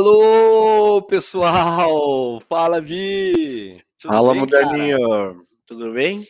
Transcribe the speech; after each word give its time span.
Alô, 0.00 1.02
pessoal! 1.02 2.40
Fala, 2.48 2.80
Vi! 2.80 3.82
Tudo 3.98 4.14
Fala, 4.14 4.32
bem, 4.32 4.40
Moderninho! 4.40 5.46
Tudo 5.66 5.92
bem? 5.92 6.24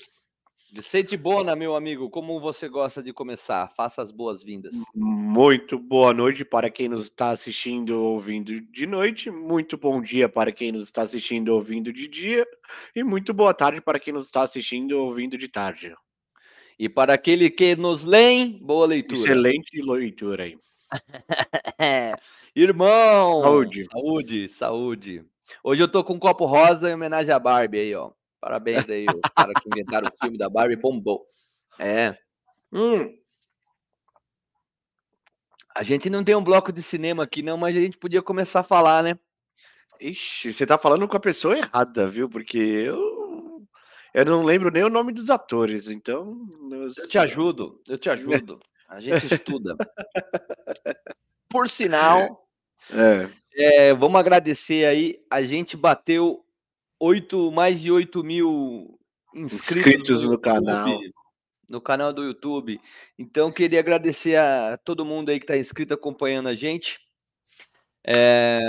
De 0.73 0.83
sente 0.83 1.17
bona, 1.17 1.55
meu 1.55 1.77
amigo. 1.77 2.11
Como 2.11 2.41
você 2.41 2.69
gosta 2.69 3.01
de 3.01 3.13
começar? 3.13 3.69
Faça 3.77 4.03
as 4.03 4.11
boas-vindas. 4.11 4.75
Muito 4.93 5.79
boa 5.79 6.13
noite 6.13 6.45
para 6.45 6.69
quem 6.69 6.89
nos 6.89 7.05
está 7.05 7.31
assistindo 7.31 7.91
ou 7.91 8.15
ouvindo 8.15 8.61
de 8.61 8.87
noite. 8.89 9.31
Muito 9.31 9.79
bom 9.79 10.03
dia 10.03 10.29
para 10.29 10.51
quem 10.51 10.73
nos 10.73 10.83
está 10.83 11.03
assistindo 11.03 11.51
ou 11.51 11.59
ouvindo 11.59 11.93
de 11.93 12.09
dia. 12.09 12.45
E 12.93 13.05
muito 13.05 13.33
boa 13.33 13.55
tarde 13.55 13.81
para 13.81 14.01
quem 14.01 14.13
nos 14.13 14.25
está 14.25 14.43
assistindo 14.43 14.99
ou 14.99 15.07
ouvindo 15.07 15.39
de 15.39 15.47
tarde. 15.47 15.95
E 16.77 16.89
para 16.89 17.15
aquele 17.15 17.49
que 17.49 17.77
nos 17.77 18.03
lê, 18.03 18.47
boa 18.47 18.89
leitura. 18.89 19.23
Excelente 19.23 19.81
leitura 19.81 20.43
aí. 20.43 20.59
Irmão! 22.63 23.41
Saúde. 23.41 23.85
Saúde, 23.85 24.49
saúde. 24.51 25.25
Hoje 25.65 25.83
eu 25.83 25.91
tô 25.91 26.05
com 26.05 26.13
um 26.13 26.19
copo 26.19 26.45
rosa 26.45 26.91
em 26.91 26.95
homenagem 26.95 27.33
à 27.33 27.39
Barbie 27.39 27.79
aí, 27.79 27.95
ó. 27.95 28.11
Parabéns 28.39 28.89
aí, 28.91 29.07
o 29.07 29.21
cara 29.35 29.55
que 29.55 29.67
inventaram 29.67 30.09
o 30.09 30.17
filme 30.23 30.37
da 30.37 30.51
Barbie 30.51 30.77
bombou. 30.77 31.25
É. 31.79 32.15
Hum. 32.71 33.17
A 35.75 35.83
gente 35.83 36.11
não 36.11 36.23
tem 36.23 36.35
um 36.35 36.45
bloco 36.45 36.71
de 36.71 36.83
cinema 36.83 37.23
aqui, 37.23 37.43
não, 37.43 37.57
mas 37.57 37.75
a 37.75 37.81
gente 37.81 37.97
podia 37.97 38.21
começar 38.21 38.61
a 38.61 38.65
falar, 38.65 39.03
né? 39.03 39.19
Ixi, 39.99 40.53
você 40.53 40.67
tá 40.67 40.77
falando 40.77 41.09
com 41.09 41.17
a 41.17 41.21
pessoa 41.21 41.57
errada, 41.57 42.07
viu? 42.07 42.29
Porque 42.29 42.59
eu. 42.59 43.67
Eu 44.13 44.25
não 44.27 44.45
lembro 44.45 44.71
nem 44.71 44.85
o 44.85 44.91
nome 44.91 45.15
dos 45.15 45.31
atores, 45.31 45.89
então. 45.89 46.47
Eu, 46.71 46.89
eu 46.89 47.09
te 47.09 47.17
ajudo, 47.17 47.81
eu 47.89 47.97
te 47.97 48.11
ajudo. 48.11 48.61
A 48.87 49.01
gente 49.01 49.33
estuda. 49.33 49.77
Por 51.49 51.69
sinal, 51.69 52.50
é. 52.93 53.29
É, 53.55 53.95
vamos 53.95 54.19
agradecer 54.19 54.87
aí. 54.87 55.21
A 55.31 55.43
gente 55.43 55.77
bateu 55.77 56.45
8, 56.99 57.51
mais 57.51 57.81
de 57.81 57.91
8 57.91 58.23
mil 58.25 58.99
inscritos, 59.35 59.77
inscritos 59.77 60.25
no, 60.25 60.33
no 60.33 60.39
canal. 60.39 61.01
No 61.69 61.81
canal 61.81 62.13
do 62.13 62.25
YouTube. 62.25 62.81
Então, 63.19 63.53
queria 63.53 63.81
agradecer 63.81 64.37
a 64.37 64.79
todo 64.79 65.05
mundo 65.05 65.31
aí 65.31 65.39
que 65.39 65.45
está 65.45 65.57
inscrito 65.57 65.95
acompanhando 65.95 66.49
a 66.49 66.55
gente. 66.55 66.99
É, 68.05 68.61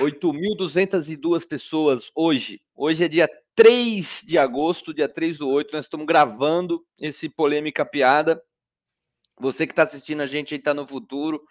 8.202 0.00 1.46
pessoas 1.46 2.10
hoje. 2.14 2.60
Hoje 2.74 3.04
é 3.04 3.08
dia 3.08 3.28
3 3.54 4.22
de 4.26 4.38
agosto, 4.38 4.94
dia 4.94 5.08
3 5.08 5.38
do 5.38 5.48
8. 5.48 5.74
Nós 5.74 5.84
estamos 5.84 6.06
gravando 6.06 6.84
esse 7.00 7.28
Polêmica 7.28 7.84
Piada. 7.84 8.40
Você 9.40 9.66
que 9.66 9.72
está 9.72 9.82
assistindo 9.82 10.20
a 10.20 10.26
gente 10.26 10.54
aí 10.54 10.58
está 10.58 10.74
no 10.74 10.86
futuro. 10.86 11.42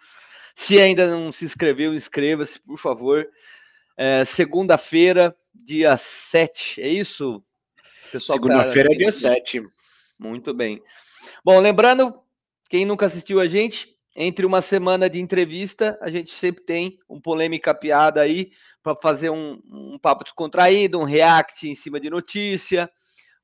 Se 0.58 0.76
ainda 0.80 1.08
não 1.08 1.30
se 1.30 1.44
inscreveu, 1.44 1.94
inscreva-se, 1.94 2.58
por 2.58 2.76
favor. 2.76 3.28
É, 3.96 4.24
Segunda-feira, 4.24 5.32
dia 5.54 5.96
7, 5.96 6.82
é 6.82 6.88
isso? 6.88 7.40
Tá 8.12 8.18
Segunda-feira 8.18 8.88
tá... 8.88 8.96
dia 8.96 9.16
7. 9.16 9.62
Muito 10.18 10.52
bem. 10.52 10.82
Bom, 11.44 11.60
lembrando, 11.60 12.12
quem 12.68 12.84
nunca 12.84 13.06
assistiu 13.06 13.38
a 13.38 13.46
gente, 13.46 13.96
entre 14.16 14.44
uma 14.44 14.60
semana 14.60 15.08
de 15.08 15.20
entrevista, 15.20 15.96
a 16.02 16.10
gente 16.10 16.30
sempre 16.30 16.64
tem 16.64 16.98
um 17.08 17.20
polêmica 17.20 17.72
piada 17.72 18.20
aí 18.20 18.50
para 18.82 18.96
fazer 19.00 19.30
um, 19.30 19.62
um, 19.64 19.96
papo 19.96 20.24
descontraído, 20.24 20.98
um 20.98 21.04
react 21.04 21.68
em 21.68 21.74
cima 21.76 22.00
de 22.00 22.10
notícia, 22.10 22.90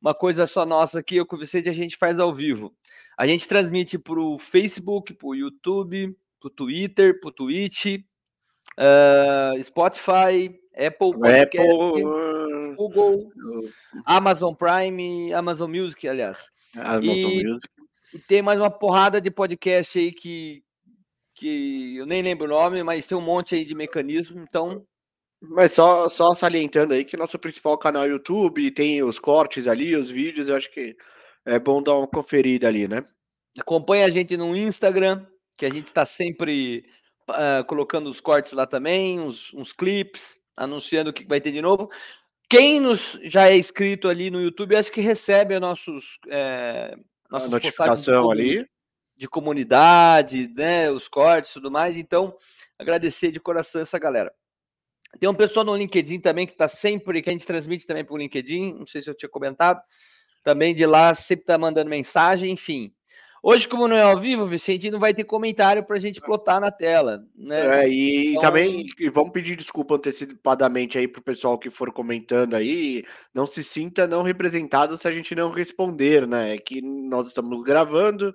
uma 0.02 0.14
coisa 0.14 0.48
só 0.48 0.66
nossa 0.66 0.98
aqui, 0.98 1.14
eu 1.14 1.24
com 1.24 1.36
o 1.36 1.38
Vicente, 1.38 1.68
a 1.68 1.72
gente 1.72 1.96
faz 1.96 2.18
ao 2.18 2.34
vivo. 2.34 2.74
A 3.16 3.24
gente 3.24 3.46
transmite 3.46 4.00
para 4.00 4.20
o 4.20 4.36
Facebook, 4.36 5.14
para 5.14 5.28
o 5.28 5.34
YouTube, 5.36 6.12
para 6.44 6.48
o 6.48 6.50
Twitter, 6.50 7.18
para 7.20 7.28
o 7.28 7.32
Twitch, 7.32 7.86
uh, 8.78 9.62
Spotify, 9.62 10.54
Apple 10.76 11.12
Podcast, 11.18 11.58
Apple, 11.58 12.74
Google, 12.76 13.30
Amazon 14.04 14.54
Prime, 14.54 15.32
Amazon 15.32 15.70
Music, 15.70 16.06
aliás. 16.06 16.50
Amazon 16.76 17.30
e, 17.30 17.44
Music. 17.46 17.68
E 18.12 18.18
tem 18.18 18.42
mais 18.42 18.60
uma 18.60 18.70
porrada 18.70 19.20
de 19.20 19.30
podcast 19.30 19.98
aí 19.98 20.12
que, 20.12 20.62
que 21.34 21.96
eu 21.96 22.06
nem 22.06 22.22
lembro 22.22 22.44
o 22.44 22.48
nome, 22.48 22.82
mas 22.82 23.06
tem 23.06 23.16
um 23.16 23.22
monte 23.22 23.54
aí 23.54 23.64
de 23.64 23.74
mecanismo, 23.74 24.40
então 24.40 24.84
mas 25.46 25.72
só, 25.72 26.08
só 26.08 26.32
salientando 26.32 26.94
aí 26.94 27.04
que 27.04 27.18
nosso 27.18 27.38
principal 27.38 27.76
canal 27.76 28.04
é 28.04 28.08
YouTube 28.08 28.70
tem 28.70 29.02
os 29.02 29.18
cortes 29.18 29.66
ali, 29.66 29.94
os 29.94 30.10
vídeos, 30.10 30.48
eu 30.48 30.56
acho 30.56 30.70
que 30.70 30.96
é 31.44 31.58
bom 31.58 31.82
dar 31.82 31.98
uma 31.98 32.06
conferida 32.06 32.66
ali, 32.66 32.88
né? 32.88 33.04
Acompanhe 33.58 34.04
a 34.04 34.10
gente 34.10 34.38
no 34.38 34.56
Instagram, 34.56 35.26
que 35.56 35.66
a 35.66 35.70
gente 35.70 35.86
está 35.86 36.04
sempre 36.04 36.84
uh, 37.30 37.64
colocando 37.66 38.08
os 38.08 38.20
cortes 38.20 38.52
lá 38.52 38.66
também, 38.66 39.20
uns, 39.20 39.52
uns 39.54 39.72
clips, 39.72 40.38
anunciando 40.56 41.10
o 41.10 41.12
que 41.12 41.26
vai 41.26 41.40
ter 41.40 41.52
de 41.52 41.62
novo. 41.62 41.90
Quem 42.48 42.80
nos 42.80 43.18
já 43.22 43.48
é 43.48 43.56
inscrito 43.56 44.08
ali 44.08 44.30
no 44.30 44.40
YouTube, 44.40 44.76
acho 44.76 44.92
que 44.92 45.00
recebe 45.00 45.58
nossos, 45.58 46.18
é, 46.28 46.94
nossas 47.30 47.48
a 47.48 47.50
notificação 47.50 48.30
ali 48.30 48.66
de 49.16 49.28
comunidade, 49.28 50.48
né, 50.54 50.90
os 50.90 51.08
cortes 51.08 51.50
e 51.50 51.54
tudo 51.54 51.70
mais. 51.70 51.96
Então, 51.96 52.34
agradecer 52.78 53.30
de 53.30 53.40
coração 53.40 53.80
essa 53.80 53.98
galera. 53.98 54.32
Tem 55.18 55.28
um 55.28 55.34
pessoal 55.34 55.64
no 55.64 55.76
LinkedIn 55.76 56.20
também 56.20 56.46
que 56.46 56.52
está 56.52 56.68
sempre, 56.68 57.22
que 57.22 57.28
a 57.30 57.32
gente 57.32 57.46
transmite 57.46 57.86
também 57.86 58.04
para 58.04 58.14
o 58.14 58.18
LinkedIn, 58.18 58.74
não 58.74 58.86
sei 58.86 59.02
se 59.02 59.08
eu 59.08 59.14
tinha 59.14 59.28
comentado, 59.28 59.80
também 60.42 60.74
de 60.74 60.84
lá 60.84 61.14
sempre 61.14 61.44
está 61.44 61.56
mandando 61.56 61.88
mensagem, 61.88 62.50
enfim. 62.50 62.92
Hoje, 63.46 63.68
como 63.68 63.86
não 63.86 63.94
é 63.94 64.00
ao 64.00 64.18
vivo, 64.18 64.46
Vicente, 64.46 64.90
não 64.90 64.98
vai 64.98 65.12
ter 65.12 65.24
comentário 65.24 65.84
para 65.84 65.96
a 65.96 66.00
gente 66.00 66.18
plotar 66.18 66.58
na 66.58 66.70
tela. 66.70 67.22
Né? 67.36 67.82
É, 67.82 67.86
e 67.86 68.30
então... 68.30 68.40
também 68.40 68.86
vamos 69.12 69.32
pedir 69.32 69.54
desculpa 69.54 69.96
antecipadamente 69.96 70.96
aí 70.96 71.06
para 71.06 71.20
o 71.20 71.22
pessoal 71.22 71.58
que 71.58 71.68
for 71.68 71.92
comentando 71.92 72.54
aí. 72.54 73.04
Não 73.34 73.44
se 73.44 73.62
sinta 73.62 74.06
não 74.06 74.22
representado 74.22 74.96
se 74.96 75.06
a 75.06 75.12
gente 75.12 75.34
não 75.34 75.50
responder, 75.50 76.26
né? 76.26 76.54
É 76.54 76.58
que 76.58 76.80
nós 76.80 77.26
estamos 77.26 77.62
gravando. 77.62 78.34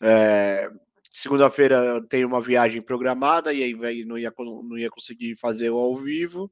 É, 0.00 0.70
Segunda-feira 1.12 2.02
tem 2.08 2.24
uma 2.24 2.40
viagem 2.40 2.80
programada 2.80 3.52
e 3.52 3.62
aí 3.62 4.04
não 4.06 4.16
ia, 4.16 4.32
não 4.38 4.78
ia 4.78 4.88
conseguir 4.88 5.36
fazer 5.36 5.68
o 5.68 5.76
ao 5.76 5.98
vivo. 5.98 6.50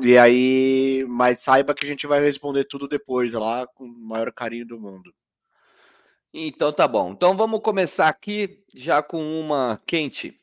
E 0.00 0.16
aí, 0.16 1.04
mas 1.08 1.40
saiba 1.40 1.74
que 1.74 1.84
a 1.84 1.88
gente 1.88 2.06
vai 2.06 2.20
responder 2.20 2.64
tudo 2.66 2.86
depois 2.86 3.32
lá 3.32 3.66
com 3.66 3.84
o 3.84 3.88
maior 3.88 4.32
carinho 4.32 4.64
do 4.64 4.78
mundo. 4.78 5.12
Então 6.32 6.72
tá 6.72 6.88
bom. 6.88 7.12
Então 7.12 7.36
vamos 7.36 7.60
começar 7.60 8.08
aqui 8.08 8.64
já 8.74 9.02
com 9.02 9.40
uma 9.40 9.80
quente. 9.86 10.40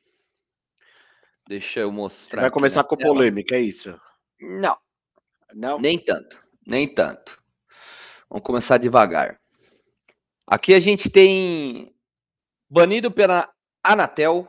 Deixa 1.47 1.79
eu 1.79 1.91
mostrar. 1.91 2.41
Vai 2.41 2.51
começar 2.51 2.83
com 2.83 2.95
tela. 2.95 3.13
polêmica, 3.13 3.55
é 3.55 3.61
isso? 3.61 3.99
Não. 4.39 4.77
Não? 5.53 5.79
Nem 5.79 5.97
tanto. 5.97 6.43
Nem 6.65 6.87
tanto. 6.87 7.41
Vamos 8.29 8.45
começar 8.45 8.77
devagar. 8.77 9.39
Aqui 10.45 10.75
a 10.75 10.79
gente 10.79 11.09
tem 11.09 11.91
banido 12.69 13.09
pela 13.09 13.51
Anatel, 13.83 14.47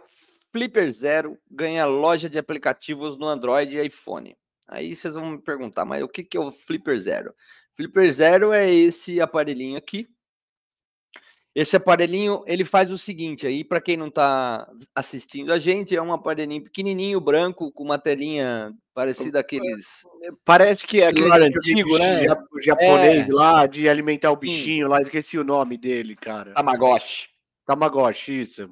Flipper 0.52 0.92
Zero 0.92 1.38
ganha 1.50 1.86
loja 1.86 2.28
de 2.28 2.38
aplicativos 2.38 3.16
no 3.16 3.26
Android 3.26 3.74
e 3.74 3.86
iPhone. 3.86 4.36
Aí 4.68 4.94
vocês 4.94 5.14
vão 5.14 5.30
me 5.30 5.38
perguntar, 5.38 5.84
mas 5.84 6.02
o 6.02 6.08
que, 6.08 6.22
que 6.22 6.36
é 6.36 6.40
o 6.40 6.52
Flipper 6.52 6.98
Zero? 6.98 7.34
Flipper 7.74 8.12
Zero 8.12 8.52
é 8.52 8.70
esse 8.70 9.20
aparelhinho 9.20 9.78
aqui, 9.78 10.08
esse 11.52 11.76
aparelhinho, 11.76 12.44
ele 12.46 12.64
faz 12.64 12.92
o 12.92 12.98
seguinte 12.98 13.44
aí, 13.44 13.64
para 13.64 13.80
quem 13.80 13.96
não 13.96 14.06
está 14.06 14.70
assistindo 14.94 15.52
a 15.52 15.58
gente, 15.58 15.96
é 15.96 16.00
um 16.00 16.12
aparelhinho 16.12 16.62
pequenininho, 16.62 17.20
branco, 17.20 17.72
com 17.72 17.82
uma 17.82 17.98
telinha 17.98 18.72
parecida 18.94 19.40
àqueles... 19.40 20.02
Parece 20.44 20.86
que 20.86 21.00
é 21.00 21.08
aquele 21.08 21.32
antigo, 21.32 21.98
né? 21.98 22.22
japonês 22.62 23.28
é. 23.28 23.32
lá, 23.32 23.66
de 23.66 23.88
alimentar 23.88 24.30
o 24.30 24.36
bichinho 24.36 24.86
Sim. 24.86 24.90
lá, 24.90 25.00
esqueci 25.00 25.38
o 25.38 25.44
nome 25.44 25.76
dele, 25.76 26.14
cara. 26.14 26.54
Tamagotchi. 26.54 27.28
Tamagotchi, 27.66 28.40
isso. 28.42 28.70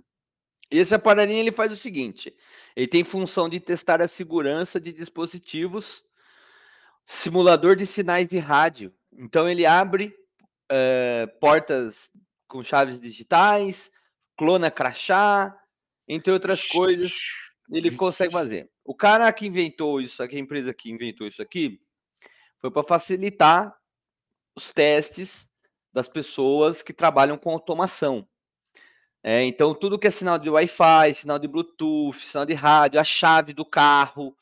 Esse 0.71 0.95
aparelhinho, 0.95 1.41
ele 1.41 1.53
faz 1.53 1.73
o 1.73 1.77
seguinte, 1.77 2.33
ele 2.77 2.87
tem 2.87 3.03
função 3.03 3.49
de 3.49 3.59
testar 3.59 4.01
a 4.01 4.07
segurança 4.07 4.79
de 4.79 4.93
dispositivos, 4.93 6.05
simulador 7.05 7.75
de 7.75 7.87
sinais 7.87 8.29
de 8.29 8.39
rádio. 8.39 8.93
Então, 9.13 9.49
ele 9.49 9.67
abre 9.67 10.15
é, 10.71 11.27
portas 11.41 12.11
com 12.49 12.63
chaves 12.63 12.99
digitais, 12.99 13.91
clona 14.37 14.71
crachá, 14.71 15.55
entre 16.09 16.33
outras 16.33 16.67
coisas, 16.67 17.13
ele 17.71 17.95
consegue 17.95 18.33
fazer. 18.33 18.71
O 18.85 18.95
cara 18.95 19.31
que 19.33 19.47
inventou 19.47 20.01
isso 20.01 20.23
aqui, 20.23 20.37
a 20.37 20.41
empresa 20.41 20.73
que 20.73 20.91
inventou 20.91 21.27
isso 21.27 21.43
aqui, 21.43 21.81
foi 22.59 22.71
para 22.71 22.83
facilitar 22.83 23.77
os 24.57 24.73
testes 24.73 25.49
das 25.93 26.09
pessoas 26.09 26.83
que 26.83 26.93
trabalham 26.93 27.37
com 27.37 27.51
automação. 27.51 28.27
É, 29.23 29.45
então, 29.45 29.75
tudo 29.75 29.99
que 29.99 30.07
é 30.07 30.11
sinal 30.11 30.39
de 30.39 30.49
Wi-Fi, 30.49 31.13
sinal 31.15 31.39
de 31.39 31.49
Bluetooth, 31.49 32.17
sinal 32.19 32.47
de 32.47 32.55
rádio, 32.55 33.01
a 33.01 33.05
chave 33.05 33.53
do 33.53 33.65
carro, 33.65 34.37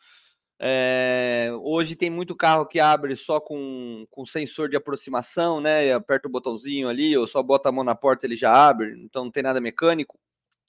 é, 0.59 1.51
hoje 1.63 1.97
tem 1.97 2.09
muito 2.11 2.35
carro 2.37 2.67
que 2.67 2.81
abre 2.81 3.15
só 3.17 3.41
com, 3.41 4.07
com 4.11 4.25
sensor 4.27 4.69
de 4.69 4.77
aproximação, 4.77 5.61
né? 5.61 5.93
Aperta 5.93 6.29
o 6.29 6.31
botãozinho 6.31 6.89
ali, 6.89 7.17
ou 7.17 7.27
só 7.27 7.43
bota 7.43 7.69
a 7.69 7.73
mão 7.73 7.85
na 7.85 7.95
porta 7.95 8.27
ele 8.27 8.37
já 8.37 8.53
abre, 8.53 8.95
então 9.05 9.25
não 9.25 9.31
tem 9.31 9.43
nada 9.43 9.61
mecânico. 9.61 10.19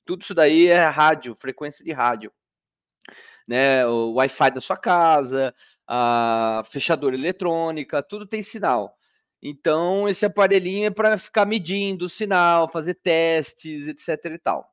Tudo 0.05 0.23
isso 0.23 0.33
daí 0.35 0.67
é 0.67 0.85
rádio, 0.85 1.35
frequência 1.35 1.83
de 1.85 1.91
rádio. 1.93 2.31
né? 3.47 3.85
O 3.87 4.13
Wi-Fi 4.13 4.51
da 4.51 4.61
sua 4.61 4.77
casa, 4.77 5.53
a 5.87 6.63
fechadura 6.65 7.15
eletrônica, 7.15 8.03
tudo 8.03 8.27
tem 8.27 8.43
sinal. 8.43 8.95
Então, 9.41 10.09
esse 10.09 10.25
aparelhinho 10.25 10.87
é 10.87 10.89
para 10.91 11.17
ficar 11.17 11.45
medindo 11.45 12.05
o 12.05 12.09
sinal, 12.09 12.69
fazer 12.69 12.95
testes, 12.95 13.87
etc 13.87 14.33
e 14.33 14.39
tal. 14.39 14.67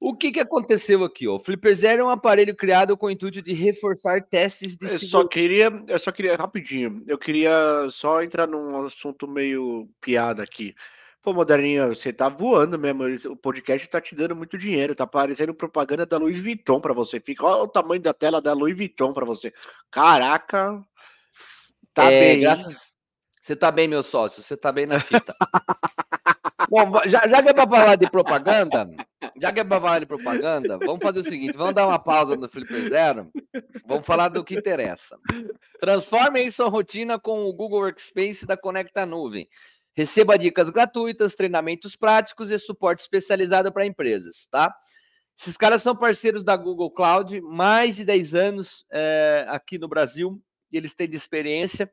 O 0.00 0.14
que, 0.16 0.30
que 0.30 0.40
aconteceu 0.40 1.02
aqui? 1.02 1.26
Ó? 1.26 1.34
O 1.34 1.40
Flipper 1.40 1.74
Zero 1.74 2.02
é 2.02 2.04
um 2.04 2.10
aparelho 2.10 2.54
criado 2.54 2.96
com 2.96 3.06
o 3.06 3.10
intuito 3.10 3.42
de 3.42 3.52
reforçar 3.52 4.22
testes 4.22 4.76
de 4.76 4.86
eu 4.86 4.98
só 4.98 5.26
queria, 5.26 5.72
Eu 5.88 5.98
só 5.98 6.12
queria, 6.12 6.36
rapidinho, 6.36 7.02
eu 7.06 7.18
queria 7.18 7.88
só 7.90 8.22
entrar 8.22 8.46
num 8.46 8.84
assunto 8.84 9.26
meio 9.26 9.88
piada 10.00 10.42
aqui. 10.42 10.74
Pô, 11.20 11.34
Moderninha, 11.34 11.88
você 11.88 12.12
tá 12.12 12.28
voando 12.28 12.78
mesmo. 12.78 13.32
O 13.32 13.36
podcast 13.36 13.88
tá 13.88 14.00
te 14.00 14.14
dando 14.14 14.36
muito 14.36 14.56
dinheiro. 14.56 14.94
Tá 14.94 15.06
parecendo 15.06 15.52
propaganda 15.52 16.06
da 16.06 16.16
Louis 16.16 16.38
Vuitton 16.38 16.80
para 16.80 16.94
você. 16.94 17.18
Fica, 17.20 17.44
olha 17.44 17.64
o 17.64 17.68
tamanho 17.68 18.00
da 18.00 18.14
tela 18.14 18.40
da 18.40 18.52
Louis 18.52 18.76
Vuitton 18.76 19.12
para 19.12 19.26
você. 19.26 19.52
Caraca, 19.90 20.80
tá 21.92 22.04
é, 22.04 22.36
bem. 22.36 22.76
Você 23.42 23.56
tá 23.56 23.72
bem, 23.72 23.88
meu 23.88 24.02
sócio. 24.04 24.42
Você 24.42 24.56
tá 24.56 24.70
bem 24.70 24.86
na 24.86 25.00
fita. 25.00 25.34
Bom, 26.70 27.00
já, 27.06 27.26
já 27.26 27.42
que 27.42 27.48
é 27.48 27.54
para 27.54 27.68
falar 27.68 27.96
de 27.96 28.10
propaganda, 28.10 28.90
já 29.40 29.52
que 29.52 29.60
é 29.60 29.64
para 29.64 29.80
falar 29.80 29.98
de 30.00 30.06
propaganda, 30.06 30.78
vamos 30.78 31.02
fazer 31.02 31.20
o 31.20 31.24
seguinte: 31.24 31.56
vamos 31.56 31.74
dar 31.74 31.86
uma 31.86 31.98
pausa 31.98 32.36
no 32.36 32.48
Flipper 32.48 32.88
Zero. 32.88 33.30
Vamos 33.86 34.06
falar 34.06 34.28
do 34.28 34.44
que 34.44 34.54
interessa. 34.54 35.18
Transforme 35.80 36.40
aí 36.40 36.52
sua 36.52 36.68
rotina 36.68 37.18
com 37.18 37.44
o 37.44 37.52
Google 37.52 37.80
Workspace 37.80 38.46
da 38.46 38.56
Conecta 38.56 39.06
Nuvem. 39.06 39.48
Receba 39.94 40.38
dicas 40.38 40.70
gratuitas, 40.70 41.34
treinamentos 41.34 41.96
práticos 41.96 42.50
e 42.50 42.58
suporte 42.58 43.00
especializado 43.00 43.72
para 43.72 43.86
empresas, 43.86 44.46
tá? 44.50 44.74
Esses 45.36 45.56
caras 45.56 45.82
são 45.82 45.96
parceiros 45.96 46.44
da 46.44 46.56
Google 46.56 46.90
Cloud, 46.90 47.40
mais 47.40 47.96
de 47.96 48.04
10 48.04 48.34
anos 48.34 48.84
é, 48.92 49.46
aqui 49.48 49.78
no 49.78 49.88
Brasil, 49.88 50.40
eles 50.70 50.94
têm 50.94 51.08
de 51.08 51.16
experiência 51.16 51.90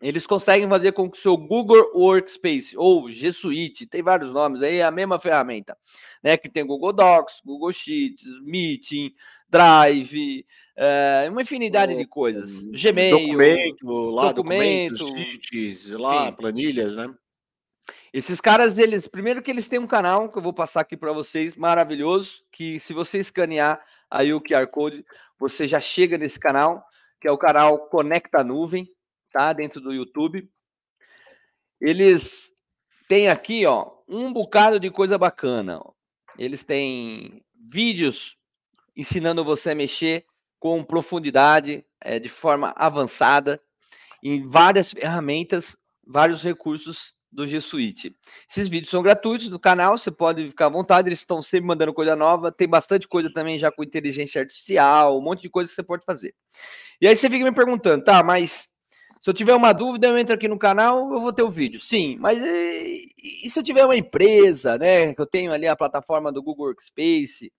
eles 0.00 0.26
conseguem 0.26 0.68
fazer 0.68 0.92
com 0.92 1.10
que 1.10 1.18
o 1.18 1.20
seu 1.20 1.36
Google 1.36 1.90
Workspace 1.94 2.76
ou 2.76 3.08
G 3.10 3.32
Suite, 3.32 3.86
tem 3.86 4.02
vários 4.02 4.30
nomes 4.30 4.62
aí, 4.62 4.76
é 4.76 4.84
a 4.84 4.90
mesma 4.90 5.18
ferramenta, 5.18 5.76
né? 6.22 6.36
Que 6.36 6.48
tem 6.48 6.66
Google 6.66 6.92
Docs, 6.92 7.40
Google 7.44 7.72
Sheets, 7.72 8.24
Meeting, 8.42 9.14
Drive, 9.48 10.44
é, 10.76 11.26
uma 11.30 11.42
infinidade 11.42 11.94
de 11.94 12.06
coisas. 12.06 12.64
Gmail, 12.66 13.18
documento, 13.18 14.10
lá, 14.10 14.32
documento, 14.32 15.04
sheets, 15.06 15.90
lá, 15.92 16.26
sim. 16.26 16.32
planilhas, 16.32 16.96
né? 16.96 17.14
Esses 18.12 18.40
caras, 18.40 18.78
eles, 18.78 19.06
primeiro 19.06 19.42
que 19.42 19.50
eles 19.50 19.68
têm 19.68 19.78
um 19.78 19.86
canal 19.86 20.30
que 20.30 20.38
eu 20.38 20.42
vou 20.42 20.52
passar 20.52 20.80
aqui 20.80 20.96
para 20.96 21.12
vocês, 21.12 21.54
maravilhoso, 21.54 22.42
que 22.50 22.80
se 22.80 22.92
você 22.92 23.18
escanear 23.18 23.80
aí 24.10 24.32
o 24.32 24.40
QR 24.40 24.66
Code, 24.68 25.04
você 25.38 25.66
já 25.66 25.80
chega 25.80 26.16
nesse 26.16 26.38
canal, 26.38 26.84
que 27.20 27.28
é 27.28 27.30
o 27.30 27.38
canal 27.38 27.88
Conecta 27.88 28.42
Nuvem 28.42 28.88
tá? 29.32 29.52
Dentro 29.52 29.80
do 29.80 29.92
YouTube. 29.92 30.48
Eles 31.80 32.52
têm 33.08 33.28
aqui, 33.28 33.66
ó, 33.66 33.90
um 34.08 34.32
bocado 34.32 34.80
de 34.80 34.90
coisa 34.90 35.18
bacana. 35.18 35.80
Eles 36.38 36.64
têm 36.64 37.44
vídeos 37.54 38.36
ensinando 38.96 39.44
você 39.44 39.70
a 39.70 39.74
mexer 39.74 40.24
com 40.58 40.82
profundidade, 40.82 41.84
é, 42.00 42.18
de 42.18 42.28
forma 42.28 42.72
avançada, 42.76 43.60
em 44.22 44.46
várias 44.48 44.90
ferramentas, 44.90 45.76
vários 46.06 46.42
recursos 46.42 47.14
do 47.30 47.46
G 47.46 47.60
Suite. 47.60 48.16
Esses 48.48 48.68
vídeos 48.68 48.90
são 48.90 49.02
gratuitos 49.02 49.48
no 49.50 49.60
canal, 49.60 49.98
você 49.98 50.10
pode 50.10 50.48
ficar 50.48 50.66
à 50.66 50.70
vontade, 50.70 51.08
eles 51.08 51.18
estão 51.18 51.42
sempre 51.42 51.66
mandando 51.66 51.92
coisa 51.92 52.16
nova, 52.16 52.50
tem 52.50 52.66
bastante 52.66 53.06
coisa 53.06 53.30
também 53.32 53.58
já 53.58 53.70
com 53.70 53.84
inteligência 53.84 54.40
artificial, 54.40 55.18
um 55.18 55.22
monte 55.22 55.42
de 55.42 55.50
coisa 55.50 55.68
que 55.68 55.74
você 55.74 55.82
pode 55.82 56.04
fazer. 56.04 56.34
E 57.00 57.06
aí 57.06 57.14
você 57.14 57.28
fica 57.28 57.44
me 57.44 57.54
perguntando, 57.54 58.02
tá, 58.02 58.22
mas 58.22 58.68
se 59.26 59.30
eu 59.30 59.34
tiver 59.34 59.56
uma 59.56 59.72
dúvida, 59.72 60.06
eu 60.06 60.16
entro 60.16 60.32
aqui 60.32 60.46
no 60.46 60.56
canal, 60.56 61.12
eu 61.12 61.20
vou 61.20 61.32
ter 61.32 61.42
o 61.42 61.50
vídeo. 61.50 61.80
Sim, 61.80 62.16
mas 62.20 62.40
e, 62.40 63.08
e 63.42 63.50
se 63.50 63.58
eu 63.58 63.62
tiver 63.64 63.84
uma 63.84 63.96
empresa, 63.96 64.78
né? 64.78 65.12
Que 65.12 65.20
eu 65.20 65.26
tenho 65.26 65.52
ali 65.52 65.66
a 65.66 65.74
plataforma 65.74 66.30
do 66.30 66.40
Google 66.40 66.66
Workspace, 66.66 67.52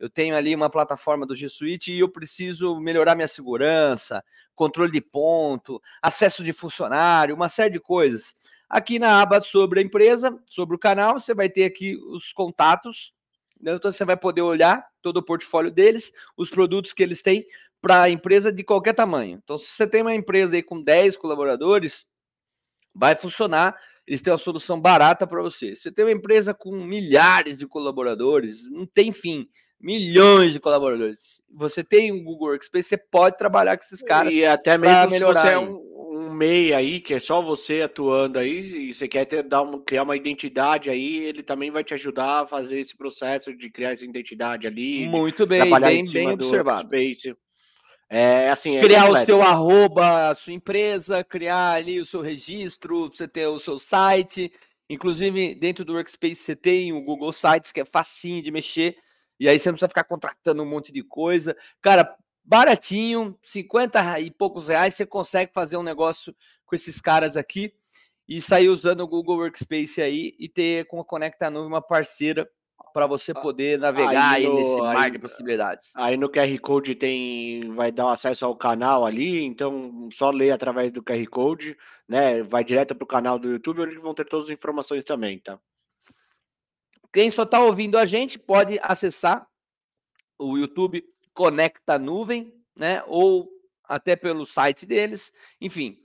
eu 0.00 0.10
tenho 0.10 0.34
ali 0.34 0.52
uma 0.52 0.68
plataforma 0.68 1.24
do 1.24 1.36
G 1.36 1.48
Suite 1.48 1.92
e 1.92 2.00
eu 2.00 2.08
preciso 2.08 2.80
melhorar 2.80 3.14
minha 3.14 3.28
segurança, 3.28 4.20
controle 4.52 4.90
de 4.90 5.00
ponto, 5.00 5.80
acesso 6.02 6.42
de 6.42 6.52
funcionário, 6.52 7.36
uma 7.36 7.48
série 7.48 7.74
de 7.74 7.78
coisas. 7.78 8.34
Aqui 8.68 8.98
na 8.98 9.22
aba 9.22 9.40
sobre 9.40 9.78
a 9.78 9.82
empresa, 9.84 10.36
sobre 10.50 10.74
o 10.74 10.78
canal, 10.78 11.20
você 11.20 11.32
vai 11.32 11.48
ter 11.48 11.66
aqui 11.66 11.96
os 12.08 12.32
contatos. 12.32 13.14
Né? 13.60 13.72
Então 13.72 13.92
você 13.92 14.04
vai 14.04 14.16
poder 14.16 14.42
olhar 14.42 14.84
todo 15.00 15.18
o 15.18 15.24
portfólio 15.24 15.70
deles, 15.70 16.10
os 16.36 16.50
produtos 16.50 16.92
que 16.92 17.02
eles 17.04 17.22
têm, 17.22 17.46
para 17.82 18.08
empresa 18.08 18.52
de 18.52 18.62
qualquer 18.62 18.94
tamanho. 18.94 19.40
Então, 19.42 19.58
se 19.58 19.66
você 19.66 19.86
tem 19.86 20.02
uma 20.02 20.14
empresa 20.14 20.54
aí 20.54 20.62
com 20.62 20.80
10 20.80 21.16
colaboradores, 21.16 22.06
vai 22.94 23.16
funcionar. 23.16 23.76
Eles 24.06 24.22
têm 24.22 24.32
uma 24.32 24.38
solução 24.38 24.80
barata 24.80 25.26
para 25.26 25.42
você. 25.42 25.74
Se 25.74 25.82
você 25.82 25.92
tem 25.92 26.04
uma 26.04 26.12
empresa 26.12 26.54
com 26.54 26.70
milhares 26.72 27.58
de 27.58 27.66
colaboradores, 27.66 28.68
não 28.70 28.86
tem 28.86 29.12
fim, 29.12 29.48
milhões 29.80 30.52
de 30.52 30.60
colaboradores. 30.60 31.42
Você 31.52 31.82
tem 31.82 32.12
um 32.12 32.22
Google 32.22 32.48
Workspace, 32.48 32.88
você 32.88 32.96
pode 32.96 33.36
trabalhar 33.36 33.76
com 33.76 33.84
esses 33.84 34.02
caras. 34.02 34.32
E 34.32 34.44
até 34.44 34.78
mesmo 34.78 35.10
se 35.10 35.20
você 35.20 35.48
é 35.48 35.58
um, 35.58 35.74
um 36.12 36.30
MEI 36.30 36.74
aí, 36.74 37.00
que 37.00 37.14
é 37.14 37.18
só 37.18 37.42
você 37.42 37.82
atuando 37.82 38.38
aí, 38.38 38.60
e 38.60 38.94
você 38.94 39.08
quer 39.08 39.24
ter, 39.24 39.42
dar 39.42 39.62
um, 39.62 39.78
criar 39.80 40.04
uma 40.04 40.16
identidade 40.16 40.90
aí, 40.90 41.18
ele 41.18 41.42
também 41.42 41.70
vai 41.70 41.82
te 41.82 41.94
ajudar 41.94 42.42
a 42.42 42.46
fazer 42.46 42.78
esse 42.78 42.96
processo 42.96 43.56
de 43.56 43.70
criar 43.70 43.92
essa 43.92 44.04
identidade 44.04 44.66
ali. 44.66 45.06
Muito 45.06 45.46
bem, 45.46 45.70
bem, 45.80 46.12
bem 46.12 46.28
observado. 46.28 46.88
Workspace. 46.88 47.36
É 48.14 48.50
assim, 48.50 48.76
é 48.76 48.80
criar 48.82 49.08
o 49.08 49.24
seu 49.24 49.40
arroba, 49.40 50.28
a 50.28 50.34
sua 50.34 50.52
empresa, 50.52 51.24
criar 51.24 51.72
ali 51.72 51.98
o 51.98 52.04
seu 52.04 52.20
registro, 52.20 53.08
você 53.08 53.26
ter 53.26 53.46
o 53.46 53.58
seu 53.58 53.78
site. 53.78 54.52
Inclusive, 54.90 55.54
dentro 55.54 55.82
do 55.82 55.94
Workspace 55.94 56.34
você 56.34 56.54
tem 56.54 56.92
o 56.92 57.00
Google 57.00 57.32
Sites, 57.32 57.72
que 57.72 57.80
é 57.80 57.86
facinho 57.86 58.42
de 58.42 58.50
mexer. 58.50 58.98
E 59.40 59.48
aí 59.48 59.58
você 59.58 59.70
não 59.70 59.76
precisa 59.76 59.88
ficar 59.88 60.04
contratando 60.04 60.62
um 60.62 60.68
monte 60.68 60.92
de 60.92 61.02
coisa. 61.02 61.56
Cara, 61.80 62.14
baratinho, 62.44 63.34
50 63.42 64.20
e 64.20 64.30
poucos 64.30 64.68
reais, 64.68 64.92
você 64.92 65.06
consegue 65.06 65.50
fazer 65.54 65.78
um 65.78 65.82
negócio 65.82 66.36
com 66.66 66.76
esses 66.76 67.00
caras 67.00 67.34
aqui 67.34 67.72
e 68.28 68.42
sair 68.42 68.68
usando 68.68 69.00
o 69.00 69.08
Google 69.08 69.38
Workspace 69.38 70.02
aí 70.02 70.34
e 70.38 70.50
ter 70.50 70.84
com 70.84 71.00
a 71.00 71.04
Conecta 71.04 71.48
Nuvem 71.48 71.66
uma 71.66 71.80
parceira 71.80 72.46
para 72.92 73.06
você 73.06 73.32
poder 73.32 73.78
navegar 73.78 74.34
aí, 74.34 74.46
no, 74.46 74.50
aí 74.50 74.56
nesse 74.56 74.80
mar 74.80 75.04
aí, 75.04 75.10
de 75.10 75.18
possibilidades. 75.18 75.92
Aí 75.96 76.16
no 76.16 76.28
QR 76.28 76.58
Code 76.60 76.94
tem, 76.94 77.72
vai 77.74 77.90
dar 77.90 78.12
acesso 78.12 78.44
ao 78.44 78.56
canal 78.56 79.06
ali, 79.06 79.44
então 79.44 80.08
só 80.12 80.30
ler 80.30 80.50
através 80.50 80.92
do 80.92 81.02
QR 81.02 81.26
Code, 81.28 81.76
né? 82.08 82.42
Vai 82.42 82.64
direto 82.64 82.94
para 82.94 83.04
o 83.04 83.08
canal 83.08 83.38
do 83.38 83.50
YouTube, 83.50 83.82
onde 83.82 83.98
vão 83.98 84.14
ter 84.14 84.24
todas 84.24 84.46
as 84.46 84.52
informações 84.52 85.04
também, 85.04 85.38
tá? 85.38 85.58
Quem 87.12 87.30
só 87.30 87.42
está 87.42 87.60
ouvindo 87.60 87.98
a 87.98 88.06
gente 88.06 88.38
pode 88.38 88.78
acessar 88.82 89.46
o 90.38 90.56
YouTube 90.56 91.04
Conecta 91.34 91.98
Nuvem, 91.98 92.52
né? 92.76 93.02
Ou 93.06 93.48
até 93.84 94.16
pelo 94.16 94.46
site 94.46 94.86
deles, 94.86 95.32
enfim. 95.60 95.98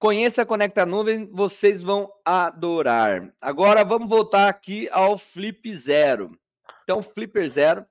Conheça 0.00 0.40
a 0.40 0.46
Conecta 0.46 0.86
Nuvem, 0.86 1.26
vocês 1.30 1.82
vão 1.82 2.10
adorar. 2.24 3.34
Agora 3.38 3.84
vamos 3.84 4.08
voltar 4.08 4.48
aqui 4.48 4.88
ao 4.90 5.18
Flip 5.18 5.76
Zero. 5.76 6.30
Então, 6.82 7.02
Flipper 7.02 7.52
Zero, 7.52 7.84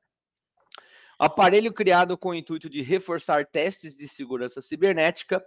aparelho 1.20 1.72
criado 1.72 2.18
com 2.18 2.30
o 2.30 2.34
intuito 2.34 2.68
de 2.68 2.82
reforçar 2.82 3.46
testes 3.46 3.96
de 3.96 4.08
segurança 4.08 4.60
cibernética, 4.60 5.40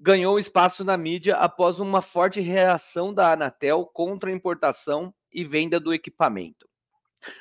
ganhou 0.00 0.36
espaço 0.36 0.84
na 0.84 0.96
mídia 0.96 1.36
após 1.36 1.78
uma 1.78 2.02
forte 2.02 2.40
reação 2.40 3.14
da 3.14 3.32
Anatel 3.32 3.86
contra 3.86 4.30
a 4.30 4.34
importação 4.34 5.14
e 5.32 5.44
venda 5.44 5.78
do 5.78 5.94
equipamento. 5.94 6.68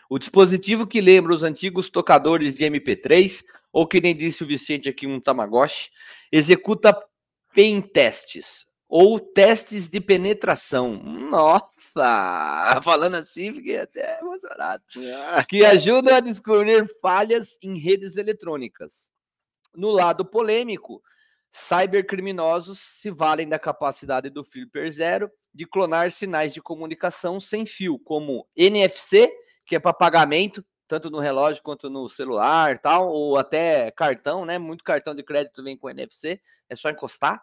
O 0.07 0.19
dispositivo 0.19 0.85
que 0.85 1.01
lembra 1.01 1.33
os 1.33 1.41
antigos 1.41 1.89
tocadores 1.89 2.53
de 2.53 2.65
MP3, 2.65 3.43
ou 3.73 3.87
que 3.87 3.99
nem 3.99 4.15
disse 4.15 4.43
o 4.43 4.47
Vicente 4.47 4.87
aqui, 4.87 5.07
um 5.07 5.19
Tamagotchi, 5.19 5.89
executa 6.31 6.95
pen 7.53 7.81
testes 7.81 8.67
ou 8.87 9.19
testes 9.19 9.87
de 9.87 10.01
penetração. 10.01 11.01
Nossa, 11.03 11.69
falando 12.83 13.15
assim, 13.15 13.53
fiquei 13.53 13.79
até 13.79 14.19
emocionado. 14.19 14.83
Ah. 15.27 15.43
Que 15.43 15.63
ajudam 15.63 16.15
a 16.15 16.19
descobrir 16.19 16.89
falhas 16.99 17.57
em 17.61 17.77
redes 17.77 18.17
eletrônicas. 18.17 19.11
No 19.75 19.91
lado 19.91 20.25
polêmico, 20.25 21.01
cybercriminosos 21.51 22.79
se 22.79 23.11
valem 23.11 23.47
da 23.47 23.59
capacidade 23.59 24.29
do 24.31 24.43
Flipper 24.43 24.91
Zero 24.91 25.31
de 25.53 25.67
clonar 25.67 26.11
sinais 26.11 26.53
de 26.53 26.61
comunicação 26.61 27.39
sem 27.39 27.65
fio, 27.65 27.99
como 27.99 28.47
NFC, 28.55 29.31
que 29.65 29.75
é 29.75 29.79
para 29.79 29.93
pagamento, 29.93 30.65
tanto 30.89 31.11
no 31.11 31.19
relógio 31.19 31.61
quanto 31.61 31.87
no 31.87 32.09
celular, 32.09 32.79
tal, 32.79 33.09
ou 33.11 33.37
até 33.37 33.91
cartão, 33.91 34.43
né? 34.43 34.57
Muito 34.57 34.83
cartão 34.83 35.13
de 35.13 35.21
crédito 35.21 35.63
vem 35.63 35.77
com 35.77 35.87
NFC, 35.87 36.41
é 36.67 36.75
só 36.75 36.89
encostar. 36.89 37.41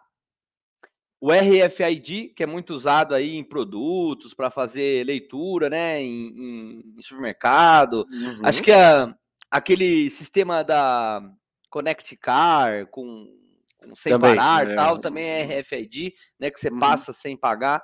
O 1.19 1.31
RFID, 1.31 2.33
que 2.35 2.43
é 2.43 2.45
muito 2.45 2.75
usado 2.75 3.15
aí 3.15 3.37
em 3.37 3.43
produtos 3.43 4.33
para 4.33 4.51
fazer 4.51 5.05
leitura, 5.05 5.69
né? 5.69 6.01
Em, 6.01 6.27
em, 6.27 6.93
em 6.97 7.01
supermercado. 7.01 8.05
Uhum. 8.11 8.41
Acho 8.43 8.61
que 8.61 8.71
a, 8.71 9.15
aquele 9.49 10.09
sistema 10.09 10.61
da 10.61 11.21
Connect 11.69 12.17
Car 12.17 12.85
com, 12.87 13.33
com 13.77 13.95
sem 13.95 14.11
também, 14.11 14.35
parar, 14.35 14.69
é. 14.69 14.73
tal, 14.73 14.99
também 14.99 15.25
é 15.25 15.61
RFID, 15.61 16.13
né, 16.37 16.51
que 16.51 16.59
você 16.59 16.69
uhum. 16.69 16.79
passa 16.79 17.13
sem 17.13 17.37
pagar. 17.37 17.81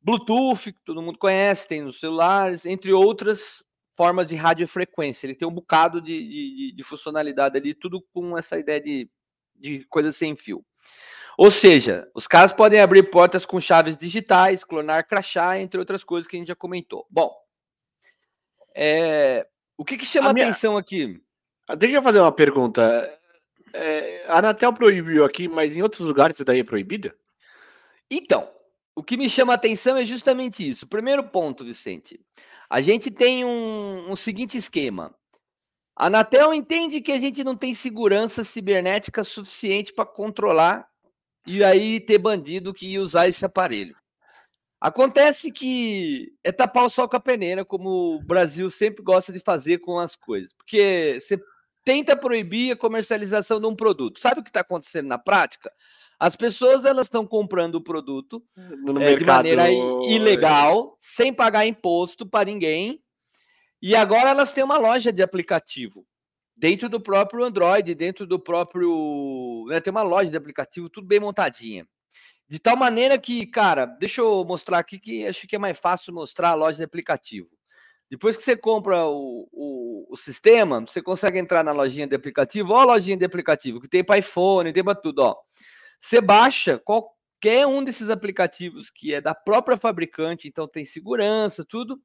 Bluetooth, 0.00 0.72
que 0.72 0.84
todo 0.84 1.02
mundo 1.02 1.18
conhece, 1.18 1.68
tem 1.68 1.82
nos 1.82 2.00
celulares, 2.00 2.64
entre 2.64 2.90
outras 2.92 3.62
formas 3.98 4.28
de 4.28 4.36
radiofrequência. 4.36 5.26
Ele 5.26 5.34
tem 5.34 5.48
um 5.48 5.52
bocado 5.52 6.00
de, 6.00 6.28
de, 6.28 6.72
de 6.72 6.82
funcionalidade 6.84 7.58
ali, 7.58 7.74
tudo 7.74 8.00
com 8.14 8.38
essa 8.38 8.56
ideia 8.56 8.80
de, 8.80 9.10
de 9.56 9.84
coisa 9.86 10.12
sem 10.12 10.36
fio. 10.36 10.64
Ou 11.36 11.50
seja, 11.50 12.08
os 12.14 12.28
caras 12.28 12.52
podem 12.52 12.80
abrir 12.80 13.10
portas 13.10 13.44
com 13.44 13.60
chaves 13.60 13.98
digitais, 13.98 14.62
clonar 14.62 15.08
crachá, 15.08 15.58
entre 15.58 15.80
outras 15.80 16.04
coisas 16.04 16.28
que 16.28 16.36
a 16.36 16.38
gente 16.38 16.46
já 16.46 16.54
comentou. 16.54 17.08
Bom, 17.10 17.34
é, 18.72 19.48
o 19.76 19.84
que, 19.84 19.96
que 19.96 20.06
chama 20.06 20.30
a 20.30 20.32
minha... 20.32 20.46
atenção 20.46 20.76
aqui? 20.76 21.20
Ah, 21.66 21.74
deixa 21.74 21.96
eu 21.96 22.02
fazer 22.02 22.20
uma 22.20 22.30
pergunta. 22.30 22.82
É, 23.72 24.24
a 24.28 24.38
Anatel 24.38 24.72
proibiu 24.72 25.24
aqui, 25.24 25.48
mas 25.48 25.76
em 25.76 25.82
outros 25.82 26.06
lugares 26.06 26.36
isso 26.36 26.44
daí 26.44 26.60
é 26.60 26.64
proibida? 26.64 27.12
Então, 28.08 28.48
o 28.94 29.02
que 29.02 29.16
me 29.16 29.28
chama 29.28 29.52
a 29.52 29.56
atenção 29.56 29.96
é 29.96 30.04
justamente 30.04 30.68
isso. 30.68 30.86
Primeiro 30.86 31.24
ponto, 31.24 31.64
Vicente. 31.64 32.20
A 32.70 32.80
gente 32.80 33.10
tem 33.10 33.44
um, 33.44 34.10
um 34.10 34.16
seguinte 34.16 34.58
esquema. 34.58 35.14
A 35.96 36.06
Anatel 36.06 36.52
entende 36.52 37.00
que 37.00 37.12
a 37.12 37.18
gente 37.18 37.42
não 37.42 37.56
tem 37.56 37.74
segurança 37.74 38.44
cibernética 38.44 39.24
suficiente 39.24 39.92
para 39.92 40.06
controlar 40.06 40.86
e 41.46 41.64
aí 41.64 41.98
ter 41.98 42.18
bandido 42.18 42.74
que 42.74 42.86
ia 42.86 43.00
usar 43.00 43.26
esse 43.26 43.44
aparelho. 43.44 43.96
Acontece 44.80 45.50
que 45.50 46.32
é 46.44 46.52
tapar 46.52 46.84
o 46.84 46.90
sol 46.90 47.08
com 47.08 47.16
a 47.16 47.20
peneira, 47.20 47.64
como 47.64 48.16
o 48.16 48.22
Brasil 48.22 48.70
sempre 48.70 49.02
gosta 49.02 49.32
de 49.32 49.40
fazer 49.40 49.78
com 49.78 49.98
as 49.98 50.14
coisas. 50.14 50.52
Porque 50.52 51.18
você 51.18 51.40
tenta 51.84 52.16
proibir 52.16 52.72
a 52.72 52.76
comercialização 52.76 53.60
de 53.60 53.66
um 53.66 53.74
produto. 53.74 54.20
Sabe 54.20 54.40
o 54.40 54.44
que 54.44 54.50
está 54.50 54.60
acontecendo 54.60 55.08
na 55.08 55.18
prática? 55.18 55.72
As 56.18 56.34
pessoas 56.34 56.84
elas 56.84 57.06
estão 57.06 57.26
comprando 57.26 57.76
o 57.76 57.80
produto 57.80 58.42
é, 58.56 59.14
de 59.14 59.24
maneira 59.24 59.70
ilegal, 59.70 60.96
sem 60.98 61.32
pagar 61.32 61.64
imposto 61.64 62.26
para 62.26 62.46
ninguém. 62.46 63.00
E 63.80 63.94
agora 63.94 64.30
elas 64.30 64.50
têm 64.50 64.64
uma 64.64 64.78
loja 64.78 65.12
de 65.12 65.22
aplicativo 65.22 66.04
dentro 66.56 66.88
do 66.88 67.00
próprio 67.00 67.44
Android, 67.44 67.94
dentro 67.94 68.26
do 68.26 68.38
próprio. 68.38 69.64
Né, 69.68 69.80
tem 69.80 69.92
uma 69.92 70.02
loja 70.02 70.28
de 70.28 70.36
aplicativo, 70.36 70.90
tudo 70.90 71.06
bem 71.06 71.20
montadinha. 71.20 71.86
De 72.48 72.58
tal 72.58 72.76
maneira 72.76 73.16
que, 73.16 73.46
cara, 73.46 73.86
deixa 73.86 74.20
eu 74.20 74.44
mostrar 74.44 74.78
aqui 74.78 74.98
que 74.98 75.26
acho 75.26 75.46
que 75.46 75.54
é 75.54 75.58
mais 75.58 75.78
fácil 75.78 76.12
mostrar 76.12 76.50
a 76.50 76.54
loja 76.54 76.78
de 76.78 76.84
aplicativo. 76.84 77.48
Depois 78.10 78.36
que 78.36 78.42
você 78.42 78.56
compra 78.56 79.04
o, 79.06 79.46
o, 79.52 80.06
o 80.10 80.16
sistema, 80.16 80.80
você 80.80 81.02
consegue 81.02 81.38
entrar 81.38 81.62
na 81.62 81.72
lojinha 81.72 82.06
de 82.06 82.16
aplicativo. 82.16 82.72
Olha 82.72 82.90
a 82.90 82.94
lojinha 82.94 83.18
de 83.18 83.24
aplicativo, 83.24 83.80
que 83.80 83.88
tem 83.88 84.02
para 84.02 84.18
iPhone, 84.18 84.72
tem 84.72 84.82
para 84.82 84.94
tudo. 84.94 85.18
Ó. 85.20 85.36
Você 85.98 86.20
baixa 86.20 86.78
qualquer 86.78 87.66
um 87.66 87.82
desses 87.82 88.10
aplicativos 88.10 88.90
que 88.90 89.14
é 89.14 89.20
da 89.20 89.34
própria 89.34 89.76
fabricante, 89.76 90.48
então 90.48 90.68
tem 90.68 90.84
segurança, 90.84 91.64
tudo 91.64 92.00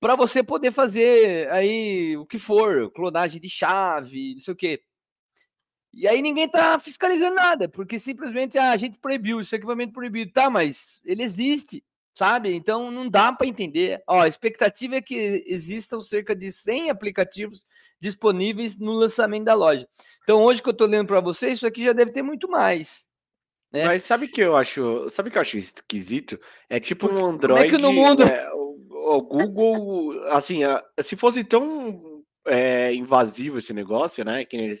para 0.00 0.16
você 0.16 0.42
poder 0.42 0.72
fazer 0.72 1.50
aí 1.52 2.16
o 2.16 2.24
que 2.24 2.38
for, 2.38 2.90
clonagem 2.90 3.38
de 3.38 3.50
chave, 3.50 4.34
não 4.34 4.40
sei 4.40 4.54
o 4.54 4.56
quê. 4.56 4.82
E 5.92 6.08
aí 6.08 6.22
ninguém 6.22 6.48
tá 6.48 6.78
fiscalizando 6.78 7.34
nada, 7.34 7.68
porque 7.68 7.98
simplesmente 7.98 8.56
a 8.56 8.76
gente 8.76 8.98
proibiu, 8.98 9.40
esse 9.40 9.54
equipamento 9.54 9.92
proibido, 9.92 10.32
tá, 10.32 10.48
mas 10.48 11.00
ele 11.04 11.22
existe, 11.22 11.84
sabe? 12.14 12.54
Então 12.54 12.90
não 12.90 13.10
dá 13.10 13.32
para 13.32 13.46
entender. 13.46 14.02
Ó, 14.06 14.20
a 14.20 14.28
expectativa 14.28 14.96
é 14.96 15.02
que 15.02 15.44
existam 15.46 16.00
cerca 16.00 16.34
de 16.34 16.50
100 16.50 16.90
aplicativos 16.90 17.66
disponíveis 18.00 18.78
no 18.78 18.92
lançamento 18.92 19.44
da 19.44 19.54
loja. 19.54 19.86
Então 20.22 20.42
hoje 20.42 20.62
que 20.62 20.68
eu 20.68 20.76
tô 20.76 20.86
lendo 20.86 21.08
para 21.08 21.20
vocês, 21.20 21.54
isso 21.54 21.66
aqui 21.66 21.84
já 21.84 21.92
deve 21.92 22.12
ter 22.12 22.22
muito 22.22 22.48
mais. 22.48 23.09
Né? 23.72 23.84
Mas 23.84 24.02
sabe 24.02 24.28
que 24.28 24.40
eu 24.40 24.56
acho, 24.56 25.08
sabe 25.08 25.30
que 25.30 25.38
eu 25.38 25.42
acho 25.42 25.56
esquisito? 25.56 26.38
É 26.68 26.80
tipo 26.80 27.10
um 27.10 27.24
Android, 27.24 27.70
Como 27.70 27.74
é 27.74 27.76
que 27.76 27.82
no 27.82 27.92
mundo 27.92 28.22
é, 28.24 28.50
o 28.52 29.22
Google, 29.22 30.26
assim, 30.28 30.60
se 31.00 31.16
fosse 31.16 31.44
tão 31.44 32.24
é, 32.46 32.92
invasivo 32.92 33.58
esse 33.58 33.72
negócio, 33.72 34.24
né? 34.24 34.44
Que 34.44 34.56
nem, 34.56 34.78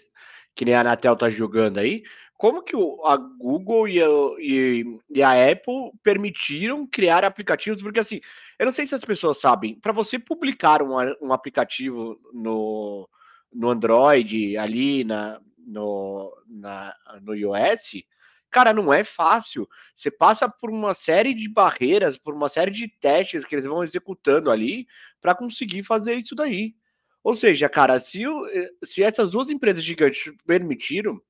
que 0.54 0.64
nem 0.64 0.74
a 0.74 0.80
Anatel 0.80 1.16
tá 1.16 1.30
jogando 1.30 1.78
aí, 1.78 2.02
como 2.40 2.62
que 2.62 2.74
o, 2.74 3.04
a 3.04 3.18
Google 3.18 3.86
e 3.86 4.02
a, 4.02 4.06
e, 4.38 4.84
e 5.10 5.22
a, 5.22 5.52
Apple 5.52 5.92
permitiram 6.02 6.86
criar 6.86 7.22
aplicativos? 7.22 7.82
Porque 7.82 8.00
assim, 8.00 8.18
eu 8.58 8.64
não 8.64 8.72
sei 8.72 8.86
se 8.86 8.94
as 8.94 9.04
pessoas 9.04 9.38
sabem, 9.38 9.78
para 9.78 9.92
você 9.92 10.18
publicar 10.18 10.82
um, 10.82 10.94
um 11.20 11.34
aplicativo 11.34 12.18
no, 12.32 13.06
no 13.52 13.68
Android, 13.68 14.56
ali 14.56 15.04
na, 15.04 15.38
no, 15.58 16.34
na, 16.48 16.94
no 17.20 17.34
iOS, 17.34 18.02
Cara, 18.50 18.72
não 18.72 18.92
é 18.92 19.04
fácil. 19.04 19.68
Você 19.94 20.10
passa 20.10 20.48
por 20.48 20.70
uma 20.70 20.92
série 20.92 21.32
de 21.32 21.48
barreiras, 21.48 22.18
por 22.18 22.34
uma 22.34 22.48
série 22.48 22.70
de 22.70 22.88
testes 22.88 23.44
que 23.44 23.54
eles 23.54 23.64
vão 23.64 23.84
executando 23.84 24.50
ali 24.50 24.86
para 25.20 25.34
conseguir 25.34 25.82
fazer 25.84 26.14
isso 26.14 26.34
daí. 26.34 26.74
Ou 27.22 27.34
seja, 27.34 27.68
cara, 27.68 28.00
se, 28.00 28.24
eh, 28.24 28.70
se 28.82 29.02
essas 29.02 29.30
duas 29.30 29.50
empresas 29.50 29.84
gigantes 29.84 30.32
permitiram, 30.46 31.20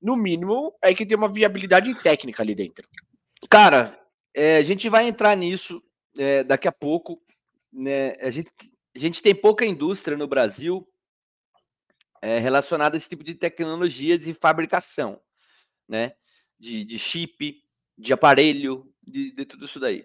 no 0.00 0.16
mínimo 0.16 0.76
é 0.82 0.92
que 0.94 1.06
tem 1.06 1.16
uma 1.16 1.32
viabilidade 1.32 1.94
técnica 2.02 2.42
ali 2.42 2.54
dentro. 2.54 2.86
Cara, 3.48 3.98
é, 4.34 4.56
a 4.56 4.62
gente 4.62 4.88
vai 4.88 5.08
entrar 5.08 5.36
nisso 5.36 5.82
é, 6.18 6.44
daqui 6.44 6.68
a 6.68 6.72
pouco. 6.72 7.22
Né? 7.72 8.12
A, 8.20 8.30
gente, 8.30 8.50
a 8.94 8.98
gente 8.98 9.22
tem 9.22 9.34
pouca 9.34 9.64
indústria 9.64 10.16
no 10.16 10.26
Brasil 10.26 10.86
é, 12.20 12.38
relacionada 12.38 12.96
a 12.96 12.98
esse 12.98 13.08
tipo 13.08 13.24
de 13.24 13.34
tecnologias 13.34 14.20
de 14.20 14.34
fabricação, 14.34 15.20
né? 15.88 16.14
De, 16.58 16.84
de 16.84 16.98
chip, 16.98 17.62
de 17.96 18.12
aparelho, 18.12 18.86
de, 19.02 19.32
de 19.32 19.44
tudo 19.44 19.66
isso 19.66 19.80
daí. 19.80 20.04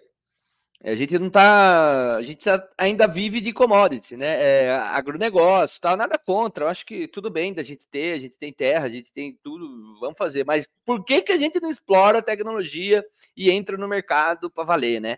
A 0.82 0.94
gente 0.94 1.18
não 1.18 1.30
tá. 1.30 2.16
A 2.16 2.22
gente 2.22 2.44
ainda 2.76 3.06
vive 3.08 3.40
de 3.40 3.54
commodity, 3.54 4.18
né? 4.18 4.66
É, 4.66 4.70
agronegócio, 4.70 5.80
tal, 5.80 5.96
nada 5.96 6.18
contra. 6.18 6.64
Eu 6.64 6.68
acho 6.68 6.84
que 6.84 7.08
tudo 7.08 7.30
bem 7.30 7.54
da 7.54 7.62
gente 7.62 7.88
ter, 7.88 8.12
a 8.12 8.18
gente 8.18 8.36
tem 8.36 8.52
terra, 8.52 8.84
a 8.84 8.90
gente 8.90 9.10
tem 9.10 9.32
tudo, 9.42 9.98
vamos 9.98 10.18
fazer. 10.18 10.44
Mas 10.44 10.68
por 10.84 11.02
que, 11.02 11.22
que 11.22 11.32
a 11.32 11.38
gente 11.38 11.58
não 11.58 11.70
explora 11.70 12.18
a 12.18 12.22
tecnologia 12.22 13.02
e 13.34 13.50
entra 13.50 13.78
no 13.78 13.88
mercado 13.88 14.50
para 14.50 14.64
valer, 14.64 15.00
né? 15.00 15.16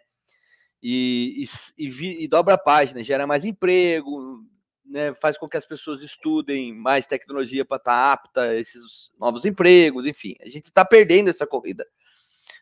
E, 0.80 1.44
e, 1.76 1.84
e, 1.84 2.24
e, 2.24 2.28
dobra 2.28 2.54
a 2.54 2.58
página, 2.58 3.02
gera 3.02 3.26
mais 3.26 3.44
emprego, 3.44 4.44
né, 4.88 5.14
faz 5.14 5.36
com 5.36 5.48
que 5.48 5.56
as 5.56 5.66
pessoas 5.66 6.02
estudem 6.02 6.74
mais 6.74 7.06
tecnologia 7.06 7.64
para 7.64 7.76
estar 7.76 7.92
tá 7.92 8.12
apta 8.12 8.42
a 8.42 8.54
esses 8.54 9.10
novos 9.18 9.44
empregos, 9.44 10.06
enfim, 10.06 10.34
a 10.40 10.46
gente 10.46 10.64
está 10.64 10.84
perdendo 10.84 11.30
essa 11.30 11.46
corrida, 11.46 11.86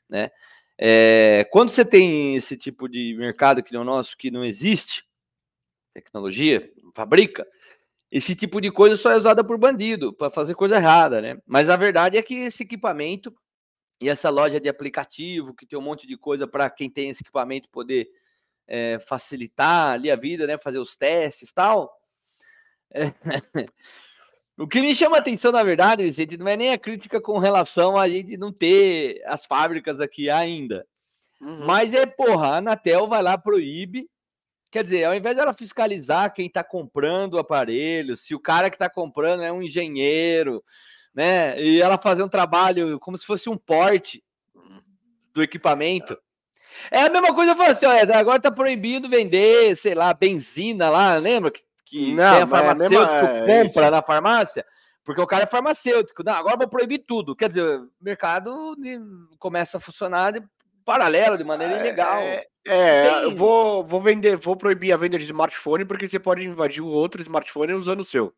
né? 0.08 0.30
É, 0.76 1.46
quando 1.52 1.70
você 1.70 1.84
tem 1.84 2.34
esse 2.34 2.56
tipo 2.56 2.88
de 2.88 3.14
mercado 3.16 3.62
que 3.62 3.74
é 3.74 3.78
o 3.78 3.84
nosso, 3.84 4.16
que 4.16 4.30
não 4.30 4.44
existe 4.44 5.04
tecnologia, 5.92 6.68
fabrica, 6.92 7.46
esse 8.10 8.34
tipo 8.34 8.60
de 8.60 8.70
coisa 8.70 8.96
só 8.96 9.12
é 9.12 9.16
usada 9.16 9.44
por 9.44 9.58
bandido, 9.58 10.12
para 10.12 10.30
fazer 10.30 10.54
coisa 10.54 10.76
errada, 10.76 11.20
né? 11.22 11.38
Mas 11.46 11.68
a 11.68 11.76
verdade 11.76 12.16
é 12.16 12.22
que 12.22 12.34
esse 12.34 12.62
equipamento 12.62 13.34
e 14.00 14.08
essa 14.08 14.30
loja 14.30 14.60
de 14.60 14.68
aplicativo, 14.68 15.54
que 15.54 15.66
tem 15.66 15.78
um 15.78 15.82
monte 15.82 16.06
de 16.06 16.16
coisa 16.16 16.46
para 16.46 16.68
quem 16.68 16.90
tem 16.90 17.10
esse 17.10 17.22
equipamento 17.22 17.68
poder 17.70 18.08
é, 18.66 18.98
facilitar 18.98 19.92
ali 19.92 20.10
a 20.10 20.16
vida, 20.16 20.46
né? 20.46 20.58
Fazer 20.58 20.78
os 20.78 20.96
testes 20.96 21.52
tal, 21.52 21.92
O 24.56 24.68
que 24.68 24.80
me 24.80 24.94
chama 24.94 25.16
a 25.16 25.18
atenção, 25.18 25.50
na 25.50 25.64
verdade, 25.64 26.04
Vicente, 26.04 26.36
não 26.36 26.46
é 26.46 26.56
nem 26.56 26.72
a 26.72 26.78
crítica 26.78 27.20
com 27.20 27.38
relação 27.38 27.96
a 27.96 28.08
gente 28.08 28.36
não 28.36 28.52
ter 28.52 29.20
as 29.26 29.44
fábricas 29.44 29.98
aqui 29.98 30.30
ainda. 30.30 30.86
Uhum. 31.40 31.64
Mas 31.66 31.92
é, 31.92 32.06
porra, 32.06 32.46
a 32.46 32.56
Anatel 32.58 33.08
vai 33.08 33.20
lá, 33.20 33.36
proíbe. 33.36 34.08
Quer 34.70 34.84
dizer, 34.84 35.04
ao 35.04 35.14
invés 35.14 35.36
dela 35.36 35.52
fiscalizar 35.52 36.32
quem 36.32 36.46
está 36.46 36.62
comprando 36.62 37.34
o 37.34 37.38
aparelho, 37.38 38.16
se 38.16 38.32
o 38.32 38.40
cara 38.40 38.70
que 38.70 38.76
está 38.76 38.88
comprando 38.88 39.42
é 39.42 39.50
um 39.50 39.62
engenheiro, 39.62 40.62
né? 41.12 41.60
E 41.60 41.82
ela 41.82 41.98
fazer 41.98 42.22
um 42.22 42.28
trabalho 42.28 42.98
como 43.00 43.18
se 43.18 43.26
fosse 43.26 43.50
um 43.50 43.56
porte 43.56 44.22
do 45.32 45.42
equipamento. 45.42 46.16
É 46.92 47.02
a 47.02 47.10
mesma 47.10 47.34
coisa, 47.34 47.52
eu 47.52 47.56
falo 47.56 47.70
assim, 47.70 47.86
olha, 47.86 48.16
agora 48.16 48.40
tá 48.40 48.52
proibido 48.52 49.08
vender, 49.08 49.76
sei 49.76 49.94
lá, 49.94 50.14
benzina 50.14 50.90
lá, 50.90 51.16
lembra 51.16 51.50
que 51.50 51.62
que 51.84 52.14
não, 52.14 52.42
a 52.42 52.46
farmacêutico 52.46 53.02
é 53.02 53.46
mesma, 53.46 53.68
compra 53.68 53.86
é 53.86 53.90
na 53.90 54.02
farmácia, 54.02 54.66
porque 55.04 55.20
o 55.20 55.26
cara 55.26 55.44
é 55.44 55.46
farmacêutico. 55.46 56.22
Não, 56.24 56.32
agora 56.32 56.56
vou 56.56 56.68
proibir 56.68 57.04
tudo. 57.06 57.36
Quer 57.36 57.48
dizer, 57.48 57.62
o 57.62 57.88
mercado 58.00 58.74
começa 59.38 59.76
a 59.76 59.80
funcionar 59.80 60.32
de 60.32 60.42
paralelo, 60.84 61.36
de 61.36 61.44
maneira 61.44 61.74
é, 61.74 61.80
ilegal. 61.80 62.18
É, 62.18 62.46
é 62.66 63.24
eu 63.24 63.34
vou, 63.34 63.84
vou 63.84 64.02
vender, 64.02 64.36
vou 64.36 64.56
proibir 64.56 64.92
a 64.92 64.96
venda 64.96 65.18
de 65.18 65.24
smartphone, 65.24 65.84
porque 65.84 66.08
você 66.08 66.18
pode 66.18 66.44
invadir 66.44 66.82
o 66.82 66.88
outro 66.88 67.20
smartphone 67.22 67.74
usando 67.74 68.00
o 68.00 68.04
seu. 68.04 68.32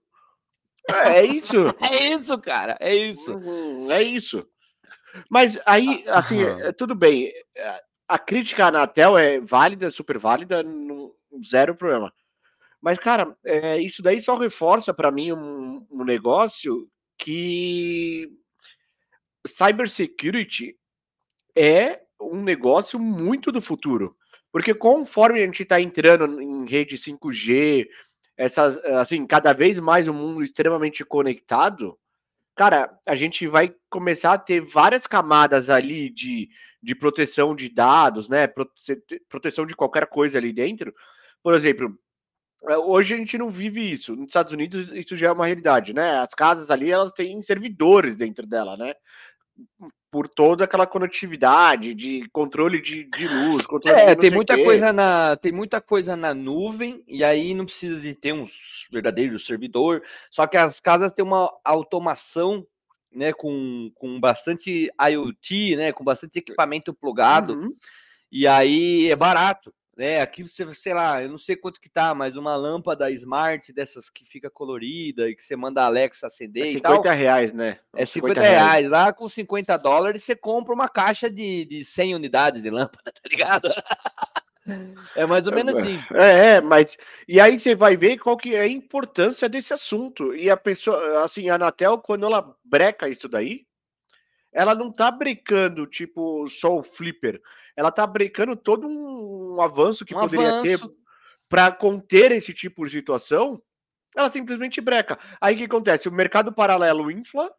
É, 0.90 1.18
é 1.18 1.24
isso. 1.24 1.74
é 1.90 2.12
isso, 2.12 2.38
cara. 2.38 2.76
É 2.80 2.94
isso. 2.94 3.34
Uhum, 3.34 3.90
é 3.90 4.02
isso. 4.02 4.46
Mas 5.30 5.58
aí, 5.64 6.04
assim, 6.08 6.44
uhum. 6.44 6.72
tudo 6.76 6.94
bem. 6.94 7.32
A 8.08 8.18
crítica 8.18 8.64
à 8.64 8.68
Anatel 8.68 9.16
é 9.18 9.40
válida, 9.40 9.90
super 9.90 10.18
válida, 10.18 10.62
zero 11.44 11.74
problema. 11.74 12.12
Mas, 12.80 12.98
cara, 12.98 13.36
é, 13.44 13.80
isso 13.80 14.02
daí 14.02 14.20
só 14.20 14.36
reforça 14.36 14.92
para 14.92 15.10
mim 15.10 15.32
um, 15.32 15.86
um 15.90 16.04
negócio 16.04 16.88
que 17.18 18.30
cybersecurity 19.46 20.76
é 21.54 22.02
um 22.20 22.42
negócio 22.42 22.98
muito 22.98 23.50
do 23.50 23.60
futuro. 23.60 24.16
Porque 24.52 24.74
conforme 24.74 25.42
a 25.42 25.46
gente 25.46 25.62
está 25.62 25.80
entrando 25.80 26.40
em 26.40 26.66
rede 26.66 26.96
5G, 26.96 27.86
essas, 28.36 28.76
assim, 28.84 29.26
cada 29.26 29.52
vez 29.52 29.78
mais 29.78 30.08
um 30.08 30.12
mundo 30.12 30.42
extremamente 30.42 31.04
conectado, 31.04 31.98
cara, 32.54 32.98
a 33.06 33.14
gente 33.14 33.46
vai 33.46 33.74
começar 33.90 34.32
a 34.32 34.38
ter 34.38 34.60
várias 34.60 35.06
camadas 35.06 35.68
ali 35.70 36.10
de, 36.10 36.48
de 36.82 36.94
proteção 36.94 37.54
de 37.54 37.68
dados, 37.68 38.28
né? 38.28 38.46
Proteção 39.28 39.66
de 39.66 39.74
qualquer 39.74 40.06
coisa 40.06 40.38
ali 40.38 40.52
dentro. 40.52 40.94
Por 41.42 41.54
exemplo, 41.54 41.98
hoje 42.62 43.14
a 43.14 43.16
gente 43.16 43.38
não 43.38 43.50
vive 43.50 43.90
isso. 43.90 44.16
Nos 44.16 44.26
Estados 44.26 44.52
Unidos 44.52 44.90
isso 44.92 45.16
já 45.16 45.28
é 45.28 45.32
uma 45.32 45.46
realidade, 45.46 45.92
né? 45.92 46.18
As 46.18 46.34
casas 46.34 46.70
ali 46.70 46.90
elas 46.90 47.12
têm 47.12 47.40
servidores 47.42 48.16
dentro 48.16 48.46
dela, 48.46 48.76
né? 48.76 48.94
Por 50.10 50.28
toda 50.28 50.64
aquela 50.64 50.86
conectividade 50.86 51.94
de 51.94 52.28
controle 52.32 52.80
de, 52.80 53.04
de 53.04 53.28
luz, 53.28 53.66
controle 53.66 53.98
é, 53.98 54.14
de 54.14 54.20
tem 54.20 54.30
muita 54.30 54.56
coisa 54.62 54.92
na 54.92 55.36
tem 55.36 55.52
muita 55.52 55.80
coisa 55.80 56.16
na 56.16 56.32
nuvem 56.32 57.02
e 57.06 57.22
aí 57.22 57.54
não 57.54 57.64
precisa 57.64 58.00
de 58.00 58.14
ter 58.14 58.32
um 58.32 58.44
verdadeiro 58.90 59.38
servidor. 59.38 60.02
Só 60.30 60.46
que 60.46 60.56
as 60.56 60.80
casas 60.80 61.12
têm 61.12 61.24
uma 61.24 61.52
automação, 61.64 62.66
né? 63.12 63.32
Com, 63.32 63.90
com 63.94 64.18
bastante 64.18 64.90
IoT, 65.00 65.76
né? 65.76 65.92
Com 65.92 66.04
bastante 66.04 66.38
equipamento 66.38 66.94
plugado. 66.94 67.54
Uhum. 67.54 67.70
E 68.32 68.46
aí 68.46 69.10
é 69.10 69.16
barato 69.16 69.72
né? 69.96 70.20
Aquilo 70.20 70.48
você, 70.48 70.72
sei 70.74 70.92
lá, 70.92 71.22
eu 71.22 71.28
não 71.30 71.38
sei 71.38 71.56
quanto 71.56 71.80
que 71.80 71.88
tá, 71.88 72.14
mas 72.14 72.36
uma 72.36 72.54
lâmpada 72.54 73.10
smart 73.10 73.72
dessas 73.72 74.10
que 74.10 74.26
fica 74.26 74.50
colorida 74.50 75.28
e 75.28 75.34
que 75.34 75.42
você 75.42 75.56
manda 75.56 75.82
a 75.82 75.86
Alexa 75.86 76.26
acender 76.26 76.66
é 76.66 76.72
e 76.72 76.80
tal. 76.80 76.96
50 76.96 77.14
reais, 77.14 77.54
né? 77.54 77.78
É 77.94 78.04
50, 78.04 78.34
50 78.34 78.40
reais. 78.40 78.56
reais. 78.56 78.88
Lá 78.88 79.12
com 79.12 79.28
50 79.28 79.76
dólares 79.78 80.22
você 80.22 80.36
compra 80.36 80.74
uma 80.74 80.88
caixa 80.88 81.30
de, 81.30 81.64
de 81.64 81.82
100 81.82 82.14
unidades 82.14 82.62
de 82.62 82.68
lâmpada, 82.68 83.10
tá 83.10 83.28
ligado? 83.30 83.70
É 85.14 85.24
mais 85.24 85.46
ou 85.46 85.54
menos 85.54 85.74
assim. 85.76 85.98
É, 86.12 86.54
é, 86.54 86.60
mas 86.60 86.98
e 87.26 87.40
aí 87.40 87.58
você 87.58 87.74
vai 87.74 87.96
ver 87.96 88.18
qual 88.18 88.36
que 88.36 88.54
é 88.54 88.62
a 88.62 88.68
importância 88.68 89.48
desse 89.48 89.72
assunto. 89.72 90.34
E 90.34 90.50
a 90.50 90.56
pessoa, 90.56 91.24
assim, 91.24 91.48
a 91.48 91.54
Anatel, 91.54 91.98
quando 91.98 92.26
ela 92.26 92.54
breca 92.64 93.08
isso 93.08 93.28
daí, 93.28 93.64
ela 94.52 94.74
não 94.74 94.92
tá 94.92 95.10
brecando 95.10 95.86
tipo 95.86 96.48
só 96.50 96.76
o 96.76 96.82
flipper 96.82 97.40
ela 97.76 97.92
tá 97.92 98.06
brecando 98.06 98.56
todo 98.56 98.88
um 98.88 99.60
avanço 99.60 100.04
que 100.04 100.14
um 100.14 100.20
poderia 100.20 100.48
avanço. 100.48 100.88
ter 100.88 100.96
para 101.48 101.70
conter 101.70 102.32
esse 102.32 102.52
tipo 102.52 102.84
de 102.84 102.90
situação, 102.90 103.62
ela 104.16 104.30
simplesmente 104.30 104.80
breca. 104.80 105.18
Aí 105.40 105.54
o 105.54 105.58
que 105.58 105.64
acontece? 105.64 106.08
O 106.08 106.12
mercado 106.12 106.52
paralelo 106.52 107.10
infla 107.10 107.52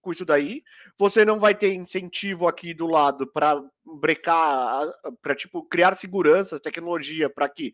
com 0.00 0.10
isso 0.10 0.24
daí, 0.24 0.62
você 0.98 1.24
não 1.24 1.38
vai 1.38 1.54
ter 1.54 1.72
incentivo 1.72 2.48
aqui 2.48 2.74
do 2.74 2.86
lado 2.86 3.26
para 3.26 3.62
brecar, 3.84 4.86
para 5.22 5.36
tipo 5.36 5.62
criar 5.62 5.96
segurança, 5.96 6.58
tecnologia 6.58 7.30
para 7.30 7.48
que 7.48 7.72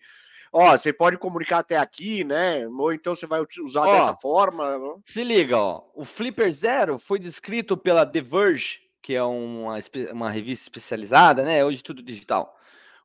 ó, 0.52 0.76
você 0.76 0.92
pode 0.92 1.18
comunicar 1.18 1.58
até 1.58 1.76
aqui, 1.76 2.22
né? 2.22 2.66
Ou 2.68 2.92
então 2.92 3.14
você 3.14 3.26
vai 3.26 3.44
usar 3.64 3.82
ó, 3.82 3.86
dessa 3.86 4.14
forma. 4.16 5.00
Se 5.04 5.24
liga, 5.24 5.56
ó. 5.58 5.82
O 5.94 6.04
Flipper 6.04 6.52
Zero 6.52 6.98
foi 6.98 7.18
descrito 7.18 7.76
pela 7.76 8.06
The 8.06 8.20
Verge 8.20 8.83
que 9.04 9.14
é 9.14 9.22
uma, 9.22 9.78
uma 10.12 10.30
revista 10.30 10.64
especializada, 10.64 11.42
né? 11.42 11.62
Hoje 11.62 11.82
tudo 11.82 12.02
digital, 12.02 12.58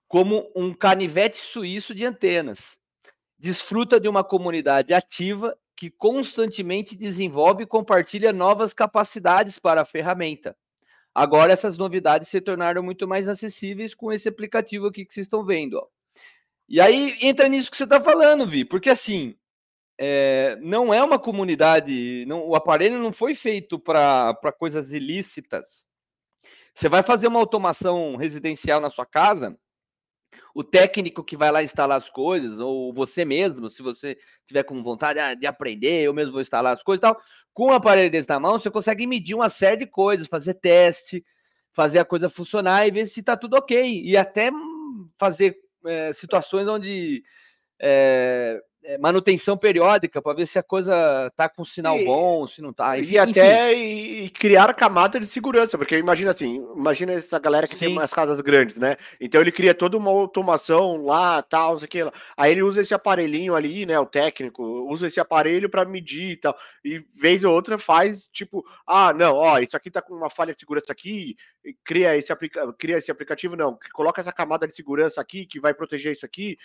como 0.07 0.49
um 0.55 0.73
canivete 0.73 1.35
suíço 1.35 1.93
de 1.93 2.05
antenas. 2.05 2.79
Desfruta 3.37 3.99
de 3.99 4.07
uma 4.07 4.23
comunidade 4.23 4.93
ativa 4.93 5.57
que 5.75 5.91
constantemente 5.91 6.95
desenvolve 6.95 7.63
e 7.63 7.67
compartilha 7.67 8.31
novas 8.31 8.73
capacidades 8.73 9.59
para 9.59 9.81
a 9.81 9.85
ferramenta. 9.85 10.55
Agora 11.13 11.51
essas 11.51 11.77
novidades 11.77 12.29
se 12.29 12.39
tornaram 12.39 12.81
muito 12.81 13.05
mais 13.05 13.27
acessíveis 13.27 13.93
com 13.93 14.09
esse 14.09 14.29
aplicativo 14.29 14.87
aqui 14.87 15.03
que 15.03 15.13
vocês 15.13 15.25
estão 15.25 15.45
vendo. 15.45 15.79
Ó. 15.79 15.87
E 16.69 16.79
aí 16.79 17.17
entra 17.21 17.49
nisso 17.49 17.69
que 17.69 17.75
você 17.75 17.83
está 17.83 17.99
falando, 17.99 18.47
Vi, 18.47 18.63
porque 18.63 18.89
assim 18.89 19.35
é, 20.01 20.55
não 20.61 20.93
é 20.93 21.03
uma 21.03 21.19
comunidade, 21.19 22.23
não, 22.25 22.47
o 22.47 22.55
aparelho 22.55 22.97
não 22.99 23.11
foi 23.11 23.35
feito 23.35 23.77
para 23.77 24.33
coisas 24.57 24.93
ilícitas. 24.93 25.89
Você 26.73 26.87
vai 26.87 27.03
fazer 27.03 27.27
uma 27.27 27.39
automação 27.39 28.15
residencial 28.15 28.79
na 28.79 28.89
sua 28.89 29.05
casa, 29.05 29.59
o 30.55 30.63
técnico 30.63 31.21
que 31.21 31.35
vai 31.35 31.51
lá 31.51 31.61
instalar 31.61 31.97
as 31.97 32.09
coisas, 32.09 32.59
ou 32.59 32.93
você 32.93 33.25
mesmo, 33.25 33.69
se 33.69 33.83
você 33.83 34.17
tiver 34.45 34.63
com 34.63 34.81
vontade 34.81 35.19
ah, 35.19 35.33
de 35.33 35.45
aprender, 35.45 36.03
eu 36.03 36.13
mesmo 36.13 36.31
vou 36.31 36.41
instalar 36.41 36.73
as 36.73 36.81
coisas 36.81 36.99
e 36.99 37.01
tal, 37.01 37.21
com 37.53 37.65
o 37.65 37.73
aparelho 37.73 38.09
desse 38.09 38.29
na 38.29 38.39
mão, 38.39 38.53
você 38.53 38.71
consegue 38.71 39.05
medir 39.05 39.35
uma 39.35 39.49
série 39.49 39.77
de 39.77 39.85
coisas, 39.85 40.29
fazer 40.29 40.53
teste, 40.53 41.25
fazer 41.73 41.99
a 41.99 42.05
coisa 42.05 42.29
funcionar 42.29 42.87
e 42.87 42.91
ver 42.91 43.05
se 43.05 43.19
está 43.19 43.35
tudo 43.35 43.55
ok. 43.57 44.01
E 44.01 44.15
até 44.15 44.49
fazer 45.17 45.57
é, 45.85 46.13
situações 46.13 46.69
onde 46.69 47.21
é, 47.81 48.61
manutenção 48.99 49.57
periódica 49.57 50.21
para 50.21 50.35
ver 50.35 50.45
se 50.45 50.57
a 50.57 50.63
coisa 50.63 51.31
tá 51.35 51.49
com 51.49 51.63
sinal 51.65 51.99
e, 51.99 52.05
bom, 52.05 52.47
se 52.47 52.61
não 52.61 52.73
tá. 52.73 52.97
Enfim, 52.97 53.13
e 53.13 53.17
até 53.17 53.73
e 53.73 54.29
criar 54.29 54.73
camada 54.73 55.19
de 55.19 55.27
segurança, 55.27 55.77
porque 55.77 55.97
imagina 55.97 56.31
assim, 56.31 56.63
imagina 56.75 57.13
essa 57.13 57.37
galera 57.39 57.67
que 57.67 57.73
Sim. 57.73 57.79
tem 57.79 57.89
umas 57.89 58.13
casas 58.13 58.39
grandes, 58.41 58.77
né? 58.77 58.95
Então 59.19 59.41
ele 59.41 59.51
cria 59.51 59.73
toda 59.73 59.97
uma 59.97 60.09
automação 60.09 61.05
lá, 61.05 61.41
tal, 61.41 61.77
sei 61.79 61.87
que 61.87 61.99
Aí 62.37 62.51
ele 62.51 62.63
usa 62.63 62.81
esse 62.81 62.93
aparelhinho 62.93 63.55
ali, 63.55 63.85
né, 63.85 63.99
o 63.99 64.05
técnico, 64.05 64.63
usa 64.89 65.07
esse 65.07 65.19
aparelho 65.19 65.69
para 65.69 65.85
medir 65.85 66.31
e 66.31 66.37
tal. 66.37 66.57
E 66.83 67.03
vez 67.13 67.43
ou 67.43 67.53
outra 67.53 67.77
faz 67.77 68.29
tipo, 68.31 68.63
ah, 68.87 69.13
não, 69.13 69.35
ó, 69.35 69.59
isso 69.59 69.75
aqui 69.75 69.91
tá 69.91 70.01
com 70.01 70.15
uma 70.15 70.29
falha 70.29 70.53
de 70.53 70.59
segurança 70.59 70.91
aqui, 70.91 71.35
cria 71.83 72.15
esse 72.15 72.31
aplica 72.31 72.71
cria 72.73 72.97
esse 72.97 73.11
aplicativo 73.11 73.55
não, 73.55 73.77
coloca 73.93 74.21
essa 74.21 74.31
camada 74.31 74.67
de 74.67 74.75
segurança 74.75 75.19
aqui 75.19 75.45
que 75.45 75.59
vai 75.59 75.73
proteger 75.73 76.13
isso 76.13 76.25
aqui. 76.25 76.57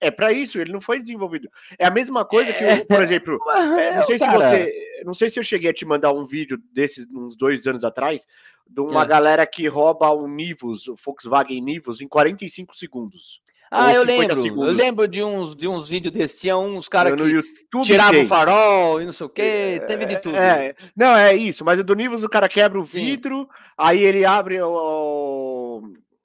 É 0.00 0.10
para 0.10 0.32
isso, 0.32 0.58
ele 0.58 0.72
não 0.72 0.80
foi 0.80 0.98
desenvolvido. 0.98 1.50
É 1.78 1.86
a 1.86 1.90
mesma 1.90 2.24
coisa 2.24 2.52
que, 2.52 2.64
é, 2.64 2.84
por 2.84 3.02
exemplo, 3.02 3.38
é, 3.78 3.96
não 3.96 4.02
sei 4.02 4.18
se 4.18 4.26
você, 4.26 4.72
não 5.04 5.14
sei 5.14 5.28
se 5.28 5.38
eu 5.38 5.44
cheguei 5.44 5.70
a 5.70 5.74
te 5.74 5.84
mandar 5.84 6.12
um 6.12 6.24
vídeo 6.24 6.58
desses 6.72 7.06
uns 7.12 7.36
dois 7.36 7.66
anos 7.66 7.84
atrás, 7.84 8.26
de 8.66 8.80
uma 8.80 9.02
é. 9.02 9.06
galera 9.06 9.46
que 9.46 9.66
rouba 9.68 10.10
um 10.14 10.26
Nivus, 10.26 10.88
o 10.88 10.94
Volkswagen 10.94 11.60
Nivus, 11.60 12.00
em 12.00 12.08
45 12.08 12.74
segundos. 12.76 13.42
Ah, 13.70 13.92
eu 13.92 14.02
lembro. 14.02 14.42
Segundos. 14.42 14.66
Eu 14.66 14.72
lembro 14.72 15.06
de 15.06 15.22
uns, 15.22 15.54
de 15.54 15.68
uns 15.68 15.88
vídeos 15.88 16.12
desses. 16.12 16.40
Tinha 16.40 16.58
uns 16.58 16.88
caras 16.88 17.12
que 17.12 17.80
tiravam 17.82 18.22
o 18.22 18.26
farol 18.26 19.00
e 19.00 19.04
não 19.04 19.12
sei 19.12 19.26
o 19.26 19.28
quê. 19.28 19.42
É, 19.76 19.78
teve 19.78 20.06
de 20.06 20.20
tudo. 20.20 20.36
É, 20.36 20.74
não, 20.96 21.14
é 21.14 21.36
isso. 21.36 21.64
Mas 21.64 21.78
o 21.78 21.84
do 21.84 21.94
Nivus, 21.94 22.24
o 22.24 22.28
cara 22.28 22.48
quebra 22.48 22.80
o 22.80 22.84
vidro, 22.84 23.42
Sim. 23.42 23.48
aí 23.78 24.02
ele 24.02 24.24
abre 24.24 24.60
o, 24.60 24.68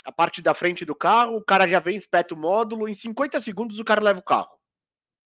a 0.05 0.11
parte 0.11 0.41
da 0.41 0.53
frente 0.53 0.85
do 0.85 0.93
carro, 0.93 1.37
o 1.37 1.43
cara 1.43 1.67
já 1.67 1.79
vem, 1.79 1.97
espeta 1.97 2.35
o 2.35 2.37
módulo, 2.37 2.87
em 2.87 2.93
50 2.93 3.41
segundos 3.41 3.79
o 3.79 3.83
cara 3.83 4.01
leva 4.01 4.19
o 4.19 4.23
carro. 4.23 4.51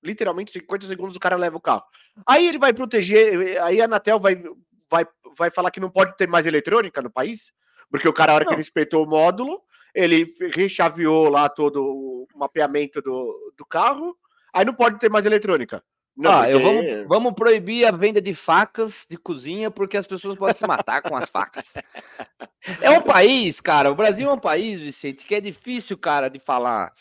Literalmente, 0.02 0.54
50 0.54 0.88
segundos 0.88 1.16
o 1.18 1.20
cara 1.20 1.36
leva 1.36 1.58
o 1.58 1.62
carro. 1.62 1.84
Aí 2.26 2.48
ele 2.48 2.58
vai 2.58 2.74
proteger, 2.74 3.62
aí 3.62 3.82
a 3.82 3.86
Anatel 3.86 4.20
vai, 4.20 4.42
vai, 4.90 5.06
vai 5.38 5.52
falar 5.52 5.70
que 5.70 5.82
não 5.82 5.90
pode 5.90 6.16
ter 6.16 6.28
mais 6.28 6.46
eletrônica 6.46 7.02
no 7.02 7.12
país, 7.12 7.52
porque 7.92 8.08
o 8.08 8.14
cara, 8.14 8.32
a 8.32 8.36
hora 8.36 8.46
não. 8.46 8.50
que 8.50 8.56
ele 8.56 8.62
espetou 8.62 9.04
o 9.04 9.10
módulo, 9.10 9.62
ele 9.94 10.26
rechaveou 10.56 11.30
lá 11.30 11.50
todo 11.50 11.84
o 11.84 12.28
mapeamento 12.36 13.02
do, 13.02 13.54
do 13.58 13.66
carro, 13.66 14.18
aí 14.54 14.64
não 14.64 14.74
pode 14.74 14.98
ter 14.98 15.10
mais 15.10 15.26
eletrônica. 15.26 15.84
Não, 16.20 16.32
ah, 16.32 16.40
porque... 16.42 16.54
eu 16.54 16.62
vamos, 16.62 17.08
vamos 17.08 17.34
proibir 17.34 17.86
a 17.86 17.92
venda 17.92 18.22
de 18.22 18.34
facas 18.34 19.08
de 19.10 19.16
cozinha 19.16 19.72
porque 19.72 19.96
as 19.96 20.06
pessoas 20.06 20.38
podem 20.38 20.54
se 20.54 20.68
matar 20.68 21.02
com 21.02 21.16
as 21.16 21.30
facas. 21.30 21.76
É 22.82 22.92
um 22.92 23.02
país, 23.02 23.62
cara. 23.62 23.90
O 23.90 23.96
Brasil 23.96 24.30
é 24.30 24.34
um 24.34 24.38
país, 24.38 24.82
Vicente, 24.82 25.26
que 25.26 25.34
é 25.34 25.42
difícil, 25.42 25.98
cara, 25.98 26.30
de 26.30 26.40
falar. 26.40 26.92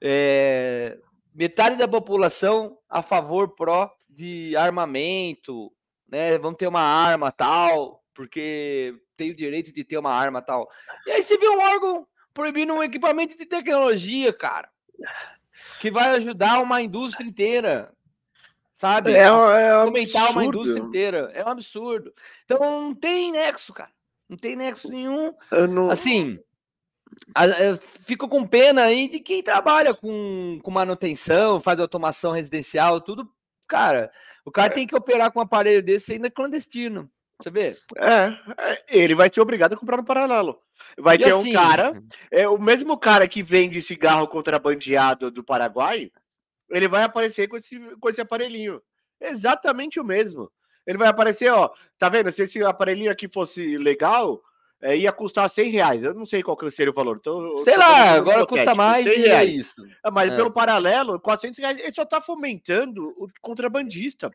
É... 0.00 0.98
Metade 1.34 1.76
da 1.76 1.88
população 1.88 2.76
a 2.88 3.00
favor 3.00 3.54
pró 3.54 3.90
de 4.08 4.54
armamento, 4.56 5.72
né? 6.06 6.38
Vamos 6.38 6.58
ter 6.58 6.66
uma 6.66 6.82
arma 6.82 7.32
tal, 7.32 8.04
porque 8.14 8.94
tem 9.16 9.30
o 9.30 9.36
direito 9.36 9.72
de 9.72 9.82
ter 9.82 9.96
uma 9.96 10.12
arma 10.12 10.42
tal. 10.42 10.68
E 11.06 11.10
aí 11.10 11.22
você 11.22 11.38
vê 11.38 11.48
um 11.48 11.60
órgão 11.60 12.06
proibindo 12.34 12.74
um 12.74 12.82
equipamento 12.82 13.36
de 13.36 13.46
tecnologia, 13.46 14.32
cara, 14.32 14.68
que 15.80 15.90
vai 15.90 16.10
ajudar 16.16 16.60
uma 16.60 16.82
indústria 16.82 17.26
inteira 17.26 17.90
sabe? 18.80 19.12
É, 19.12 19.24
é 19.24 19.70
aumentar 19.72 20.30
uma 20.30 20.42
indústria 20.42 20.78
inteira. 20.78 21.30
É 21.34 21.44
um 21.44 21.48
absurdo. 21.48 22.14
Então 22.46 22.58
não 22.58 22.94
tem 22.94 23.30
nexo, 23.30 23.74
cara. 23.74 23.90
Não 24.26 24.38
tem 24.38 24.56
nexo 24.56 24.88
nenhum. 24.88 25.34
Não... 25.68 25.90
Assim, 25.90 26.38
fico 28.06 28.26
com 28.26 28.46
pena 28.46 28.84
aí 28.84 29.06
de 29.06 29.20
quem 29.20 29.42
trabalha 29.42 29.92
com, 29.92 30.58
com 30.62 30.70
manutenção, 30.70 31.60
faz 31.60 31.78
automação 31.78 32.32
residencial, 32.32 33.02
tudo. 33.02 33.30
Cara, 33.68 34.10
o 34.46 34.50
cara 34.50 34.72
é. 34.72 34.74
tem 34.74 34.86
que 34.86 34.96
operar 34.96 35.30
com 35.30 35.40
um 35.40 35.42
aparelho 35.42 35.82
desse 35.82 36.14
ainda 36.14 36.30
clandestino. 36.30 37.10
Você 37.38 37.50
vê? 37.50 37.76
É, 37.98 38.26
é, 38.58 38.84
ele 38.88 39.14
vai 39.14 39.30
ser 39.32 39.42
obrigado 39.42 39.74
a 39.74 39.76
comprar 39.76 39.98
no 39.98 40.04
paralelo. 40.04 40.58
Vai 40.98 41.16
e 41.16 41.18
ter 41.18 41.32
assim, 41.32 41.50
um 41.50 41.52
cara, 41.52 42.02
é 42.32 42.48
o 42.48 42.58
mesmo 42.58 42.96
cara 42.96 43.28
que 43.28 43.42
vende 43.42 43.82
cigarro 43.82 44.26
contrabandeado 44.26 45.30
do 45.30 45.44
Paraguai, 45.44 46.10
ele 46.70 46.88
vai 46.88 47.02
aparecer 47.02 47.48
com 47.48 47.56
esse, 47.56 47.78
com 48.00 48.08
esse 48.08 48.20
aparelhinho. 48.20 48.80
Exatamente 49.20 50.00
o 50.00 50.04
mesmo. 50.04 50.50
Ele 50.86 50.98
vai 50.98 51.08
aparecer, 51.08 51.52
ó, 51.52 51.70
tá 51.98 52.08
vendo? 52.08 52.32
Se 52.32 52.42
esse 52.42 52.62
aparelhinho 52.62 53.10
aqui 53.10 53.28
fosse 53.28 53.76
legal, 53.76 54.42
é, 54.82 54.96
ia 54.96 55.12
custar 55.12 55.48
100 55.48 55.70
reais. 55.70 56.02
Eu 56.02 56.14
não 56.14 56.24
sei 56.24 56.42
qual 56.42 56.56
que 56.56 56.70
seria 56.70 56.90
o 56.90 56.94
valor. 56.94 57.18
Então, 57.20 57.62
sei 57.64 57.76
lá, 57.76 58.12
agora 58.12 58.46
custa 58.46 58.74
mais 58.74 59.04
e 59.06 59.28
é 59.28 59.44
isso. 59.44 59.70
É, 60.04 60.10
mas 60.10 60.32
é. 60.32 60.36
pelo 60.36 60.50
paralelo, 60.50 61.20
400 61.20 61.58
reais, 61.58 61.78
ele 61.78 61.92
só 61.92 62.04
tá 62.04 62.20
fomentando 62.20 63.08
o 63.18 63.28
contrabandista. 63.40 64.30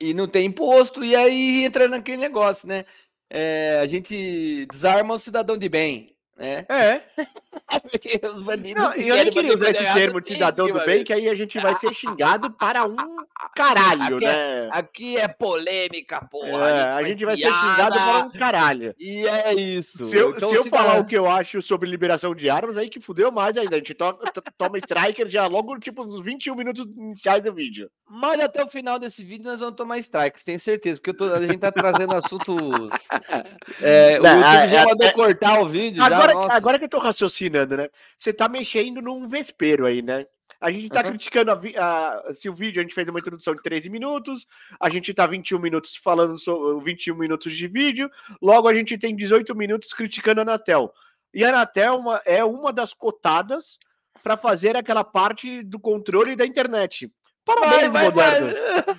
E 0.00 0.12
não 0.12 0.26
tem 0.26 0.46
imposto, 0.46 1.04
e 1.04 1.14
aí 1.14 1.64
entra 1.64 1.86
naquele 1.86 2.16
negócio, 2.16 2.66
né? 2.66 2.84
É, 3.30 3.78
a 3.80 3.86
gente 3.86 4.66
desarma 4.66 5.14
o 5.14 5.18
cidadão 5.18 5.56
de 5.56 5.68
bem. 5.68 6.13
É. 6.38 6.64
é. 6.68 7.02
os 8.34 8.42
bandidos. 8.42 8.82
Não, 8.82 8.92
eu 8.94 9.14
nem 9.14 9.30
queria 9.30 9.56
usar 9.56 9.70
esse 9.70 9.92
termo 9.92 10.20
cidadão 10.26 10.66
do 10.66 10.84
bem, 10.84 11.04
que 11.04 11.12
aí 11.12 11.28
a 11.28 11.34
gente 11.34 11.58
vai 11.60 11.74
ser 11.76 11.94
xingado 11.94 12.50
para 12.50 12.84
um 12.84 12.96
caralho, 13.54 14.16
aqui 14.16 14.24
é, 14.24 14.28
né? 14.28 14.66
É, 14.66 14.68
aqui 14.72 15.16
é 15.16 15.28
polêmica, 15.28 16.26
porra. 16.30 16.68
É, 16.68 16.94
a 16.94 17.02
gente, 17.02 17.04
a 17.04 17.08
gente 17.08 17.24
vai 17.24 17.38
ser 17.38 17.52
xingado 17.52 17.94
para 17.94 18.24
um 18.24 18.30
caralho. 18.30 18.94
E 18.98 19.26
é 19.30 19.54
isso. 19.54 20.06
Se 20.06 20.16
eu, 20.16 20.30
então, 20.30 20.48
se 20.48 20.54
eu 20.54 20.64
falar 20.66 20.98
o 20.98 21.04
que 21.04 21.16
eu 21.16 21.30
acho 21.30 21.62
sobre 21.62 21.88
liberação 21.88 22.34
de 22.34 22.50
armas, 22.50 22.76
aí 22.76 22.88
que 22.88 23.00
fudeu 23.00 23.30
mais 23.30 23.56
ainda. 23.56 23.76
A 23.76 23.78
gente 23.78 23.94
to, 23.94 24.18
toma 24.56 24.78
striker 24.78 25.28
já 25.28 25.46
logo, 25.46 25.78
tipo, 25.78 26.04
nos 26.04 26.20
21 26.24 26.54
minutos 26.54 26.86
iniciais 26.96 27.42
do 27.42 27.52
vídeo. 27.52 27.88
Mas 28.08 28.40
até 28.40 28.62
o 28.62 28.68
final 28.68 28.98
desse 28.98 29.24
vídeo 29.24 29.44
nós 29.44 29.60
vamos 29.60 29.76
tomar 29.76 29.98
strikes, 29.98 30.44
tenho 30.44 30.60
certeza, 30.60 31.00
porque 31.00 31.16
tô, 31.16 31.32
a 31.32 31.40
gente 31.40 31.58
tá 31.58 31.70
trazendo 31.70 32.14
assuntos. 32.14 32.54
É, 33.82 34.18
não, 34.18 34.40
o 34.40 34.44
YouTube 34.44 34.72
já 34.72 34.84
mandou 34.84 35.12
cortar 35.12 35.60
o 35.60 35.68
vídeo. 35.68 36.02
Agora, 36.02 36.23
agora, 36.30 36.54
agora 36.54 36.78
que 36.78 36.84
eu 36.84 36.88
tô 36.88 36.98
raciocinando, 36.98 37.76
né? 37.76 37.88
Você 38.18 38.32
tá 38.32 38.48
mexendo 38.48 39.00
num 39.00 39.28
vespeiro 39.28 39.86
aí, 39.86 40.02
né? 40.02 40.26
A 40.60 40.70
gente 40.70 40.88
tá 40.88 41.00
uhum. 41.00 41.08
criticando 41.08 41.50
a, 41.50 41.58
a, 41.58 42.34
se 42.34 42.48
o 42.48 42.54
vídeo 42.54 42.80
a 42.80 42.82
gente 42.82 42.94
fez 42.94 43.06
uma 43.08 43.18
introdução 43.18 43.54
de 43.54 43.62
13 43.62 43.90
minutos, 43.90 44.46
a 44.80 44.88
gente 44.88 45.12
tá 45.12 45.26
21 45.26 45.58
minutos 45.58 45.96
falando 45.96 46.38
sobre 46.38 46.84
21 46.92 47.16
minutos 47.16 47.54
de 47.54 47.66
vídeo, 47.66 48.10
logo 48.40 48.68
a 48.68 48.74
gente 48.74 48.96
tem 48.96 49.14
18 49.14 49.54
minutos 49.54 49.92
criticando 49.92 50.40
a 50.40 50.42
Anatel. 50.42 50.92
E 51.32 51.44
a 51.44 51.48
Anatel 51.48 52.00
é 52.24 52.44
uma 52.44 52.72
das 52.72 52.94
cotadas 52.94 53.78
para 54.22 54.36
fazer 54.36 54.76
aquela 54.76 55.04
parte 55.04 55.62
do 55.62 55.78
controle 55.78 56.34
da 56.36 56.46
internet. 56.46 57.12
Parabéns, 57.44 57.92
vai, 57.92 58.10
vai, 58.10 58.10
Moderno. 58.10 58.46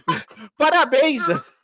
Vai. 0.06 0.26
Parabéns. 0.58 1.24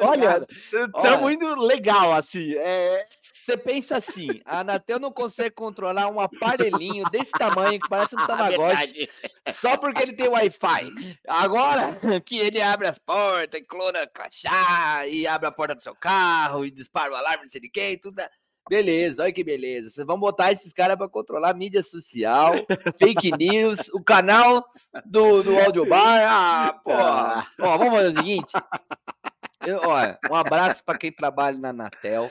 Olha, 0.00 0.46
estamos 0.50 1.32
indo 1.32 1.54
legal, 1.56 2.12
assim. 2.12 2.54
É... 2.56 3.06
Você 3.20 3.56
pensa 3.56 3.96
assim, 3.96 4.28
a 4.44 4.60
Anatel 4.60 4.98
não 4.98 5.10
consegue 5.10 5.52
controlar 5.52 6.08
um 6.08 6.20
aparelhinho 6.20 7.04
desse 7.10 7.32
tamanho, 7.32 7.80
que 7.80 7.88
parece 7.88 8.14
um 8.14 8.18
Tamagotchi, 8.26 9.08
só 9.52 9.76
porque 9.78 10.02
ele 10.02 10.12
tem 10.12 10.28
Wi-Fi. 10.28 11.18
Agora 11.26 11.98
que 12.24 12.38
ele 12.38 12.60
abre 12.60 12.88
as 12.88 12.98
portas, 12.98 13.60
e 13.60 13.64
clona 13.64 14.06
crachá, 14.06 15.06
e 15.06 15.26
abre 15.26 15.48
a 15.48 15.52
porta 15.52 15.74
do 15.74 15.80
seu 15.80 15.94
carro, 15.94 16.64
e 16.64 16.70
dispara 16.70 17.12
o 17.12 17.16
alarme, 17.16 17.44
não 17.44 17.48
sei 17.48 17.60
de 17.60 17.70
quem, 17.70 17.98
tudo... 17.98 18.22
Beleza, 18.68 19.22
olha 19.22 19.32
que 19.32 19.42
beleza. 19.42 19.88
Vocês 19.88 20.06
vão 20.06 20.20
botar 20.20 20.52
esses 20.52 20.74
caras 20.74 20.96
para 20.96 21.08
controlar 21.08 21.50
a 21.50 21.54
mídia 21.54 21.82
social, 21.82 22.52
fake 22.98 23.32
news, 23.38 23.88
o 23.94 24.02
canal 24.02 24.62
do, 25.06 25.42
do 25.42 25.58
Audiobar. 25.58 26.26
Ah, 26.28 26.80
pô. 26.84 26.92
Ó, 26.92 27.78
vamos 27.78 27.94
fazer 27.94 28.14
o 28.14 28.18
seguinte. 28.18 28.52
Eu, 29.68 29.80
olha, 29.84 30.18
um 30.30 30.34
abraço 30.34 30.82
para 30.84 30.98
quem 30.98 31.12
trabalha 31.12 31.58
na 31.58 31.68
Anatel. 31.70 32.30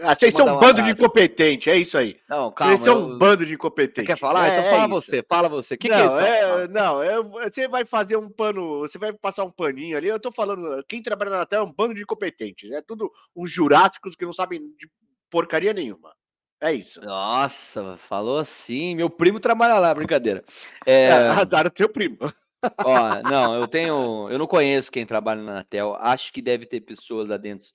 Ah, 0.00 0.14
vocês 0.14 0.34
são 0.34 0.56
um, 0.56 0.58
bando 0.58 0.82
de 0.82 0.90
incompetente, 0.90 1.70
é 1.70 1.76
isso 1.76 1.96
aí. 1.96 2.20
Não, 2.28 2.52
calma. 2.52 2.76
Vocês 2.76 2.84
são 2.84 2.98
um 2.98 3.18
bando 3.18 3.46
de 3.46 3.54
incompetente. 3.54 4.02
Você 4.02 4.06
quer 4.06 4.18
falar? 4.18 4.48
Então 4.48 4.62
é, 4.62 4.66
então 4.66 4.70
fala 4.70 4.84
é 4.84 4.88
você, 4.88 5.24
fala 5.26 5.48
você. 5.48 5.76
Que 5.76 5.88
não, 5.88 6.08
que 6.08 6.24
é, 6.24 6.40
é 6.40 6.68
não, 6.68 7.02
é, 7.02 7.22
você 7.22 7.66
vai 7.66 7.84
fazer 7.84 8.16
um 8.16 8.28
pano, 8.28 8.80
você 8.80 8.98
vai 8.98 9.12
passar 9.12 9.44
um 9.44 9.50
paninho 9.50 9.96
ali. 9.96 10.08
Eu 10.08 10.20
tô 10.20 10.30
falando, 10.30 10.84
quem 10.86 11.02
trabalha 11.02 11.30
na 11.30 11.36
Anatel 11.38 11.60
é 11.60 11.64
um 11.64 11.72
bando 11.72 11.94
de 11.94 12.02
incompetentes. 12.02 12.70
É 12.70 12.82
tudo 12.82 13.10
uns 13.34 13.50
jurássicos 13.50 14.14
que 14.14 14.24
não 14.24 14.32
sabem 14.32 14.60
de 14.60 14.88
porcaria 15.30 15.72
nenhuma. 15.72 16.14
É 16.60 16.72
isso. 16.72 17.00
Nossa, 17.00 17.96
falou 17.96 18.38
assim. 18.38 18.94
Meu 18.94 19.10
primo 19.10 19.40
trabalha 19.40 19.78
lá, 19.78 19.94
brincadeira. 19.94 20.42
É, 20.84 21.08
é 21.08 21.70
teu 21.74 21.88
primo. 21.88 22.18
Ó, 22.84 23.22
não, 23.30 23.54
eu 23.54 23.68
tenho. 23.68 24.28
Eu 24.30 24.38
não 24.38 24.46
conheço 24.46 24.90
quem 24.90 25.06
trabalha 25.06 25.42
na 25.42 25.52
Anatel. 25.52 25.96
Acho 26.00 26.32
que 26.32 26.42
deve 26.42 26.66
ter 26.66 26.80
pessoas 26.80 27.28
lá 27.28 27.36
dentro 27.36 27.66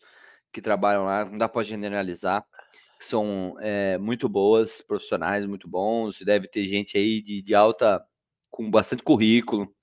que 0.51 0.61
trabalham 0.61 1.05
lá. 1.05 1.25
Não 1.25 1.37
dá 1.37 1.47
para 1.49 1.63
generalizar. 1.63 2.45
São 2.99 3.55
é, 3.59 3.97
muito 3.97 4.29
boas, 4.29 4.81
profissionais 4.81 5.45
muito 5.45 5.67
bons. 5.67 6.21
Deve 6.21 6.47
ter 6.47 6.65
gente 6.65 6.97
aí 6.97 7.21
de, 7.21 7.41
de 7.41 7.55
alta, 7.55 8.03
com 8.49 8.69
bastante 8.69 9.03
currículo. 9.03 9.73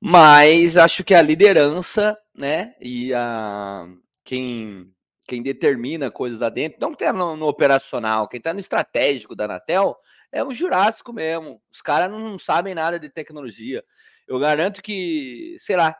Mas 0.00 0.76
acho 0.76 1.04
que 1.04 1.14
a 1.14 1.22
liderança, 1.22 2.18
né? 2.36 2.74
E 2.80 3.14
a 3.14 3.86
quem 4.24 4.92
quem 5.26 5.42
determina 5.42 6.10
coisas 6.10 6.40
lá 6.40 6.50
dentro, 6.50 6.78
não 6.80 6.92
tem 6.94 7.12
no, 7.12 7.36
no 7.36 7.46
operacional, 7.46 8.28
quem 8.28 8.38
está 8.38 8.52
no 8.52 8.60
estratégico 8.60 9.34
da 9.34 9.44
Anatel 9.44 9.96
é 10.32 10.42
um 10.42 10.52
jurássico 10.52 11.12
mesmo. 11.12 11.60
Os 11.70 11.80
caras 11.80 12.10
não 12.10 12.38
sabem 12.38 12.74
nada 12.74 12.98
de 12.98 13.08
tecnologia. 13.08 13.84
Eu 14.28 14.38
garanto 14.38 14.82
que, 14.82 15.56
sei 15.58 15.76
lá, 15.76 15.90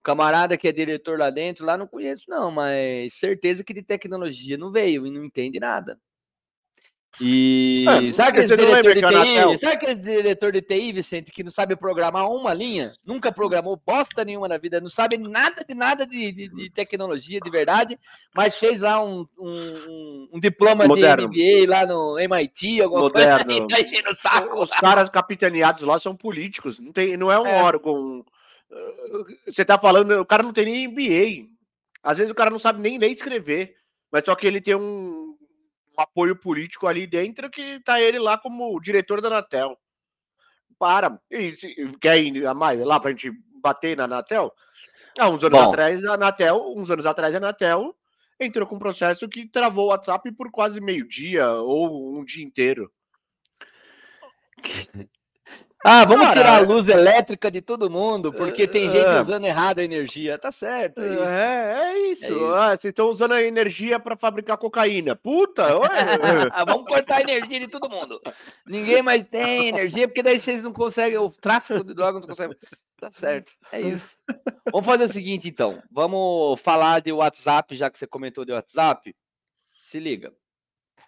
o 0.00 0.02
camarada 0.04 0.58
que 0.58 0.68
é 0.68 0.72
diretor 0.72 1.18
lá 1.18 1.30
dentro, 1.30 1.66
lá 1.66 1.76
não 1.78 1.86
conheço, 1.88 2.24
não, 2.28 2.50
mas 2.52 3.14
certeza 3.14 3.64
que 3.64 3.74
de 3.74 3.82
tecnologia 3.82 4.58
não 4.58 4.72
veio 4.72 5.06
e 5.06 5.10
não 5.10 5.24
entende 5.24 5.60
nada. 5.60 6.00
E 7.18 7.84
é, 7.88 8.12
sabe 8.12 8.40
aquele 8.40 8.56
diretor 8.56 8.94
de 8.94 9.00
TI? 9.00 9.58
Sabe 9.58 9.72
aquele 9.74 9.94
diretor 9.96 10.52
de 10.52 10.62
TI, 10.62 10.92
Vicente, 10.92 11.32
que 11.32 11.42
não 11.42 11.50
sabe 11.50 11.74
programar 11.74 12.30
uma 12.30 12.54
linha? 12.54 12.92
Nunca 13.04 13.32
programou 13.32 13.80
bosta 13.84 14.24
nenhuma 14.24 14.46
na 14.46 14.58
vida, 14.58 14.80
não 14.80 14.88
sabe 14.88 15.18
nada 15.18 15.64
de 15.66 15.74
nada 15.74 16.06
de, 16.06 16.30
de, 16.30 16.48
de 16.48 16.70
tecnologia 16.70 17.40
de 17.40 17.50
verdade, 17.50 17.98
mas 18.34 18.58
fez 18.58 18.80
lá 18.80 19.02
um, 19.02 19.24
um, 19.38 20.28
um 20.34 20.40
diploma 20.40 20.86
Moderno. 20.86 21.28
de 21.28 21.64
MBA 21.64 21.70
lá 21.70 21.86
no 21.86 22.18
MIT, 22.18 22.82
alguma 22.82 23.02
Moderno. 23.10 23.44
coisa, 23.44 23.64
e 23.64 23.66
tá 23.66 23.80
enchendo 23.80 24.10
o 24.10 24.14
saco. 24.14 24.62
Os 24.62 24.70
caras 24.70 25.10
capitaneados 25.10 25.82
lá 25.82 25.98
são 25.98 26.14
políticos, 26.14 26.78
não, 26.78 26.92
tem, 26.92 27.16
não 27.16 27.32
é 27.32 27.38
um 27.38 27.46
é. 27.46 27.62
órgão. 27.62 28.24
Você 29.46 29.64
tá 29.64 29.78
falando, 29.78 30.20
o 30.20 30.26
cara 30.26 30.42
não 30.42 30.52
tem 30.52 30.64
nem 30.64 30.88
MBA. 30.88 31.50
Às 32.02 32.18
vezes 32.18 32.30
o 32.30 32.36
cara 32.36 32.50
não 32.50 32.58
sabe 32.58 32.80
nem 32.80 32.98
ler 32.98 33.08
escrever, 33.08 33.74
mas 34.12 34.22
só 34.24 34.34
que 34.34 34.46
ele 34.46 34.60
tem 34.60 34.74
um 34.74 35.19
apoio 36.02 36.36
político 36.36 36.86
ali 36.86 37.06
dentro 37.06 37.50
que 37.50 37.80
tá 37.80 38.00
ele 38.00 38.18
lá 38.18 38.38
como 38.38 38.80
diretor 38.80 39.20
da 39.20 39.28
Anatel. 39.28 39.76
Para. 40.78 41.20
E 41.30 41.54
se, 41.56 41.74
quer 42.00 42.22
ir 42.22 42.46
a 42.46 42.54
mais 42.54 42.80
lá 42.80 42.98
pra 42.98 43.10
gente 43.10 43.30
bater 43.62 43.96
na 43.96 44.04
Anatel? 44.04 44.52
Há 45.18 45.28
uns 45.28 45.44
anos 45.44 45.58
Bom. 45.58 45.66
atrás, 45.66 46.04
a 46.04 46.14
Anatel, 46.14 46.72
uns 46.76 46.90
anos 46.90 47.06
atrás, 47.06 47.34
a 47.34 47.38
Anatel 47.38 47.94
entrou 48.38 48.66
com 48.66 48.76
um 48.76 48.78
processo 48.80 49.28
que 49.28 49.46
travou 49.46 49.86
o 49.86 49.88
WhatsApp 49.88 50.32
por 50.32 50.50
quase 50.50 50.80
meio 50.80 51.06
dia 51.06 51.50
ou 51.52 52.18
um 52.18 52.24
dia 52.24 52.44
inteiro. 52.44 52.90
Ah, 55.82 56.04
vamos 56.04 56.26
Cara, 56.26 56.32
tirar 56.36 56.56
a 56.58 56.60
luz 56.60 56.86
elétrica 56.88 57.50
de 57.50 57.62
todo 57.62 57.88
mundo, 57.88 58.30
porque 58.34 58.68
tem 58.68 58.86
é, 58.86 58.90
gente 58.90 59.14
usando 59.14 59.46
errado 59.46 59.78
a 59.78 59.84
energia. 59.84 60.36
Tá 60.36 60.52
certo, 60.52 61.00
é 61.00 61.08
isso. 61.08 61.24
É, 61.24 61.72
é 61.72 61.98
isso. 62.10 62.24
É 62.24 62.26
isso. 62.26 62.46
Ah, 62.52 62.76
vocês 62.76 62.84
estão 62.84 63.08
usando 63.08 63.32
a 63.32 63.42
energia 63.42 63.98
para 63.98 64.14
fabricar 64.14 64.58
cocaína. 64.58 65.16
Puta! 65.16 65.68
vamos 66.66 66.84
cortar 66.86 67.16
a 67.16 67.20
energia 67.22 67.60
de 67.60 67.68
todo 67.68 67.88
mundo. 67.88 68.20
Ninguém 68.66 69.00
mais 69.00 69.24
tem 69.24 69.68
energia, 69.68 70.06
porque 70.06 70.22
daí 70.22 70.38
vocês 70.38 70.62
não 70.62 70.72
conseguem, 70.72 71.16
o 71.16 71.30
tráfico 71.30 71.82
de 71.82 71.94
drogas 71.94 72.20
não 72.20 72.28
consegue. 72.28 72.54
Tá 73.00 73.10
certo, 73.10 73.52
é 73.72 73.80
isso. 73.80 74.14
Vamos 74.70 74.86
fazer 74.86 75.04
o 75.04 75.08
seguinte, 75.08 75.48
então. 75.48 75.82
Vamos 75.90 76.60
falar 76.60 77.00
de 77.00 77.10
WhatsApp, 77.10 77.74
já 77.74 77.88
que 77.88 77.98
você 77.98 78.06
comentou 78.06 78.44
de 78.44 78.52
WhatsApp. 78.52 79.16
Se 79.82 79.98
liga 79.98 80.30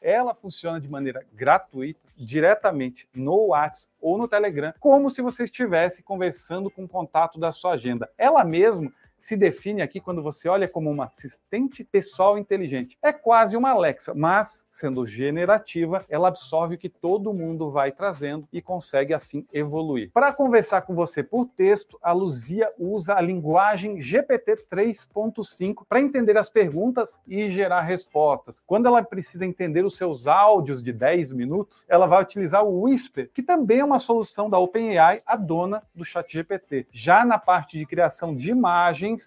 ela 0.02 0.34
funciona 0.34 0.80
de 0.80 0.88
maneira 0.88 1.24
gratuita, 1.32 2.00
diretamente 2.16 3.08
no 3.14 3.48
WhatsApp 3.48 3.92
ou 4.00 4.18
no 4.18 4.28
Telegram, 4.28 4.74
como 4.78 5.08
se 5.08 5.22
você 5.22 5.44
estivesse 5.44 6.02
conversando 6.02 6.70
com 6.70 6.84
o 6.84 6.88
contato 6.88 7.38
da 7.38 7.52
sua 7.52 7.72
agenda. 7.72 8.10
Ela 8.18 8.44
mesmo 8.44 8.92
se 9.22 9.36
define 9.36 9.82
aqui 9.82 10.00
quando 10.00 10.20
você 10.20 10.48
olha 10.48 10.66
como 10.66 10.90
uma 10.90 11.04
assistente 11.04 11.84
pessoal 11.84 12.36
inteligente. 12.36 12.98
É 13.00 13.12
quase 13.12 13.56
uma 13.56 13.70
Alexa, 13.70 14.12
mas 14.14 14.66
sendo 14.68 15.06
generativa, 15.06 16.04
ela 16.08 16.26
absorve 16.26 16.74
o 16.74 16.78
que 16.78 16.88
todo 16.88 17.32
mundo 17.32 17.70
vai 17.70 17.92
trazendo 17.92 18.48
e 18.52 18.60
consegue 18.60 19.14
assim 19.14 19.46
evoluir. 19.52 20.10
Para 20.12 20.32
conversar 20.32 20.82
com 20.82 20.94
você 20.94 21.22
por 21.22 21.46
texto, 21.46 21.96
a 22.02 22.12
Luzia 22.12 22.68
usa 22.76 23.14
a 23.14 23.20
linguagem 23.20 24.00
GPT 24.00 24.56
3.5 24.68 25.84
para 25.88 26.00
entender 26.00 26.36
as 26.36 26.50
perguntas 26.50 27.20
e 27.24 27.48
gerar 27.48 27.82
respostas. 27.82 28.60
Quando 28.66 28.86
ela 28.86 29.04
precisa 29.04 29.46
entender 29.46 29.84
os 29.84 29.96
seus 29.96 30.26
áudios 30.26 30.82
de 30.82 30.92
10 30.92 31.32
minutos, 31.32 31.84
ela 31.88 32.08
vai 32.08 32.20
utilizar 32.20 32.64
o 32.64 32.82
Whisper, 32.82 33.30
que 33.32 33.42
também 33.42 33.78
é 33.78 33.84
uma 33.84 34.00
solução 34.00 34.50
da 34.50 34.58
OpenAI, 34.58 35.22
a 35.24 35.36
dona 35.36 35.80
do 35.94 36.04
ChatGPT. 36.04 36.88
Já 36.90 37.24
na 37.24 37.38
parte 37.38 37.78
de 37.78 37.86
criação 37.86 38.34
de 38.34 38.52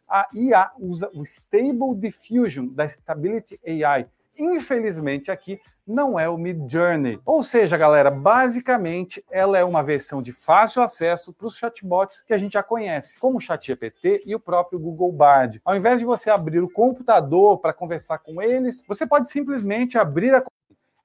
a 0.08 0.28
IA 0.34 0.72
usa 0.80 1.10
o 1.14 1.24
Stable 1.24 1.96
Diffusion 1.96 2.68
da 2.68 2.88
Stability 2.88 3.60
AI, 3.66 4.08
Infelizmente 4.38 5.32
aqui 5.32 5.60
não 5.88 6.20
é 6.20 6.28
o 6.28 6.38
Mid 6.38 6.70
Journey. 6.70 7.20
Ou 7.26 7.44
seja, 7.44 7.78
galera, 7.78 8.10
basicamente 8.10 9.24
ela 9.30 9.58
é 9.58 9.64
uma 9.64 9.84
versão 9.84 10.22
de 10.22 10.32
fácil 10.32 10.82
acesso 10.82 11.32
para 11.32 11.48
os 11.48 11.56
chatbots 11.56 12.24
que 12.24 12.34
a 12.34 12.38
gente 12.38 12.54
já 12.54 12.64
conhece, 12.64 13.20
como 13.20 13.38
o 13.38 13.42
ChatGPT 13.42 14.24
e 14.26 14.36
o 14.36 14.40
próprio 14.40 14.80
Google 14.80 15.12
Bard. 15.12 15.62
Ao 15.64 15.76
invés 15.76 16.00
de 16.00 16.06
você 16.06 16.30
abrir 16.30 16.60
o 16.60 16.70
computador 16.70 17.60
para 17.60 17.74
conversar 17.74 18.18
com 18.18 18.42
eles, 18.42 18.84
você 18.88 19.06
pode 19.06 19.30
simplesmente 19.30 19.98
abrir 19.98 20.34
a 20.34 20.44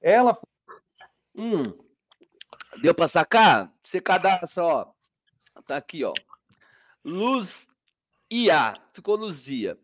ela 0.01 0.37
Hum, 1.33 1.63
deu 2.81 2.93
para 2.93 3.07
sacar? 3.07 3.71
Você 3.81 4.01
cadastra, 4.01 4.63
ó. 4.63 4.87
Tá 5.65 5.77
aqui, 5.77 6.03
ó. 6.03 6.13
Luz 7.05 7.70
IA, 8.31 8.73
ficou 8.93 9.15
Luzia. 9.15 9.77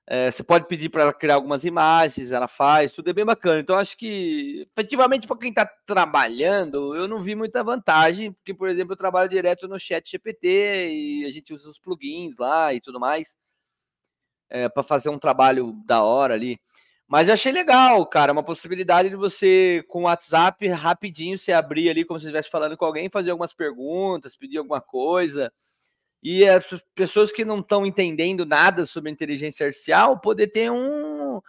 É, 0.06 0.30
você 0.30 0.44
pode 0.44 0.68
pedir 0.68 0.90
para 0.90 1.04
ela 1.04 1.14
criar 1.14 1.36
algumas 1.36 1.64
imagens, 1.64 2.32
ela 2.32 2.48
faz, 2.48 2.92
tudo 2.92 3.10
é 3.10 3.14
bem 3.14 3.24
bacana. 3.26 3.62
Então, 3.62 3.78
acho 3.78 3.98
que, 3.98 4.68
efetivamente, 4.78 5.28
para 5.28 5.38
quem 5.38 5.50
está 5.50 5.66
trabalhando, 5.86 6.96
eu 6.96 7.08
não 7.08 7.22
vi 7.22 7.36
muita 7.36 7.64
vantagem, 7.64 8.34
porque, 8.34 8.54
por 8.54 8.68
exemplo, 8.68 8.94
eu 8.94 8.98
trabalho 8.98 9.30
direto 9.30 9.68
no 9.68 9.80
Chat 9.80 10.12
GPT 10.12 10.90
e 10.92 11.26
a 11.26 11.32
gente 11.32 11.54
usa 11.54 11.70
os 11.70 11.80
plugins 11.80 12.38
lá 12.38 12.74
e 12.74 12.82
tudo 12.82 13.00
mais 13.00 13.38
é, 14.54 14.70
para 14.70 14.84
fazer 14.84 15.10
um 15.10 15.18
trabalho 15.18 15.74
da 15.86 16.04
hora 16.04 16.36
ali. 16.36 16.60
Mas 17.08 17.28
achei 17.28 17.52
legal, 17.52 18.06
cara, 18.06 18.32
uma 18.32 18.44
possibilidade 18.44 19.10
de 19.10 19.16
você, 19.16 19.84
com 19.88 20.02
o 20.02 20.04
WhatsApp, 20.04 20.68
rapidinho, 20.70 21.38
se 21.38 21.52
abrir 21.52 21.90
ali, 21.90 22.06
como 22.06 22.20
se 22.20 22.26
estivesse 22.26 22.50
falando 22.50 22.78
com 22.78 22.86
alguém, 22.86 23.10
fazer 23.10 23.32
algumas 23.32 23.54
perguntas, 23.54 24.38
pedir 24.38 24.60
alguma 24.60 24.80
coisa. 24.80 25.52
E 26.24 26.48
as 26.48 26.66
pessoas 26.96 27.34
que 27.34 27.44
não 27.44 27.60
estão 27.60 27.86
entendendo 27.86 28.46
nada 28.46 28.86
sobre 28.86 29.12
inteligência 29.12 29.66
artificial 29.66 30.22
poder 30.22 30.48
ter 30.48 30.72
um, 30.72 31.42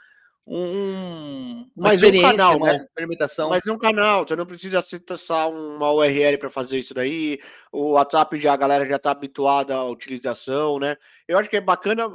um 0.48 1.70
mais 1.76 2.02
um 2.02 2.20
canal, 2.20 2.56
uma 2.56 2.72
né? 2.72 2.84
experimentação. 2.84 3.50
Mais 3.50 3.66
um 3.68 3.78
canal, 3.78 4.26
você 4.26 4.34
não 4.34 4.44
precisa 4.44 4.80
acessar 4.80 5.48
uma 5.48 5.92
URL 5.92 6.38
para 6.38 6.50
fazer 6.50 6.80
isso 6.80 6.92
daí. 6.92 7.38
O 7.70 7.92
WhatsApp 7.92 8.38
já 8.40 8.52
a 8.52 8.56
galera 8.56 8.84
já 8.84 8.96
está 8.96 9.12
habituada 9.12 9.76
à 9.76 9.84
utilização, 9.84 10.80
né? 10.80 10.96
Eu 11.28 11.38
acho 11.38 11.48
que 11.48 11.56
é 11.56 11.60
bacana 11.60 12.10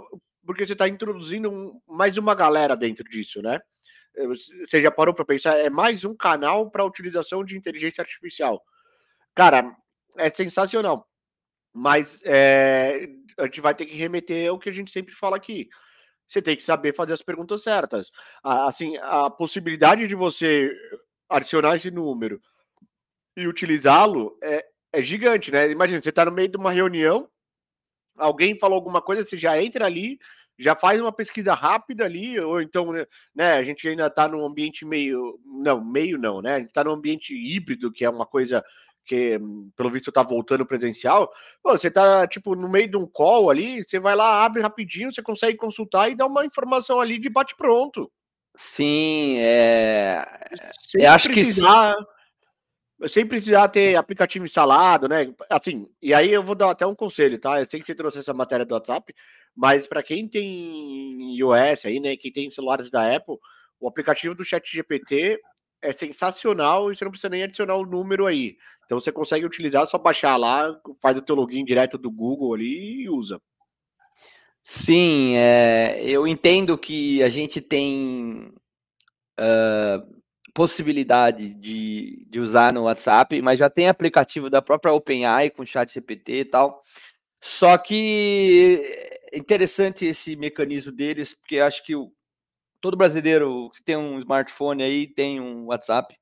porque 0.45 0.65
você 0.65 0.74
está 0.74 0.88
introduzindo 0.88 1.82
mais 1.88 2.17
uma 2.17 2.36
galera 2.36 2.76
dentro 2.76 3.04
disso, 3.10 3.41
né? 3.41 3.60
Eh, 4.17 4.28
você 4.28 4.82
já 4.82 4.91
parou 4.91 5.13
para 5.15 5.24
pensar? 5.24 5.58
É 5.58 5.69
mais 5.69 6.04
um 6.04 6.15
canal 6.15 6.69
para 6.69 6.84
utilização 6.84 7.43
de 7.43 7.58
inteligência 7.58 8.02
artificial. 8.02 8.62
Cara, 9.34 9.76
é 10.17 10.30
sensacional. 10.30 11.09
Mas 11.79 12.21
é, 12.25 13.07
a 13.37 13.45
gente 13.45 13.61
vai 13.61 13.73
ter 13.73 13.85
que 13.85 13.95
remeter 13.95 14.49
ao 14.49 14.59
que 14.59 14.67
a 14.67 14.71
gente 14.71 14.91
sempre 14.91 15.15
fala 15.15 15.37
aqui. 15.37 15.69
Você 16.27 16.41
tem 16.41 16.57
que 16.57 16.61
saber 16.61 16.93
fazer 16.93 17.13
as 17.13 17.21
perguntas 17.21 17.63
certas. 17.63 18.11
Assim, 18.43 18.97
a 18.97 19.29
possibilidade 19.29 20.05
de 20.05 20.13
você 20.13 20.71
adicionar 21.29 21.77
esse 21.77 21.89
número 21.89 22.41
e 23.37 23.47
utilizá-lo 23.47 24.37
é, 24.43 24.65
é 24.91 25.01
gigante, 25.01 25.51
né? 25.51 25.71
Imagina, 25.71 26.01
você 26.01 26.09
está 26.09 26.25
no 26.25 26.33
meio 26.33 26.49
de 26.49 26.57
uma 26.57 26.71
reunião, 26.71 27.29
alguém 28.17 28.57
falou 28.57 28.75
alguma 28.75 29.01
coisa, 29.01 29.23
você 29.23 29.37
já 29.37 29.61
entra 29.61 29.85
ali, 29.85 30.19
já 30.57 30.75
faz 30.75 30.99
uma 30.99 31.13
pesquisa 31.13 31.53
rápida 31.53 32.03
ali, 32.03 32.37
ou 32.37 32.61
então, 32.61 32.91
né, 32.91 33.05
né 33.33 33.53
a 33.53 33.63
gente 33.63 33.87
ainda 33.87 34.07
está 34.07 34.27
num 34.27 34.45
ambiente 34.45 34.83
meio, 34.83 35.39
não, 35.45 35.81
meio 35.81 36.17
não, 36.17 36.41
né, 36.41 36.55
a 36.55 36.59
gente 36.59 36.67
está 36.67 36.83
num 36.83 36.91
ambiente 36.91 37.33
híbrido, 37.33 37.89
que 37.91 38.03
é 38.03 38.09
uma 38.09 38.25
coisa 38.25 38.61
que, 39.10 39.39
pelo 39.76 39.89
visto, 39.89 40.10
está 40.10 40.22
voltando 40.22 40.67
presencial, 40.67 41.32
Pô, 41.63 41.72
você 41.72 41.88
está 41.88 42.28
tipo, 42.28 42.56
no 42.56 42.69
meio 42.69 42.88
de 42.88 42.95
um 42.95 43.08
call 43.08 43.50
ali, 43.50 43.84
você 43.84 44.00
vai 44.00 44.15
lá, 44.15 44.45
abre 44.45 44.62
rapidinho, 44.62 45.12
você 45.12 45.24
consegue 45.24 45.58
consultar 45.58 46.12
e 46.12 46.15
dá 46.15 46.28
uma 46.28 46.45
informação 46.45 47.00
ali 47.02 47.17
de 47.17 47.28
bate-pronto. 47.28 48.12
Sim, 48.56 49.38
é... 49.39 50.24
Sem 50.88 51.04
eu 51.04 51.12
acho 51.12 51.30
precisar... 51.30 51.95
que 51.95 52.19
sem 53.08 53.26
precisar 53.26 53.69
ter 53.69 53.95
aplicativo 53.95 54.43
instalado, 54.43 55.08
né? 55.08 55.34
Assim, 55.50 55.88
e 56.02 56.13
aí 56.13 56.32
eu 56.32 56.43
vou 56.43 56.54
dar 56.54 56.69
até 56.69 56.86
um 56.86 56.93
conselho, 56.93 57.39
tá? 57.39 57.60
Eu 57.60 57.65
sei 57.65 57.80
que 57.80 57.86
você 57.86 57.95
trouxe 57.95 58.19
essa 58.19 58.34
matéria 58.34 58.65
do 58.65 58.74
WhatsApp, 58.74 59.15
mas 59.56 59.88
para 59.88 60.04
quem 60.04 60.28
tem 60.28 61.34
iOS 61.38 61.86
aí, 61.86 62.00
né, 62.02 62.17
quem 62.17 62.30
tem 62.30 62.52
celulares 62.52 62.89
da 62.89 63.15
Apple, 63.15 63.38
o 63.80 63.88
aplicativo 63.88 64.36
do 64.36 64.43
Chat 64.43 64.69
GPT 64.69 65.39
é 65.81 65.91
sensacional 65.91 66.91
e 66.91 66.95
você 66.95 67.03
não 67.03 67.11
precisa 67.11 67.29
nem 67.29 67.43
adicionar 67.43 67.75
o 67.75 67.85
número 67.85 68.25
aí. 68.25 68.57
Então 68.85 68.99
você 68.99 69.11
consegue 69.11 69.45
utilizar, 69.45 69.85
só 69.87 69.97
baixar 69.97 70.35
lá, 70.35 70.75
faz 71.01 71.17
o 71.17 71.21
teu 71.21 71.35
login 71.35 71.63
direto 71.63 71.97
do 71.97 72.11
Google 72.11 72.53
ali 72.53 73.03
e 73.03 73.09
usa. 73.09 73.39
Sim, 74.63 75.35
é, 75.35 76.01
eu 76.03 76.27
entendo 76.27 76.77
que 76.77 77.23
a 77.23 77.29
gente 77.29 77.61
tem 77.61 78.51
uh, 79.39 80.21
possibilidade 80.53 81.53
de, 81.53 82.25
de 82.29 82.39
usar 82.39 82.73
no 82.73 82.83
WhatsApp, 82.83 83.41
mas 83.41 83.57
já 83.57 83.69
tem 83.69 83.87
aplicativo 83.87 84.49
da 84.49 84.61
própria 84.61 84.93
OpenAI 84.93 85.49
com 85.49 85.65
chat 85.65 85.93
GPT 85.93 86.39
e 86.39 86.45
tal. 86.45 86.81
Só 87.41 87.77
que 87.77 88.81
é 89.31 89.37
interessante 89.37 90.05
esse 90.05 90.35
mecanismo 90.35 90.91
deles, 90.91 91.33
porque 91.33 91.59
acho 91.59 91.83
que 91.85 91.95
o, 91.95 92.11
todo 92.81 92.97
brasileiro 92.97 93.69
que 93.75 93.83
tem 93.83 93.95
um 93.95 94.19
smartphone 94.19 94.83
aí 94.83 95.07
tem 95.07 95.39
um 95.39 95.67
WhatsApp. 95.67 96.15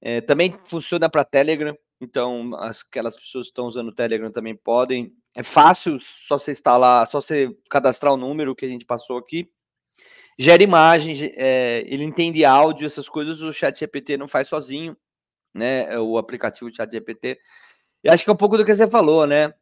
É, 0.00 0.20
também 0.20 0.58
funciona 0.64 1.08
para 1.08 1.24
Telegram, 1.24 1.76
então 2.00 2.50
aquelas 2.56 3.16
pessoas 3.16 3.46
que 3.46 3.50
estão 3.50 3.66
usando 3.66 3.88
o 3.88 3.94
Telegram 3.94 4.30
também 4.30 4.54
podem. 4.54 5.12
É 5.36 5.42
fácil, 5.42 5.98
só 6.00 6.38
você 6.38 6.52
instalar, 6.52 7.06
só 7.06 7.20
você 7.20 7.48
cadastrar 7.70 8.12
o 8.12 8.16
número 8.16 8.54
que 8.54 8.66
a 8.66 8.68
gente 8.68 8.84
passou 8.84 9.18
aqui 9.18 9.50
gera 10.38 10.62
imagem, 10.62 11.32
é, 11.36 11.84
ele 11.86 12.04
entende 12.04 12.44
áudio, 12.44 12.86
essas 12.86 13.08
coisas 13.08 13.40
o 13.40 13.52
chat 13.52 13.78
GPT 13.78 14.16
não 14.16 14.28
faz 14.28 14.48
sozinho, 14.48 14.96
né? 15.54 15.92
É 15.92 15.98
o 15.98 16.18
aplicativo 16.18 16.74
chat 16.74 16.90
GPT. 16.90 17.38
E 18.02 18.08
acho 18.08 18.24
que 18.24 18.30
é 18.30 18.32
um 18.32 18.36
pouco 18.36 18.56
do 18.56 18.64
que 18.64 18.74
você 18.74 18.88
falou, 18.88 19.26
né? 19.26 19.52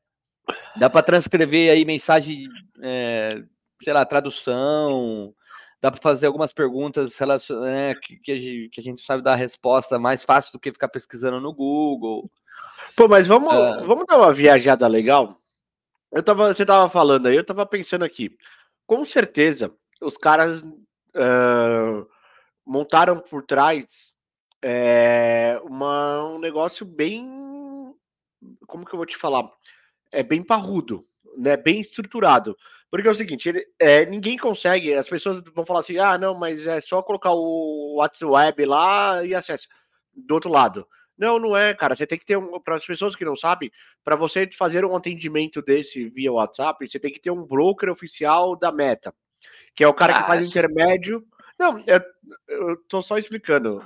Dá 0.77 0.91
para 0.91 1.03
transcrever 1.03 1.73
aí 1.73 1.85
mensagem, 1.85 2.47
é, 2.83 3.43
sei 3.83 3.93
lá, 3.93 4.05
tradução. 4.05 5.35
Dá 5.83 5.91
para 5.91 6.01
fazer 6.01 6.29
algumas 6.29 6.53
perguntas 6.53 7.19
né, 7.61 7.97
que, 7.97 8.17
que, 8.17 8.31
a 8.31 8.37
gente, 8.37 8.69
que, 8.69 8.81
a 8.81 8.85
gente, 8.85 9.03
sabe 9.03 9.21
dar 9.21 9.33
a 9.33 9.37
resposta 9.37 9.99
mais 9.99 10.23
fácil 10.23 10.53
do 10.53 10.61
que 10.61 10.71
ficar 10.71 10.89
pesquisando 10.89 11.41
no 11.41 11.53
Google. 11.53 12.31
Pô, 12.95 13.09
mas 13.09 13.27
vamos, 13.27 13.53
é... 13.53 13.85
vamos 13.85 14.07
dar 14.07 14.19
uma 14.19 14.33
viajada 14.33 14.87
legal? 14.87 15.41
Eu 16.13 16.23
tava, 16.23 16.55
você 16.55 16.65
tava 16.65 16.89
falando 16.89 17.27
aí, 17.27 17.35
eu 17.35 17.45
tava 17.45 17.67
pensando 17.67 18.05
aqui. 18.05 18.37
Com 18.87 19.05
certeza, 19.05 19.73
os 20.01 20.17
caras 20.17 20.61
uh, 20.61 22.07
montaram 22.65 23.19
por 23.19 23.43
trás 23.43 24.15
é, 24.63 25.61
uma, 25.65 26.23
um 26.29 26.39
negócio 26.39 26.87
bem. 26.87 27.27
Como 28.69 28.85
que 28.85 28.95
eu 28.95 28.99
vou 28.99 29.07
te 29.07 29.17
falar? 29.17 29.51
É 30.13 30.23
bem 30.23 30.45
parrudo, 30.45 31.05
né? 31.37 31.57
Bem 31.57 31.81
estruturado. 31.81 32.57
Porque 32.93 33.09
é 33.09 33.11
o 33.11 33.15
seguinte, 33.15 33.49
ele, 33.49 33.67
é, 33.79 34.05
ninguém 34.05 34.37
consegue, 34.37 34.93
as 34.93 35.09
pessoas 35.09 35.43
vão 35.55 35.65
falar 35.65 35.81
assim, 35.81 35.97
ah, 35.97 36.19
não, 36.19 36.39
mas 36.39 36.67
é 36.67 36.79
só 36.79 37.01
colocar 37.01 37.31
o 37.33 37.97
WhatsApp 37.97 38.67
lá 38.67 39.25
e 39.25 39.35
acessa. 39.35 39.67
Do 40.15 40.35
outro 40.35 40.51
lado. 40.51 40.87
Não, 41.17 41.39
não 41.39 41.57
é, 41.57 41.73
cara. 41.73 41.97
Você 41.97 42.07
tem 42.07 42.19
que 42.19 42.27
ter 42.27 42.37
um. 42.37 42.61
Para 42.61 42.77
as 42.77 42.85
pessoas 42.85 43.17
que 43.17 43.25
não 43.25 43.35
sabem, 43.35 43.71
para 44.05 44.15
você 44.15 44.47
fazer 44.53 44.85
um 44.85 44.95
atendimento 44.95 45.63
desse 45.63 46.11
via 46.11 46.31
WhatsApp, 46.31 46.87
você 46.87 46.99
tem 46.99 47.11
que 47.11 47.21
ter 47.21 47.31
um 47.31 47.47
broker 47.47 47.89
oficial 47.89 48.55
da 48.55 48.71
Meta, 48.71 49.15
que 49.75 49.83
é 49.83 49.89
o 49.89 49.95
cara 49.95 50.13
ah. 50.13 50.21
que 50.21 50.29
faz 50.29 50.43
o 50.43 50.45
intermédio 50.45 51.27
não, 51.63 51.79
eu, 51.87 52.01
eu 52.49 52.77
tô 52.89 53.01
só 53.01 53.17
explicando. 53.19 53.81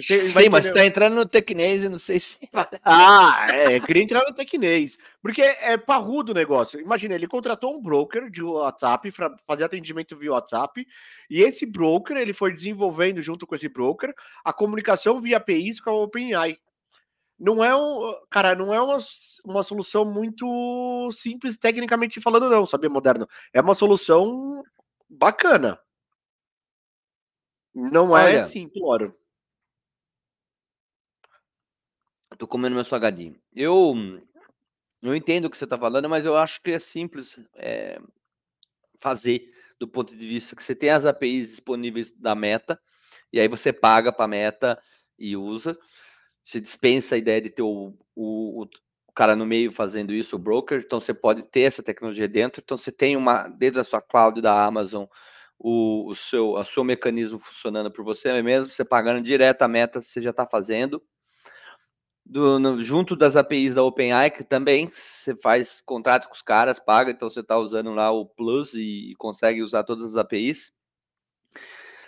Sim, 0.00 0.48
mas 0.50 0.66
você 0.66 0.72
tá 0.72 0.84
entrando 0.84 1.14
no 1.14 1.26
tecnês, 1.26 1.82
eu 1.82 1.90
não 1.90 1.98
sei 1.98 2.18
se. 2.18 2.38
Ah, 2.84 3.46
é, 3.50 3.76
eu 3.76 3.82
queria 3.82 4.02
entrar 4.02 4.22
no 4.26 4.34
tecnês. 4.34 4.98
Porque 5.22 5.42
é 5.42 5.76
parrudo 5.76 6.32
o 6.32 6.34
negócio. 6.34 6.80
Imagina, 6.80 7.14
ele 7.14 7.26
contratou 7.26 7.74
um 7.74 7.82
broker 7.82 8.30
de 8.30 8.42
WhatsApp 8.42 9.10
para 9.12 9.36
fazer 9.46 9.64
atendimento 9.64 10.16
via 10.16 10.32
WhatsApp, 10.32 10.86
e 11.28 11.40
esse 11.40 11.66
broker 11.66 12.16
ele 12.16 12.32
foi 12.32 12.52
desenvolvendo 12.52 13.22
junto 13.22 13.46
com 13.46 13.54
esse 13.54 13.68
broker 13.68 14.14
a 14.44 14.52
comunicação 14.52 15.20
via 15.20 15.36
APIs 15.36 15.80
com 15.80 15.90
a 15.90 15.94
OpenAI. 15.94 16.58
Não 17.38 17.64
é 17.64 17.74
um. 17.74 18.14
Cara, 18.28 18.54
não 18.54 18.72
é 18.72 18.80
uma, 18.80 18.98
uma 19.44 19.62
solução 19.62 20.04
muito 20.04 21.10
simples, 21.10 21.56
tecnicamente 21.56 22.20
falando, 22.20 22.50
não, 22.50 22.66
sabia, 22.66 22.90
moderno? 22.90 23.26
É 23.52 23.62
uma 23.62 23.74
solução 23.74 24.62
bacana. 25.08 25.80
Não 27.74 28.16
é 28.16 28.24
Olha, 28.24 28.38
é 28.40 28.44
simplório. 28.44 29.14
Tô 32.40 32.48
comendo 32.48 32.74
meu 32.74 32.84
salgadinho. 32.86 33.36
Eu 33.54 33.94
eu 35.02 35.14
entendo 35.14 35.44
o 35.44 35.50
que 35.50 35.58
você 35.58 35.64
está 35.64 35.78
falando, 35.78 36.08
mas 36.08 36.24
eu 36.24 36.34
acho 36.38 36.62
que 36.62 36.70
é 36.70 36.78
simples 36.78 37.38
é, 37.54 38.00
fazer 38.98 39.52
do 39.78 39.86
ponto 39.86 40.16
de 40.16 40.26
vista 40.26 40.56
que 40.56 40.64
você 40.64 40.74
tem 40.74 40.88
as 40.88 41.04
APIs 41.04 41.50
disponíveis 41.50 42.10
da 42.12 42.34
Meta 42.34 42.80
e 43.30 43.38
aí 43.38 43.46
você 43.46 43.74
paga 43.74 44.10
para 44.10 44.24
a 44.24 44.28
Meta 44.28 44.82
e 45.18 45.36
usa. 45.36 45.78
Você 46.42 46.58
dispensa 46.62 47.14
a 47.14 47.18
ideia 47.18 47.42
de 47.42 47.50
ter 47.50 47.60
o, 47.60 47.94
o, 48.16 48.62
o, 48.62 48.68
cara 49.14 49.36
no 49.36 49.44
meio 49.44 49.70
fazendo 49.70 50.14
isso, 50.14 50.36
o 50.36 50.38
broker. 50.38 50.80
Então 50.82 50.98
você 50.98 51.12
pode 51.12 51.46
ter 51.46 51.62
essa 51.62 51.82
tecnologia 51.82 52.26
dentro. 52.26 52.62
Então 52.64 52.78
você 52.78 52.90
tem 52.90 53.18
uma 53.18 53.48
dentro 53.48 53.76
da 53.76 53.84
sua 53.84 54.00
cloud 54.00 54.40
da 54.40 54.64
Amazon 54.64 55.04
o, 55.58 56.08
o 56.08 56.14
seu, 56.14 56.54
o 56.54 56.64
seu 56.64 56.84
mecanismo 56.84 57.38
funcionando 57.38 57.90
por 57.90 58.02
você 58.02 58.42
mesmo, 58.42 58.72
você 58.72 58.82
pagando 58.82 59.20
direto 59.20 59.60
a 59.60 59.68
meta, 59.68 60.00
você 60.00 60.22
já 60.22 60.30
está 60.30 60.46
fazendo. 60.46 61.02
Do, 62.30 62.60
no, 62.60 62.82
junto 62.82 63.16
das 63.16 63.34
APIs 63.34 63.74
da 63.74 63.82
OpenAI, 63.82 64.30
que 64.30 64.44
também 64.44 64.88
você 64.88 65.34
faz 65.36 65.80
contrato 65.80 66.28
com 66.28 66.34
os 66.34 66.42
caras, 66.42 66.78
paga, 66.78 67.10
então 67.10 67.28
você 67.28 67.40
está 67.40 67.58
usando 67.58 67.92
lá 67.92 68.12
o 68.12 68.24
Plus 68.24 68.74
e, 68.74 69.10
e, 69.10 69.14
consegue 69.16 69.62
usar 69.62 69.82
todas 69.82 70.06
as 70.06 70.16
APIs. 70.16 70.72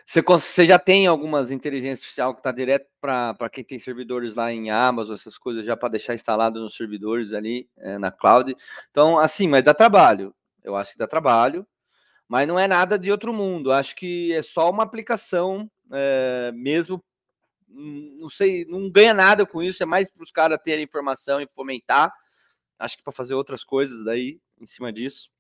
Você, 0.07 0.67
já 0.67 0.79
tem 0.79 1.07
algumas 1.07 1.51
inteligências 1.51 2.01
artificial 2.01 2.35
que 2.35 2.41
está 2.41 2.53
direto 2.53 2.87
para 3.01 3.49
quem 3.51 3.65
tem 3.65 3.79
servidores 3.79 4.35
lá 4.35 4.53
em 4.53 4.71
Amazon, 4.71 5.15
essas 5.15 5.39
coisas, 5.39 5.65
já 5.65 5.77
para 5.77 5.89
deixar 5.89 6.15
instalado 6.15 6.61
nos 6.61 6.77
servidores 6.77 7.33
ali 7.33 7.69
é, 7.79 7.99
na 7.99 8.11
cloud. 8.13 8.55
Então, 8.91 9.19
assim, 9.19 9.49
mas 9.49 9.65
dá 9.65 9.75
trabalho. 9.75 10.35
Eu 10.63 10.77
acho 10.77 10.93
que 10.93 10.99
dá 10.99 11.07
trabalho 11.07 11.67
mas 12.33 12.49
não 12.49 12.59
é 12.59 12.67
nada 12.67 12.99
de 12.99 13.11
outro 13.11 13.31
mundo. 13.31 13.71
Acho 13.71 13.95
que 13.95 14.33
é 14.33 14.43
só 14.43 14.71
uma 14.71 14.83
aplicação 14.83 15.71
é, 15.93 16.51
mesmo. 16.55 17.05
Não 17.75 18.29
sei, 18.29 18.65
não 18.67 18.91
ganha 18.91 19.15
nada 19.15 19.47
com 19.47 19.63
isso. 19.63 19.83
É 19.83 19.87
mais 19.87 20.11
para 20.11 20.23
os 20.23 20.31
caras 20.31 20.59
terem 20.63 20.85
informação 20.85 21.41
e 21.41 21.49
fomentar. 21.55 22.13
Acho 22.79 22.97
que 22.97 23.03
para 23.03 23.13
fazer 23.13 23.35
outras 23.35 23.65
coisas 23.65 24.05
daí 24.05 24.41
em 24.61 24.67
cima 24.67 24.93
disso. 24.93 25.31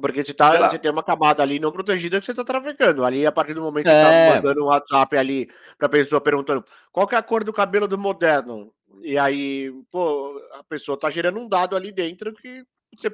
Porque 0.00 0.22
você, 0.22 0.34
tá, 0.34 0.68
você 0.68 0.78
tem 0.78 0.90
uma 0.90 1.02
camada 1.02 1.42
ali 1.42 1.58
não 1.58 1.72
protegida 1.72 2.20
que 2.20 2.26
você 2.26 2.32
está 2.32 2.44
trafegando. 2.44 3.04
Ali, 3.04 3.24
a 3.24 3.32
partir 3.32 3.54
do 3.54 3.62
momento 3.62 3.86
que 3.86 3.90
tá 3.90 3.96
é. 3.96 4.28
você 4.28 4.36
mandando 4.36 4.62
um 4.62 4.66
WhatsApp 4.66 5.16
ali 5.16 5.50
para 5.78 5.86
a 5.86 5.90
pessoa 5.90 6.20
perguntando 6.20 6.64
qual 6.92 7.08
é 7.10 7.16
a 7.16 7.22
cor 7.22 7.42
do 7.42 7.52
cabelo 7.52 7.88
do 7.88 7.96
moderno. 7.96 8.72
E 9.02 9.18
aí, 9.18 9.72
pô, 9.90 10.38
a 10.52 10.64
pessoa 10.64 10.94
está 10.94 11.08
gerando 11.08 11.40
um 11.40 11.48
dado 11.48 11.74
ali 11.74 11.90
dentro 11.90 12.34
que 12.34 12.64
você, 12.96 13.10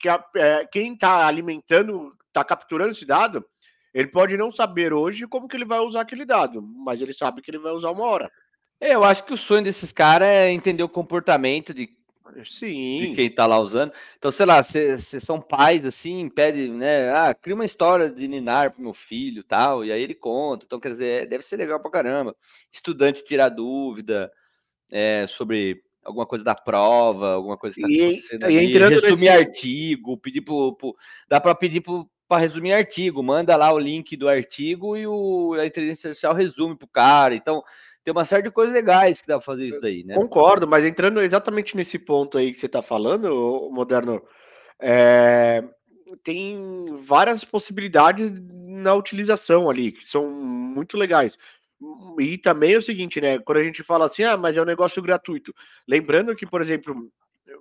que 0.00 0.08
a, 0.08 0.24
é, 0.36 0.66
quem 0.66 0.94
está 0.94 1.26
alimentando 1.26 2.16
está 2.28 2.44
capturando 2.44 2.92
esse 2.92 3.04
dado, 3.04 3.44
ele 3.92 4.08
pode 4.08 4.36
não 4.36 4.52
saber 4.52 4.92
hoje 4.92 5.26
como 5.26 5.48
que 5.48 5.56
ele 5.56 5.64
vai 5.64 5.80
usar 5.80 6.02
aquele 6.02 6.24
dado, 6.24 6.62
mas 6.62 7.00
ele 7.00 7.12
sabe 7.12 7.42
que 7.42 7.50
ele 7.50 7.58
vai 7.58 7.72
usar 7.72 7.90
uma 7.90 8.04
hora. 8.04 8.30
É, 8.80 8.94
eu 8.94 9.04
acho 9.04 9.24
que 9.24 9.34
o 9.34 9.36
sonho 9.36 9.62
desses 9.62 9.92
caras 9.92 10.28
é 10.28 10.50
entender 10.50 10.82
o 10.82 10.88
comportamento 10.88 11.74
de, 11.74 11.90
Sim. 12.44 13.00
de 13.00 13.14
quem 13.14 13.26
está 13.26 13.46
lá 13.46 13.60
usando. 13.60 13.92
Então, 14.16 14.30
sei 14.30 14.46
lá, 14.46 14.62
vocês 14.62 15.10
são 15.20 15.40
pais, 15.40 15.84
assim, 15.84 16.30
pede, 16.30 16.68
né? 16.68 17.10
Ah, 17.10 17.34
cria 17.34 17.54
uma 17.54 17.64
história 17.64 18.08
de 18.08 18.26
Ninar 18.26 18.72
pro 18.72 18.82
meu 18.82 18.94
filho 18.94 19.44
tal, 19.44 19.84
e 19.84 19.92
aí 19.92 20.02
ele 20.02 20.14
conta. 20.14 20.64
Então, 20.64 20.80
quer 20.80 20.90
dizer, 20.90 21.26
deve 21.26 21.44
ser 21.44 21.56
legal 21.56 21.78
pra 21.80 21.90
caramba. 21.90 22.34
Estudante 22.72 23.24
tirar 23.24 23.50
dúvida 23.50 24.32
é, 24.90 25.26
sobre 25.28 25.82
alguma 26.02 26.26
coisa 26.26 26.44
da 26.44 26.54
prova, 26.54 27.34
alguma 27.34 27.58
coisa 27.58 27.74
que 27.74 27.82
tá 27.82 27.86
acontecendo. 27.86 28.50
E, 28.50 28.54
e 28.54 28.64
entrando 28.64 29.00
resumir 29.00 29.30
nesse... 29.30 29.44
artigo, 29.44 30.16
pedir 30.16 30.40
pro, 30.40 30.74
pro 30.76 30.96
dá 31.28 31.40
para 31.40 31.54
pedir 31.54 31.82
pro, 31.82 32.08
para 32.30 32.42
resumir 32.42 32.72
artigo, 32.72 33.24
manda 33.24 33.56
lá 33.56 33.72
o 33.72 33.78
link 33.78 34.16
do 34.16 34.28
artigo 34.28 34.96
e 34.96 35.04
o, 35.04 35.54
a 35.54 35.66
inteligência 35.66 36.10
artificial 36.10 36.32
resume 36.32 36.76
para 36.76 36.86
o 36.86 36.88
cara. 36.88 37.34
Então, 37.34 37.60
tem 38.04 38.12
uma 38.12 38.24
série 38.24 38.44
de 38.44 38.52
coisas 38.52 38.72
legais 38.72 39.20
que 39.20 39.26
dá 39.26 39.34
para 39.34 39.44
fazer 39.44 39.66
isso 39.66 39.80
daí, 39.80 40.04
né? 40.04 40.14
Concordo, 40.14 40.64
mas 40.64 40.84
entrando 40.84 41.20
exatamente 41.20 41.76
nesse 41.76 41.98
ponto 41.98 42.38
aí 42.38 42.52
que 42.52 42.60
você 42.60 42.66
está 42.66 42.80
falando, 42.80 43.68
Moderno, 43.72 44.22
é, 44.80 45.64
tem 46.22 46.96
várias 47.00 47.42
possibilidades 47.42 48.30
na 48.32 48.94
utilização 48.94 49.68
ali, 49.68 49.90
que 49.90 50.08
são 50.08 50.30
muito 50.30 50.96
legais. 50.96 51.36
E 52.20 52.38
também 52.38 52.74
é 52.74 52.78
o 52.78 52.82
seguinte, 52.82 53.20
né? 53.20 53.40
Quando 53.40 53.58
a 53.58 53.64
gente 53.64 53.82
fala 53.82 54.06
assim, 54.06 54.22
ah, 54.22 54.36
mas 54.36 54.56
é 54.56 54.62
um 54.62 54.66
negócio 54.66 55.02
gratuito. 55.02 55.52
Lembrando 55.88 56.36
que, 56.36 56.46
por 56.46 56.62
exemplo, 56.62 57.10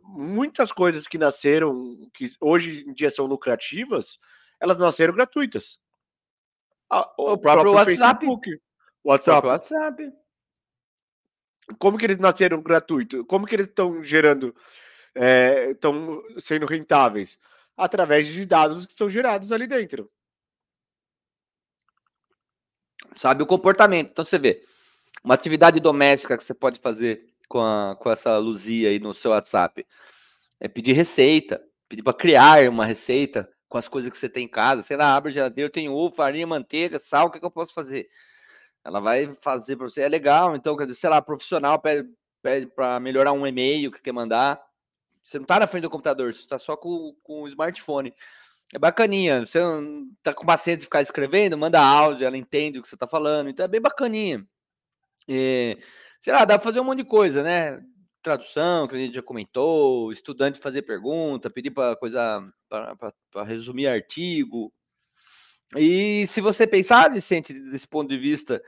muitas 0.04 0.72
coisas 0.72 1.08
que 1.08 1.18
nasceram, 1.18 1.98
que 2.14 2.30
hoje 2.40 2.84
em 2.88 2.94
dia 2.94 3.10
são 3.10 3.26
lucrativas, 3.26 4.20
elas 4.60 4.78
nasceram 4.78 5.14
gratuitas. 5.14 5.80
o, 6.92 6.98
o, 6.98 7.38
próprio, 7.38 7.42
próprio 7.42 7.74
WhatsApp. 7.74 8.26
Facebook, 8.26 8.62
WhatsApp. 9.04 9.48
O 9.48 9.50
WhatsApp. 9.50 10.14
Como 11.78 11.98
que 11.98 12.06
eles 12.06 12.18
nasceram 12.18 12.62
gratuitos? 12.62 13.24
Como 13.28 13.46
que 13.46 13.56
eles 13.56 13.68
estão 13.68 14.04
gerando, 14.04 14.56
estão 15.72 16.24
é, 16.36 16.40
sendo 16.40 16.66
rentáveis? 16.66 17.40
Através 17.78 18.28
de 18.28 18.46
dados 18.46 18.86
que 18.86 18.94
são 18.94 19.10
gerados 19.10 19.52
ali 19.52 19.68
dentro. 19.68 20.12
Sabe 23.16 23.44
o 23.44 23.48
comportamento. 23.48 24.10
Então 24.12 24.26
você 24.26 24.38
vê, 24.38 24.62
uma 25.24 25.34
atividade 25.34 25.80
doméstica 25.80 26.38
que 26.38 26.44
você 26.44 26.54
pode 26.54 26.80
fazer 26.80 27.26
com, 27.48 27.60
a, 27.62 27.96
com 27.96 28.12
essa 28.12 28.38
luzinha 28.38 28.90
aí 28.90 29.00
no 29.00 29.14
seu 29.14 29.32
WhatsApp 29.32 29.86
é 30.60 30.68
pedir 30.68 30.94
receita, 30.94 31.64
pedir 31.88 32.04
para 32.04 32.14
criar 32.14 32.70
uma 32.70 32.86
receita 32.86 33.50
com 33.70 33.78
as 33.78 33.88
coisas 33.88 34.10
que 34.10 34.18
você 34.18 34.28
tem 34.28 34.46
em 34.46 34.50
casa. 34.50 34.82
Sei 34.82 34.98
lá, 34.98 35.16
abre 35.16 35.30
a 35.30 35.34
geladeira, 35.34 35.70
tem 35.70 35.88
ovo, 35.88 36.14
farinha, 36.16 36.48
manteiga, 36.48 37.00
sal, 37.00 37.28
o 37.28 37.32
que, 37.32 37.38
é 37.38 37.40
que 37.40 37.46
eu 37.46 37.52
posso 37.52 37.74
fazer? 37.74 38.10
Ela 38.84 39.00
vai 39.00 39.32
fazer 39.42 39.78
para 39.78 39.88
você, 39.88 40.02
é 40.02 40.10
legal. 40.10 40.56
Então, 40.56 40.76
quer 40.76 40.88
dizer, 40.88 41.00
sei 41.00 41.10
lá, 41.10 41.22
profissional 41.22 41.80
pede, 41.80 42.10
para 42.76 43.00
melhorar 43.00 43.32
um 43.32 43.46
e-mail 43.46 43.92
que 43.92 44.02
quer 44.02 44.12
mandar. 44.12 44.60
Você 45.24 45.38
não 45.38 45.44
está 45.44 45.60
na 45.60 45.68
frente 45.68 45.84
do 45.84 45.90
computador, 45.90 46.34
você 46.34 46.40
está 46.40 46.58
só 46.58 46.76
com, 46.76 47.16
com 47.22 47.44
o 47.44 47.48
smartphone. 47.48 48.14
É 48.74 48.80
bacaninha. 48.80 49.46
Você 49.46 49.60
tá 50.24 50.34
com 50.34 50.46
de 50.46 50.78
ficar 50.78 51.02
escrevendo, 51.02 51.58
manda 51.58 51.80
áudio, 51.80 52.26
ela 52.26 52.38
entende 52.38 52.80
o 52.80 52.82
que 52.82 52.88
você 52.88 52.96
está 52.96 53.08
falando. 53.08 53.50
Então 53.50 53.66
é 53.66 53.68
bem 53.68 53.82
bacaninha. 53.82 54.46
E, 55.28 55.78
sei 56.20 56.34
lá, 56.34 56.46
dá 56.46 56.58
para 56.58 56.64
fazer 56.64 56.80
um 56.80 56.84
monte 56.84 57.00
de 57.00 57.06
coisa, 57.06 57.44
né? 57.44 57.80
Tradução, 58.22 58.88
que 58.88 58.96
a 58.96 59.00
gente 59.00 59.16
já 59.16 59.22
comentou, 59.22 60.12
estudante 60.12 60.60
fazer 60.60 60.82
pergunta, 60.84 61.50
pedir 61.50 61.72
para 61.72 61.96
coisa 61.96 62.44
para 62.70 63.44
resumir 63.44 63.88
artigo. 63.88 64.72
E 65.76 66.26
se 66.28 66.42
você 66.42 66.66
pensar, 66.66 67.12
Vicente, 67.12 67.54
desse 67.54 67.88
ponto 67.88 68.10
de 68.10 68.18
vista, 68.18 68.62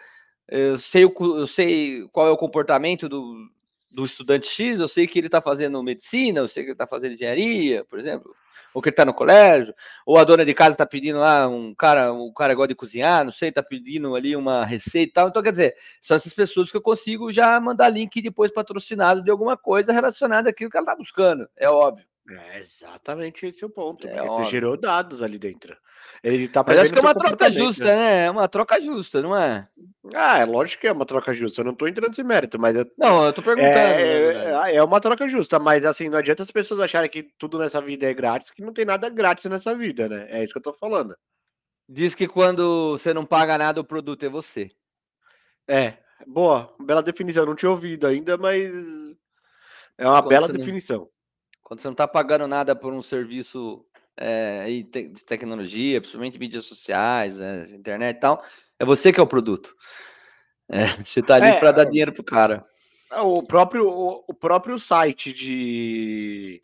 eu 0.47 0.79
sei, 0.79 1.03
eu 1.03 1.47
sei 1.47 2.07
qual 2.11 2.27
é 2.27 2.31
o 2.31 2.37
comportamento 2.37 3.09
do, 3.09 3.49
do 3.91 4.05
estudante 4.05 4.47
X, 4.47 4.79
eu 4.79 4.87
sei 4.87 5.05
que 5.05 5.19
ele 5.19 5.27
está 5.27 5.41
fazendo 5.41 5.83
medicina, 5.83 6.39
eu 6.39 6.47
sei 6.47 6.63
que 6.63 6.69
ele 6.69 6.73
está 6.73 6.87
fazendo 6.87 7.13
engenharia, 7.13 7.83
por 7.85 7.99
exemplo, 7.99 8.33
ou 8.73 8.81
que 8.81 8.89
ele 8.89 8.93
está 8.93 9.03
no 9.03 9.13
colégio, 9.13 9.73
ou 10.05 10.17
a 10.17 10.23
dona 10.23 10.45
de 10.45 10.53
casa 10.53 10.71
está 10.71 10.85
pedindo 10.85 11.19
lá 11.19 11.47
um 11.47 11.75
cara, 11.75 12.13
um 12.13 12.31
cara 12.33 12.53
gosta 12.53 12.69
de 12.69 12.75
cozinhar, 12.75 13.25
não 13.25 13.31
sei, 13.31 13.49
está 13.49 13.61
pedindo 13.61 14.15
ali 14.15 14.35
uma 14.35 14.63
receita 14.65 15.09
e 15.09 15.13
tal. 15.13 15.27
Então, 15.27 15.43
quer 15.43 15.51
dizer, 15.51 15.75
são 15.99 16.15
essas 16.15 16.33
pessoas 16.33 16.71
que 16.71 16.77
eu 16.77 16.81
consigo 16.81 17.31
já 17.31 17.59
mandar 17.59 17.89
link 17.89 18.21
depois 18.21 18.51
patrocinado 18.51 19.21
de 19.21 19.29
alguma 19.29 19.57
coisa 19.57 19.91
relacionada 19.91 20.49
àquilo 20.49 20.69
que 20.69 20.77
ela 20.77 20.85
está 20.85 20.95
buscando, 20.95 21.47
é 21.57 21.69
óbvio. 21.69 22.05
É 22.29 22.59
exatamente 22.59 23.45
esse 23.45 23.63
é 23.63 23.67
o 23.67 23.69
ponto. 23.69 24.07
É 24.07 24.11
porque 24.11 24.29
óbvio. 24.29 24.45
você 24.45 24.51
gerou 24.51 24.77
dados 24.77 25.21
ali 25.21 25.37
dentro. 25.37 25.75
Ele 26.23 26.47
tá 26.47 26.63
Mas 26.65 26.79
acho 26.79 26.93
que 26.93 26.99
é 26.99 27.01
uma 27.01 27.15
troca 27.15 27.51
justa, 27.51 27.83
né? 27.85 28.25
É 28.25 28.31
uma 28.31 28.47
troca 28.47 28.79
justa, 28.81 29.21
não 29.21 29.35
é? 29.35 29.67
Ah, 30.13 30.37
é 30.39 30.45
lógico 30.45 30.81
que 30.81 30.87
é 30.87 30.91
uma 30.91 31.05
troca 31.05 31.33
justa. 31.33 31.61
Eu 31.61 31.65
não 31.65 31.73
tô 31.73 31.87
entrando 31.87 32.09
nesse 32.09 32.23
mérito, 32.23 32.59
mas 32.59 32.75
eu- 32.75 32.85
Não, 32.97 33.25
eu 33.25 33.33
tô 33.33 33.41
perguntando. 33.41 33.73
na 33.73 33.93
verdade. 33.95 34.71
é, 34.71 34.75
é 34.75 34.83
uma 34.83 34.99
troca 35.01 35.27
justa. 35.27 35.57
Mas 35.59 35.85
assim, 35.85 36.09
não 36.09 36.17
adianta 36.19 36.43
as 36.43 36.51
pessoas 36.51 36.79
acharem 36.79 37.09
que 37.09 37.23
tudo 37.37 37.57
nessa 37.57 37.81
vida 37.81 38.05
é 38.09 38.13
grátis, 38.13 38.51
que 38.51 38.61
não 38.61 38.71
tem 38.73 38.85
nada 38.85 39.09
grátis 39.09 39.45
nessa 39.45 39.73
vida, 39.75 40.07
né? 40.07 40.27
É 40.29 40.43
isso 40.43 40.53
que 40.53 40.59
eu 40.59 40.63
tô 40.63 40.73
falando. 40.73 41.15
Diz 41.89 42.13
que 42.15 42.27
quando 42.27 42.91
você 42.91 43.13
não 43.13 43.25
paga 43.25 43.57
nada, 43.57 43.81
o 43.81 43.85
produto 43.85 44.23
é 44.25 44.29
você. 44.29 44.71
É, 45.67 45.95
boa, 46.27 46.73
bela 46.79 47.01
definição. 47.01 47.43
Eu 47.43 47.47
não 47.47 47.55
tinha 47.55 47.71
ouvido 47.71 48.05
ainda, 48.07 48.37
mas 48.37 48.73
é 49.97 50.05
uma 50.05 50.21
Quando 50.21 50.29
bela 50.29 50.47
você 50.47 50.53
não- 50.53 50.59
definição. 50.59 51.09
Quando 51.63 51.79
você 51.79 51.87
não 51.87 51.93
está 51.93 52.07
pagando 52.07 52.47
nada 52.47 52.75
por 52.75 52.93
um 52.93 53.01
serviço 53.01 53.85
é, 54.17 54.61
aí 54.63 54.83
te- 54.83 55.09
de 55.09 55.23
tecnologia, 55.23 55.99
principalmente 56.01 56.39
mídias 56.39 56.65
sociais, 56.65 57.37
né, 57.37 57.65
internet 57.73 58.17
e 58.17 58.19
tal, 58.19 58.43
é 58.79 58.85
você 58.85 59.11
que 59.11 59.19
é 59.19 59.23
o 59.23 59.27
produto. 59.27 59.75
É, 60.69 60.85
você 61.05 61.19
está 61.19 61.35
ali 61.35 61.49
É, 61.49 61.59
para 61.59 61.71
dar 61.71 61.85
dinheiro 61.85 62.13
pro 62.13 62.23
cara. 62.23 62.63
O 63.23 63.43
próprio, 63.43 63.89
o, 63.89 64.23
o 64.27 64.33
próprio 64.33 64.77
site 64.79 65.33
de. 65.33 66.63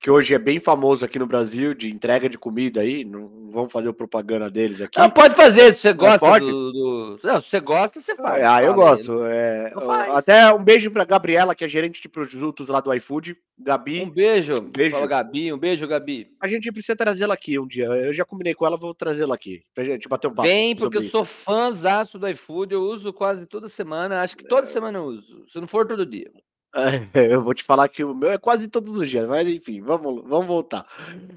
Que 0.00 0.10
hoje 0.10 0.32
é 0.34 0.38
bem 0.38 0.58
famoso 0.58 1.04
aqui 1.04 1.18
no 1.18 1.26
Brasil, 1.26 1.74
de 1.74 1.90
entrega 1.90 2.26
de 2.28 2.38
comida 2.38 2.80
aí, 2.80 3.04
não 3.04 3.28
vamos 3.52 3.70
fazer 3.70 3.88
o 3.88 3.92
propaganda 3.94 4.48
deles 4.50 4.80
aqui. 4.80 4.98
Não, 4.98 5.10
pode 5.10 5.34
fazer, 5.34 5.74
se 5.74 5.80
você 5.80 5.92
gosta 5.92 6.40
do, 6.40 6.72
do- 6.72 7.20
Não, 7.22 7.40
se 7.40 7.48
você 7.48 7.60
gosta, 7.60 8.00
você 8.00 8.14
faz. 8.16 8.42
Ah, 8.44 8.62
eu 8.62 8.72
gosto. 8.72 9.24
é, 9.26 9.68
Então 9.68 9.90
até 10.16 10.52
um 10.54 10.62
beijo 10.64 10.90
pra 10.90 11.04
Gabriela, 11.04 11.54
que 11.54 11.64
é 11.64 11.68
gerente 11.68 12.00
de 12.00 12.08
produtos 12.08 12.68
lá 12.68 12.80
do 12.80 12.94
iFood. 12.94 13.36
Gabi, 13.58 14.00
Um 14.00 14.10
beijo. 14.10 14.54
beijo. 14.74 14.92
Fala, 14.94 15.06
Gabi. 15.06 15.52
Um 15.52 15.58
beijo, 15.58 15.86
Gabi. 15.86 16.28
a 16.40 16.48
gente 16.48 16.72
precisa 16.72 16.96
trazê-la 16.96 17.34
aqui 17.34 17.58
um 17.58 17.66
dia. 17.66 17.84
Eu 17.86 18.14
já 18.14 18.24
combinei 18.24 18.54
com 18.54 18.64
ela, 18.64 18.78
vou 18.78 18.94
trazê-la 18.94 19.34
aqui. 19.34 19.60
Pra 19.74 19.84
gente 19.84 20.08
bater 20.08 20.28
um 20.28 20.34
papo. 20.34 20.48
Vem, 20.48 20.74
porque 20.74 20.96
eu 20.96 21.02
sou 21.02 21.24
fãzaço 21.26 22.18
do 22.18 22.26
iFood, 22.28 22.72
eu 22.72 22.80
uso 22.82 23.12
quase 23.12 23.44
toda 23.44 23.68
semana, 23.68 24.22
acho 24.22 24.34
que 24.36 24.44
toda 24.48 24.66
semana 24.66 24.96
eu 24.98 25.04
uso, 25.04 25.44
se 25.52 25.60
não 25.60 25.68
for 25.68 25.86
todo 25.86 26.06
dia. 26.06 26.30
Eu 27.14 27.42
vou 27.42 27.54
te 27.54 27.62
falar 27.64 27.88
que 27.88 28.04
o 28.04 28.14
meu 28.14 28.30
é 28.30 28.38
quase 28.38 28.68
todos 28.68 28.96
os 28.98 29.08
dias, 29.08 29.26
mas 29.26 29.48
enfim, 29.48 29.80
vamos, 29.80 30.22
vamos 30.24 30.46
voltar. 30.46 30.86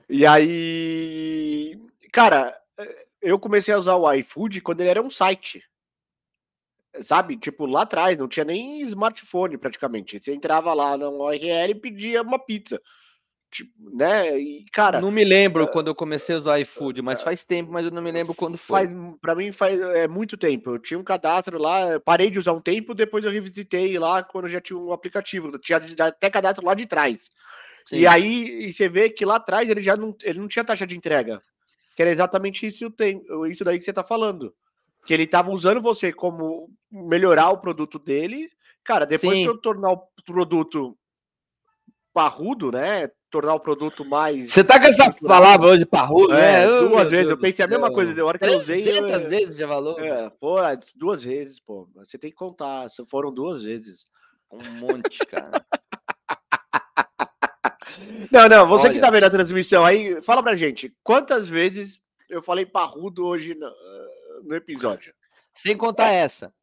E 0.10 0.26
aí, 0.26 1.80
cara, 2.12 2.56
eu 3.22 3.40
comecei 3.40 3.74
a 3.74 3.78
usar 3.78 3.96
o 3.96 4.12
iFood 4.14 4.62
quando 4.62 4.82
ele 4.82 4.90
era 4.90 5.02
um 5.02 5.10
site. 5.10 5.64
Sabe? 7.02 7.38
Tipo, 7.38 7.66
lá 7.66 7.82
atrás, 7.82 8.18
não 8.18 8.28
tinha 8.28 8.46
nem 8.46 8.82
smartphone 8.82 9.58
praticamente. 9.58 10.20
Você 10.20 10.34
entrava 10.34 10.74
lá 10.74 10.96
no 10.96 11.26
URL 11.26 11.72
e 11.72 11.76
pedia 11.76 12.22
uma 12.22 12.38
pizza. 12.38 12.80
Tipo, 13.54 13.72
né? 13.96 14.36
E, 14.40 14.66
cara, 14.74 15.00
não 15.00 15.12
me 15.12 15.24
lembro 15.24 15.68
quando 15.68 15.88
eu 15.88 15.94
comecei 15.94 16.34
a 16.36 16.40
usar 16.40 16.60
iFood, 16.62 17.04
mas 17.04 17.22
faz 17.22 17.44
tempo, 17.44 17.72
mas 17.72 17.86
eu 17.86 17.92
não 17.92 18.02
me 18.02 18.12
lembro 18.12 18.34
quando 18.34 18.58
foi. 18.58 18.88
faz, 18.88 18.98
pra 19.22 19.36
mim 19.36 19.52
faz 19.52 19.80
é 19.80 20.08
muito 20.08 20.36
tempo. 20.36 20.72
Eu 20.72 20.80
tinha 20.80 21.00
um 21.00 21.04
cadastro 21.04 21.60
lá, 21.60 22.00
parei 22.00 22.32
de 22.32 22.40
usar 22.40 22.54
um 22.54 22.60
tempo, 22.60 22.96
depois 22.96 23.24
eu 23.24 23.30
revisitei 23.30 24.00
lá 24.00 24.24
quando 24.24 24.50
já 24.50 24.60
tinha 24.60 24.76
um 24.76 24.92
aplicativo. 24.92 25.50
Eu 25.50 25.60
Tinha 25.60 25.80
até 26.00 26.32
cadastro 26.32 26.66
lá 26.66 26.74
de 26.74 26.88
trás. 26.88 27.30
Sim. 27.86 27.98
E 27.98 28.08
aí 28.08 28.66
e 28.70 28.74
você 28.74 28.90
vê 28.90 29.08
que 29.08 29.24
lá 29.24 29.36
atrás 29.36 29.70
ele 29.70 29.84
já 29.84 29.96
não, 29.96 30.16
ele 30.24 30.40
não 30.40 30.48
tinha 30.48 30.66
taxa 30.66 30.88
de 30.88 30.98
entrega. 30.98 31.40
Que 31.96 32.02
era 32.02 32.10
exatamente 32.10 32.66
isso, 32.66 32.92
isso 33.52 33.64
daí 33.64 33.78
que 33.78 33.86
você 33.86 33.94
tá 33.94 34.04
falando. 34.04 34.52
Que 35.06 35.14
ele 35.14 35.28
tava 35.28 35.52
usando 35.52 35.80
você 35.80 36.12
como 36.12 36.72
melhorar 36.92 37.52
o 37.52 37.60
produto 37.60 38.00
dele. 38.00 38.50
Cara, 38.84 39.06
depois 39.06 39.38
Sim. 39.38 39.44
que 39.44 39.50
eu 39.50 39.60
tornar 39.60 39.92
o 39.92 40.08
produto 40.26 40.98
parrudo, 42.12 42.72
né? 42.72 43.10
Tornar 43.34 43.56
o 43.56 43.60
produto 43.60 44.06
mais. 44.06 44.52
Você 44.54 44.64
tá 44.64 44.80
com 44.80 44.86
essa 44.86 45.12
palavra 45.12 45.66
hoje, 45.70 45.88
parrudo, 45.88 46.36
É, 46.36 46.62
né? 46.62 46.68
Duas 46.68 46.90
meu 46.92 46.98
vezes. 47.10 47.12
Deus 47.12 47.30
Eu 47.32 47.38
pensei 47.40 47.66
a 47.66 47.68
mesma 47.68 47.88
céu. 47.88 47.96
coisa. 47.96 48.14
Da 48.14 48.26
hora 48.26 48.38
que 48.38 48.46
eu 48.46 48.60
usei. 48.60 48.82
eu- 48.82 49.08
300 49.08 49.22
vezes 49.28 49.58
já 49.58 49.68
falou? 49.68 50.00
É, 50.00 50.30
pô, 50.40 50.58
duas 50.96 51.24
vezes, 51.24 51.60
pô. 51.60 51.90
Você 51.96 52.20
tem 52.20 52.30
que 52.30 52.38
contar. 52.38 52.88
se 52.92 53.04
Foram 53.08 53.34
duas 53.34 53.64
vezes. 53.64 54.06
Um 54.52 54.62
monte, 54.80 55.26
cara. 55.26 55.50
Não, 58.32 58.48
não, 58.48 58.68
você 58.68 58.88
que 58.90 58.96
Olha. 58.98 59.02
tá 59.02 59.12
vendo 59.12 59.26
a 59.26 59.30
transmissão 59.30 59.86
aí, 59.86 60.22
fala 60.22 60.42
pra 60.42 60.56
gente, 60.56 60.94
quantas 61.04 61.48
vezes 61.48 62.00
eu 62.30 62.42
falei 62.42 62.66
parrudo 62.66 63.26
hoje 63.26 63.54
no, 63.56 63.70
no 64.44 64.56
episódio? 64.56 65.14
Sem 65.56 65.78
contar 65.78 66.12
essa. 66.12 66.54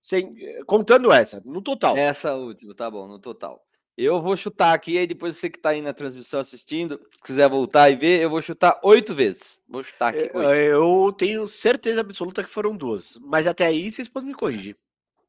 Sem, 0.00 0.30
contando 0.66 1.12
essa, 1.12 1.42
no 1.44 1.60
total. 1.60 1.96
Essa 1.96 2.34
última, 2.36 2.74
tá 2.74 2.90
bom, 2.90 3.06
no 3.08 3.18
total. 3.18 3.60
Eu 4.02 4.22
vou 4.22 4.34
chutar 4.34 4.72
aqui, 4.72 4.96
aí 4.96 5.06
depois 5.06 5.36
você 5.36 5.50
que 5.50 5.58
tá 5.58 5.70
aí 5.70 5.82
na 5.82 5.92
transmissão 5.92 6.40
assistindo, 6.40 6.98
quiser 7.22 7.50
voltar 7.50 7.90
e 7.90 7.96
ver, 7.96 8.22
eu 8.22 8.30
vou 8.30 8.40
chutar 8.40 8.80
oito 8.82 9.14
vezes. 9.14 9.60
Vou 9.68 9.84
chutar 9.84 10.08
aqui. 10.08 10.30
É, 10.38 10.72
Eu 10.72 11.12
tenho 11.12 11.46
certeza 11.46 12.00
absoluta 12.00 12.42
que 12.42 12.48
foram 12.48 12.74
duas. 12.74 13.18
Mas 13.20 13.46
até 13.46 13.66
aí 13.66 13.92
vocês 13.92 14.08
podem 14.08 14.30
me 14.30 14.34
corrigir. 14.34 14.74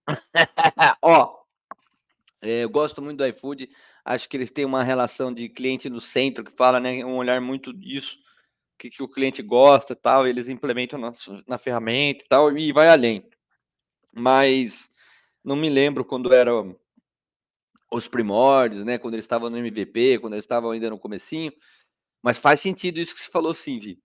Ó, 1.01 1.41
é, 2.41 2.63
eu 2.63 2.69
gosto 2.69 3.01
muito 3.01 3.17
do 3.17 3.27
iFood. 3.27 3.69
Acho 4.05 4.29
que 4.29 4.37
eles 4.37 4.49
têm 4.49 4.63
uma 4.63 4.83
relação 4.83 5.33
de 5.33 5.49
cliente 5.49 5.89
no 5.89 5.99
centro 5.99 6.45
que 6.45 6.51
fala, 6.53 6.79
né? 6.79 7.03
Um 7.03 7.17
olhar 7.17 7.41
muito 7.41 7.73
disso, 7.73 8.19
que, 8.79 8.89
que 8.89 9.03
o 9.03 9.09
cliente 9.09 9.41
gosta 9.41 9.91
e 9.91 9.97
tal. 9.97 10.25
Eles 10.25 10.47
implementam 10.47 10.97
na, 10.97 11.11
na 11.45 11.57
ferramenta 11.57 12.23
e 12.23 12.27
tal, 12.29 12.57
e 12.57 12.71
vai 12.71 12.87
além. 12.87 13.29
Mas 14.15 14.89
não 15.43 15.57
me 15.57 15.69
lembro 15.69 16.05
quando 16.05 16.33
eram 16.33 16.79
os 17.91 18.07
primórdios, 18.07 18.85
né? 18.85 18.97
Quando 18.97 19.15
eles 19.15 19.25
estavam 19.25 19.49
no 19.49 19.57
MVP, 19.57 20.19
quando 20.19 20.33
eles 20.33 20.45
estavam 20.45 20.71
ainda 20.71 20.89
no 20.89 20.97
comecinho. 20.99 21.51
Mas 22.23 22.37
faz 22.37 22.59
sentido 22.59 22.99
isso 22.99 23.13
que 23.13 23.21
você 23.21 23.29
falou, 23.31 23.53
sim, 23.53 23.79
Vi. 23.79 23.99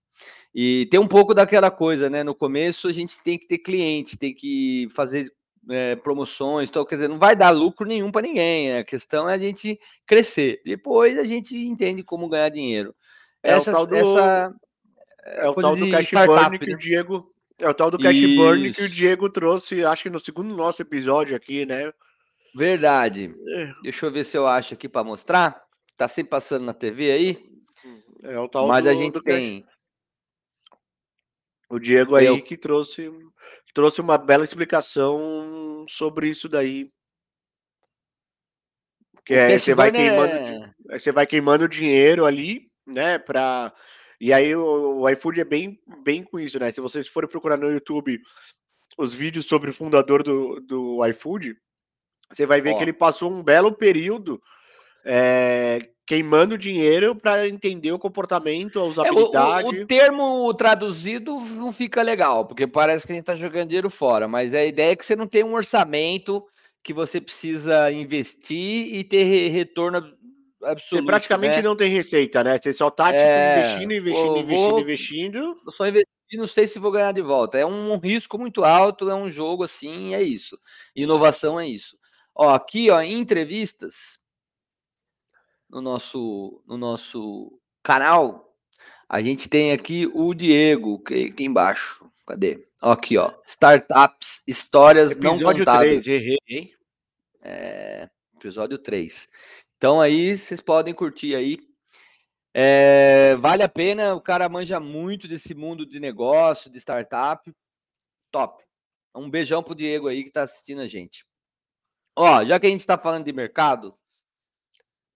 E 0.53 0.87
tem 0.89 0.99
um 0.99 1.07
pouco 1.07 1.33
daquela 1.33 1.69
coisa, 1.69 2.09
né? 2.09 2.23
No 2.23 2.33
começo 2.35 2.87
a 2.87 2.91
gente 2.91 3.21
tem 3.23 3.37
que 3.37 3.47
ter 3.47 3.59
cliente, 3.59 4.17
tem 4.17 4.33
que 4.33 4.87
fazer 4.93 5.31
é, 5.69 5.95
promoções, 5.97 6.69
então, 6.69 6.85
quer 6.85 6.95
dizer, 6.95 7.07
não 7.09 7.19
vai 7.19 7.35
dar 7.35 7.49
lucro 7.51 7.85
nenhum 7.85 8.11
para 8.11 8.25
ninguém. 8.25 8.69
né? 8.69 8.79
A 8.79 8.83
questão 8.83 9.29
é 9.29 9.33
a 9.33 9.37
gente 9.37 9.79
crescer. 10.05 10.61
Depois 10.65 11.19
a 11.19 11.23
gente 11.23 11.55
entende 11.55 12.03
como 12.03 12.27
ganhar 12.29 12.49
dinheiro. 12.49 12.95
É 13.43 13.53
o 13.53 13.57
Essa, 13.57 13.71
tal 13.71 13.85
do- 13.85 13.95
essa 13.95 14.53
É 15.25 15.47
o 15.47 15.53
tal 15.53 15.75
do 15.75 15.89
cash 15.91 16.07
startup, 16.07 16.49
burn 16.49 16.59
que 16.59 16.65
né? 16.65 16.75
o 16.75 16.79
Diego. 16.79 17.33
É 17.59 17.69
o 17.69 17.73
tal 17.73 17.91
do 17.91 17.97
cash 17.99 18.19
burn 18.35 18.73
que 18.73 18.81
o 18.81 18.85
Isso. 18.85 18.93
Diego 18.95 19.29
trouxe, 19.29 19.83
acho 19.83 20.03
que 20.03 20.09
no 20.09 20.19
segundo 20.19 20.55
nosso 20.55 20.81
episódio 20.81 21.35
aqui, 21.35 21.65
né? 21.65 21.91
Verdade. 22.55 23.33
É, 23.47 23.73
Deixa 23.83 24.05
eu 24.05 24.11
ver 24.11 24.23
se 24.23 24.37
eu 24.37 24.47
acho 24.47 24.73
aqui 24.73 24.87
para 24.89 25.03
mostrar. 25.03 25.61
Tá 25.95 26.07
sempre 26.07 26.29
passando 26.29 26.65
na 26.65 26.73
TV 26.73 27.11
aí, 27.11 27.49
É 28.23 28.39
o 28.39 28.47
tal 28.47 28.67
mas 28.67 28.83
do, 28.83 28.89
a 28.89 28.93
gente 28.93 29.21
tem. 29.21 29.65
O 31.69 31.79
Diego 31.79 32.15
aí 32.15 32.27
Eu- 32.27 32.41
que 32.43 32.55
trouxe, 32.55 33.11
trouxe 33.73 33.99
uma 33.99 34.17
bela 34.17 34.43
explicação 34.43 35.85
sobre 35.89 36.29
isso 36.29 36.47
daí. 36.47 36.91
Que 39.25 39.33
o 39.33 39.37
é, 39.37 39.49
cash 39.49 39.63
você 39.63 39.75
vai 39.75 39.91
queimando, 39.91 40.33
é- 40.33 40.99
você 40.99 41.11
vai 41.11 41.27
queimando 41.27 41.67
dinheiro 41.67 42.25
ali, 42.25 42.71
né, 42.85 43.19
pra... 43.19 43.73
E 44.19 44.31
aí 44.33 44.55
o, 44.55 45.01
o 45.01 45.09
iFood 45.09 45.41
é 45.41 45.45
bem, 45.45 45.79
bem 46.03 46.23
com 46.23 46.39
isso, 46.39 46.57
né? 46.57 46.71
Se 46.71 46.81
vocês 46.81 47.07
forem 47.07 47.29
procurar 47.29 47.57
no 47.57 47.69
YouTube 47.69 48.19
os 48.97 49.13
vídeos 49.13 49.45
sobre 49.45 49.69
o 49.69 49.73
fundador 49.73 50.23
do, 50.23 50.59
do 50.61 51.05
iFood, 51.07 51.55
você 52.31 52.45
vai 52.45 52.61
ver 52.61 52.73
Ó. 52.73 52.77
que 52.77 52.83
ele 52.83 52.93
passou 52.93 53.31
um 53.31 53.43
belo 53.43 53.71
período 53.71 54.41
é, 55.05 55.79
queimando 56.05 56.57
dinheiro 56.57 57.15
para 57.15 57.47
entender 57.47 57.91
o 57.91 57.99
comportamento, 57.99 58.79
a 58.79 58.83
É, 58.83 58.85
o- 58.85 58.89
usabilidade. 58.89 59.79
o, 59.79 59.83
o 59.83 59.87
termo 59.87 60.53
traduzido 60.53 61.39
não 61.55 61.71
fica 61.71 62.01
legal, 62.01 62.45
porque 62.45 62.67
parece 62.67 63.05
que 63.05 63.11
a 63.13 63.15
gente 63.15 63.23
está 63.23 63.35
jogando 63.35 63.67
dinheiro 63.69 63.89
fora, 63.89 64.27
mas 64.27 64.53
a 64.53 64.65
ideia 64.65 64.91
é 64.91 64.95
que 64.95 65.05
você 65.05 65.15
não 65.15 65.27
tem 65.27 65.43
um 65.43 65.53
orçamento 65.53 66.45
que 66.83 66.93
você 66.93 67.19
precisa 67.19 67.91
investir 67.91 68.93
e 68.95 69.03
ter 69.03 69.23
re- 69.23 69.47
retorno 69.49 69.97
ab- 69.97 70.17
Você 70.59 70.65
absoluto. 70.71 71.05
praticamente 71.05 71.57
né? 71.57 71.61
não 71.61 71.75
tem 71.75 71.89
receita, 71.89 72.43
né? 72.43 72.57
Você 72.61 72.71
só 72.73 72.89
tá, 72.89 73.11
tipo, 73.13 73.23
É, 73.23 73.59
investindo, 73.59 73.93
investindo, 73.93 74.27
vou- 74.29 74.39
investindo, 74.39 74.79
investindo. 74.79 75.37
Eu 75.65 75.71
só 75.73 75.85
investi, 75.85 76.07
não 76.37 76.47
sei 76.47 76.67
se 76.67 76.79
vou 76.79 76.91
ganhar 76.91 77.11
de 77.11 77.21
volta. 77.21 77.57
É 77.57 77.65
um 77.65 77.97
risco 77.97 78.37
muito 78.37 78.63
alto, 78.65 79.09
é 79.09 79.15
um 79.15 79.29
jogo 79.29 79.63
assim, 79.63 80.15
é 80.15 80.21
isso. 80.21 80.57
Inovação 80.95 81.59
é 81.59 81.67
isso. 81.67 81.97
Ó, 82.39 82.49
aqui, 82.49 82.91
ó, 82.91 83.01
em 83.01 83.19
entrevistas 83.19 84.19
no 85.67 85.81
nosso 85.81 86.63
no 86.67 86.77
nosso 86.77 87.59
canal, 87.81 88.55
a 89.09 89.19
gente 89.21 89.49
tem 89.49 89.71
aqui 89.71 90.05
o 90.13 90.35
Diego, 90.35 90.99
que 90.99 91.25
aqui 91.25 91.43
embaixo. 91.43 92.07
Cadê? 92.27 92.63
Ó, 92.81 92.91
aqui, 92.91 93.17
ó. 93.17 93.33
Startups, 93.43 94.43
histórias 94.47 95.17
não 95.17 95.35
Episódio 95.35 95.65
contadas. 95.65 96.03
3, 96.03 96.07
errei, 96.07 96.37
hein? 96.47 96.75
Episódio 98.35 98.77
3. 98.77 99.27
Então 99.77 99.99
aí 99.99 100.37
vocês 100.37 100.61
podem 100.61 100.93
curtir 100.93 101.33
aí. 101.33 101.57
É, 102.53 103.35
vale 103.37 103.63
a 103.63 103.69
pena, 103.69 104.13
o 104.13 104.21
cara 104.21 104.47
manja 104.47 104.79
muito 104.79 105.27
desse 105.27 105.55
mundo 105.55 105.87
de 105.87 105.99
negócio, 105.99 106.69
de 106.69 106.77
startup. 106.77 107.51
Top. 108.31 108.63
Um 109.15 109.29
beijão 109.29 109.63
pro 109.63 109.73
Diego 109.73 110.07
aí 110.07 110.23
que 110.23 110.29
tá 110.29 110.43
assistindo 110.43 110.81
a 110.81 110.87
gente. 110.87 111.26
Ó, 112.19 112.43
já 112.43 112.59
que 112.59 112.65
a 112.65 112.69
gente 112.71 112.79
está 112.79 112.97
falando 112.97 113.25
de 113.25 113.31
mercado, 113.31 113.95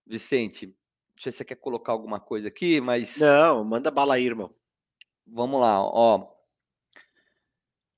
Vicente, 0.05 0.67
não 0.67 0.73
sei 1.17 1.31
se 1.31 1.39
você 1.39 1.45
quer 1.45 1.55
colocar 1.55 1.93
alguma 1.93 2.19
coisa 2.19 2.47
aqui, 2.47 2.79
mas. 2.79 3.17
Não, 3.17 3.65
manda 3.65 3.89
bala 3.89 4.13
aí, 4.13 4.23
irmão. 4.23 4.53
Vamos 5.25 5.59
lá, 5.59 5.81
ó. 5.81 6.31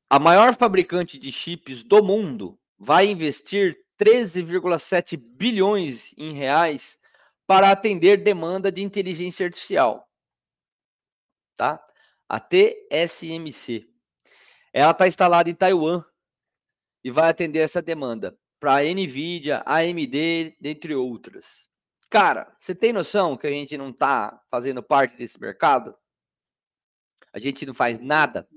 A 0.10 0.18
maior 0.20 0.56
fabricante 0.56 1.20
de 1.20 1.34
chips 1.34 1.84
do 1.84 2.02
mundo 2.02 2.58
vai 2.78 3.08
investir 3.08 3.78
13,7 4.00 5.18
bilhões 5.18 6.14
em 6.18 6.32
reais 6.32 6.98
para 7.46 7.72
atender 7.72 8.24
demanda 8.24 8.72
de 8.72 8.84
inteligência 8.84 9.46
artificial. 9.46 10.10
Tá? 11.58 11.86
A 12.30 12.40
TSMC. 12.40 13.86
Ela 14.72 14.92
está 14.92 15.10
instalada 15.10 15.50
em 15.50 15.56
Taiwan 15.56 16.06
e 17.04 17.12
vai 17.12 17.30
atender 17.30 17.60
essa 17.60 17.82
demanda 17.82 18.38
para 18.64 18.82
Nvidia, 18.82 19.62
AMD, 19.66 20.56
dentre 20.58 20.96
outras. 20.96 21.68
Cara, 22.10 22.50
você 22.58 22.74
tem 22.74 22.94
noção 22.94 23.36
que 23.36 23.46
a 23.46 23.50
gente 23.50 23.78
não 23.78 23.90
está 23.90 24.42
fazendo 24.50 24.82
parte 24.82 25.18
desse 25.18 25.38
mercado? 25.38 25.94
A 27.34 27.40
gente 27.40 27.66
não 27.66 27.74
faz 27.74 28.00
nada. 28.00 28.48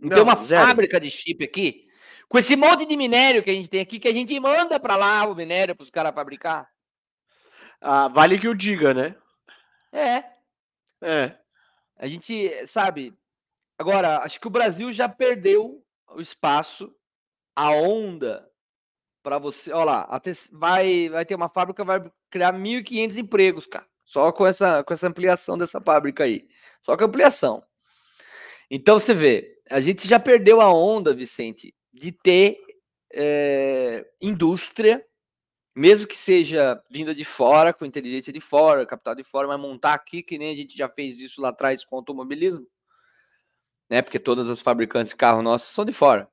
Não, 0.00 0.08
não 0.08 0.08
tem 0.10 0.22
uma 0.22 0.36
zero. 0.36 0.68
fábrica 0.68 1.00
de 1.00 1.10
chip 1.10 1.42
aqui 1.42 1.88
com 2.28 2.38
esse 2.38 2.54
monte 2.54 2.86
de 2.86 2.96
minério 2.96 3.42
que 3.42 3.50
a 3.50 3.54
gente 3.54 3.68
tem 3.68 3.80
aqui 3.80 3.98
que 3.98 4.06
a 4.06 4.12
gente 4.12 4.38
manda 4.38 4.78
para 4.78 4.94
lá 4.94 5.26
o 5.26 5.34
minério 5.34 5.74
para 5.74 5.82
os 5.82 5.90
caras 5.90 6.14
fabricar. 6.14 6.70
Ah, 7.80 8.06
vale 8.06 8.38
que 8.38 8.46
eu 8.46 8.54
diga, 8.54 8.94
né? 8.94 9.16
É. 9.92 10.22
É. 11.02 11.36
A 11.98 12.06
gente 12.06 12.68
sabe. 12.68 13.12
Agora, 13.76 14.18
acho 14.18 14.38
que 14.38 14.46
o 14.46 14.50
Brasil 14.50 14.92
já 14.92 15.08
perdeu 15.08 15.84
o 16.08 16.20
espaço, 16.20 16.94
a 17.56 17.72
onda 17.72 18.48
para 19.24 19.38
você. 19.38 19.72
Olha 19.72 19.84
lá, 19.84 20.00
até 20.02 20.32
vai, 20.52 21.08
vai 21.08 21.24
ter 21.24 21.34
uma 21.34 21.48
fábrica, 21.48 21.82
vai 21.82 22.04
criar 22.30 22.52
1.500 22.52 23.16
empregos, 23.16 23.66
cara. 23.66 23.86
Só 24.04 24.30
com 24.30 24.46
essa, 24.46 24.84
com 24.84 24.92
essa 24.92 25.08
ampliação 25.08 25.56
dessa 25.58 25.80
fábrica 25.80 26.24
aí. 26.24 26.46
Só 26.82 26.96
com 26.96 27.04
ampliação. 27.04 27.64
Então 28.70 29.00
você 29.00 29.14
vê, 29.14 29.60
a 29.70 29.80
gente 29.80 30.06
já 30.06 30.20
perdeu 30.20 30.60
a 30.60 30.72
onda, 30.72 31.14
Vicente, 31.14 31.74
de 31.92 32.12
ter 32.12 32.58
é, 33.14 34.06
indústria 34.20 35.04
mesmo 35.74 36.06
que 36.06 36.16
seja 36.16 36.80
vinda 36.88 37.12
de 37.12 37.24
fora, 37.24 37.74
com 37.74 37.84
inteligência 37.84 38.32
de 38.32 38.40
fora, 38.40 38.86
capital 38.86 39.14
de 39.14 39.24
fora, 39.24 39.48
mas 39.48 39.58
montar 39.58 39.94
aqui, 39.94 40.22
que 40.22 40.38
nem 40.38 40.52
a 40.52 40.56
gente 40.56 40.78
já 40.78 40.88
fez 40.88 41.18
isso 41.18 41.40
lá 41.40 41.48
atrás 41.48 41.84
com 41.84 41.96
o 41.96 41.98
automobilismo, 41.98 42.64
né? 43.90 44.00
Porque 44.00 44.20
todas 44.20 44.48
as 44.48 44.60
fabricantes 44.60 45.10
de 45.10 45.16
carro 45.16 45.42
nossos 45.42 45.74
são 45.74 45.84
de 45.84 45.92
fora. 45.92 46.30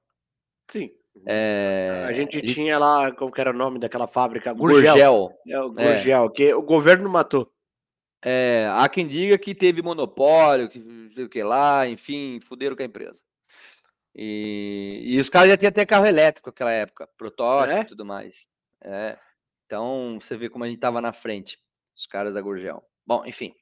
Sim. 0.68 0.92
É... 1.26 2.05
A 2.07 2.13
gente 2.13 2.41
tinha 2.53 2.78
lá, 2.80 3.11
como 3.11 3.32
era 3.38 3.51
o 3.51 3.57
nome 3.57 3.80
daquela 3.80 4.07
fábrica? 4.07 4.53
Gurgel. 4.53 4.93
Gurgel. 4.93 5.34
É, 5.47 5.59
o 5.59 5.72
Gurgel, 5.72 6.26
é. 6.26 6.30
que 6.30 6.53
o 6.53 6.61
governo 6.61 7.09
matou. 7.09 7.51
É, 8.24 8.67
há 8.72 8.88
quem 8.88 9.07
diga 9.07 9.38
que 9.38 9.55
teve 9.55 9.82
monopólio, 9.82 10.69
que 10.69 10.80
sei 11.13 11.24
o 11.24 11.30
que 11.30 11.41
lá, 11.41 11.88
enfim, 11.88 12.39
fuderam 12.39 12.76
com 12.76 12.84
a 12.84 12.86
empresa. 12.86 13.22
E, 14.15 15.01
e 15.03 15.19
os 15.19 15.30
caras 15.30 15.49
já 15.49 15.57
tinham 15.57 15.69
até 15.69 15.86
carro 15.86 16.05
elétrico 16.05 16.49
naquela 16.49 16.72
época, 16.72 17.09
protótipo 17.17 17.78
é? 17.78 17.82
e 17.82 17.86
tudo 17.86 18.05
mais. 18.05 18.36
É. 18.84 19.17
Então, 19.65 20.19
você 20.19 20.36
vê 20.38 20.49
como 20.49 20.63
a 20.63 20.67
gente 20.67 20.78
estava 20.78 21.01
na 21.01 21.13
frente, 21.13 21.57
os 21.95 22.05
caras 22.05 22.34
da 22.34 22.41
Gurgel. 22.41 22.84
Bom, 23.05 23.24
enfim. 23.26 23.53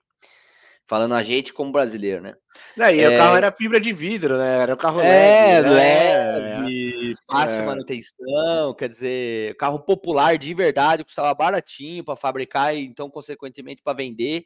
Falando 0.90 1.14
a 1.14 1.22
gente 1.22 1.54
como 1.54 1.72
brasileiro, 1.72 2.20
né? 2.20 2.34
É, 2.76 2.96
e 2.96 3.00
é... 3.00 3.10
o 3.10 3.18
carro 3.20 3.36
era 3.36 3.52
fibra 3.52 3.80
de 3.80 3.94
vidro, 3.94 4.40
né? 4.40 4.58
Era 4.58 4.74
um 4.74 4.78
carro 4.78 5.00
é, 5.02 5.62
leve. 5.62 5.70
leve, 5.70 7.12
é, 7.12 7.14
fácil 7.32 7.60
é. 7.60 7.64
manutenção, 7.64 8.74
quer 8.74 8.90
dizer, 8.90 9.56
carro 9.58 9.80
popular 9.80 10.36
de 10.36 10.52
verdade, 10.52 11.04
custava 11.04 11.32
baratinho 11.36 12.04
para 12.04 12.16
fabricar 12.16 12.76
e 12.76 12.84
então, 12.84 13.08
consequentemente, 13.08 13.84
para 13.84 13.96
vender, 13.96 14.46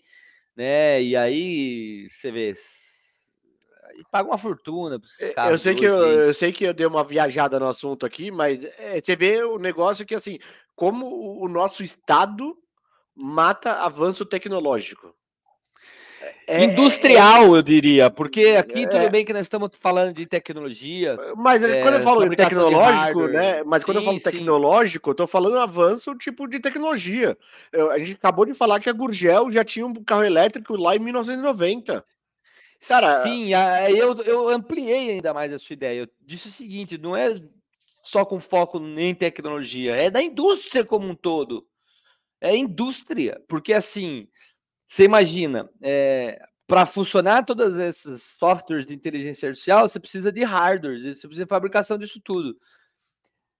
né? 0.53 1.01
E 1.01 1.15
aí, 1.15 2.09
você 2.09 2.29
vê, 2.29 2.53
e 3.95 4.03
paga 4.11 4.27
uma 4.27 4.37
fortuna 4.37 4.99
para 4.99 5.07
esses 5.07 5.29
caras. 5.33 5.51
Eu 5.51 5.57
sei, 5.57 5.75
que 5.75 5.85
eu, 5.85 5.95
eu, 5.95 6.33
sei 6.33 6.51
que 6.51 6.65
eu 6.65 6.73
dei 6.73 6.85
uma 6.85 7.05
viajada 7.05 7.57
no 7.57 7.69
assunto 7.69 8.05
aqui, 8.05 8.29
mas 8.29 8.65
é, 8.77 8.99
você 8.99 9.15
vê 9.15 9.41
o 9.45 9.57
negócio 9.57 10.05
que, 10.05 10.13
assim, 10.13 10.39
como 10.75 11.41
o 11.41 11.47
nosso 11.47 11.81
Estado 11.81 12.53
mata 13.15 13.75
avanço 13.75 14.25
tecnológico. 14.25 15.15
É, 16.23 16.35
é 16.47 16.63
Industrial, 16.63 17.43
é, 17.43 17.57
eu 17.57 17.61
diria, 17.61 18.09
porque 18.09 18.55
aqui 18.57 18.83
é, 18.83 18.87
tudo 18.87 19.09
bem 19.09 19.25
que 19.25 19.33
nós 19.33 19.41
estamos 19.41 19.69
falando 19.77 20.13
de 20.13 20.25
tecnologia. 20.25 21.17
Mas 21.35 21.61
é, 21.61 21.81
quando 21.81 21.95
eu 21.95 22.01
falo 22.01 22.29
de 22.29 22.35
tecnológico, 22.35 23.27
de 23.27 23.33
né? 23.33 23.63
Mas 23.63 23.83
quando 23.83 23.97
sim, 23.97 24.03
eu 24.03 24.05
falo 24.05 24.19
tecnológico, 24.21 25.09
eu 25.09 25.15
tô 25.15 25.27
falando 25.27 25.59
avanço 25.59 26.15
tipo 26.15 26.47
de 26.47 26.59
tecnologia. 26.59 27.37
Eu, 27.71 27.91
a 27.91 27.99
gente 27.99 28.13
acabou 28.13 28.45
de 28.45 28.53
falar 28.53 28.79
que 28.79 28.89
a 28.89 28.93
Gurgel 28.93 29.51
já 29.51 29.65
tinha 29.65 29.85
um 29.85 29.93
carro 29.95 30.23
elétrico 30.23 30.75
lá 30.75 30.95
em 30.95 30.99
1990. 30.99 32.05
Cara, 32.87 33.21
sim, 33.21 33.51
eu, 33.95 34.15
eu 34.23 34.49
ampliei 34.49 35.11
ainda 35.11 35.33
mais 35.33 35.53
a 35.53 35.59
sua 35.59 35.73
ideia. 35.73 36.01
Eu 36.01 36.07
disse 36.21 36.47
o 36.47 36.51
seguinte: 36.51 36.97
não 36.97 37.15
é 37.15 37.35
só 38.01 38.25
com 38.25 38.39
foco 38.39 38.77
em 38.79 39.15
tecnologia, 39.15 39.95
é 39.95 40.09
da 40.09 40.21
indústria 40.21 40.83
como 40.83 41.07
um 41.07 41.15
todo. 41.15 41.65
É 42.41 42.53
indústria, 42.55 43.41
porque 43.47 43.73
assim, 43.73 44.27
você 44.87 45.05
imagina, 45.05 45.69
é, 45.81 46.39
para 46.67 46.85
funcionar 46.85 47.43
todos 47.43 47.77
esses 47.77 48.35
softwares 48.39 48.85
de 48.85 48.93
inteligência 48.93 49.49
artificial, 49.49 49.87
você 49.87 49.99
precisa 49.99 50.31
de 50.31 50.43
hardware, 50.43 50.99
você 50.99 51.27
precisa 51.27 51.45
de 51.45 51.49
fabricação 51.49 51.97
disso 51.97 52.21
tudo. 52.23 52.57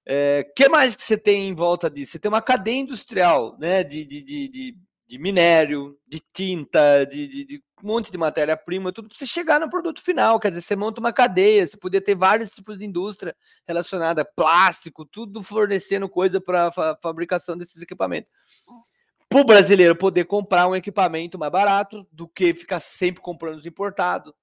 É, 0.05 0.43
que 0.55 0.67
mais 0.67 0.95
que 0.95 1.03
você 1.03 1.17
tem 1.17 1.47
em 1.47 1.55
volta 1.55 1.89
disso? 1.89 2.13
Você 2.13 2.19
tem 2.19 2.30
uma 2.30 2.41
cadeia 2.41 2.80
industrial, 2.80 3.57
né, 3.57 3.84
de, 3.84 4.05
de, 4.05 4.21
de, 4.24 4.78
de, 5.07 5.17
minério, 5.17 5.97
de 6.07 6.21
tinta, 6.34 7.05
de, 7.05 7.28
de, 7.28 7.45
de 7.45 7.63
um 7.84 7.88
monte 7.88 8.11
de 8.11 8.17
matéria-prima, 8.17 8.91
tudo 8.91 9.07
para 9.07 9.17
você 9.17 9.26
chegar 9.26 9.59
no 9.59 9.69
produto 9.69 10.01
final. 10.01 10.39
Quer 10.39 10.49
dizer, 10.49 10.61
você 10.61 10.76
monta 10.76 10.99
uma 10.99 11.13
cadeia, 11.13 11.65
você 11.65 11.78
podia 11.78 12.01
ter 12.01 12.15
vários 12.15 12.51
tipos 12.51 12.78
de 12.78 12.86
indústria 12.86 13.36
relacionada, 13.65 14.26
plástico, 14.26 15.05
tudo 15.05 15.41
fornecendo 15.41 16.09
coisa 16.09 16.41
para 16.41 16.67
a 16.67 16.97
fabricação 17.01 17.55
desses 17.57 17.82
equipamentos. 17.82 18.32
Para 19.30 19.41
o 19.41 19.45
brasileiro 19.45 19.95
poder 19.95 20.26
comprar 20.26 20.67
um 20.67 20.76
equipamento 20.76 21.38
mais 21.39 21.51
barato 21.51 22.07
do 22.11 22.28
que 22.28 22.53
ficar 22.53 22.80
sempre 22.80 23.21
comprando 23.21 23.57
os 23.57 23.65
importados. 23.65 24.34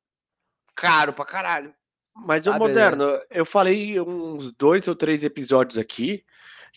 Caro 0.75 1.13
pra 1.13 1.25
caralho. 1.25 1.75
Mas 2.15 2.47
o 2.47 2.53
moderno, 2.59 3.19
eu 3.31 3.45
falei 3.45 4.01
uns 4.01 4.53
dois 4.53 4.87
ou 4.89 4.95
três 4.95 5.25
episódios 5.25 5.79
aqui 5.79 6.25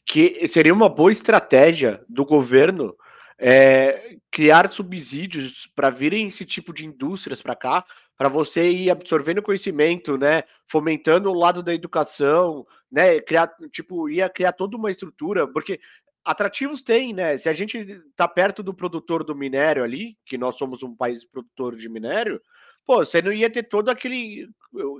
que 0.06 0.48
seria 0.48 0.74
uma 0.74 0.90
boa 0.90 1.12
estratégia 1.12 2.04
do 2.08 2.26
governo 2.26 2.96
é, 3.38 4.18
criar 4.32 4.70
subsídios 4.70 5.70
para 5.76 5.90
virem 5.90 6.28
esse 6.28 6.46
tipo 6.46 6.74
de 6.74 6.86
indústrias 6.86 7.42
para 7.42 7.56
cá, 7.56 7.86
para 8.18 8.30
você 8.30 8.70
ir 8.70 8.90
absorvendo 8.90 9.42
conhecimento, 9.42 10.18
né, 10.18 10.44
fomentando 10.68 11.30
o 11.30 11.38
lado 11.38 11.64
da 11.64 11.74
educação, 11.74 12.66
né, 12.92 13.20
criar, 13.20 13.52
tipo, 13.72 14.10
ia 14.10 14.30
criar 14.30 14.54
toda 14.54 14.78
uma 14.78 14.92
estrutura, 14.92 15.48
porque 15.48 15.80
atrativos 16.24 16.82
tem, 16.82 17.14
né? 17.14 17.38
Se 17.38 17.50
a 17.50 17.54
gente 17.54 17.78
está 17.78 18.28
perto 18.28 18.64
do 18.64 18.74
produtor 18.74 19.24
do 19.24 19.36
minério 19.36 19.84
ali, 19.84 20.18
que 20.26 20.38
nós 20.38 20.58
somos 20.58 20.84
um 20.84 20.96
país 20.96 21.26
produtor 21.26 21.76
de 21.76 21.90
minério, 21.90 22.42
pô, 22.86 22.98
você 22.98 23.22
não 23.22 23.32
ia 23.32 23.50
ter 23.50 23.64
todo 23.64 23.90
aquele, 23.90 24.50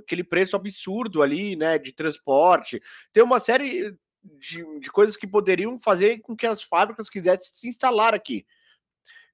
aquele 0.00 0.24
preço 0.24 0.56
absurdo 0.56 1.22
ali, 1.22 1.56
né, 1.56 1.78
de 1.78 1.92
transporte. 1.92 2.82
Tem 3.12 3.22
uma 3.22 3.40
série 3.40 3.96
de, 4.22 4.80
de 4.80 4.90
coisas 4.90 5.16
que 5.16 5.26
poderiam 5.26 5.78
fazer 5.80 6.20
com 6.20 6.36
que 6.36 6.46
as 6.46 6.62
fábricas 6.62 7.08
quisessem 7.08 7.54
se 7.54 7.68
instalar 7.68 8.14
aqui. 8.14 8.46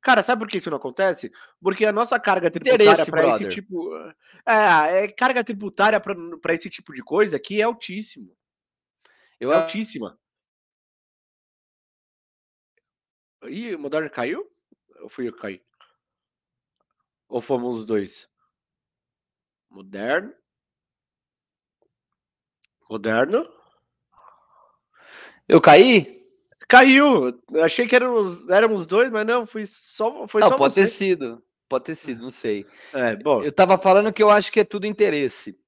Cara, 0.03 0.22
sabe 0.22 0.41
por 0.41 0.49
que 0.49 0.59
isso 0.59 0.70
não 0.70 0.78
acontece? 0.78 1.30
Porque 1.61 1.84
a 1.84 1.93
nossa 1.93 2.18
carga 2.18 2.51
tributária 2.51 3.05
para 3.05 3.36
esse 3.36 3.55
tipo. 3.55 3.95
É, 4.47 5.05
é 5.05 5.09
carga 5.09 5.45
tributária 5.45 6.01
para 6.01 6.55
esse 6.55 6.70
tipo 6.70 6.95
de 6.95 7.03
coisa 7.03 7.36
aqui 7.36 7.61
é 7.61 7.64
altíssimo. 7.64 8.34
Eu... 9.38 9.53
É 9.53 9.57
altíssima. 9.57 10.18
Ih, 13.45 13.74
o 13.74 13.78
Moderno 13.78 14.11
caiu? 14.11 14.51
Ou 15.01 15.09
fui 15.09 15.28
eu 15.28 15.32
que 15.32 15.41
caí? 15.41 15.62
Ou 17.28 17.41
fomos 17.41 17.78
os 17.78 17.84
dois? 17.84 18.28
Moderno. 19.70 20.34
Moderno. 22.88 23.49
Eu 25.49 25.61
caí? 25.61 26.20
Caiu. 26.68 27.41
Achei 27.62 27.86
que 27.86 27.97
éramos, 27.97 28.49
éramos 28.49 28.86
dois, 28.86 29.11
mas 29.11 29.26
não, 29.26 29.47
fui 29.47 29.64
só, 29.66 30.26
foi 30.26 30.41
não, 30.41 30.49
só 30.49 30.59
pode 30.59 30.74
você. 30.74 30.82
ter 30.82 30.86
sido. 30.88 31.43
Pode 31.68 31.84
ter 31.84 31.95
sido, 31.95 32.22
não 32.22 32.30
sei. 32.30 32.66
É, 32.93 33.14
bom. 33.16 33.43
Eu 33.43 33.53
tava 33.53 33.78
falando 33.78 34.12
que 34.12 34.22
eu 34.22 34.30
acho 34.30 34.51
que 34.51 34.61
é 34.61 34.64
tudo 34.64 34.86
interesse. 34.86 35.59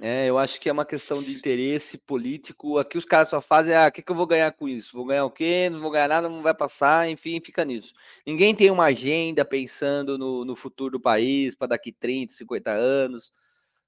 É, 0.00 0.28
eu 0.28 0.38
acho 0.38 0.60
que 0.60 0.68
é 0.68 0.72
uma 0.72 0.84
questão 0.84 1.22
de 1.22 1.34
interesse 1.34 1.98
político. 1.98 2.78
Aqui 2.78 2.96
os 2.96 3.04
caras 3.04 3.30
só 3.30 3.40
fazem, 3.40 3.74
ah, 3.74 3.88
o 3.88 3.92
que, 3.92 4.02
que 4.02 4.12
eu 4.12 4.16
vou 4.16 4.26
ganhar 4.26 4.52
com 4.52 4.68
isso? 4.68 4.96
Vou 4.96 5.04
ganhar 5.04 5.24
o 5.24 5.30
quê? 5.30 5.68
Não 5.70 5.80
vou 5.80 5.90
ganhar 5.90 6.08
nada, 6.08 6.28
não 6.28 6.42
vai 6.42 6.54
passar, 6.54 7.08
enfim, 7.08 7.40
fica 7.40 7.64
nisso. 7.64 7.92
Ninguém 8.26 8.54
tem 8.54 8.70
uma 8.70 8.84
agenda 8.84 9.44
pensando 9.44 10.16
no, 10.16 10.44
no 10.44 10.54
futuro 10.54 10.92
do 10.92 11.00
país 11.00 11.54
para 11.54 11.68
daqui 11.68 11.90
30, 11.90 12.32
50 12.32 12.70
anos. 12.70 13.32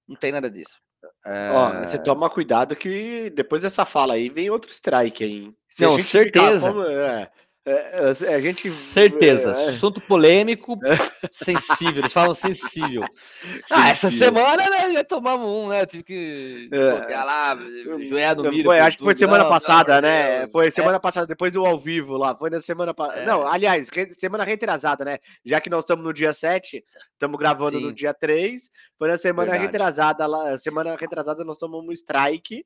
Não 0.06 0.16
tem 0.16 0.32
nada 0.32 0.50
disso. 0.50 0.80
É... 1.24 1.50
Ó, 1.52 1.80
você 1.80 1.98
toma 1.98 2.28
cuidado 2.28 2.74
que 2.74 3.30
depois 3.30 3.62
dessa 3.62 3.84
fala 3.84 4.14
aí 4.14 4.28
vem 4.28 4.50
outro 4.50 4.70
strike 4.70 5.24
aí. 5.24 5.54
Se 5.68 5.82
não, 5.82 5.98
certeza. 5.98 6.60
Como, 6.60 6.82
é, 6.82 7.30
é, 7.66 8.12
é, 8.30 8.34
a 8.34 8.40
gente. 8.40 8.72
Certeza. 8.74 9.50
É, 9.50 9.68
Assunto 9.68 10.00
polêmico, 10.00 10.78
sensível. 11.30 12.00
Eles 12.00 12.12
falam 12.12 12.36
sensível. 12.36 13.04
Ah, 13.70 13.88
essa 13.88 14.10
semana, 14.10 14.66
né? 14.68 14.92
Já 14.92 15.04
tomamos 15.04 15.48
um, 15.48 15.68
né? 15.68 15.86
Tive 15.86 16.02
que 16.02 16.68
é. 16.72 17.16
lá, 17.24 17.56
joelhar 18.00 18.36
no 18.36 18.50
milho. 18.50 18.64
Foi, 18.64 18.78
acho 18.78 18.98
que 18.98 19.04
foi 19.04 19.16
semana 19.16 19.44
não, 19.44 19.50
passada, 19.50 19.94
não, 19.94 20.08
né? 20.08 20.42
Não, 20.42 20.50
foi 20.50 20.70
semana 20.70 20.98
passada, 20.98 21.26
depois 21.26 21.52
do 21.52 21.64
ao 21.64 21.78
vivo 21.78 22.16
lá. 22.16 22.36
Foi 22.36 22.50
na 22.50 22.60
semana 22.60 22.92
passada. 22.92 23.24
Não, 23.24 23.46
aliás, 23.46 23.88
semana 24.18 24.44
retrasada, 24.44 25.04
né? 25.04 25.18
Já 25.44 25.60
que 25.60 25.70
nós 25.70 25.84
estamos 25.84 26.04
no 26.04 26.12
dia 26.12 26.32
7, 26.32 26.84
estamos 27.12 27.38
gravando 27.38 27.78
Sim. 27.78 27.84
no 27.84 27.92
dia 27.92 28.12
3. 28.12 28.70
Foi 28.98 29.08
na 29.08 29.16
semana 29.16 29.52
Verdade. 29.52 29.66
retrasada 29.72 30.26
lá. 30.26 30.58
Semana 30.58 30.96
retrasada 30.96 31.44
nós 31.44 31.56
tomamos 31.56 31.88
um 31.88 31.92
strike. 31.92 32.64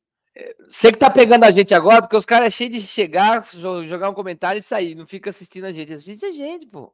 Você 0.68 0.90
que 0.90 0.98
tá 0.98 1.08
pegando 1.08 1.44
a 1.44 1.50
gente 1.50 1.72
agora, 1.74 2.02
porque 2.02 2.16
os 2.16 2.24
caras 2.24 2.48
é 2.48 2.50
cheio 2.50 2.70
de 2.70 2.82
chegar, 2.82 3.46
jogar 3.46 4.10
um 4.10 4.14
comentário 4.14 4.58
e 4.58 4.62
sair, 4.62 4.94
não 4.94 5.06
fica 5.06 5.30
assistindo 5.30 5.64
a 5.64 5.72
gente. 5.72 5.92
Assiste 5.92 6.26
a 6.26 6.32
gente, 6.32 6.66
pô. 6.66 6.92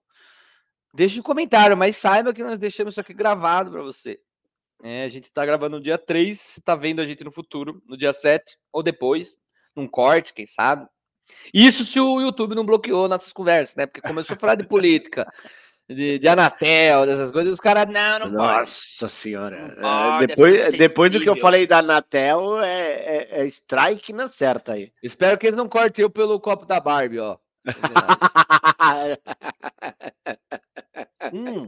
Deixa 0.92 1.18
um 1.18 1.22
comentário, 1.22 1.76
mas 1.76 1.96
saiba 1.96 2.34
que 2.34 2.42
nós 2.42 2.58
deixamos 2.58 2.94
isso 2.94 3.00
aqui 3.00 3.14
gravado 3.14 3.70
para 3.70 3.82
você. 3.82 4.20
É, 4.82 5.04
a 5.04 5.08
gente 5.08 5.30
tá 5.30 5.46
gravando 5.46 5.76
no 5.76 5.82
dia 5.82 5.96
3, 5.96 6.38
você 6.38 6.60
tá 6.60 6.74
vendo 6.74 7.00
a 7.00 7.06
gente 7.06 7.22
no 7.24 7.32
futuro, 7.32 7.82
no 7.86 7.96
dia 7.96 8.12
7 8.12 8.58
ou 8.72 8.82
depois, 8.82 9.36
num 9.74 9.86
corte, 9.86 10.34
quem 10.34 10.46
sabe. 10.46 10.86
Isso 11.54 11.84
se 11.84 12.00
o 12.00 12.20
YouTube 12.20 12.54
não 12.54 12.64
bloqueou 12.64 13.08
nossas 13.08 13.32
conversas, 13.32 13.76
né? 13.76 13.86
Porque 13.86 14.00
começou 14.00 14.34
a 14.34 14.38
falar 14.38 14.56
de 14.56 14.66
política 14.66 15.26
de, 15.94 16.18
de 16.18 16.28
Anatel, 16.28 17.04
dessas 17.04 17.30
coisas, 17.32 17.52
os 17.52 17.60
caras, 17.60 17.86
não, 17.92 18.20
não 18.20 18.30
Nossa 18.30 19.00
pode. 19.00 19.12
Senhora. 19.12 19.76
Pode, 19.80 20.24
é, 20.24 20.26
depois, 20.28 20.54
é 20.54 20.70
depois 20.70 21.10
do 21.10 21.20
que 21.20 21.28
eu 21.28 21.34
falei 21.36 21.66
da 21.66 21.80
Anatel, 21.80 22.60
é, 22.60 22.92
é, 22.92 23.40
é, 23.40 23.46
strike 23.46 24.12
na 24.12 24.28
certa 24.28 24.74
aí. 24.74 24.92
Espero 25.02 25.36
que 25.36 25.48
eles 25.48 25.56
não 25.56 25.68
cortem 25.68 26.04
eu 26.04 26.10
pelo 26.10 26.38
copo 26.38 26.64
da 26.64 26.78
Barbie, 26.78 27.18
ó. 27.18 27.36
hum. 31.32 31.66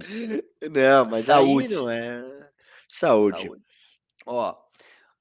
Não, 0.71 1.05
mas 1.05 1.25
saúde. 1.27 1.75
não 1.75 1.91
é. 1.91 2.25
Saúde. 2.91 3.43
saúde. 3.43 3.63
Ó, 4.25 4.55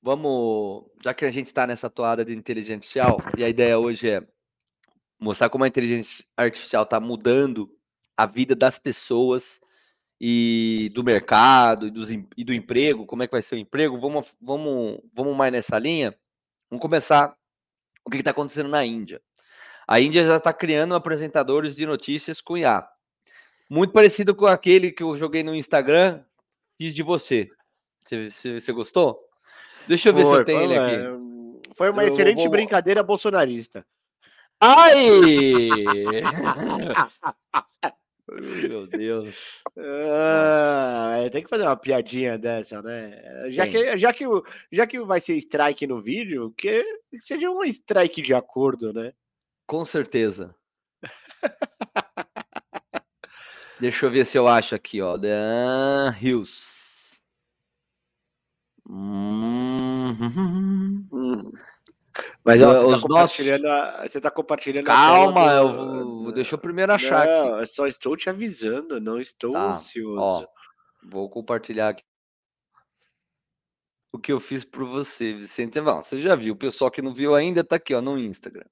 vamos. 0.02 0.86
Já 1.04 1.14
que 1.14 1.26
a 1.26 1.32
gente 1.32 1.48
está 1.48 1.66
nessa 1.66 1.90
toada 1.90 2.24
de 2.24 2.36
inteligência 2.36 3.04
artificial, 3.04 3.18
e 3.38 3.44
a 3.44 3.50
ideia 3.50 3.80
hoje 3.80 4.12
é 4.12 4.22
mostrar 5.20 5.50
como 5.50 5.64
a 5.64 5.68
inteligência 5.68 6.24
artificial 6.38 6.84
está 6.84 7.00
mudando 7.00 7.68
a 8.22 8.26
vida 8.28 8.56
das 8.56 8.78
pessoas 8.78 9.60
e 10.20 10.92
do 10.94 11.04
mercado 11.04 11.88
e, 11.88 11.90
dos, 11.90 12.12
e 12.12 12.44
do 12.44 12.54
emprego, 12.54 13.08
como 13.08 13.24
é 13.24 13.28
que 13.28 13.32
vai 13.32 13.42
ser 13.42 13.56
o 13.56 13.58
emprego, 13.58 14.00
vamos, 14.00 14.36
vamos, 14.40 15.00
vamos 15.12 15.36
mais 15.36 15.52
nessa 15.52 15.80
linha. 15.80 16.16
Vamos 16.70 16.84
começar 16.84 17.36
o 18.06 18.12
que 18.12 18.18
está 18.18 18.30
acontecendo 18.30 18.70
na 18.70 18.86
Índia. 18.86 19.20
A 19.88 20.00
Índia 20.00 20.24
já 20.24 20.38
está 20.38 20.54
criando 20.54 20.94
apresentadores 20.94 21.76
de 21.76 21.88
notícias 21.88 22.40
com 22.40 22.56
IA. 22.56 22.88
Muito 23.68 23.92
parecido 23.92 24.36
com 24.36 24.46
aquele 24.46 24.92
que 24.92 25.02
eu 25.02 25.18
joguei 25.18 25.42
no 25.42 25.56
Instagram, 25.56 26.24
fiz 26.78 26.94
de 26.94 27.02
você. 27.02 27.50
Você, 28.08 28.62
você 28.62 28.72
gostou? 28.72 29.20
Deixa 29.88 30.10
eu 30.10 30.14
ver 30.14 30.28
se 30.28 30.36
eu 30.36 30.46
tenho 30.46 30.62
ele 30.62 30.78
aqui. 30.78 30.96
Foi 31.76 31.90
uma 31.90 32.04
eu 32.04 32.10
excelente 32.10 32.44
vou... 32.44 32.52
brincadeira 32.52 33.02
bolsonarista. 33.02 33.84
Ai! 34.60 35.10
Meu 38.32 38.88
Deus. 38.88 39.62
Ah, 39.78 41.20
tem 41.32 41.44
que 41.44 41.50
fazer 41.50 41.64
uma 41.64 41.76
piadinha 41.76 42.38
dessa, 42.38 42.82
né? 42.82 43.50
Já 43.50 43.68
que, 43.68 43.98
já, 43.98 44.14
que, 44.14 44.26
já 44.72 44.88
que 44.88 45.00
vai 45.02 45.20
ser 45.20 45.36
strike 45.36 45.86
no 45.86 46.02
vídeo, 46.02 46.54
que 46.58 46.84
seja 47.20 47.50
um 47.50 47.64
strike 47.66 48.22
de 48.22 48.34
acordo, 48.34 48.94
né? 48.94 49.12
Com 49.68 49.84
certeza. 49.84 50.56
Deixa 53.80 54.06
eu 54.06 54.12
ver 54.12 54.26
se 54.26 54.38
eu 54.38 54.48
acho 54.48 54.76
aqui, 54.76 55.02
ó. 55.02 55.18
Dan 55.18 56.16
Hills. 56.22 57.20
Hum... 58.88 60.14
Mas 62.44 62.62
ó, 62.62 62.74
você, 62.74 62.96
tá 62.96 63.02
compartilhando 63.02 63.68
a, 63.68 64.08
você 64.08 64.22
tá 64.22 64.32
compartilhando 64.32 64.86
Calma, 64.86 65.52
a 65.52 65.58
eu 65.58 65.74
vou, 65.74 66.32
deixa 66.32 66.56
eu 66.56 66.60
primeiro 66.60 66.92
achar 66.92 67.28
não, 67.28 67.56
aqui. 67.56 67.64
Eu 67.64 67.68
só 67.76 67.88
estou 67.88 68.18
te 68.18 68.30
avisando, 68.30 69.00
não 69.00 69.20
estou 69.20 69.54
tá, 69.54 69.74
ansioso. 69.74 70.20
Ó, 70.20 70.46
vou 71.04 71.30
compartilhar 71.30 71.90
aqui 71.90 72.04
o 74.12 74.20
que 74.20 74.32
eu 74.32 74.40
fiz 74.40 74.66
por 74.66 74.86
você, 74.86 75.34
Vicente. 75.34 75.80
Bom, 75.80 76.02
você 76.02 76.22
já 76.22 76.36
viu, 76.36 76.54
o 76.54 76.58
pessoal 76.58 76.92
que 76.92 77.02
não 77.02 77.14
viu 77.14 77.34
ainda 77.34 77.64
tá 77.64 77.78
aqui, 77.78 77.94
ó, 77.94 78.02
no 78.02 78.18
Instagram. 78.18 78.66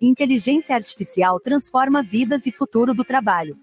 Inteligência 0.00 0.76
artificial 0.76 1.40
transforma 1.40 2.02
vidas 2.02 2.46
e 2.46 2.52
futuro 2.52 2.94
do 2.94 3.02
trabalho. 3.02 3.58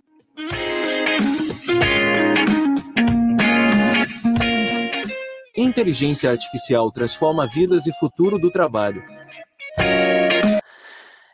Inteligência 5.56 6.32
artificial 6.32 6.92
transforma 6.92 7.46
vidas 7.46 7.86
e 7.86 7.94
futuro 8.00 8.40
do 8.40 8.50
trabalho. 8.50 9.04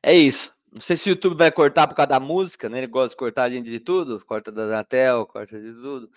É 0.04 0.14
isso. 0.14 0.54
Não 0.74 0.82
sei 0.82 0.98
se 0.98 1.10
o 1.10 1.12
YouTube 1.12 1.38
vai 1.38 1.50
cortar 1.50 1.88
por 1.88 1.96
causa 1.96 2.10
da 2.10 2.20
música, 2.20 2.68
né? 2.68 2.80
Ele 2.80 2.88
gosta 2.88 3.12
de 3.12 3.16
cortar 3.16 3.44
a 3.44 3.50
gente 3.50 3.70
de 3.70 3.80
tudo, 3.80 4.24
corta 4.26 4.52
da 4.52 4.66
Natel, 4.66 5.26
corta 5.26 5.58
de 5.58 5.72
tudo. 5.72 6.10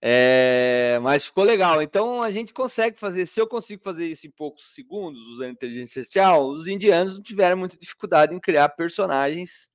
É, 0.00 0.98
mas 1.02 1.26
ficou 1.26 1.44
legal. 1.44 1.82
Então 1.82 2.22
a 2.22 2.30
gente 2.30 2.54
consegue 2.54 2.98
fazer. 2.98 3.26
Se 3.26 3.38
eu 3.38 3.46
consigo 3.46 3.82
fazer 3.84 4.06
isso 4.06 4.26
em 4.26 4.30
poucos 4.30 4.74
segundos 4.74 5.20
usando 5.26 5.50
inteligência 5.50 6.00
artificial, 6.00 6.48
os 6.48 6.66
indianos 6.66 7.16
não 7.16 7.22
tiveram 7.22 7.58
muita 7.58 7.76
dificuldade 7.76 8.34
em 8.34 8.40
criar 8.40 8.70
personagens 8.70 9.70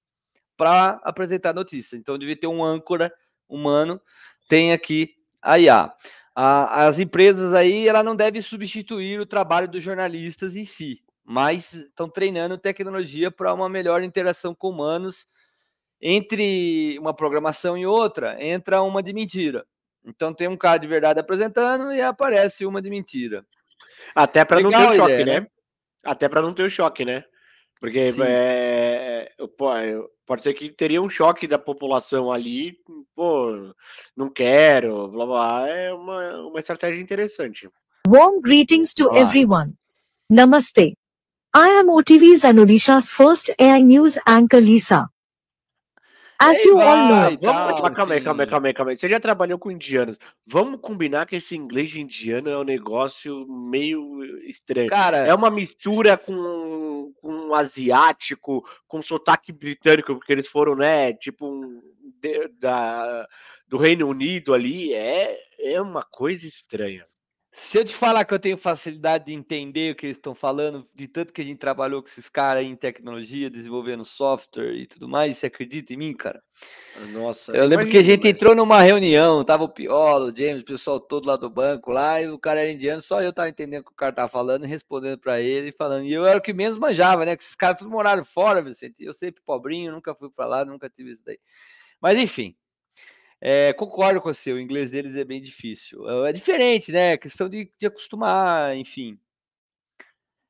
para 0.57 0.99
apresentar 1.03 1.53
notícia. 1.53 1.95
Então 1.95 2.17
devia 2.17 2.35
ter 2.35 2.47
um 2.47 2.63
âncora 2.63 3.13
humano. 3.47 4.01
Tem 4.49 4.73
aqui 4.73 5.13
a 5.41 5.59
IA 5.59 5.93
a, 6.39 6.85
as 6.85 6.99
empresas 6.99 7.51
aí 7.51 7.87
ela 7.87 8.03
não 8.03 8.15
deve 8.15 8.43
substituir 8.43 9.19
o 9.19 9.25
trabalho 9.25 9.67
dos 9.67 9.81
jornalistas 9.81 10.55
em 10.55 10.63
si, 10.63 11.03
mas 11.25 11.73
estão 11.73 12.07
treinando 12.07 12.59
tecnologia 12.59 13.31
para 13.31 13.51
uma 13.55 13.67
melhor 13.67 14.03
interação 14.03 14.53
com 14.53 14.69
humanos. 14.69 15.27
Entre 15.99 16.95
uma 16.99 17.11
programação 17.11 17.75
e 17.75 17.87
outra, 17.87 18.37
entra 18.39 18.83
uma 18.83 19.01
de 19.01 19.13
mentira. 19.13 19.65
Então 20.05 20.31
tem 20.31 20.47
um 20.47 20.55
cara 20.55 20.77
de 20.77 20.87
verdade 20.87 21.19
apresentando 21.19 21.91
e 21.91 21.99
aparece 22.03 22.67
uma 22.67 22.83
de 22.83 22.91
mentira. 22.91 23.43
Até 24.13 24.45
para 24.45 24.61
não 24.61 24.69
ter 24.69 24.89
o 24.89 24.93
choque, 24.93 25.13
ideia, 25.13 25.25
né? 25.25 25.39
né? 25.39 25.47
Até 26.03 26.29
para 26.29 26.43
não 26.43 26.53
ter 26.53 26.61
o 26.61 26.69
choque, 26.69 27.03
né? 27.03 27.23
Porque 27.79 28.11
é, 28.19 29.31
pode 30.25 30.43
ser 30.43 30.53
que 30.53 30.69
teria 30.69 31.01
um 31.01 31.09
choque 31.09 31.47
da 31.47 31.59
população 31.59 32.31
ali, 32.31 32.75
pô, 33.15 33.73
não 34.15 34.29
quero, 34.29 35.07
blá 35.09 35.25
blá, 35.25 35.67
é 35.67 35.93
uma, 35.93 36.47
uma 36.47 36.59
estratégia 36.59 37.01
interessante. 37.01 37.69
Warm 38.07 38.41
greetings 38.41 38.93
to 38.93 39.09
ah. 39.11 39.19
everyone. 39.19 39.73
Namaste. 40.29 40.95
I 41.55 41.69
am 41.79 41.89
OTV's 41.89 42.43
and 42.43 42.59
Odisha's 42.59 43.09
first 43.09 43.51
AI 43.57 43.81
news 43.81 44.17
anchor 44.25 44.59
Lisa. 44.59 45.09
As 46.39 46.63
you 46.63 46.79
all 46.79 47.07
know. 47.07 47.37
Vamos, 47.41 47.81
calma 47.81 48.13
aí, 48.13 48.23
calma 48.23 48.43
aí, 48.43 48.49
calma 48.49 48.67
aí, 48.67 48.73
calma 48.73 48.91
aí. 48.91 48.97
Você 48.97 49.09
já 49.09 49.19
trabalhou 49.19 49.57
com 49.57 49.71
indianos. 49.71 50.19
Vamos 50.45 50.79
combinar 50.81 51.25
que 51.25 51.37
esse 51.37 51.55
inglês 51.55 51.89
de 51.89 52.01
indiano 52.01 52.49
é 52.49 52.57
um 52.57 52.63
negócio 52.63 53.47
meio 53.47 54.23
estranho. 54.47 54.89
Cara, 54.89 55.17
é 55.17 55.33
uma 55.33 55.49
mistura 55.49 56.15
com, 56.15 57.11
com 57.21 57.31
um 57.31 57.53
asiático, 57.55 58.63
com 58.87 59.01
sotaque 59.01 59.51
britânico, 59.51 60.15
porque 60.15 60.31
eles 60.31 60.47
foram, 60.47 60.75
né, 60.75 61.11
tipo, 61.13 61.47
um, 61.47 61.81
de, 62.21 62.47
da, 62.59 63.27
do 63.67 63.77
Reino 63.77 64.07
Unido 64.07 64.53
ali. 64.53 64.93
É, 64.93 65.39
é 65.59 65.81
uma 65.81 66.03
coisa 66.03 66.45
estranha. 66.45 67.05
Se 67.59 67.79
eu 67.79 67.83
te 67.83 67.93
falar 67.93 68.23
que 68.23 68.31
eu 68.35 68.39
tenho 68.39 68.55
facilidade 68.55 69.25
de 69.25 69.33
entender 69.33 69.91
o 69.91 69.95
que 69.95 70.05
eles 70.05 70.15
estão 70.15 70.35
falando, 70.35 70.87
de 70.93 71.07
tanto 71.07 71.33
que 71.33 71.41
a 71.41 71.43
gente 71.43 71.57
trabalhou 71.57 72.03
com 72.03 72.07
esses 72.07 72.29
caras 72.29 72.63
em 72.63 72.75
tecnologia, 72.75 73.49
desenvolvendo 73.49 74.05
software 74.05 74.75
e 74.75 74.85
tudo 74.85 75.09
mais, 75.09 75.37
você 75.37 75.47
acredita 75.47 75.91
em 75.91 75.97
mim, 75.97 76.13
cara? 76.13 76.39
Nossa. 77.13 77.51
Eu 77.53 77.65
lembro 77.65 77.89
que 77.89 77.97
a 77.97 78.05
gente 78.05 78.27
entrou 78.27 78.53
numa 78.53 78.79
reunião, 78.81 79.43
tava 79.43 79.63
o 79.63 79.69
Piolo, 79.69 80.27
o 80.27 80.35
James, 80.35 80.61
o 80.61 80.65
pessoal 80.65 80.99
todo 80.99 81.25
lá 81.25 81.35
do 81.35 81.49
banco 81.49 81.91
lá, 81.91 82.21
e 82.21 82.27
o 82.29 82.37
cara 82.37 82.61
era 82.61 82.71
indiano, 82.71 83.01
só 83.01 83.23
eu 83.23 83.33
tava 83.33 83.49
entendendo 83.49 83.81
o 83.81 83.85
que 83.85 83.91
o 83.91 83.95
cara 83.95 84.13
tava 84.13 84.29
falando 84.29 84.63
e 84.63 84.67
respondendo 84.67 85.17
para 85.17 85.41
ele, 85.41 85.71
falando. 85.71 86.05
E 86.05 86.13
eu 86.13 86.27
era 86.27 86.37
o 86.37 86.41
que 86.41 86.53
menos 86.53 86.77
manjava, 86.77 87.25
né? 87.25 87.35
Que 87.35 87.41
esses 87.41 87.55
caras 87.55 87.79
tudo 87.79 87.89
moraram 87.89 88.23
fora, 88.23 88.61
Vicente. 88.61 89.03
Eu 89.03 89.15
sempre 89.15 89.41
pobrinho, 89.43 89.91
nunca 89.91 90.13
fui 90.13 90.29
para 90.29 90.45
lá, 90.45 90.63
nunca 90.63 90.87
tive 90.87 91.11
isso 91.11 91.23
daí. 91.25 91.39
Mas 91.99 92.19
enfim, 92.19 92.55
é, 93.41 93.73
concordo 93.73 94.21
com 94.21 94.33
você, 94.33 94.51
o 94.51 94.59
inglês 94.59 94.91
deles 94.91 95.15
é 95.15 95.23
bem 95.23 95.41
difícil. 95.41 96.09
É, 96.25 96.29
é 96.29 96.33
diferente, 96.33 96.91
né? 96.91 97.13
É 97.13 97.17
questão 97.17 97.47
de, 97.47 97.71
de 97.79 97.87
acostumar, 97.87 98.75
enfim. 98.75 99.17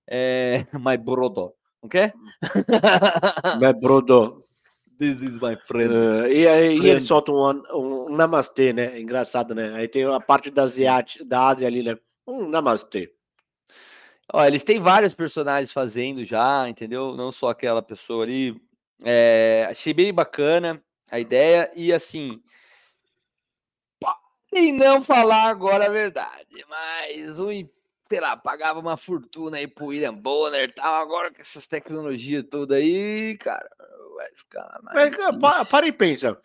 É, 0.10 0.66
my 0.74 0.98
brodo, 0.98 1.54
ok? 1.82 2.12
My 3.62 3.74
brodo. 3.74 4.42
This 5.00 5.22
is 5.22 5.40
my 5.40 5.56
friend. 5.64 5.94
Uh, 5.94 6.28
e 6.28 6.48
aí 6.48 6.78
Friend. 6.78 6.90
eles 6.90 7.04
soltam 7.04 7.36
um, 7.36 8.08
um, 8.08 8.16
namastê, 8.16 8.74
né? 8.74 9.00
Engraçado, 9.00 9.54
né? 9.54 9.74
Aí 9.76 9.88
tem 9.88 10.06
a 10.06 10.20
parte 10.20 10.50
da, 10.50 10.66
da 11.26 11.48
Ásia 11.48 11.68
ali, 11.68 11.84
né? 11.84 11.96
Um 12.26 12.50
namastê. 12.50 13.14
Ó, 14.34 14.44
eles 14.44 14.64
têm 14.64 14.80
vários 14.80 15.14
personagens 15.14 15.72
fazendo 15.72 16.26
já, 16.26 16.68
entendeu? 16.68 17.16
Não 17.16 17.32
só 17.32 17.50
aquela 17.50 17.82
pessoa 17.82 18.24
ali. 18.24 18.60
É, 19.06 19.68
achei 19.70 19.94
bem 19.94 20.12
bacana 20.12 20.82
a 21.12 21.20
ideia 21.20 21.72
e 21.76 21.94
assim. 21.94 22.42
E 24.52 24.72
não 24.72 25.02
falar 25.02 25.50
agora 25.50 25.86
a 25.86 25.90
verdade, 25.90 26.66
mas 26.70 27.38
o, 27.38 27.50
sei 28.08 28.20
lá, 28.20 28.36
pagava 28.38 28.80
uma 28.80 28.96
fortuna 28.96 29.58
aí 29.58 29.68
pro 29.68 29.88
William 29.88 30.14
Bonner 30.14 30.70
e 30.70 30.72
tal. 30.72 30.96
Agora 30.96 31.32
com 31.32 31.42
essas 31.42 31.68
tecnologias 31.68 32.46
todas 32.50 32.78
aí, 32.78 33.38
cara, 33.38 33.70
vai 34.16 34.30
ficar 34.36 34.80
mais. 34.84 35.16
Pa- 35.40 35.66
para 35.66 35.88
e 35.88 35.92
pensa. 35.92 36.40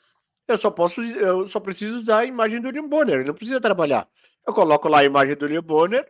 Eu 0.48 0.58
só 0.58 0.70
posso, 0.70 1.00
eu 1.00 1.48
só 1.48 1.60
preciso 1.60 1.96
usar 1.98 2.18
a 2.18 2.24
imagem 2.24 2.60
do 2.60 2.66
William 2.66 2.88
Bonner, 2.88 3.24
não 3.24 3.34
precisa 3.34 3.60
trabalhar. 3.60 4.08
Eu 4.46 4.52
coloco 4.52 4.88
lá 4.88 5.00
a 5.00 5.04
imagem 5.04 5.36
do 5.36 5.44
William 5.44 5.62
Bonner 5.62 6.06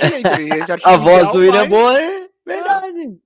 e 0.00 0.02
a 0.84 0.94
A 0.94 0.96
voz 0.96 1.30
do 1.30 1.38
William 1.38 1.68
Bonner, 1.68 2.30
verdade. 2.44 3.20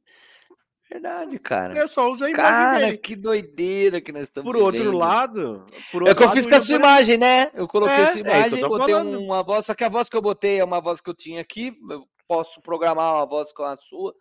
Verdade, 0.91 1.39
cara. 1.39 1.75
Eu 1.77 1.87
só 1.87 2.11
uso 2.11 2.25
a 2.25 2.31
imagem 2.31 2.55
Cara, 2.55 2.81
dele. 2.81 2.99
que 2.99 3.15
doideira 3.15 4.01
que 4.01 4.11
nós 4.11 4.23
estamos 4.23 4.51
Por 4.51 4.57
outro 4.61 4.79
vivendo. 4.81 4.99
lado, 4.99 5.67
por 5.93 6.03
É 6.03 6.07
outro 6.07 6.17
que 6.17 6.23
eu 6.23 6.27
lado, 6.27 6.37
fiz 6.37 6.47
com 6.47 6.55
a 6.55 6.61
sua 6.61 6.77
imagem, 6.77 7.19
né? 7.19 7.51
Eu 7.55 7.69
coloquei 7.69 8.01
É, 8.03 8.03
a 8.05 8.07
sua 8.07 8.21
é 8.21 8.23
imagem, 8.23 8.61
tô 8.61 8.69
botei 8.69 8.95
falando. 8.95 9.21
uma 9.21 9.43
voz, 9.43 9.67
só 9.67 9.75
que 9.75 9.85
a 9.85 9.89
voz 9.89 10.09
que 10.09 10.17
eu 10.17 10.23
botei 10.23 10.59
é 10.61 10.65
uma 10.65 10.81
voz 10.81 11.01
que 11.01 11.11
eu 11.11 11.15
tinha 11.15 11.41
aqui. 11.43 11.73
Eu 11.91 12.05
posso 12.27 12.61
programar 12.63 13.15
uma 13.17 13.27
voz 13.27 13.53
com 13.53 13.65
a 13.65 13.77
sua. 13.77 14.15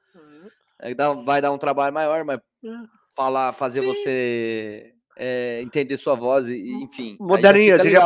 aí 0.80 0.94
dá- 0.94 1.14
vai 1.14 1.42
dar 1.42 1.52
um 1.52 1.58
trabalho 1.58 1.94
maior, 1.94 2.24
mas 2.26 2.40
Hum. 2.64 2.86
falar, 3.16 3.54
fazer 3.54 3.82
você 3.82 4.94
é, 5.16 5.62
entender 5.62 5.96
sua 5.98 6.16
voz 6.16 6.50
e, 6.50 6.54
e, 6.56 6.84
enfim. 6.84 7.18
Moderninha, 7.20 7.78
você 7.80 7.90
já-. 7.90 8.02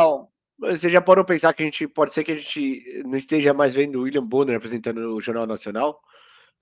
Você 0.60 0.88
já 0.88 1.00
parou 1.00 1.24
pensar 1.24 1.52
que 1.52 1.62
a 1.62 1.66
gente 1.66 1.88
pode 1.88 2.14
ser 2.14 2.22
que 2.22 2.30
a 2.30 2.36
gente 2.36 3.02
não 3.04 3.16
esteja 3.16 3.52
mais 3.52 3.74
vendo 3.74 3.98
o 3.98 4.02
William 4.02 4.24
Bonner 4.24 4.56
apresentando 4.56 5.16
o 5.16 5.20
Jornal 5.20 5.44
Nacional? 5.46 6.00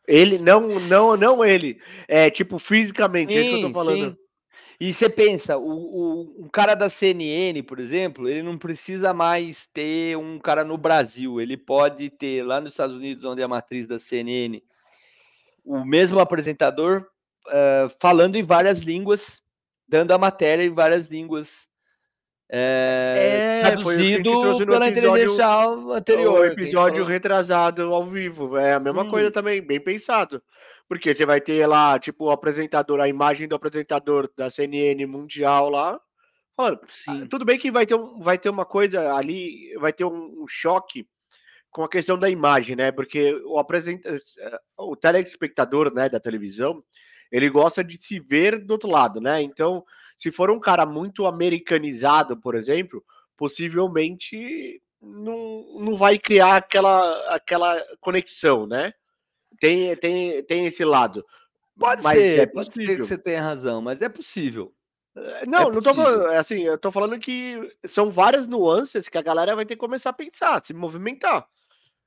Ele, 0.07 0.38
não, 0.38 0.80
não, 0.80 1.16
não 1.16 1.44
ele. 1.44 1.80
É 2.09 2.30
tipo 2.30 2.59
fisicamente, 2.59 3.36
é 3.36 3.40
isso 3.40 3.51
que 3.51 3.57
eu 3.57 3.62
tô 3.62 3.68
Sim, 3.68 3.74
falando. 3.74 4.11
sim. 4.11 4.16
E 4.80 4.94
você 4.94 5.11
pensa, 5.11 5.59
o, 5.59 6.44
o, 6.44 6.48
cara 6.51 6.74
da 6.74 6.88
CNN, 6.88 7.62
por 7.62 7.78
exemplo, 7.78 8.26
ele 8.26 8.42
não 8.42 8.57
precisa 8.57 9.12
mais 9.12 9.66
ter 9.66 10.16
um 10.16 10.38
cara 10.38 10.64
no 10.64 10.78
Brasil. 10.78 11.38
Ele 11.38 11.55
pode 11.55 12.09
ter 12.09 12.42
lá 12.42 12.62
nos 12.62 12.72
Estados 12.72 12.96
Unidos, 12.96 13.22
onde 13.26 13.42
é 13.42 13.44
a 13.44 13.48
matriz 13.48 13.86
da 13.86 13.98
CNN, 13.98 14.62
o 15.62 15.84
mesmo 15.84 16.18
apresentador 16.18 17.07
eh, 17.48 17.88
falando 18.01 18.36
em 18.36 18.42
várias 18.42 18.80
línguas, 18.80 19.42
dando 19.86 20.12
a 20.12 20.18
matéria 20.18 20.64
em 20.64 20.72
várias 20.72 21.09
línguas. 21.09 21.68
Eh, 22.53 23.62
É, 23.64 23.80
foi 23.80 23.94
o 23.94 23.98
que 23.98 24.05
a 24.05 24.11
gente 24.11 24.22
traduzido 24.22 24.42
trouxe 24.42 24.61
no 24.66 24.72
pela 24.72 24.88
episódio- 24.88 25.92
anterior. 25.92 26.40
O 26.40 26.44
episódio 26.44 27.05
retrasado 27.05 27.94
ao 27.94 28.05
vivo. 28.07 28.57
É 28.57 28.74
a 28.74 28.80
mesma 28.80 29.03
Hum. 29.05 29.11
coisa 29.11 29.30
também, 29.30 29.62
bem 29.62 29.80
pensado. 29.80 30.42
Porque 30.88 31.14
você 31.14 31.24
vai 31.24 31.40
ter 31.40 31.64
lá, 31.66 31.98
tipo, 31.98 32.24
o 32.26 32.30
apresentador, 32.30 32.98
a 33.01 33.09
imagem 33.09 33.46
do 33.46 33.55
apresentador 33.55 34.28
da 34.36 34.51
CNN 34.51 35.07
mundial 35.07 35.70
lá. 35.70 36.01
Falando, 36.57 36.80
Sim. 36.88 37.22
Ah, 37.22 37.26
Tudo 37.30 37.44
bem 37.44 37.59
que 37.59 37.70
vai 37.70 37.86
ter, 37.86 37.94
um, 37.94 38.20
vai 38.20 38.36
ter 38.36 38.51
uma 38.51 38.64
coisa 38.64 39.14
ali, 39.14 39.72
vai 39.78 39.92
ter 39.92 40.05
um, 40.05 40.42
um 40.42 40.46
choque 40.48 41.07
com 41.70 41.84
a 41.84 41.88
questão 41.88 42.18
da 42.18 42.28
imagem, 42.28 42.74
né? 42.74 42.90
Porque 42.90 43.32
o, 43.44 43.57
apresenta, 43.59 44.14
o 44.76 44.96
telespectador 44.96 45.94
né, 45.94 46.09
da 46.09 46.18
televisão, 46.18 46.82
ele 47.30 47.48
gosta 47.48 47.84
de 47.84 47.96
se 47.96 48.18
ver 48.18 48.59
do 48.59 48.72
outro 48.72 48.90
lado, 48.90 49.20
né? 49.20 49.40
Então, 49.40 49.84
se 50.21 50.31
for 50.31 50.51
um 50.51 50.61
cara 50.61 50.85
muito 50.85 51.27
americanizado, 51.27 52.37
por 52.37 52.55
exemplo, 52.55 53.03
possivelmente 53.39 54.79
não, 55.01 55.64
não 55.79 55.97
vai 55.97 56.18
criar 56.18 56.57
aquela, 56.57 57.35
aquela 57.35 57.83
conexão, 58.03 58.66
né? 58.66 58.93
Tem, 59.59 59.97
tem, 59.97 60.43
tem 60.45 60.66
esse 60.66 60.85
lado. 60.85 61.25
Pode 61.79 62.03
Mas 62.03 62.18
ser, 62.18 62.41
é 62.41 62.47
pode 62.47 62.66
ser 62.66 62.73
possível. 62.75 62.97
que 62.97 63.07
você 63.07 63.16
tenha 63.16 63.43
razão, 63.43 63.81
mas 63.81 64.03
é 64.03 64.11
possível. 64.11 64.75
Não, 65.49 65.71
não 65.71 65.81
tô 65.81 65.95
falando, 65.95 66.27
é 66.27 66.37
assim, 66.37 66.64
eu 66.64 66.77
tô 66.77 66.93
falando 66.93 67.18
que 67.18 67.75
são 67.87 68.11
várias 68.11 68.47
nuances 68.47 69.09
que 69.09 69.16
a 69.16 69.23
galera 69.23 69.57
vai 69.57 69.64
ter 69.64 69.75
que 69.75 69.81
começar 69.81 70.11
a 70.11 70.12
pensar, 70.12 70.62
se 70.62 70.75
movimentar. 70.75 71.49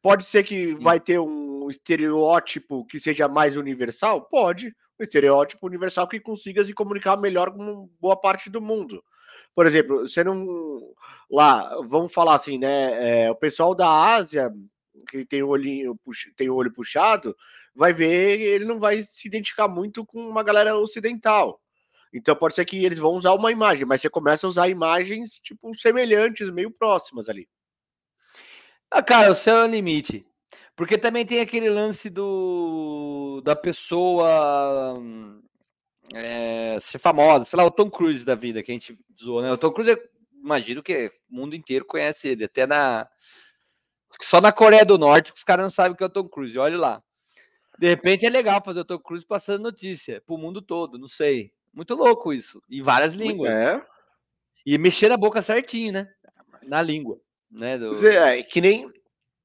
Pode 0.03 0.24
ser 0.26 0.43
que 0.43 0.76
vai 0.76 0.99
ter 0.99 1.18
um 1.18 1.68
estereótipo 1.68 2.86
que 2.86 2.99
seja 2.99 3.28
mais 3.28 3.55
universal? 3.55 4.22
Pode. 4.22 4.72
Estereótipo 5.04 5.66
universal 5.68 6.08
que 6.08 6.20
consiga 6.20 6.64
se 6.64 6.74
comunicar 6.74 7.18
melhor 7.18 7.51
com 7.51 7.89
boa 7.99 8.20
parte 8.20 8.49
do 8.49 8.62
mundo. 8.62 9.04
Por 9.56 9.66
exemplo, 9.68 10.08
você 10.08 10.24
não. 10.24 10.45
Lá, 11.30 11.76
vamos 11.88 12.14
falar 12.14 12.36
assim, 12.36 12.58
né? 12.58 13.26
é, 13.26 13.32
o 13.32 13.36
pessoal 13.36 13.76
da 13.76 13.88
Ásia, 13.88 14.51
que 15.10 15.26
tem 15.26 15.43
o 15.43 15.49
olhinho, 15.49 15.99
tem 16.36 16.49
o 16.49 16.56
olho 16.56 16.74
puxado, 16.74 17.36
vai 17.76 17.93
ver, 17.93 18.39
ele 18.39 18.66
não 18.66 18.80
vai 18.80 19.01
se 19.01 19.28
identificar 19.28 19.68
muito 19.68 20.06
com 20.06 20.20
uma 20.20 20.43
galera 20.43 20.78
ocidental. 20.78 21.60
Então 22.14 22.36
pode 22.36 22.54
ser 22.54 22.66
que 22.66 22.84
eles 22.86 22.99
vão 22.99 23.12
usar 23.14 23.34
uma 23.34 23.51
imagem, 23.51 23.86
mas 23.86 24.01
você 24.01 24.10
começa 24.10 24.45
a 24.45 24.49
usar 24.49 24.70
imagens 24.70 25.39
tipo 25.39 25.76
semelhantes, 25.76 26.49
meio 26.51 26.70
próximas 26.70 27.28
ali. 27.28 27.47
Ah, 28.89 29.01
cara, 29.01 29.32
o 29.32 29.36
céu 29.36 29.58
é 29.58 29.64
o 29.66 29.68
limite. 29.68 30.24
Porque 30.76 30.97
também 30.97 31.26
tem 31.26 31.39
aquele 31.39 31.69
lance 31.69 32.09
do 32.09 33.41
da 33.43 33.55
pessoa 33.55 34.99
é, 36.13 36.78
ser 36.82 36.99
famosa, 36.99 37.45
sei 37.45 37.57
lá, 37.57 37.65
o 37.65 37.71
Tom 37.71 37.89
Cruise 37.89 38.26
da 38.26 38.36
vida 38.36 38.63
que 38.63 38.71
a 38.71 38.74
gente 38.74 38.97
zoou, 39.21 39.41
né? 39.41 39.51
O 39.51 39.57
Tom 39.57 39.71
Cruise, 39.71 39.95
imagino 40.34 40.82
que 40.82 41.11
o 41.30 41.36
mundo 41.36 41.55
inteiro 41.55 41.86
conhece 41.86 42.30
ele, 42.30 42.45
até 42.45 42.65
na 42.65 43.07
só 44.21 44.39
na 44.39 44.51
Coreia 44.51 44.86
do 44.86 44.97
Norte 44.97 45.32
que 45.32 45.38
os 45.38 45.43
caras 45.43 45.63
não 45.63 45.69
sabem 45.71 45.93
o 45.93 45.95
que 45.95 46.03
é 46.03 46.07
o 46.07 46.09
Tom 46.09 46.28
Cruise, 46.28 46.57
olha 46.57 46.78
lá. 46.78 47.03
De 47.80 47.88
repente 47.88 48.26
é 48.26 48.30
legal 48.30 48.61
fazer 48.63 48.80
o 48.82 48.86
Tom 48.86 48.99
Cruise 48.99 49.26
passando 49.26 49.63
notícia 49.63 50.21
pro 50.26 50.38
mundo 50.38 50.61
todo, 50.61 50.97
não 50.97 51.07
sei. 51.07 51.51
Muito 51.74 51.95
louco 51.95 52.32
isso, 52.32 52.61
em 52.69 52.82
várias 52.82 53.15
línguas. 53.15 53.59
É. 53.59 53.82
E 54.65 54.78
mexer 54.78 55.09
na 55.09 55.17
boca 55.17 55.41
certinho, 55.41 55.91
né? 55.91 56.07
Na 56.63 56.82
língua, 56.82 57.19
né? 57.51 57.78
do- 57.78 57.93
Zé, 57.95 58.39
É, 58.39 58.43
que 58.43 58.61
nem. 58.61 58.89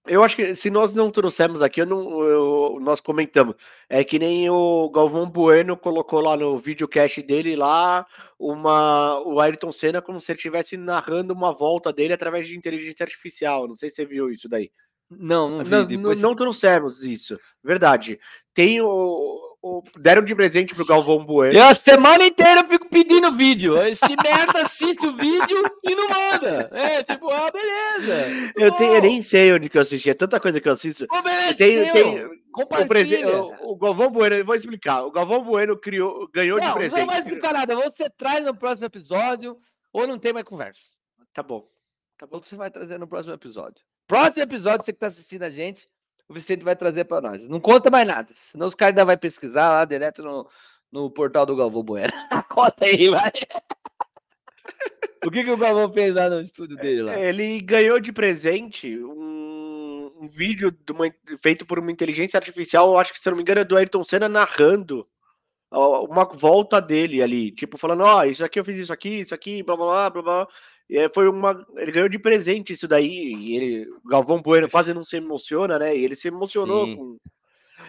Eu 0.09 0.23
acho 0.23 0.35
que 0.37 0.55
se 0.55 0.71
nós 0.71 0.93
não 0.95 1.11
trouxemos 1.11 1.61
aqui, 1.63 1.81
eu 1.83 1.87
não, 1.87 2.23
eu- 2.23 2.79
nós 2.81 3.01
comentamos. 3.01 3.55
É 3.89 4.03
que 4.03 4.19
nem 4.19 4.49
o 4.51 4.89
Galvão 4.91 5.29
Bueno 5.29 5.77
colocou 5.77 6.21
lá 6.21 6.37
no 6.37 6.57
videocast 6.59 7.21
dele 7.23 7.55
lá 7.57 8.07
uma, 8.39 9.21
o 9.27 9.41
Ayrton 9.41 9.71
Senna 9.73 10.01
como 10.03 10.21
se 10.21 10.33
ele 10.33 10.39
estivesse 10.39 10.77
narrando 10.77 11.35
uma 11.35 11.53
volta 11.53 11.93
dele 11.93 12.13
através 12.13 12.49
de 12.49 12.57
inteligência 12.57 13.05
artificial. 13.05 13.69
Não 13.69 13.75
sei 13.77 13.91
se 13.91 13.97
você 13.97 14.07
viu 14.07 14.31
isso 14.31 14.49
daí. 14.49 14.71
Não, 15.11 15.49
não 15.49 15.65
vi. 15.65 15.97
Depois 15.97 16.21
não, 16.23 16.31
não 16.31 16.37
trouxemos 16.37 17.05
isso. 17.05 17.39
Verdade. 17.63 18.19
Tem 18.55 18.81
o- 18.81 19.48
Deram 19.99 20.23
de 20.23 20.35
presente 20.35 20.75
pro 20.75 20.87
Galvão 20.87 21.25
Bueno. 21.25 21.59
Eu 21.59 21.65
a 21.65 21.75
semana 21.75 22.25
inteira 22.25 22.61
eu 22.61 22.69
fico 22.69 22.89
pedindo 22.89 23.33
vídeo. 23.33 23.81
Esse 23.83 24.07
merda 24.23 24.65
assiste 24.65 25.05
o 25.07 25.17
vídeo 25.17 25.63
e 25.83 25.95
não 25.97 26.09
manda. 26.09 26.71
É, 26.73 27.03
tipo, 27.03 27.29
ah, 27.29 27.51
beleza. 27.51 28.53
Eu, 28.57 28.73
tenho, 28.73 28.95
eu 28.95 29.01
bom. 29.01 29.09
nem 29.09 29.23
sei 29.23 29.53
onde 29.53 29.69
que 29.69 29.77
eu 29.77 29.83
assisti. 29.83 30.11
É 30.11 30.15
tanta 30.15 30.39
coisa 30.39 30.61
que 30.61 30.69
eu 30.69 30.73
assisto. 30.73 31.09
Pô, 31.09 31.21
beleza, 31.23 31.55
Tem, 31.55 31.91
tem, 31.91 32.25
o, 32.25 33.73
o, 33.73 33.77
Galvão 33.77 34.11
Bueno, 34.13 34.37
eu 34.37 34.45
vou 34.45 34.55
explicar. 34.55 35.05
O 35.05 35.11
Galvão 35.11 35.43
Bueno 35.43 35.77
criou, 35.77 36.29
ganhou 36.33 36.61
de 36.61 36.67
Não, 36.67 36.75
presente. 36.75 37.01
não 37.01 37.07
vai 37.07 37.19
explicar 37.19 37.53
nada. 37.53 37.77
Ou 37.77 37.85
você 37.85 38.09
traz 38.11 38.45
no 38.45 38.55
próximo 38.55 38.87
episódio, 38.87 39.59
ou 39.93 40.07
não 40.07 40.19
tem 40.19 40.33
mais 40.33 40.47
conversa. 40.47 40.83
Tá 41.33 41.43
bom. 41.43 41.67
Ou 42.31 42.43
você 42.43 42.55
vai 42.55 42.71
trazer 42.71 42.99
no 42.99 43.09
próximo 43.09 43.35
episódio. 43.35 43.85
Próximo 44.07 44.43
episódio, 44.43 44.85
você 44.85 44.93
que 44.93 44.99
tá 44.99 45.09
assistindo 45.09 45.43
a 45.43 45.51
gente, 45.51 45.89
o 46.29 46.35
Vicente 46.35 46.65
vai 46.65 46.77
trazer 46.77 47.05
para 47.05 47.29
nós. 47.31 47.49
Não 47.49 47.61
conta 47.61 47.91
mais 47.91 48.07
nada. 48.07 48.33
Senão 48.35 48.67
os 48.67 48.75
caras 48.75 48.93
ainda 48.93 49.05
vão 49.05 49.17
pesquisar 49.17 49.69
lá 49.71 49.85
direto 49.85 50.23
no, 50.23 50.49
no 50.93 51.11
portal 51.11 51.47
do 51.47 51.57
Galvão 51.57 51.83
Bueno. 51.83 52.13
conta 52.51 52.85
aí, 52.85 53.09
vai. 53.09 53.33
o 55.25 55.31
que, 55.31 55.43
que 55.43 55.51
o 55.51 55.57
Galvão 55.57 55.93
fez 55.93 56.15
lá 56.15 56.29
no 56.29 56.41
estúdio 56.41 56.77
dele 56.77 57.03
lá? 57.03 57.19
Ele 57.19 57.61
ganhou 57.61 57.99
de 57.99 58.13
presente 58.13 58.99
um, 58.99 60.13
um 60.21 60.29
vídeo 60.29 60.71
de 60.71 60.93
uma- 60.93 61.13
feito 61.41 61.65
por 61.65 61.79
uma 61.79 61.91
inteligência 61.91 62.37
artificial, 62.37 62.99
acho 62.99 63.13
que 63.13 63.21
se 63.21 63.29
não 63.31 63.37
me 63.37 63.43
engano 63.43 63.61
é 63.61 63.65
do 63.65 63.77
Ayrton 63.77 64.05
Senna 64.05 64.29
narrando 64.29 65.09
uma 65.71 66.25
volta 66.25 66.81
dele 66.81 67.23
ali, 67.23 67.51
tipo 67.51 67.77
falando, 67.77 68.03
ó, 68.03 68.25
isso 68.25 68.43
aqui 68.45 68.59
eu 68.59 68.65
fiz 68.65 68.79
isso 68.79 68.93
aqui, 68.93 69.21
isso 69.21 69.35
aqui, 69.35 69.63
blá 69.63 69.77
blá 69.77 70.11
blá 70.11 70.23
blá. 70.23 70.49
E 70.89 70.99
aí 70.99 71.11
foi 71.13 71.29
uma, 71.29 71.67
ele 71.77 71.93
ganhou 71.93 72.09
de 72.09 72.19
presente 72.19 72.73
isso 72.73 72.89
daí, 72.89 73.35
e 73.35 73.57
ele, 73.57 73.91
o 73.91 74.09
Galvão 74.09 74.41
Bueno 74.41 74.71
quase 74.71 74.95
não 74.95 75.05
se 75.05 75.17
emociona, 75.17 75.79
né? 75.79 75.95
E 75.95 76.03
ele 76.03 76.17
se 76.17 76.29
emocionou 76.29 76.87
Sim. 76.87 76.97
com 76.97 77.19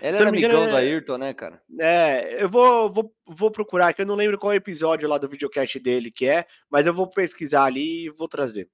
Se 0.02 0.08
eu 0.08 0.16
era 0.16 0.32
me 0.32 0.40
engano, 0.40 0.58
amigão 0.58 0.72
do 0.72 0.78
é- 0.78 0.82
Ayrton, 0.82 1.18
né, 1.18 1.34
cara? 1.34 1.62
É, 1.80 2.44
eu 2.44 2.50
vou, 2.50 2.92
vou, 2.92 3.14
vou 3.26 3.50
procurar, 3.50 3.94
que 3.94 4.02
eu 4.02 4.06
não 4.06 4.16
lembro 4.16 4.38
qual 4.38 4.54
episódio 4.54 5.08
lá 5.08 5.18
do 5.18 5.30
videocast 5.30 5.80
dele 5.80 6.12
que 6.12 6.28
é, 6.28 6.46
mas 6.70 6.86
eu 6.86 6.94
vou 6.94 7.10
pesquisar 7.10 7.64
ali 7.64 8.06
e 8.06 8.10
vou 8.10 8.28
trazer. 8.28 8.70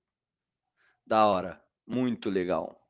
Da 1.06 1.28
hora. 1.28 1.62
Muito 1.86 2.32
legal. 2.32 2.82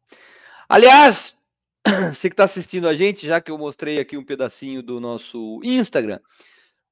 Aliás, 0.69 1.36
você 2.13 2.29
que 2.29 2.33
está 2.33 2.45
assistindo 2.45 2.88
a 2.88 2.93
gente, 2.95 3.27
já 3.27 3.41
que 3.41 3.51
eu 3.51 3.57
mostrei 3.57 3.99
aqui 3.99 4.17
um 4.17 4.23
pedacinho 4.23 4.81
do 4.81 5.01
nosso 5.01 5.59
Instagram, 5.63 6.19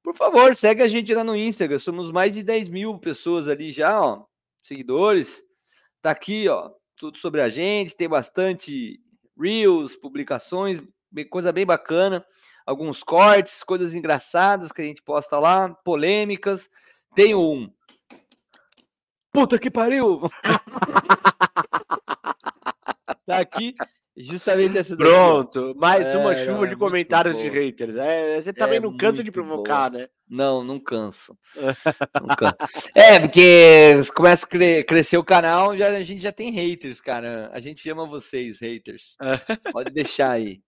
por 0.02 0.14
favor, 0.14 0.54
segue 0.54 0.82
a 0.82 0.88
gente 0.88 1.14
lá 1.14 1.24
no 1.24 1.34
Instagram. 1.34 1.78
Somos 1.78 2.12
mais 2.12 2.30
de 2.30 2.42
10 2.42 2.68
mil 2.68 2.98
pessoas 2.98 3.48
ali 3.48 3.72
já, 3.72 3.98
ó, 3.98 4.26
seguidores. 4.66 5.42
Tá 6.02 6.10
aqui, 6.10 6.48
ó, 6.48 6.70
tudo 6.96 7.18
sobre 7.18 7.40
a 7.40 7.48
gente. 7.48 7.96
Tem 7.96 8.08
bastante 8.08 9.00
reels, 9.38 9.96
publicações, 9.96 10.82
coisa 11.30 11.52
bem 11.52 11.66
bacana. 11.66 12.24
Alguns 12.66 13.02
cortes, 13.02 13.62
coisas 13.62 13.94
engraçadas 13.94 14.72
que 14.72 14.80
a 14.80 14.84
gente 14.84 15.02
posta 15.02 15.38
lá, 15.38 15.72
polêmicas. 15.84 16.68
Tem 17.14 17.34
um. 17.34 17.70
Puta 19.30 19.58
que 19.58 19.70
pariu! 19.70 20.20
tá 23.26 23.38
aqui 23.38 23.74
justamente 24.16 24.78
essa. 24.78 24.96
Pronto, 24.96 25.74
mais 25.76 26.14
uma 26.14 26.32
É, 26.32 26.36
chuva 26.44 26.58
não, 26.58 26.64
é 26.64 26.68
de 26.68 26.76
comentários 26.76 27.36
de 27.36 27.48
haters. 27.48 27.94
É, 27.96 28.40
você 28.40 28.52
também 28.52 28.76
É 28.78 28.80
não 28.80 28.96
cansa 28.96 29.22
de 29.24 29.30
provocar, 29.32 29.90
né? 29.90 30.08
Não, 30.28 30.62
não 30.64 30.78
canso. 30.80 31.36
Não 32.22 32.34
canso. 32.36 32.56
É, 32.94 33.18
porque 33.20 34.00
começa 34.14 34.46
a 34.46 34.48
cre- 34.48 34.84
crescer 34.84 35.18
o 35.18 35.24
canal, 35.24 35.76
já, 35.76 35.88
a 35.88 36.02
gente 36.02 36.20
já 36.22 36.32
tem 36.32 36.50
haters, 36.50 37.00
cara. 37.00 37.50
A 37.52 37.60
gente 37.60 37.88
ama 37.90 38.06
vocês, 38.06 38.60
haters. 38.60 39.16
Pode 39.72 39.92
deixar 39.92 40.30
aí. 40.30 40.60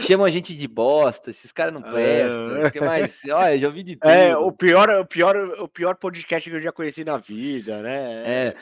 Chamam 0.00 0.26
a 0.26 0.30
gente 0.30 0.56
de 0.56 0.66
bosta, 0.66 1.30
esses 1.30 1.52
caras 1.52 1.72
não 1.72 1.80
prestam. 1.80 2.66
O 2.66 2.70
que 2.70 2.80
mais? 2.80 3.20
Olha, 3.30 3.56
já 3.56 3.66
ouvi 3.68 3.84
de 3.84 3.96
tudo. 3.96 4.10
É, 4.12 4.36
o 4.36 4.50
pior, 4.50 4.90
o 4.90 5.06
pior, 5.06 5.36
o 5.60 5.68
pior 5.68 5.94
podcast 5.96 6.50
que 6.50 6.56
eu 6.56 6.60
já 6.60 6.72
conheci 6.72 7.04
na 7.04 7.16
vida, 7.16 7.80
né? 7.80 8.24
É. 8.48 8.54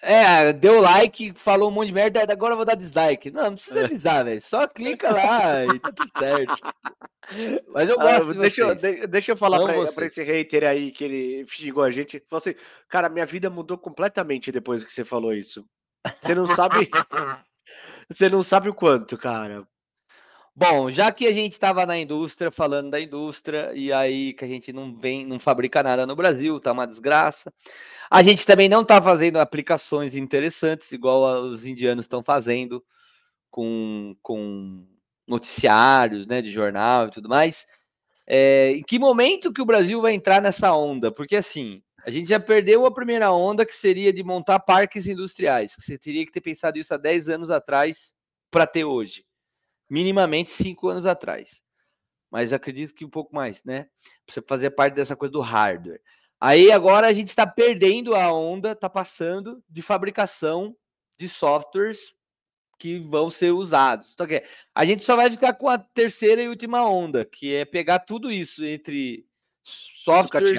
É, 0.00 0.52
deu 0.52 0.80
like, 0.80 1.32
falou 1.36 1.70
um 1.70 1.72
monte 1.72 1.88
de 1.88 1.94
merda, 1.94 2.22
agora 2.30 2.52
eu 2.52 2.56
vou 2.56 2.64
dar 2.66 2.74
dislike. 2.76 3.30
Não, 3.30 3.44
não 3.44 3.52
É. 3.52 3.54
precisa 3.54 3.84
avisar, 3.84 4.24
velho. 4.24 4.40
Só 4.40 4.66
clica 4.66 5.10
lá 5.10 5.66
e 5.66 5.78
tá 5.78 5.92
tudo 5.92 6.16
certo. 6.16 6.62
Mas 7.72 7.88
eu 7.88 7.98
Ah, 8.00 8.18
gosto 8.18 8.32
de 8.32 8.38
deixa, 8.38 8.62
eu, 8.62 9.08
deixa 9.08 9.32
eu 9.32 9.36
falar 9.36 9.60
pra, 9.60 9.92
pra 9.92 10.06
esse 10.06 10.22
hater 10.22 10.64
aí 10.64 10.90
que 10.90 11.04
ele 11.04 11.46
xingou 11.46 11.82
a 11.82 11.90
gente. 11.90 12.22
Falou 12.28 12.38
assim, 12.38 12.54
cara, 12.88 13.08
minha 13.08 13.26
vida 13.26 13.50
mudou 13.50 13.76
completamente 13.76 14.50
depois 14.50 14.82
que 14.82 14.92
você 14.92 15.04
falou 15.04 15.34
isso. 15.34 15.64
Você 16.22 16.34
não 16.34 16.46
sabe. 16.46 16.88
você 18.08 18.28
não 18.28 18.42
sabe 18.42 18.68
o 18.70 18.74
quanto, 18.74 19.18
cara. 19.18 19.66
Bom, 20.60 20.90
já 20.90 21.12
que 21.12 21.24
a 21.24 21.32
gente 21.32 21.52
estava 21.52 21.86
na 21.86 21.96
indústria, 21.96 22.50
falando 22.50 22.90
da 22.90 23.00
indústria, 23.00 23.70
e 23.76 23.92
aí 23.92 24.32
que 24.32 24.44
a 24.44 24.48
gente 24.48 24.72
não 24.72 24.92
vem, 24.92 25.24
não 25.24 25.38
fabrica 25.38 25.84
nada 25.84 26.04
no 26.04 26.16
Brasil, 26.16 26.58
tá 26.58 26.72
uma 26.72 26.84
desgraça. 26.84 27.54
A 28.10 28.24
gente 28.24 28.44
também 28.44 28.68
não 28.68 28.84
tá 28.84 29.00
fazendo 29.00 29.38
aplicações 29.38 30.16
interessantes, 30.16 30.90
igual 30.90 31.42
os 31.42 31.64
indianos 31.64 32.06
estão 32.06 32.24
fazendo, 32.24 32.84
com, 33.52 34.16
com 34.20 34.84
noticiários, 35.28 36.26
né, 36.26 36.42
de 36.42 36.50
jornal 36.50 37.06
e 37.06 37.12
tudo 37.12 37.28
mais. 37.28 37.64
É, 38.26 38.72
em 38.72 38.82
que 38.82 38.98
momento 38.98 39.52
que 39.52 39.62
o 39.62 39.66
Brasil 39.66 40.02
vai 40.02 40.12
entrar 40.12 40.42
nessa 40.42 40.74
onda? 40.74 41.12
Porque 41.12 41.36
assim, 41.36 41.80
a 42.04 42.10
gente 42.10 42.30
já 42.30 42.40
perdeu 42.40 42.84
a 42.84 42.92
primeira 42.92 43.30
onda, 43.32 43.64
que 43.64 43.74
seria 43.74 44.12
de 44.12 44.24
montar 44.24 44.58
parques 44.58 45.06
industriais. 45.06 45.76
que 45.76 45.82
Você 45.82 45.96
teria 45.96 46.26
que 46.26 46.32
ter 46.32 46.40
pensado 46.40 46.78
isso 46.78 46.92
há 46.92 46.96
10 46.96 47.28
anos 47.28 47.48
atrás 47.52 48.12
para 48.50 48.66
ter 48.66 48.84
hoje 48.84 49.27
minimamente 49.88 50.50
cinco 50.50 50.88
anos 50.88 51.06
atrás. 51.06 51.62
Mas 52.30 52.52
acredito 52.52 52.94
que 52.94 53.04
um 53.04 53.10
pouco 53.10 53.34
mais, 53.34 53.64
né? 53.64 53.88
Você 54.28 54.42
fazer 54.46 54.70
parte 54.70 54.94
dessa 54.94 55.16
coisa 55.16 55.32
do 55.32 55.40
hardware. 55.40 56.00
Aí 56.40 56.70
agora 56.70 57.08
a 57.08 57.12
gente 57.12 57.28
está 57.28 57.46
perdendo 57.46 58.14
a 58.14 58.32
onda, 58.32 58.72
está 58.72 58.88
passando 58.88 59.62
de 59.68 59.82
fabricação 59.82 60.76
de 61.18 61.28
softwares 61.28 62.12
que 62.78 63.00
vão 63.00 63.28
ser 63.28 63.50
usados. 63.50 64.12
Então, 64.12 64.26
dizer, 64.26 64.48
a 64.74 64.84
gente 64.84 65.02
só 65.02 65.16
vai 65.16 65.28
ficar 65.28 65.54
com 65.54 65.68
a 65.68 65.76
terceira 65.78 66.40
e 66.40 66.48
última 66.48 66.88
onda, 66.88 67.24
que 67.24 67.52
é 67.52 67.64
pegar 67.64 67.98
tudo 67.98 68.30
isso 68.30 68.64
entre 68.64 69.26
softwares. 69.64 70.50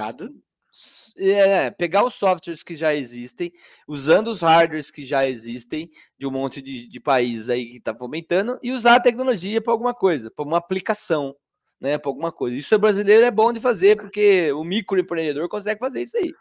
É, 1.18 1.70
pegar 1.72 2.06
os 2.06 2.14
softwares 2.14 2.64
que 2.64 2.76
já 2.76 2.94
existem, 2.96 3.52
usando 3.88 4.28
os 4.30 4.42
hardwares 4.42 4.90
que 4.92 5.06
já 5.06 5.28
existem 5.28 5.90
de 6.18 6.26
um 6.26 6.32
monte 6.32 6.62
de, 6.62 6.88
de 6.88 7.00
países 7.00 7.50
aí 7.50 7.66
que 7.66 7.78
está 7.78 7.94
fomentando, 7.94 8.60
e 8.64 8.72
usar 8.72 8.96
a 8.96 9.02
tecnologia 9.02 9.62
para 9.62 9.74
alguma 9.74 9.94
coisa, 9.94 10.32
para 10.32 10.46
uma 10.46 10.58
aplicação, 10.58 11.36
né? 11.80 11.98
Para 11.98 12.10
alguma 12.10 12.32
coisa. 12.32 12.56
Isso 12.56 12.74
é 12.74 12.78
brasileiro 12.78 13.26
é 13.26 13.32
bom 13.32 13.52
de 13.52 13.60
fazer, 13.60 13.98
porque 13.98 14.52
o 14.54 14.64
microempreendedor 14.64 15.50
consegue 15.50 15.80
fazer 15.80 16.04
isso 16.04 16.18
aí. 16.18 16.32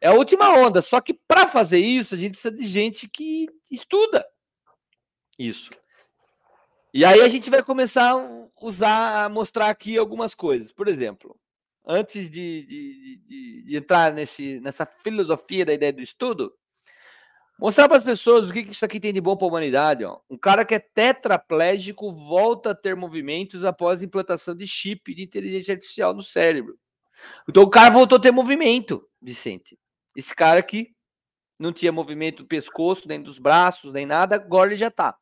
É 0.00 0.08
a 0.08 0.14
última 0.14 0.50
onda, 0.50 0.82
só 0.82 1.00
que 1.00 1.14
para 1.14 1.46
fazer 1.46 1.78
isso, 1.78 2.14
a 2.14 2.18
gente 2.18 2.32
precisa 2.32 2.52
de 2.54 2.66
gente 2.66 3.08
que 3.08 3.46
estuda 3.70 4.26
isso. 5.38 5.70
E 6.94 7.04
aí 7.04 7.20
a 7.20 7.28
gente 7.28 7.48
vai 7.48 7.62
começar 7.62 8.10
a 8.10 8.48
usar, 8.60 9.24
a 9.24 9.28
mostrar 9.28 9.70
aqui 9.70 9.96
algumas 9.96 10.34
coisas. 10.34 10.72
Por 10.72 10.88
exemplo, 10.88 11.38
antes 11.86 12.30
de, 12.30 12.64
de- 12.64 13.16
de- 13.26 13.62
de 13.62 13.76
entrar 13.76 14.12
nesse, 14.12 14.60
nessa 14.60 14.86
filosofia 14.86 15.64
da 15.64 15.72
ideia 15.72 15.92
do 15.92 16.02
estudo, 16.02 16.52
mostrar 17.58 17.88
para 17.88 17.98
as 17.98 18.04
pessoas 18.04 18.48
o 18.48 18.52
que, 18.52 18.64
que 18.64 18.72
isso 18.72 18.84
aqui 18.84 18.98
tem 19.00 19.12
de 19.12 19.20
bom 19.20 19.36
para 19.36 19.46
a 19.46 19.50
humanidade. 19.50 20.04
Ó. 20.04 20.20
Um 20.28 20.36
cara 20.38 20.64
que 20.64 20.74
é 20.74 20.78
tetraplégico 20.78 22.12
volta 22.12 22.70
a 22.70 22.74
ter 22.74 22.96
movimentos 22.96 23.64
após 23.64 24.00
a 24.00 24.04
implantação 24.04 24.54
de 24.54 24.66
chip 24.66 25.14
de 25.14 25.22
inteligência 25.22 25.74
artificial 25.74 26.14
no 26.14 26.22
cérebro. 26.22 26.78
Então 27.48 27.62
o 27.62 27.70
cara 27.70 27.90
voltou 27.90 28.18
a 28.18 28.20
ter 28.20 28.32
movimento, 28.32 29.08
Vicente. 29.20 29.78
Esse 30.16 30.34
cara 30.34 30.60
aqui 30.60 30.94
não 31.58 31.72
tinha 31.72 31.92
movimento 31.92 32.42
do 32.42 32.48
pescoço, 32.48 33.06
nem 33.06 33.22
dos 33.22 33.38
braços, 33.38 33.92
nem 33.92 34.04
nada, 34.04 34.34
agora 34.34 34.70
ele 34.70 34.76
já 34.76 34.90
tá. 34.90 35.16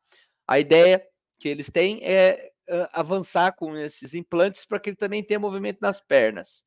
A 0.47 0.59
ideia 0.59 1.05
que 1.39 1.47
eles 1.47 1.69
têm 1.69 1.99
é 2.03 2.50
ah, 2.71 2.89
avançar 2.93 3.51
com 3.53 3.75
esses 3.75 4.13
implantes 4.13 4.65
para 4.65 4.79
que 4.79 4.89
ele 4.89 4.97
também 4.97 5.21
tenha 5.21 5.39
movimento 5.39 5.79
nas 5.81 5.99
pernas, 5.99 6.65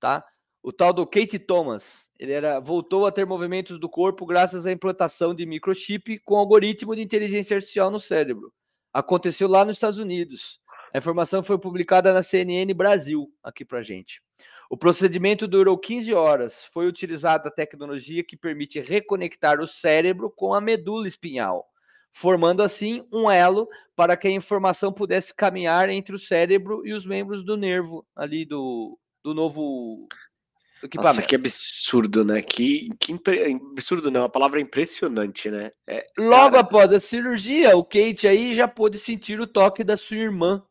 tá? 0.00 0.24
O 0.62 0.72
tal 0.72 0.92
do 0.92 1.06
Kate 1.06 1.38
Thomas, 1.38 2.10
ele 2.18 2.32
era, 2.32 2.58
voltou 2.60 3.06
a 3.06 3.12
ter 3.12 3.26
movimentos 3.26 3.78
do 3.78 3.88
corpo 3.88 4.26
graças 4.26 4.66
à 4.66 4.72
implantação 4.72 5.34
de 5.34 5.46
microchip 5.46 6.18
com 6.20 6.36
algoritmo 6.36 6.96
de 6.96 7.02
inteligência 7.02 7.56
artificial 7.56 7.90
no 7.90 8.00
cérebro. 8.00 8.52
Aconteceu 8.92 9.48
lá 9.48 9.64
nos 9.64 9.76
Estados 9.76 9.98
Unidos. 9.98 10.60
A 10.92 10.98
informação 10.98 11.42
foi 11.42 11.58
publicada 11.58 12.12
na 12.12 12.22
CNN 12.22 12.72
Brasil, 12.74 13.30
aqui 13.42 13.64
pra 13.64 13.82
gente. 13.82 14.22
O 14.70 14.76
procedimento 14.76 15.46
durou 15.46 15.78
15 15.78 16.12
horas. 16.14 16.64
Foi 16.64 16.86
utilizada 16.86 17.48
a 17.48 17.52
tecnologia 17.52 18.24
que 18.24 18.36
permite 18.36 18.80
reconectar 18.80 19.60
o 19.60 19.66
cérebro 19.66 20.30
com 20.30 20.54
a 20.54 20.60
medula 20.60 21.06
espinhal, 21.06 21.67
formando 22.12 22.62
assim 22.62 23.06
um 23.12 23.30
elo 23.30 23.68
para 23.94 24.16
que 24.16 24.28
a 24.28 24.30
informação 24.30 24.92
pudesse 24.92 25.34
caminhar 25.34 25.88
entre 25.88 26.14
o 26.14 26.18
cérebro 26.18 26.86
e 26.86 26.92
os 26.92 27.04
membros 27.04 27.44
do 27.44 27.56
nervo 27.56 28.06
ali 28.14 28.44
do, 28.44 28.98
do 29.24 29.34
novo 29.34 30.06
Nossa, 30.08 30.86
equipamento. 30.86 31.28
que 31.28 31.34
absurdo, 31.34 32.24
né? 32.24 32.40
Que, 32.40 32.88
que 33.00 33.12
impre- 33.12 33.60
absurdo, 33.72 34.10
não. 34.10 34.24
A 34.24 34.28
palavra 34.28 34.60
é 34.60 34.62
impressionante, 34.62 35.50
né? 35.50 35.72
É, 35.86 36.06
Logo 36.16 36.52
cara, 36.52 36.60
após 36.60 36.92
a 36.92 37.00
cirurgia, 37.00 37.76
o 37.76 37.84
Kate 37.84 38.28
aí 38.28 38.54
já 38.54 38.68
pôde 38.68 38.98
sentir 38.98 39.40
o 39.40 39.46
toque 39.46 39.82
da 39.82 39.96
sua 39.96 40.18
irmã. 40.18 40.64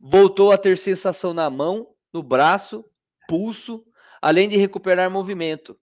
Voltou 0.00 0.52
a 0.52 0.58
ter 0.58 0.78
sensação 0.78 1.34
na 1.34 1.50
mão, 1.50 1.88
no 2.12 2.22
braço, 2.22 2.84
pulso, 3.28 3.84
além 4.22 4.48
de 4.48 4.56
recuperar 4.56 5.10
movimento. 5.10 5.78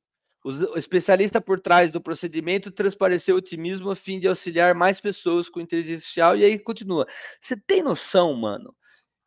O 0.49 0.79
especialista 0.79 1.41
por 1.41 1.59
trás 1.59 1.91
do 1.91 2.01
procedimento 2.01 2.71
transpareceu 2.71 3.35
otimismo 3.35 3.91
a 3.91 3.97
fim 3.97 4.21
de 4.21 4.29
auxiliar 4.29 4.77
mais 4.77 5.01
pessoas 5.01 5.49
com 5.49 5.61
inteligência 5.61 5.97
artificial. 5.97 6.37
E 6.37 6.45
aí 6.45 6.57
continua. 6.57 7.05
Você 7.41 7.57
tem 7.57 7.83
noção, 7.83 8.33
mano, 8.33 8.73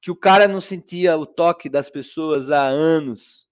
que 0.01 0.09
o 0.09 0.15
cara 0.15 0.47
não 0.47 0.61
sentia 0.61 1.17
o 1.17 1.26
toque 1.26 1.67
das 1.67 1.89
pessoas 1.89 2.51
há 2.51 2.65
anos? 2.65 3.45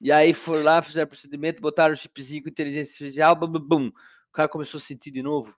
E 0.00 0.10
aí 0.10 0.32
foram 0.32 0.62
lá, 0.62 0.80
fizeram 0.80 1.04
o 1.04 1.08
procedimento, 1.10 1.60
botaram 1.60 1.92
o 1.92 1.96
chipzinho 1.98 2.44
com 2.44 2.48
inteligência 2.48 2.92
artificial, 2.92 3.36
bum, 3.36 3.48
bum, 3.48 3.60
bum. 3.60 3.86
o 3.88 4.32
cara 4.32 4.48
começou 4.48 4.78
a 4.78 4.80
sentir 4.80 5.10
de 5.10 5.22
novo. 5.22 5.54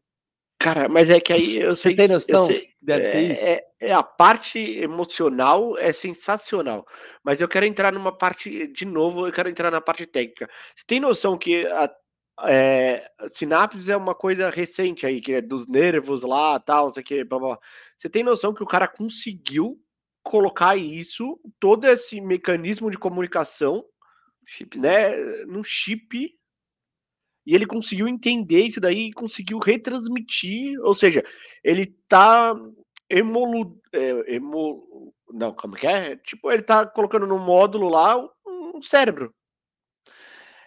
cara, 0.58 0.88
mas 0.88 1.08
é 1.08 1.20
que 1.20 1.32
aí 1.32 1.54
eu 1.56 1.76
sei. 1.76 1.94
tem 1.94 2.10
eu 2.10 2.18
noção? 2.18 2.48
sei- 2.48 2.73
Deve 2.84 3.10
ter 3.10 3.32
isso. 3.32 3.44
é, 3.44 3.52
é- 3.52 3.66
é 3.80 3.92
a 3.92 4.02
parte 4.02 4.58
emocional 4.58 5.76
é 5.78 5.92
sensacional, 5.92 6.86
mas 7.22 7.40
eu 7.40 7.48
quero 7.48 7.66
entrar 7.66 7.92
numa 7.92 8.16
parte 8.16 8.66
de 8.68 8.84
novo. 8.84 9.26
Eu 9.26 9.32
quero 9.32 9.48
entrar 9.48 9.70
na 9.70 9.80
parte 9.80 10.06
técnica. 10.06 10.48
Você 10.74 10.84
tem 10.86 11.00
noção 11.00 11.36
que 11.36 11.66
a 11.66 11.90
é, 12.42 13.08
sinapses 13.28 13.88
é 13.88 13.96
uma 13.96 14.14
coisa 14.14 14.50
recente 14.50 15.06
aí, 15.06 15.20
que 15.20 15.34
é 15.34 15.40
dos 15.40 15.68
nervos 15.68 16.22
lá, 16.22 16.58
tal, 16.58 16.86
não 16.86 16.92
sei 16.92 17.02
o 17.02 17.06
que, 17.06 17.24
blá, 17.24 17.38
blá. 17.38 17.58
Você 17.96 18.08
tem 18.08 18.24
noção 18.24 18.52
que 18.52 18.62
o 18.62 18.66
cara 18.66 18.88
conseguiu 18.88 19.80
colocar 20.22 20.76
isso, 20.76 21.38
todo 21.60 21.84
esse 21.84 22.20
mecanismo 22.20 22.90
de 22.90 22.98
comunicação, 22.98 23.84
né, 24.74 25.10
num 25.46 25.62
chip, 25.62 26.34
e 27.46 27.54
ele 27.54 27.66
conseguiu 27.66 28.08
entender 28.08 28.62
isso 28.64 28.80
daí 28.80 29.08
e 29.08 29.12
conseguiu 29.12 29.58
retransmitir, 29.58 30.78
ou 30.80 30.94
seja, 30.94 31.22
ele 31.62 31.86
tá 32.08 32.54
emolu, 33.08 33.78
é, 33.92 34.34
emo, 34.34 35.12
não, 35.30 35.52
como 35.52 35.76
que 35.76 35.86
é? 35.86 36.16
Tipo, 36.16 36.50
ele 36.50 36.62
tá 36.62 36.86
colocando 36.86 37.26
no 37.26 37.38
módulo 37.38 37.88
lá 37.88 38.16
um 38.46 38.80
cérebro. 38.82 39.34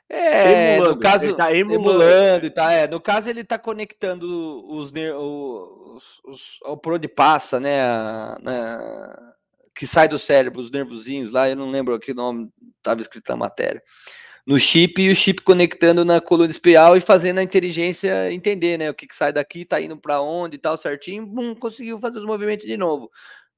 É, 0.09 0.77
Emulando, 0.77 0.95
no 0.95 1.01
caso, 1.01 1.25
ele 1.25 1.35
tá 1.35 1.53
emulando. 1.53 1.81
emulando 1.81 2.45
e 2.45 2.49
tá, 2.49 2.71
é, 2.71 2.87
no 2.87 3.01
caso 3.01 3.29
ele 3.29 3.43
tá 3.43 3.59
conectando 3.59 4.25
os, 4.69 4.89
os, 4.93 6.21
os, 6.23 6.61
o 6.63 6.77
por 6.77 6.93
onde 6.93 7.09
passa, 7.09 7.59
né, 7.59 7.81
a- 7.81 8.37
na- 8.41 9.33
que 9.75 9.85
sai 9.85 10.07
do 10.07 10.17
cérebro, 10.17 10.61
os 10.61 10.71
nervozinhos 10.71 11.31
lá, 11.31 11.49
eu 11.49 11.57
não 11.57 11.69
lembro 11.69 11.99
que 11.99 12.13
nome 12.13 12.49
estava 12.77 13.01
escrito 13.01 13.29
na 13.29 13.35
matéria, 13.35 13.83
no 14.47 14.57
chip 14.57 15.01
e 15.01 15.11
o 15.11 15.15
chip 15.15 15.41
conectando 15.41 16.05
na 16.05 16.21
coluna 16.21 16.49
espiral 16.49 16.95
e 16.95 17.01
fazendo 17.01 17.39
a 17.39 17.43
inteligência 17.43 18.31
entender, 18.31 18.77
né, 18.77 18.89
o 18.89 18.93
que, 18.93 19.05
que 19.05 19.13
sai 19.13 19.33
daqui, 19.33 19.65
tá 19.65 19.81
indo 19.81 19.97
para 19.97 20.21
onde 20.21 20.55
e 20.55 20.57
tal, 20.57 20.77
certinho, 20.77 21.25
bum, 21.25 21.53
conseguiu 21.53 21.99
fazer 21.99 22.19
os 22.19 22.25
movimentos 22.25 22.65
de 22.65 22.77
novo, 22.77 23.11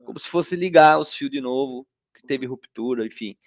como 0.04 0.20
se 0.20 0.28
fosse 0.28 0.56
ligar 0.56 0.98
os 0.98 1.14
fios 1.14 1.30
de 1.30 1.40
novo, 1.40 1.86
que 2.16 2.26
teve 2.26 2.48
ruptura, 2.48 3.06
enfim. 3.06 3.38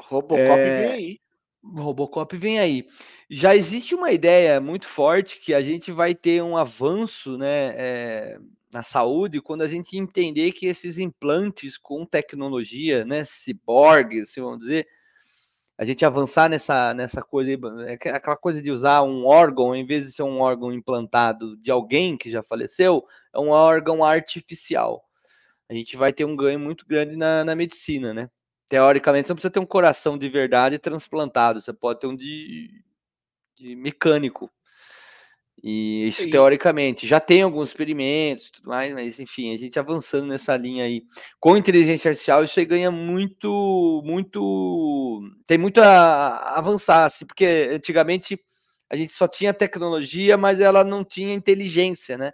Robocop 0.00 0.40
É, 0.42 0.80
vem 0.80 0.90
aí. 0.90 1.20
Robocop 1.62 2.36
vem 2.36 2.58
aí. 2.58 2.84
Já 3.28 3.54
existe 3.54 3.94
uma 3.94 4.10
ideia 4.10 4.60
muito 4.60 4.86
forte 4.86 5.38
que 5.38 5.54
a 5.54 5.60
gente 5.60 5.92
vai 5.92 6.12
ter 6.12 6.42
um 6.42 6.56
avanço 6.56 7.38
né, 7.38 7.72
eh, 7.76 8.38
na 8.72 8.82
saúde 8.82 9.40
quando 9.40 9.62
a 9.62 9.68
gente 9.68 9.96
entender 9.96 10.50
que 10.50 10.66
esses 10.66 10.98
implantes 10.98 11.78
com 11.78 12.04
tecnologia, 12.04 13.04
né, 13.04 13.22
ciborgues, 13.24 14.32
se 14.32 14.40
vamos 14.40 14.58
dizer, 14.58 14.88
a 15.80 15.84
gente 15.86 16.04
avançar 16.04 16.50
nessa, 16.50 16.92
nessa 16.92 17.22
coisa, 17.22 17.52
é 17.86 17.94
aquela 17.94 18.36
coisa 18.36 18.60
de 18.60 18.70
usar 18.70 19.02
um 19.02 19.24
órgão, 19.24 19.74
em 19.74 19.86
vez 19.86 20.04
de 20.04 20.12
ser 20.12 20.22
um 20.22 20.38
órgão 20.38 20.70
implantado 20.70 21.56
de 21.56 21.70
alguém 21.70 22.18
que 22.18 22.30
já 22.30 22.42
faleceu, 22.42 23.02
é 23.34 23.40
um 23.40 23.48
órgão 23.48 24.04
artificial. 24.04 25.02
A 25.70 25.72
gente 25.72 25.96
vai 25.96 26.12
ter 26.12 26.26
um 26.26 26.36
ganho 26.36 26.60
muito 26.60 26.86
grande 26.86 27.16
na, 27.16 27.44
na 27.44 27.56
medicina, 27.56 28.12
né? 28.12 28.28
Teoricamente, 28.68 29.28
você 29.28 29.32
não 29.32 29.36
precisa 29.36 29.52
ter 29.52 29.58
um 29.60 29.64
coração 29.64 30.18
de 30.18 30.28
verdade 30.28 30.78
transplantado, 30.78 31.62
você 31.62 31.72
pode 31.72 31.98
ter 32.00 32.08
um 32.08 32.14
de, 32.14 32.84
de 33.56 33.74
mecânico. 33.74 34.50
E 35.62 36.06
isso 36.08 36.22
E- 36.22 36.30
teoricamente. 36.30 37.06
Já 37.06 37.20
tem 37.20 37.42
alguns 37.42 37.68
experimentos 37.68 38.46
e 38.46 38.52
tudo 38.52 38.68
mais, 38.70 38.92
mas 38.92 39.20
enfim, 39.20 39.54
a 39.54 39.58
gente 39.58 39.78
avançando 39.78 40.26
nessa 40.26 40.56
linha 40.56 40.84
aí. 40.84 41.02
Com 41.38 41.56
inteligência 41.56 42.08
artificial, 42.10 42.42
isso 42.44 42.58
aí 42.58 42.64
ganha 42.64 42.90
muito, 42.90 44.02
muito. 44.04 45.20
Tem 45.46 45.58
muito 45.58 45.80
a 45.80 46.56
avançar, 46.58 47.04
assim, 47.04 47.26
porque 47.26 47.68
antigamente 47.72 48.38
a 48.88 48.96
gente 48.96 49.12
só 49.12 49.28
tinha 49.28 49.52
tecnologia, 49.52 50.36
mas 50.38 50.60
ela 50.60 50.82
não 50.82 51.04
tinha 51.04 51.34
inteligência, 51.34 52.16
né? 52.16 52.32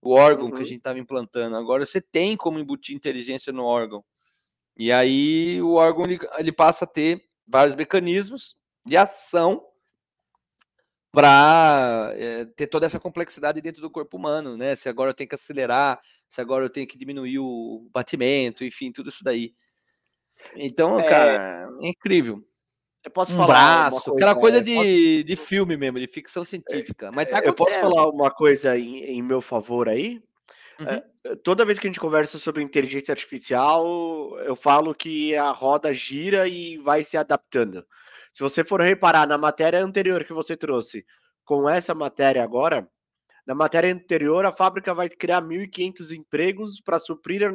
O 0.00 0.12
órgão 0.14 0.48
que 0.48 0.56
a 0.56 0.60
Uhum. 0.60 0.64
gente 0.64 0.78
estava 0.78 0.98
implantando. 0.98 1.56
Agora 1.56 1.84
você 1.84 2.00
tem 2.00 2.36
como 2.36 2.58
embutir 2.60 2.94
inteligência 2.94 3.52
no 3.52 3.64
órgão. 3.64 4.04
E 4.76 4.92
aí 4.92 5.60
o 5.60 5.72
órgão 5.74 6.04
ele, 6.04 6.18
ele 6.38 6.52
passa 6.52 6.84
a 6.84 6.88
ter 6.88 7.24
vários 7.46 7.74
mecanismos 7.74 8.56
de 8.86 8.96
ação 8.96 9.60
para 11.10 12.14
ter 12.54 12.66
toda 12.66 12.86
essa 12.86 13.00
complexidade 13.00 13.60
dentro 13.60 13.80
do 13.80 13.90
corpo 13.90 14.16
humano, 14.16 14.56
né? 14.56 14.76
Se 14.76 14.88
agora 14.88 15.10
eu 15.10 15.14
tenho 15.14 15.28
que 15.28 15.34
acelerar, 15.34 16.00
se 16.28 16.40
agora 16.40 16.64
eu 16.64 16.70
tenho 16.70 16.86
que 16.86 16.98
diminuir 16.98 17.38
o 17.38 17.88
batimento, 17.92 18.64
enfim, 18.64 18.92
tudo 18.92 19.08
isso 19.08 19.24
daí. 19.24 19.54
Então, 20.54 21.00
É. 21.00 21.08
cara, 21.08 21.68
é 21.80 21.88
incrível. 21.88 22.42
Eu 23.04 23.10
posso 23.10 23.32
Um 23.32 23.36
falar 23.36 23.90
braço, 23.90 24.10
aquela 24.12 24.34
coisa 24.34 24.58
é, 24.58 24.60
posso- 24.62 24.82
de, 24.82 25.22
de 25.24 25.36
filme 25.36 25.76
mesmo, 25.76 25.98
de 25.98 26.06
ficção 26.06 26.44
científica. 26.44 27.10
Mas 27.12 27.28
tá 27.28 27.40
eu 27.40 27.54
posso 27.54 27.72
falar 27.80 28.08
uma 28.08 28.30
coisa 28.30 28.76
em, 28.78 28.98
em 29.04 29.22
meu 29.22 29.40
favor 29.40 29.88
aí? 29.88 30.20
Uhum. 30.80 30.86
É, 30.86 31.36
toda 31.42 31.64
vez 31.64 31.78
que 31.78 31.86
a 31.86 31.90
gente 31.90 32.00
conversa 32.00 32.38
sobre 32.38 32.62
inteligência 32.62 33.12
artificial, 33.12 34.38
eu 34.40 34.54
falo 34.54 34.94
que 34.94 35.34
a 35.34 35.50
roda 35.50 35.92
gira 35.94 36.46
e 36.46 36.76
vai 36.78 37.02
se 37.02 37.16
adaptando. 37.16 37.84
Se 38.32 38.42
você 38.42 38.64
for 38.64 38.80
reparar 38.80 39.26
na 39.26 39.38
matéria 39.38 39.82
anterior 39.82 40.24
que 40.24 40.32
você 40.32 40.56
trouxe, 40.56 41.04
com 41.44 41.68
essa 41.68 41.94
matéria 41.94 42.42
agora, 42.42 42.88
na 43.46 43.54
matéria 43.54 43.92
anterior, 43.92 44.44
a 44.44 44.52
fábrica 44.52 44.92
vai 44.92 45.08
criar 45.08 45.40
1.500 45.40 46.12
empregos 46.12 46.80
para 46.80 47.00
suprir 47.00 47.48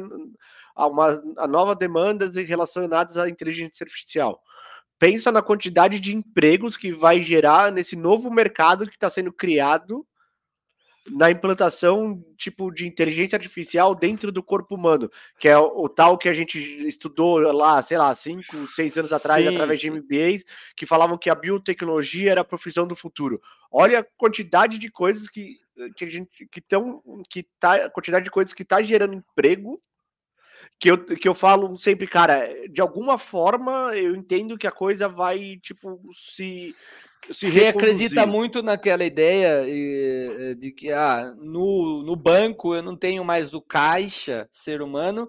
a, 0.74 0.86
uma, 0.88 1.22
a 1.38 1.46
nova 1.46 1.76
demandas 1.76 2.34
relacionadas 2.34 3.16
à 3.16 3.28
inteligência 3.28 3.84
artificial. 3.84 4.40
Pensa 4.98 5.30
na 5.30 5.40
quantidade 5.40 6.00
de 6.00 6.14
empregos 6.14 6.76
que 6.76 6.92
vai 6.92 7.22
gerar 7.22 7.70
nesse 7.70 7.94
novo 7.94 8.30
mercado 8.30 8.86
que 8.86 8.94
está 8.94 9.08
sendo 9.08 9.32
criado 9.32 10.04
na 11.10 11.30
implantação 11.30 12.24
tipo 12.36 12.70
de 12.70 12.86
inteligência 12.86 13.36
artificial 13.36 13.94
dentro 13.94 14.32
do 14.32 14.42
corpo 14.42 14.74
humano, 14.74 15.10
que 15.38 15.48
é 15.48 15.58
o, 15.58 15.84
o 15.84 15.88
tal 15.88 16.16
que 16.16 16.28
a 16.28 16.32
gente 16.32 16.58
estudou 16.86 17.38
lá, 17.52 17.82
sei 17.82 17.98
lá, 17.98 18.14
cinco, 18.14 18.66
seis 18.66 18.96
anos 18.96 19.12
atrás, 19.12 19.44
Sim, 19.44 19.50
através 19.50 19.80
de. 19.80 19.90
MBAs, 19.90 20.44
que 20.76 20.86
falavam 20.86 21.18
que 21.18 21.30
a 21.30 21.34
biotecnologia 21.34 22.30
era 22.30 22.40
a 22.40 22.44
profissão 22.44 22.86
do 22.86 22.96
futuro. 22.96 23.40
Olha 23.70 24.00
a 24.00 24.06
quantidade 24.16 24.78
de 24.78 24.90
coisas 24.90 25.28
que, 25.28 25.56
que 25.96 26.04
a 26.04 26.08
gente 26.08 26.46
que 26.50 26.58
estão 26.58 27.02
que 27.28 27.46
tá 27.60 27.86
a 27.86 27.90
quantidade 27.90 28.24
de 28.24 28.30
coisas 28.30 28.52
que 28.52 28.62
está 28.62 28.82
gerando 28.82 29.14
emprego 29.14 29.80
que 30.78 30.90
eu, 30.90 31.04
que 31.04 31.28
eu 31.28 31.34
falo 31.34 31.76
sempre, 31.76 32.06
cara, 32.06 32.48
de 32.68 32.80
alguma 32.80 33.18
forma 33.18 33.96
eu 33.96 34.14
entendo 34.14 34.58
que 34.58 34.66
a 34.66 34.72
coisa 34.72 35.08
vai, 35.08 35.58
tipo, 35.62 36.00
se. 36.12 36.74
Se 37.32 37.50
Você 37.50 37.66
acredita 37.66 38.26
muito 38.26 38.62
naquela 38.62 39.04
ideia 39.04 39.64
de 40.56 40.72
que 40.72 40.92
ah, 40.92 41.34
no, 41.38 42.02
no 42.02 42.16
banco 42.16 42.74
eu 42.74 42.82
não 42.82 42.96
tenho 42.96 43.24
mais 43.24 43.54
o 43.54 43.60
caixa 43.60 44.48
ser 44.50 44.82
humano, 44.82 45.28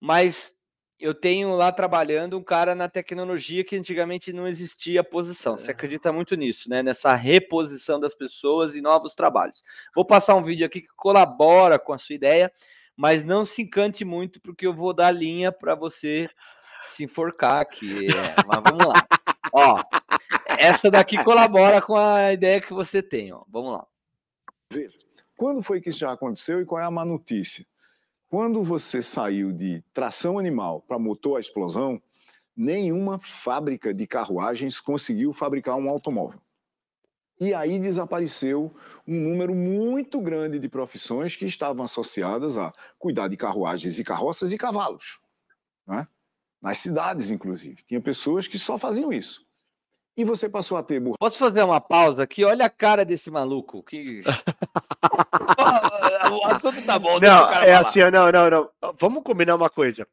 mas 0.00 0.56
eu 0.98 1.14
tenho 1.14 1.54
lá 1.54 1.70
trabalhando 1.70 2.38
um 2.38 2.42
cara 2.42 2.74
na 2.74 2.88
tecnologia 2.88 3.62
que 3.62 3.76
antigamente 3.76 4.32
não 4.32 4.46
existia 4.46 5.02
a 5.02 5.04
posição. 5.04 5.56
Você 5.56 5.70
acredita 5.70 6.10
muito 6.10 6.34
nisso, 6.34 6.70
né? 6.70 6.82
Nessa 6.82 7.14
reposição 7.14 8.00
das 8.00 8.14
pessoas 8.14 8.74
e 8.74 8.80
novos 8.80 9.14
trabalhos. 9.14 9.62
Vou 9.94 10.04
passar 10.04 10.34
um 10.34 10.42
vídeo 10.42 10.64
aqui 10.64 10.80
que 10.80 10.88
colabora 10.96 11.78
com 11.78 11.92
a 11.92 11.98
sua 11.98 12.14
ideia, 12.14 12.50
mas 12.96 13.24
não 13.24 13.44
se 13.44 13.62
encante 13.62 14.04
muito, 14.04 14.40
porque 14.40 14.66
eu 14.66 14.72
vou 14.72 14.94
dar 14.94 15.10
linha 15.10 15.52
para 15.52 15.74
você 15.74 16.30
se 16.86 17.04
enforcar 17.04 17.60
aqui. 17.60 18.06
É, 18.06 18.34
mas 18.46 18.62
vamos 18.64 18.86
lá. 18.86 19.06
Ó, 19.52 19.82
essa 20.46 20.90
daqui 20.90 21.22
colabora 21.24 21.82
com 21.82 21.96
a 21.96 22.32
ideia 22.32 22.60
que 22.60 22.72
você 22.72 23.02
tem, 23.02 23.32
ó. 23.32 23.42
Vamos 23.48 23.72
lá. 23.72 23.86
Quando 25.36 25.62
foi 25.62 25.80
que 25.80 25.90
isso 25.90 25.98
já 25.98 26.12
aconteceu 26.12 26.60
e 26.60 26.64
qual 26.64 26.80
é 26.80 26.84
a 26.84 26.90
má 26.90 27.04
notícia? 27.04 27.66
Quando 28.28 28.62
você 28.62 29.02
saiu 29.02 29.52
de 29.52 29.82
tração 29.92 30.38
animal 30.38 30.80
para 30.80 30.98
motor 30.98 31.36
à 31.36 31.40
explosão, 31.40 32.00
nenhuma 32.56 33.18
fábrica 33.18 33.92
de 33.92 34.06
carruagens 34.06 34.80
conseguiu 34.80 35.32
fabricar 35.32 35.76
um 35.76 35.88
automóvel. 35.88 36.40
E 37.38 37.52
aí 37.52 37.78
desapareceu 37.78 38.74
um 39.06 39.14
número 39.14 39.54
muito 39.54 40.20
grande 40.20 40.58
de 40.58 40.68
profissões 40.68 41.36
que 41.36 41.44
estavam 41.44 41.84
associadas 41.84 42.56
a 42.56 42.72
cuidar 42.98 43.28
de 43.28 43.36
carruagens 43.36 43.98
e 43.98 44.04
carroças 44.04 44.52
e 44.52 44.58
cavalos. 44.58 45.20
Né? 45.86 46.08
Nas 46.60 46.78
cidades, 46.78 47.30
inclusive. 47.30 47.84
Tinha 47.84 48.00
pessoas 48.00 48.48
que 48.48 48.58
só 48.58 48.78
faziam 48.78 49.12
isso. 49.12 49.45
E 50.16 50.24
você 50.24 50.48
passou 50.48 50.78
a 50.78 50.82
ter 50.82 50.98
burro. 50.98 51.18
Posso 51.18 51.38
fazer 51.38 51.62
uma 51.62 51.80
pausa 51.80 52.22
aqui? 52.22 52.42
Olha 52.42 52.64
a 52.64 52.70
cara 52.70 53.04
desse 53.04 53.30
maluco. 53.30 53.82
Que... 53.82 54.22
o 56.32 56.46
assunto 56.46 56.84
tá 56.86 56.98
bom. 56.98 57.20
Não, 57.20 57.52
é 57.52 57.70
falar. 57.70 57.80
assim, 57.80 58.00
não, 58.10 58.32
não, 58.32 58.50
não. 58.50 58.70
Vamos 58.98 59.22
combinar 59.22 59.56
uma 59.56 59.68
coisa. 59.68 60.08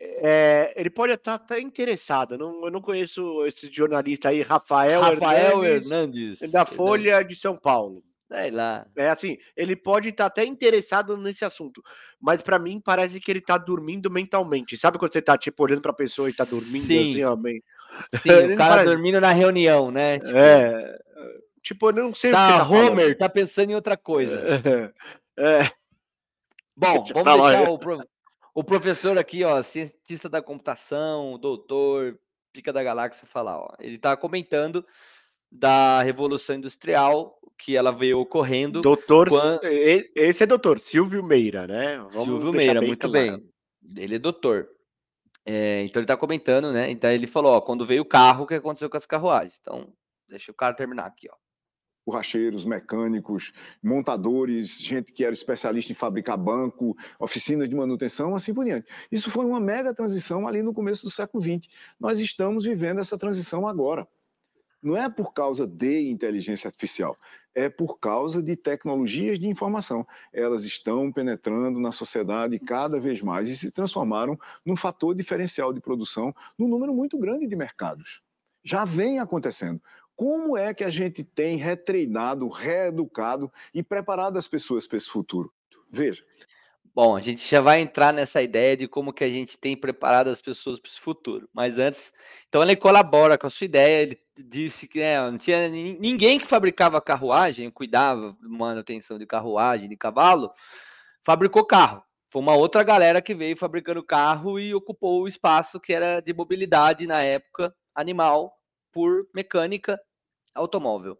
É, 0.00 0.74
ele 0.76 0.90
pode 0.90 1.12
estar 1.12 1.34
até 1.34 1.60
interessado. 1.60 2.36
Não, 2.36 2.64
eu 2.64 2.70
não 2.70 2.80
conheço 2.80 3.46
esse 3.46 3.72
jornalista 3.72 4.30
aí, 4.30 4.42
Rafael, 4.42 5.00
Rafael 5.00 5.64
Hernandes, 5.64 6.42
Hernandes. 6.42 6.52
da 6.52 6.66
Folha 6.66 7.22
de 7.22 7.36
São 7.36 7.56
Paulo. 7.56 8.02
Sei 8.26 8.50
lá. 8.50 8.84
É 8.96 9.10
assim, 9.10 9.38
ele 9.56 9.76
pode 9.76 10.08
estar 10.08 10.26
até 10.26 10.44
interessado 10.44 11.16
nesse 11.16 11.44
assunto, 11.44 11.80
mas 12.20 12.42
pra 12.42 12.58
mim 12.58 12.82
parece 12.84 13.20
que 13.20 13.30
ele 13.30 13.40
tá 13.40 13.56
dormindo 13.56 14.10
mentalmente. 14.10 14.76
Sabe 14.76 14.98
quando 14.98 15.12
você 15.12 15.22
tá 15.22 15.38
tipo 15.38 15.62
olhando 15.62 15.82
pra 15.82 15.92
pessoa 15.92 16.28
e 16.28 16.34
tá 16.34 16.44
dormindo 16.44 16.86
Sim. 16.86 17.12
assim, 17.12 17.24
ó, 17.24 17.36
bem... 17.36 17.62
Sim, 18.10 18.30
Ele 18.30 18.54
o 18.54 18.56
cara 18.56 18.84
dormindo 18.84 19.20
na 19.20 19.32
reunião, 19.32 19.90
né? 19.90 20.18
Tipo, 20.18 20.38
É, 20.38 20.98
tipo, 21.62 21.88
eu 21.88 21.92
não 21.92 22.14
sei 22.14 22.32
o 22.32 22.34
que 22.34 22.40
você 22.40 22.52
tá, 22.52 22.58
tá 22.58 22.66
falando. 22.66 22.92
Homer, 22.92 23.18
tá 23.18 23.28
pensando 23.28 23.70
em 23.70 23.74
outra 23.74 23.96
coisa. 23.96 24.44
É, 25.36 25.64
Bom, 26.76 26.98
Deixa 27.04 27.14
vamos 27.14 27.40
lá, 27.40 27.50
deixar 27.50 27.70
o, 27.70 27.78
pro- 27.78 28.08
o 28.54 28.64
professor 28.64 29.16
aqui, 29.18 29.44
ó, 29.44 29.62
cientista 29.62 30.28
da 30.28 30.42
computação, 30.42 31.38
doutor, 31.38 32.18
pica 32.52 32.72
da 32.72 32.82
galáxia, 32.82 33.26
falar, 33.26 33.58
ó. 33.58 33.68
Ele 33.78 33.98
tá 33.98 34.16
comentando 34.16 34.84
da 35.50 36.02
Revolução 36.02 36.56
Industrial, 36.56 37.38
que 37.56 37.76
ela 37.76 37.92
veio 37.92 38.18
ocorrendo. 38.18 38.82
doutor, 38.82 39.28
Quan- 39.28 39.60
e- 39.62 40.10
esse 40.16 40.42
é 40.42 40.46
doutor 40.46 40.80
Silvio 40.80 41.22
Meira, 41.22 41.66
né? 41.66 41.96
Vamos 41.98 42.12
Silvio 42.12 42.52
Meira, 42.52 42.80
bem 42.80 42.88
muito 42.88 43.08
claro. 43.08 43.38
bem. 43.38 43.48
Ele 43.96 44.16
é 44.16 44.18
doutor. 44.18 44.68
É, 45.46 45.82
então 45.84 46.00
ele 46.00 46.06
tá 46.06 46.16
comentando, 46.16 46.72
né? 46.72 46.90
Então 46.90 47.10
ele 47.10 47.26
falou, 47.26 47.52
ó, 47.54 47.60
quando 47.60 47.86
veio 47.86 48.02
o 48.02 48.06
carro, 48.06 48.44
o 48.44 48.46
que 48.46 48.54
aconteceu 48.54 48.88
com 48.90 48.96
as 48.96 49.06
carruagens? 49.06 49.58
Então, 49.60 49.92
deixa 50.28 50.50
o 50.52 50.54
cara 50.54 50.74
terminar 50.74 51.06
aqui, 51.06 51.28
ó. 51.30 51.36
borracheiros, 52.06 52.64
mecânicos, 52.66 53.52
montadores, 53.82 54.78
gente 54.78 55.12
que 55.12 55.24
era 55.24 55.32
especialista 55.32 55.92
em 55.92 55.94
fabricar 55.94 56.36
banco, 56.36 56.94
oficinas 57.18 57.68
de 57.68 57.74
manutenção, 57.74 58.34
assim 58.34 58.52
por 58.52 58.64
diante. 58.64 58.86
Isso 59.10 59.30
foi 59.30 59.44
uma 59.46 59.60
mega 59.60 59.94
transição 59.94 60.46
ali 60.46 60.62
no 60.62 60.74
começo 60.74 61.04
do 61.04 61.10
século 61.10 61.42
XX. 61.42 61.68
Nós 61.98 62.20
estamos 62.20 62.64
vivendo 62.64 63.00
essa 63.00 63.16
transição 63.18 63.66
agora. 63.66 64.06
Não 64.84 64.94
é 64.94 65.08
por 65.08 65.32
causa 65.32 65.66
de 65.66 66.10
inteligência 66.10 66.68
artificial, 66.68 67.16
é 67.54 67.70
por 67.70 67.98
causa 67.98 68.42
de 68.42 68.54
tecnologias 68.54 69.38
de 69.38 69.46
informação. 69.46 70.06
Elas 70.30 70.62
estão 70.66 71.10
penetrando 71.10 71.80
na 71.80 71.90
sociedade 71.90 72.58
cada 72.58 73.00
vez 73.00 73.22
mais 73.22 73.48
e 73.48 73.56
se 73.56 73.70
transformaram 73.70 74.38
num 74.62 74.76
fator 74.76 75.14
diferencial 75.14 75.72
de 75.72 75.80
produção 75.80 76.34
num 76.58 76.68
número 76.68 76.92
muito 76.92 77.16
grande 77.16 77.46
de 77.46 77.56
mercados. 77.56 78.20
Já 78.62 78.84
vem 78.84 79.20
acontecendo. 79.20 79.80
Como 80.14 80.54
é 80.54 80.74
que 80.74 80.84
a 80.84 80.90
gente 80.90 81.24
tem 81.24 81.56
retreinado, 81.56 82.46
reeducado 82.48 83.50
e 83.72 83.82
preparado 83.82 84.36
as 84.36 84.46
pessoas 84.46 84.86
para 84.86 84.98
esse 84.98 85.08
futuro? 85.08 85.50
Veja. 85.90 86.22
Bom, 86.94 87.16
a 87.16 87.20
gente 87.20 87.48
já 87.48 87.60
vai 87.60 87.80
entrar 87.80 88.12
nessa 88.12 88.40
ideia 88.40 88.76
de 88.76 88.86
como 88.86 89.12
que 89.12 89.24
a 89.24 89.28
gente 89.28 89.58
tem 89.58 89.76
preparado 89.76 90.28
as 90.28 90.40
pessoas 90.40 90.78
para 90.78 90.90
esse 90.90 91.00
futuro. 91.00 91.48
Mas 91.52 91.78
antes, 91.78 92.12
então 92.48 92.62
ele 92.62 92.76
colabora 92.76 93.36
com 93.36 93.48
a 93.48 93.50
sua 93.50 93.64
ideia. 93.64 94.02
Ele 94.02 94.23
disse 94.36 94.88
que 94.88 95.00
né, 95.00 95.30
não 95.30 95.38
tinha 95.38 95.68
ninguém 95.68 96.38
que 96.38 96.46
fabricava 96.46 97.00
carruagem, 97.00 97.70
cuidava 97.70 98.36
manutenção 98.40 99.18
de 99.18 99.26
carruagem, 99.26 99.88
de 99.88 99.96
cavalo, 99.96 100.52
fabricou 101.22 101.64
carro. 101.64 102.02
Foi 102.30 102.42
uma 102.42 102.56
outra 102.56 102.82
galera 102.82 103.22
que 103.22 103.34
veio 103.34 103.56
fabricando 103.56 104.02
carro 104.02 104.58
e 104.58 104.74
ocupou 104.74 105.22
o 105.22 105.28
espaço 105.28 105.78
que 105.78 105.92
era 105.92 106.20
de 106.20 106.34
mobilidade 106.34 107.06
na 107.06 107.22
época 107.22 107.74
animal 107.94 108.52
por 108.92 109.28
mecânica 109.32 110.00
automóvel. 110.54 111.16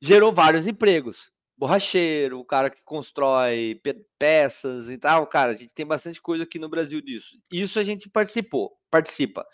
Gerou 0.00 0.32
vários 0.32 0.66
empregos. 0.66 1.30
Borracheiro, 1.56 2.40
o 2.40 2.44
cara 2.44 2.70
que 2.70 2.82
constrói 2.82 3.78
pe 3.82 3.94
peças 4.18 4.88
e 4.88 4.96
tal, 4.96 5.26
cara, 5.26 5.52
a 5.52 5.54
gente 5.54 5.74
tem 5.74 5.84
bastante 5.84 6.20
coisa 6.20 6.44
aqui 6.44 6.58
no 6.58 6.70
Brasil 6.70 7.02
disso. 7.02 7.38
Isso 7.52 7.78
a 7.78 7.84
gente 7.84 8.08
participou, 8.08 8.72
participa. 8.90 9.46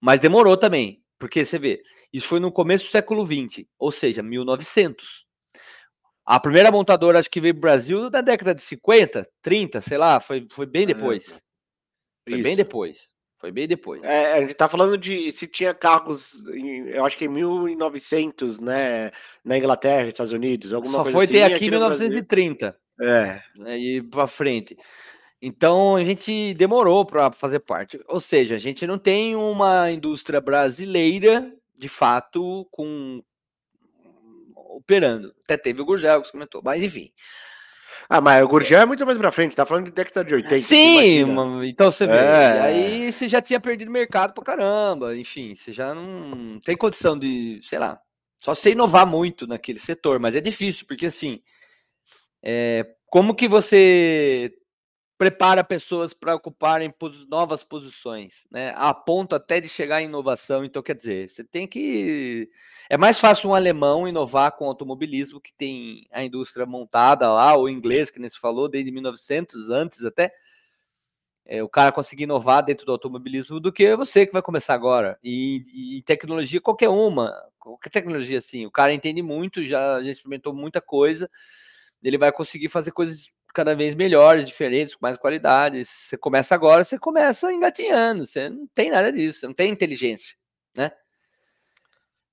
Mas 0.00 0.20
demorou 0.20 0.56
também, 0.56 1.04
porque 1.20 1.44
você 1.44 1.58
vê, 1.58 1.82
isso 2.10 2.26
foi 2.26 2.40
no 2.40 2.50
começo 2.50 2.86
do 2.86 2.90
século 2.90 3.26
20, 3.26 3.68
ou 3.78 3.92
seja, 3.92 4.22
1900. 4.22 5.26
A 6.24 6.40
primeira 6.40 6.72
montadora 6.72 7.18
acho 7.18 7.30
que 7.30 7.40
veio 7.40 7.54
para 7.54 7.58
o 7.58 7.60
Brasil 7.60 8.10
na 8.10 8.22
década 8.22 8.54
de 8.54 8.62
50, 8.62 9.28
30, 9.42 9.80
sei 9.82 9.98
lá, 9.98 10.18
foi, 10.18 10.46
foi 10.50 10.64
bem 10.64 10.86
depois. 10.86 11.44
Foi 12.26 12.40
bem 12.42 12.56
depois. 12.56 12.96
Foi 13.38 13.52
bem 13.52 13.68
depois. 13.68 14.02
É, 14.02 14.32
a 14.34 14.40
gente 14.40 14.54
tá 14.54 14.68
falando 14.68 14.96
de 14.96 15.30
se 15.32 15.46
tinha 15.46 15.74
carros, 15.74 16.42
eu 16.88 17.04
acho 17.04 17.18
que 17.18 17.26
em 17.26 17.28
1900, 17.28 18.58
né, 18.60 19.10
na 19.44 19.58
Inglaterra, 19.58 20.08
Estados 20.08 20.32
Unidos, 20.32 20.72
alguma 20.72 20.98
Só 20.98 21.04
coisa 21.04 21.16
foi 21.16 21.24
assim. 21.24 21.34
ter 21.34 21.42
aqui 21.42 21.66
em 21.66 21.70
1930. 21.70 22.76
É. 23.02 23.40
E 23.76 24.02
para 24.02 24.26
frente. 24.26 24.76
Então 25.42 25.96
a 25.96 26.04
gente 26.04 26.54
demorou 26.54 27.04
para 27.04 27.32
fazer 27.32 27.60
parte. 27.60 28.00
Ou 28.06 28.20
seja, 28.20 28.56
a 28.56 28.58
gente 28.58 28.86
não 28.86 28.98
tem 28.98 29.34
uma 29.34 29.90
indústria 29.90 30.40
brasileira 30.40 31.52
de 31.78 31.88
fato 31.88 32.68
com 32.70 33.22
operando. 34.54 35.34
Até 35.44 35.56
teve 35.56 35.80
o 35.80 35.84
Gurgel 35.84 36.20
que 36.20 36.28
você 36.28 36.32
comentou, 36.32 36.60
mas 36.62 36.82
enfim. 36.82 37.10
Ah, 38.08 38.20
mas 38.20 38.42
o 38.42 38.48
Gurgel 38.48 38.80
é 38.80 38.86
muito 38.86 39.06
mais 39.06 39.16
pra 39.16 39.30
frente, 39.30 39.54
tá 39.54 39.64
falando 39.64 39.86
de 39.86 39.92
década 39.92 40.24
de 40.24 40.34
80. 40.34 40.60
Sim, 40.60 41.20
então 41.64 41.90
você 41.90 42.06
vê. 42.06 42.16
É. 42.16 42.60
Aí 42.60 43.12
você 43.12 43.28
já 43.28 43.40
tinha 43.40 43.60
perdido 43.60 43.90
mercado 43.90 44.34
pra 44.34 44.44
caramba. 44.44 45.16
Enfim, 45.16 45.54
você 45.54 45.72
já 45.72 45.94
não 45.94 46.58
tem 46.60 46.76
condição 46.76 47.18
de, 47.18 47.60
sei 47.62 47.78
lá, 47.78 48.00
só 48.36 48.54
você 48.54 48.72
inovar 48.72 49.06
muito 49.06 49.46
naquele 49.46 49.78
setor, 49.78 50.18
mas 50.18 50.34
é 50.34 50.40
difícil, 50.40 50.86
porque 50.86 51.06
assim, 51.06 51.40
é, 52.42 52.86
como 53.06 53.34
que 53.34 53.46
você 53.46 54.52
prepara 55.20 55.62
pessoas 55.62 56.14
para 56.14 56.34
ocuparem 56.34 56.90
novas 57.28 57.62
posições, 57.62 58.46
né? 58.50 58.72
A 58.74 58.94
ponto 58.94 59.34
até 59.34 59.60
de 59.60 59.68
chegar 59.68 60.00
em 60.00 60.06
inovação. 60.06 60.64
Então, 60.64 60.82
quer 60.82 60.94
dizer, 60.94 61.28
você 61.28 61.44
tem 61.44 61.66
que. 61.66 62.48
É 62.88 62.96
mais 62.96 63.20
fácil 63.20 63.50
um 63.50 63.54
alemão 63.54 64.08
inovar 64.08 64.52
com 64.52 64.64
automobilismo, 64.64 65.38
que 65.38 65.52
tem 65.52 66.06
a 66.10 66.24
indústria 66.24 66.64
montada 66.64 67.30
lá, 67.30 67.54
ou 67.54 67.68
inglês, 67.68 68.10
que 68.10 68.18
nem 68.18 68.30
se 68.30 68.38
falou, 68.38 68.66
desde 68.66 68.90
1900, 68.90 69.68
antes 69.68 70.06
até. 70.06 70.32
É, 71.44 71.62
o 71.62 71.68
cara 71.68 71.92
conseguir 71.92 72.22
inovar 72.22 72.64
dentro 72.64 72.86
do 72.86 72.92
automobilismo 72.92 73.60
do 73.60 73.70
que 73.70 73.94
você 73.96 74.24
que 74.24 74.32
vai 74.32 74.40
começar 74.40 74.72
agora. 74.72 75.18
E, 75.22 75.98
e 75.98 76.02
tecnologia, 76.02 76.62
qualquer 76.62 76.88
uma, 76.88 77.30
qualquer 77.58 77.90
tecnologia 77.90 78.38
assim, 78.38 78.64
o 78.64 78.70
cara 78.70 78.94
entende 78.94 79.20
muito, 79.20 79.62
já, 79.66 80.02
já 80.02 80.10
experimentou 80.10 80.54
muita 80.54 80.80
coisa, 80.80 81.28
ele 82.02 82.16
vai 82.16 82.32
conseguir 82.32 82.70
fazer 82.70 82.92
coisas 82.92 83.30
cada 83.54 83.74
vez 83.74 83.94
melhores, 83.94 84.46
diferentes, 84.46 84.94
com 84.94 85.04
mais 85.04 85.16
qualidade. 85.16 85.84
Você 85.84 86.16
começa 86.16 86.54
agora, 86.54 86.84
você 86.84 86.98
começa 86.98 87.52
engatinhando, 87.52 88.26
você 88.26 88.48
não 88.48 88.66
tem 88.74 88.90
nada 88.90 89.12
disso, 89.12 89.40
você 89.40 89.46
não 89.46 89.54
tem 89.54 89.70
inteligência, 89.70 90.36
né? 90.76 90.90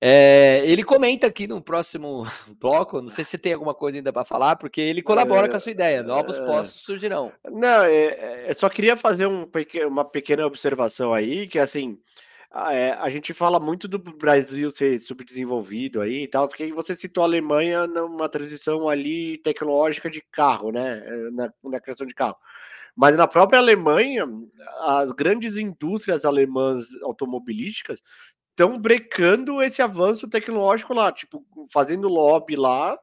É, 0.00 0.62
ele 0.64 0.84
comenta 0.84 1.26
aqui 1.26 1.48
no 1.48 1.60
próximo 1.60 2.24
bloco, 2.60 3.02
não 3.02 3.08
sei 3.08 3.24
se 3.24 3.36
tem 3.36 3.52
alguma 3.52 3.74
coisa 3.74 3.98
ainda 3.98 4.12
para 4.12 4.24
falar, 4.24 4.54
porque 4.56 4.80
ele 4.80 5.02
colabora 5.02 5.46
é, 5.46 5.50
com 5.50 5.56
a 5.56 5.60
sua 5.60 5.72
ideia, 5.72 6.04
novos 6.04 6.38
é, 6.38 6.44
postos 6.44 6.82
surgirão. 6.82 7.32
Não, 7.44 7.82
é, 7.82 7.90
é, 7.90 8.44
eu 8.48 8.54
só 8.54 8.68
queria 8.68 8.96
fazer 8.96 9.26
um, 9.26 9.50
uma 9.88 10.04
pequena 10.04 10.46
observação 10.46 11.12
aí, 11.12 11.48
que 11.48 11.58
assim, 11.58 11.98
é, 12.54 12.92
a 12.92 13.08
gente 13.10 13.34
fala 13.34 13.60
muito 13.60 13.86
do 13.86 13.98
Brasil 13.98 14.70
ser 14.70 14.98
subdesenvolvido 15.00 16.00
aí 16.00 16.24
e 16.24 16.28
tal, 16.28 16.48
que 16.48 16.72
você 16.72 16.96
citou 16.96 17.22
a 17.22 17.26
Alemanha 17.26 17.86
numa 17.86 18.28
transição 18.28 18.88
ali 18.88 19.38
tecnológica 19.38 20.10
de 20.10 20.22
carro, 20.32 20.72
né? 20.72 21.02
É, 21.06 21.30
na, 21.30 21.52
na 21.64 21.80
criação 21.80 22.06
de 22.06 22.14
carro. 22.14 22.36
Mas 22.96 23.16
na 23.16 23.28
própria 23.28 23.58
Alemanha, 23.60 24.24
as 24.80 25.12
grandes 25.12 25.56
indústrias 25.56 26.24
alemãs 26.24 26.86
automobilísticas 27.02 28.02
estão 28.50 28.78
brecando 28.78 29.62
esse 29.62 29.80
avanço 29.80 30.26
tecnológico 30.26 30.92
lá, 30.92 31.12
tipo, 31.12 31.44
fazendo 31.72 32.08
lobby 32.08 32.56
lá 32.56 32.98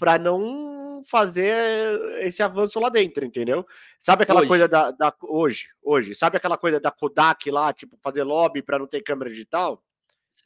para 0.00 0.18
não 0.18 1.02
fazer 1.04 2.00
esse 2.22 2.42
avanço 2.42 2.80
lá 2.80 2.88
dentro, 2.88 3.22
entendeu? 3.22 3.66
Sabe 3.98 4.22
aquela 4.22 4.40
hoje. 4.40 4.48
coisa 4.48 4.66
da, 4.66 4.90
da, 4.90 5.14
hoje, 5.22 5.68
hoje, 5.82 6.14
sabe 6.14 6.38
aquela 6.38 6.56
coisa 6.56 6.80
da 6.80 6.90
Kodak 6.90 7.50
lá, 7.50 7.70
tipo 7.70 7.98
fazer 8.02 8.24
lobby 8.24 8.62
para 8.62 8.78
não 8.78 8.86
ter 8.86 9.02
câmera 9.02 9.28
digital? 9.28 9.84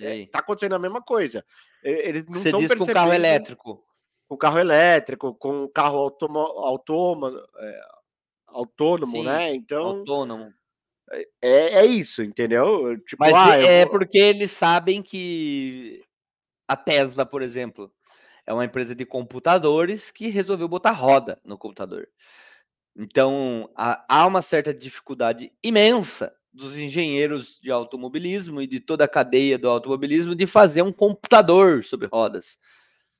É, 0.00 0.26
tá 0.26 0.40
acontecendo 0.40 0.74
a 0.74 0.78
mesma 0.78 1.00
coisa. 1.00 1.44
Eles 1.84 2.24
não 2.28 2.36
estão 2.36 2.59
percebendo. 2.59 2.86
Com 2.86 2.92
carro 2.92 3.12
elétrico, 3.12 3.84
com 4.26 4.37
carro 4.37 4.58
elétrico, 4.58 5.34
com 5.34 5.68
carro 5.68 5.99
automo, 5.99 6.38
automa, 6.41 7.46
é, 7.57 7.80
autônomo, 8.49 9.18
Sim, 9.18 9.24
né? 9.24 9.54
Então 9.54 9.84
autônomo. 9.84 10.53
É, 11.41 11.80
é 11.80 11.87
isso, 11.87 12.24
entendeu? 12.24 12.99
Tipo, 13.07 13.20
Mas 13.20 13.34
ah, 13.34 13.57
é 13.57 13.83
vou... 13.83 13.92
porque 13.92 14.18
eles 14.18 14.50
sabem 14.50 15.00
que 15.00 16.03
a 16.66 16.76
Tesla, 16.76 17.24
por 17.24 17.41
exemplo, 17.41 17.92
é 18.46 18.53
uma 18.53 18.64
empresa 18.64 18.95
de 18.95 19.04
computadores 19.04 20.11
que 20.11 20.29
resolveu 20.29 20.68
botar 20.68 20.92
roda 20.92 21.38
no 21.45 21.58
computador. 21.58 22.08
Então, 22.96 23.68
há 23.76 24.26
uma 24.26 24.42
certa 24.42 24.72
dificuldade 24.72 25.53
imensa 25.62 26.34
dos 26.53 26.79
engenheiros 26.79 27.58
de 27.61 27.71
automobilismo 27.71 28.62
e 28.62 28.66
de 28.66 28.79
toda 28.79 29.04
a 29.04 29.08
cadeia 29.08 29.58
do 29.58 29.68
automobilismo 29.68 30.34
de 30.34 30.46
fazer 30.46 30.83
um 30.83 30.92
computador 30.92 31.83
sobre 31.83 32.07
rodas. 32.07 32.57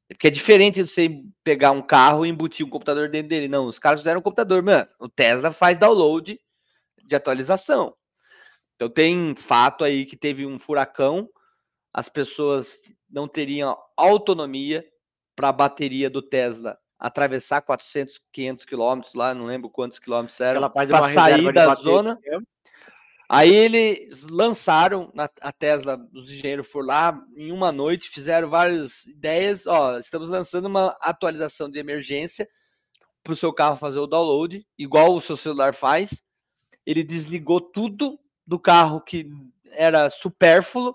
Porque 0.09 0.29
é 0.29 0.31
diferente 0.31 0.83
de 0.83 0.89
você 0.89 1.11
pegar 1.43 1.73
um 1.73 1.83
carro 1.83 2.25
e 2.25 2.29
embutir 2.29 2.65
um 2.65 2.71
computador 2.71 3.09
dentro 3.09 3.31
dele. 3.31 3.49
Não, 3.49 3.67
os 3.67 3.79
caras 3.79 4.01
fizeram 4.01 4.21
um 4.21 4.23
computador. 4.23 4.63
Mano, 4.63 4.87
o 5.01 5.09
Tesla 5.09 5.51
faz 5.51 5.77
download 5.79 6.39
de 7.03 7.17
atualização. 7.17 7.95
Então 8.77 8.89
tem 8.89 9.35
fato 9.37 9.83
aí 9.83 10.05
que 10.07 10.17
teve 10.17 10.47
um 10.47 10.59
furacão, 10.59 11.29
as 11.93 12.09
pessoas 12.09 12.93
não 13.09 13.27
teriam 13.27 13.77
autonomia 13.97 14.85
para 15.35 15.49
a 15.49 15.53
bateria 15.53 16.09
do 16.09 16.23
Tesla 16.23 16.79
atravessar 16.99 17.61
400, 17.61 18.21
500 18.33 18.65
quilômetros 18.65 19.15
lá, 19.15 19.35
não 19.35 19.45
lembro 19.45 19.69
quantos 19.69 19.99
quilômetros 19.99 20.41
eram, 20.41 20.71
para 20.71 21.03
sair 21.13 21.53
da 21.53 21.75
zona. 21.75 22.19
Aí 23.29 23.55
eles 23.55 24.23
lançaram 24.31 25.11
na, 25.15 25.29
a 25.41 25.51
Tesla, 25.51 25.99
os 26.13 26.31
engenheiros 26.31 26.67
foram 26.67 26.87
lá 26.87 27.25
em 27.37 27.51
uma 27.51 27.73
noite, 27.73 28.11
fizeram 28.11 28.49
várias 28.49 29.07
ideias. 29.07 29.67
Ó, 29.67 29.99
estamos 29.99 30.29
lançando 30.29 30.67
uma 30.67 30.97
atualização 31.01 31.71
de 31.71 31.79
emergência 31.79 32.49
para 33.23 33.33
o 33.33 33.37
seu 33.37 33.53
carro 33.53 33.77
fazer 33.77 33.99
o 33.99 34.07
download, 34.07 34.65
igual 34.79 35.15
o 35.15 35.21
seu 35.21 35.37
celular 35.37 35.75
faz. 35.75 36.23
Ele 36.87 37.03
desligou 37.03 37.61
tudo 37.61 38.19
do 38.47 38.59
carro 38.59 39.01
que 39.01 39.27
era 39.73 40.11
supérfluo 40.11 40.95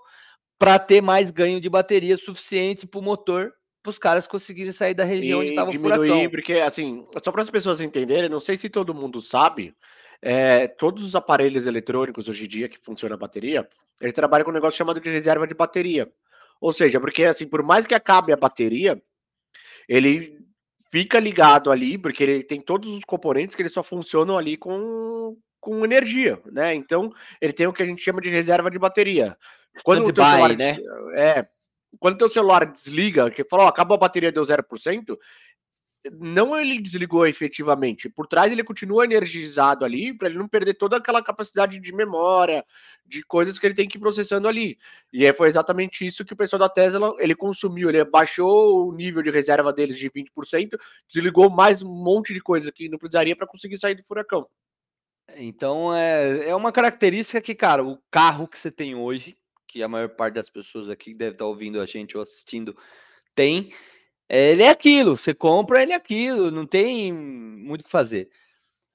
para 0.57 0.77
ter 0.77 1.01
mais 1.01 1.31
ganho 1.31 1.59
de 1.59 1.69
bateria 1.69 2.15
suficiente 2.15 2.85
para 2.85 2.99
o 2.99 3.03
motor 3.03 3.51
para 3.89 3.93
os 3.93 3.99
caras 3.99 4.27
conseguirem 4.27 4.71
sair 4.71 4.93
da 4.93 5.03
região 5.03 5.39
e 5.39 5.41
onde 5.41 5.49
estava 5.51 5.71
o 5.71 5.73
furacão. 5.73 6.29
Porque, 6.29 6.53
assim, 6.53 7.05
só 7.23 7.31
para 7.31 7.41
as 7.41 7.49
pessoas 7.49 7.81
entenderem, 7.81 8.29
não 8.29 8.39
sei 8.39 8.55
se 8.55 8.69
todo 8.69 8.93
mundo 8.93 9.21
sabe, 9.21 9.75
é, 10.21 10.67
todos 10.67 11.03
os 11.03 11.15
aparelhos 11.15 11.65
eletrônicos 11.65 12.27
hoje 12.29 12.45
em 12.45 12.47
dia 12.47 12.69
que 12.69 12.77
funciona 12.77 13.15
a 13.15 13.17
bateria, 13.17 13.67
eles 13.99 14.13
trabalham 14.13 14.45
com 14.45 14.51
um 14.51 14.53
negócio 14.53 14.77
chamado 14.77 14.99
de 14.99 15.09
reserva 15.09 15.47
de 15.47 15.55
bateria. 15.55 16.09
Ou 16.61 16.71
seja, 16.71 16.99
porque 16.99 17.25
assim, 17.25 17.47
por 17.47 17.63
mais 17.63 17.85
que 17.85 17.95
acabe 17.95 18.31
a 18.31 18.37
bateria, 18.37 19.01
ele 19.87 20.37
fica 20.91 21.19
ligado 21.19 21.71
ali, 21.71 21.97
porque 21.97 22.23
ele 22.23 22.43
tem 22.43 22.61
todos 22.61 22.91
os 22.91 23.03
componentes 23.05 23.55
que 23.55 23.61
ele 23.61 23.69
só 23.69 23.81
funcionam 23.81 24.37
ali 24.37 24.55
com, 24.57 25.35
com 25.59 25.83
energia, 25.83 26.39
né? 26.51 26.75
Então, 26.75 27.11
ele 27.41 27.53
tem 27.53 27.65
o 27.65 27.73
que 27.73 27.81
a 27.81 27.85
gente 27.85 28.03
chama 28.03 28.21
de 28.21 28.29
reserva 28.29 28.69
de 28.69 28.77
bateria. 28.77 29.37
Quando 29.83 30.03
o 30.03 30.15
celular, 30.15 30.55
né? 30.57 30.77
É, 31.15 31.45
quando 31.97 32.15
o 32.15 32.17
teu 32.17 32.29
celular 32.29 32.65
desliga, 32.65 33.31
que 33.31 33.43
fala, 33.43 33.63
ó, 33.63 33.67
acabou 33.67 33.95
a 33.95 33.99
bateria, 33.99 34.31
deu 34.31 34.43
0%, 34.43 35.17
não 36.11 36.57
ele 36.57 36.81
desligou 36.81 37.27
efetivamente. 37.27 38.09
Por 38.09 38.25
trás 38.25 38.51
ele 38.51 38.63
continua 38.63 39.03
energizado 39.03 39.83
ali 39.83 40.13
para 40.13 40.29
ele 40.29 40.37
não 40.37 40.47
perder 40.47 40.75
toda 40.75 40.97
aquela 40.97 41.21
capacidade 41.21 41.79
de 41.79 41.93
memória, 41.93 42.63
de 43.05 43.21
coisas 43.23 43.59
que 43.59 43.67
ele 43.67 43.73
tem 43.73 43.87
que 43.87 43.97
ir 43.97 43.99
processando 43.99 44.47
ali. 44.47 44.77
E 45.11 45.31
foi 45.33 45.49
exatamente 45.49 46.05
isso 46.05 46.23
que 46.23 46.33
o 46.33 46.37
pessoal 46.37 46.59
da 46.59 46.69
Tesla 46.69 47.13
ele 47.19 47.35
consumiu. 47.35 47.89
Ele 47.89 48.03
baixou 48.05 48.87
o 48.87 48.93
nível 48.93 49.21
de 49.21 49.29
reserva 49.29 49.73
deles 49.73 49.97
de 49.97 50.09
20%, 50.09 50.79
desligou 51.11 51.49
mais 51.49 51.81
um 51.81 51.93
monte 51.93 52.33
de 52.33 52.39
coisa 52.39 52.71
que 52.71 52.87
não 52.87 52.97
precisaria 52.97 53.35
para 53.35 53.47
conseguir 53.47 53.77
sair 53.77 53.95
do 53.95 54.03
furacão. 54.03 54.47
Então 55.35 55.93
é, 55.93 56.49
é 56.49 56.55
uma 56.55 56.71
característica 56.71 57.41
que, 57.41 57.53
cara, 57.53 57.83
o 57.83 57.99
carro 58.09 58.47
que 58.47 58.57
você 58.57 58.71
tem 58.71 58.95
hoje, 58.95 59.35
que 59.69 59.83
a 59.83 59.87
maior 59.87 60.09
parte 60.09 60.33
das 60.33 60.49
pessoas 60.49 60.89
aqui 60.89 61.13
deve 61.13 61.33
estar 61.33 61.45
ouvindo 61.45 61.79
a 61.79 61.85
gente 61.85 62.17
ou 62.17 62.23
assistindo, 62.23 62.75
tem. 63.35 63.71
é, 64.27 64.51
Ele 64.51 64.63
é 64.63 64.69
aquilo, 64.69 65.15
você 65.15 65.33
compra, 65.33 65.81
ele 65.81 65.93
é 65.93 65.95
aquilo, 65.95 66.49
não 66.51 66.65
tem 66.65 67.13
muito 67.13 67.81
o 67.81 67.83
que 67.83 67.91
fazer. 67.91 68.29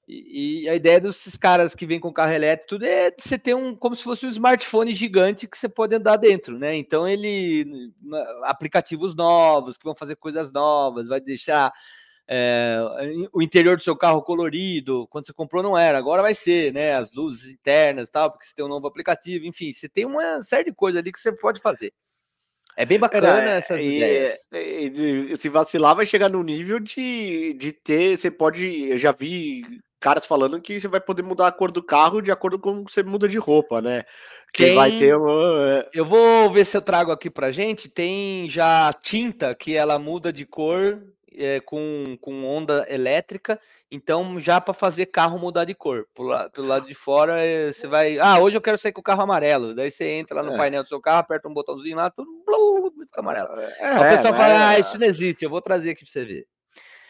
E, 0.07 0.63
e 0.63 0.69
a 0.69 0.75
ideia 0.75 0.99
desses 0.99 1.35
caras 1.37 1.73
que 1.73 1.85
vêm 1.85 1.99
com 1.99 2.13
carro 2.13 2.33
elétrico 2.33 2.69
tudo 2.69 2.85
é 2.85 3.09
você 3.17 3.39
ter 3.39 3.55
um 3.55 3.75
como 3.75 3.95
se 3.95 4.03
fosse 4.03 4.25
um 4.25 4.29
smartphone 4.29 4.93
gigante 4.93 5.47
que 5.47 5.57
você 5.57 5.67
pode 5.67 5.95
andar 5.95 6.17
dentro, 6.17 6.59
né? 6.59 6.75
Então 6.75 7.07
ele 7.07 7.91
aplicativos 8.43 9.15
novos 9.15 9.77
que 9.77 9.85
vão 9.85 9.95
fazer 9.95 10.15
coisas 10.17 10.51
novas, 10.51 11.07
vai 11.07 11.19
deixar 11.19 11.73
é, 12.27 12.79
o 13.31 13.41
interior 13.41 13.77
do 13.77 13.83
seu 13.83 13.95
carro 13.95 14.21
colorido, 14.21 15.07
quando 15.09 15.25
você 15.27 15.33
comprou 15.33 15.61
não 15.61 15.77
era, 15.77 15.97
agora 15.97 16.21
vai 16.21 16.33
ser, 16.33 16.73
né? 16.73 16.95
As 16.95 17.11
luzes 17.13 17.51
internas, 17.53 18.09
tal, 18.09 18.31
porque 18.31 18.45
você 18.45 18.55
tem 18.55 18.65
um 18.65 18.69
novo 18.69 18.87
aplicativo, 18.87 19.45
enfim, 19.45 19.71
você 19.71 19.87
tem 19.87 20.05
uma 20.05 20.41
série 20.41 20.65
de 20.71 20.75
coisas 20.75 20.99
ali 21.01 21.11
que 21.11 21.19
você 21.19 21.31
pode 21.31 21.59
fazer. 21.61 21.93
É 22.77 22.85
bem 22.85 22.99
bacana 22.99 23.27
É, 23.41 23.57
essas 23.57 23.79
e- 23.79 23.83
ideias. 23.83 24.33
e- 24.53 25.31
e 25.31 25.37
se 25.37 25.47
vacilar, 25.47 25.95
vai 25.95 26.05
chegar 26.05 26.27
no 26.29 26.43
nível 26.43 26.77
de, 26.79 27.53
de 27.53 27.71
ter. 27.71 28.17
Você 28.17 28.29
pode. 28.29 28.89
Eu 28.89 28.97
já 28.97 29.13
vi 29.13 29.61
caras 29.97 30.25
falando 30.25 30.59
que 30.59 30.77
você 30.79 30.87
vai 30.87 30.99
poder 30.99 31.23
mudar 31.23 31.47
a 31.47 31.51
cor 31.53 31.71
do 31.71 31.81
carro 31.81 32.21
de 32.21 32.31
acordo 32.31 32.59
com 32.59 32.83
você 32.83 33.01
muda 33.01 33.29
de 33.29 33.37
roupa, 33.37 33.81
né? 33.81 34.03
Que 34.53 34.73
vai 34.75 34.89
Tem- 34.89 34.99
ter 34.99 35.15
uma. 35.15 35.87
Eu 35.93 36.03
vou 36.05 36.51
ver 36.51 36.65
se 36.65 36.75
eu 36.75 36.81
trago 36.81 37.11
aqui 37.13 37.29
pra 37.29 37.49
gente. 37.49 37.87
Tem 37.89 38.49
já 38.49 38.91
tinta 38.91 39.55
que 39.55 39.73
ela 39.73 39.97
muda 39.97 40.33
de 40.33 40.45
cor 40.45 41.01
é, 41.37 41.59
com, 41.59 42.17
com 42.21 42.43
onda 42.45 42.85
elétrica. 42.89 43.59
Então, 43.91 44.39
já 44.39 44.59
para 44.59 44.73
fazer 44.73 45.05
carro 45.07 45.37
mudar 45.39 45.65
de 45.65 45.73
cor. 45.75 46.05
La- 46.19 46.49
Pelo 46.49 46.67
lado 46.67 46.87
de 46.87 46.95
fora, 46.95 47.39
é, 47.39 47.71
você 47.71 47.87
vai. 47.87 48.17
Ah, 48.19 48.39
hoje 48.39 48.57
eu 48.57 48.61
quero 48.61 48.77
sair 48.77 48.91
com 48.91 49.01
o 49.01 49.03
carro 49.03 49.21
amarelo. 49.21 49.73
Daí 49.75 49.89
você 49.91 50.05
entra 50.11 50.37
lá 50.37 50.43
no 50.43 50.53
É. 50.53 50.57
painel 50.57 50.83
do 50.83 50.89
seu 50.89 50.99
carro, 51.01 51.19
aperta 51.19 51.47
um 51.47 51.53
botãozinho 51.53 51.95
lá, 51.97 52.09
tudo 52.09 52.29
blu, 52.45 52.91
fica 52.99 53.19
amarelo. 53.21 53.49
É, 53.79 53.89
o 53.91 54.09
pessoal 54.15 54.33
mas- 54.33 54.37
fala, 54.41 54.69
ah, 54.71 54.79
isso 54.79 54.99
não 54.99 55.07
existe. 55.07 55.43
Eu 55.43 55.49
vou 55.49 55.61
trazer 55.61 55.91
aqui 55.91 56.03
pra 56.03 56.11
você 56.11 56.25
ver. 56.25 56.45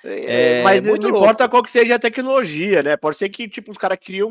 É, 0.07 0.59
É 0.59 0.63
mas 0.63 0.85
muito 0.85 1.09
não 1.09 1.17
importa 1.17 1.49
qual 1.49 1.63
que 1.63 1.71
seja 1.71 1.95
a 1.95 1.99
tecnologia, 1.99 2.83
né? 2.83 2.95
Pode 2.95 3.17
ser 3.17 3.27
que 3.29 3.47
tipo 3.47 3.71
os 3.71 3.77
caras 3.77 3.97
criam 3.99 4.29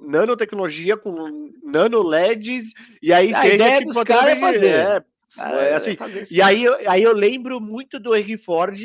nanotecnologia 0.00 0.96
com 0.96 1.50
nano 1.64 2.02
LEDs 2.02 2.72
e 3.02 3.12
aí 3.12 3.34
A 3.34 3.40
seja 3.40 3.72
tipo 3.72 4.04
caras 4.04 4.30
é 4.30 4.36
fazer. 4.36 4.66
é, 4.78 5.02
Ah, 5.38 5.52
é, 5.62 5.74
assim, 5.74 5.96
fazer. 5.96 6.26
E 6.30 6.40
aí, 6.42 6.62
eu- 6.62 6.76
aí 6.90 7.02
eu 7.02 7.12
lembro 7.14 7.60
muito 7.60 7.98
do 7.98 8.14
Henry 8.14 8.36
Ford. 8.36 8.78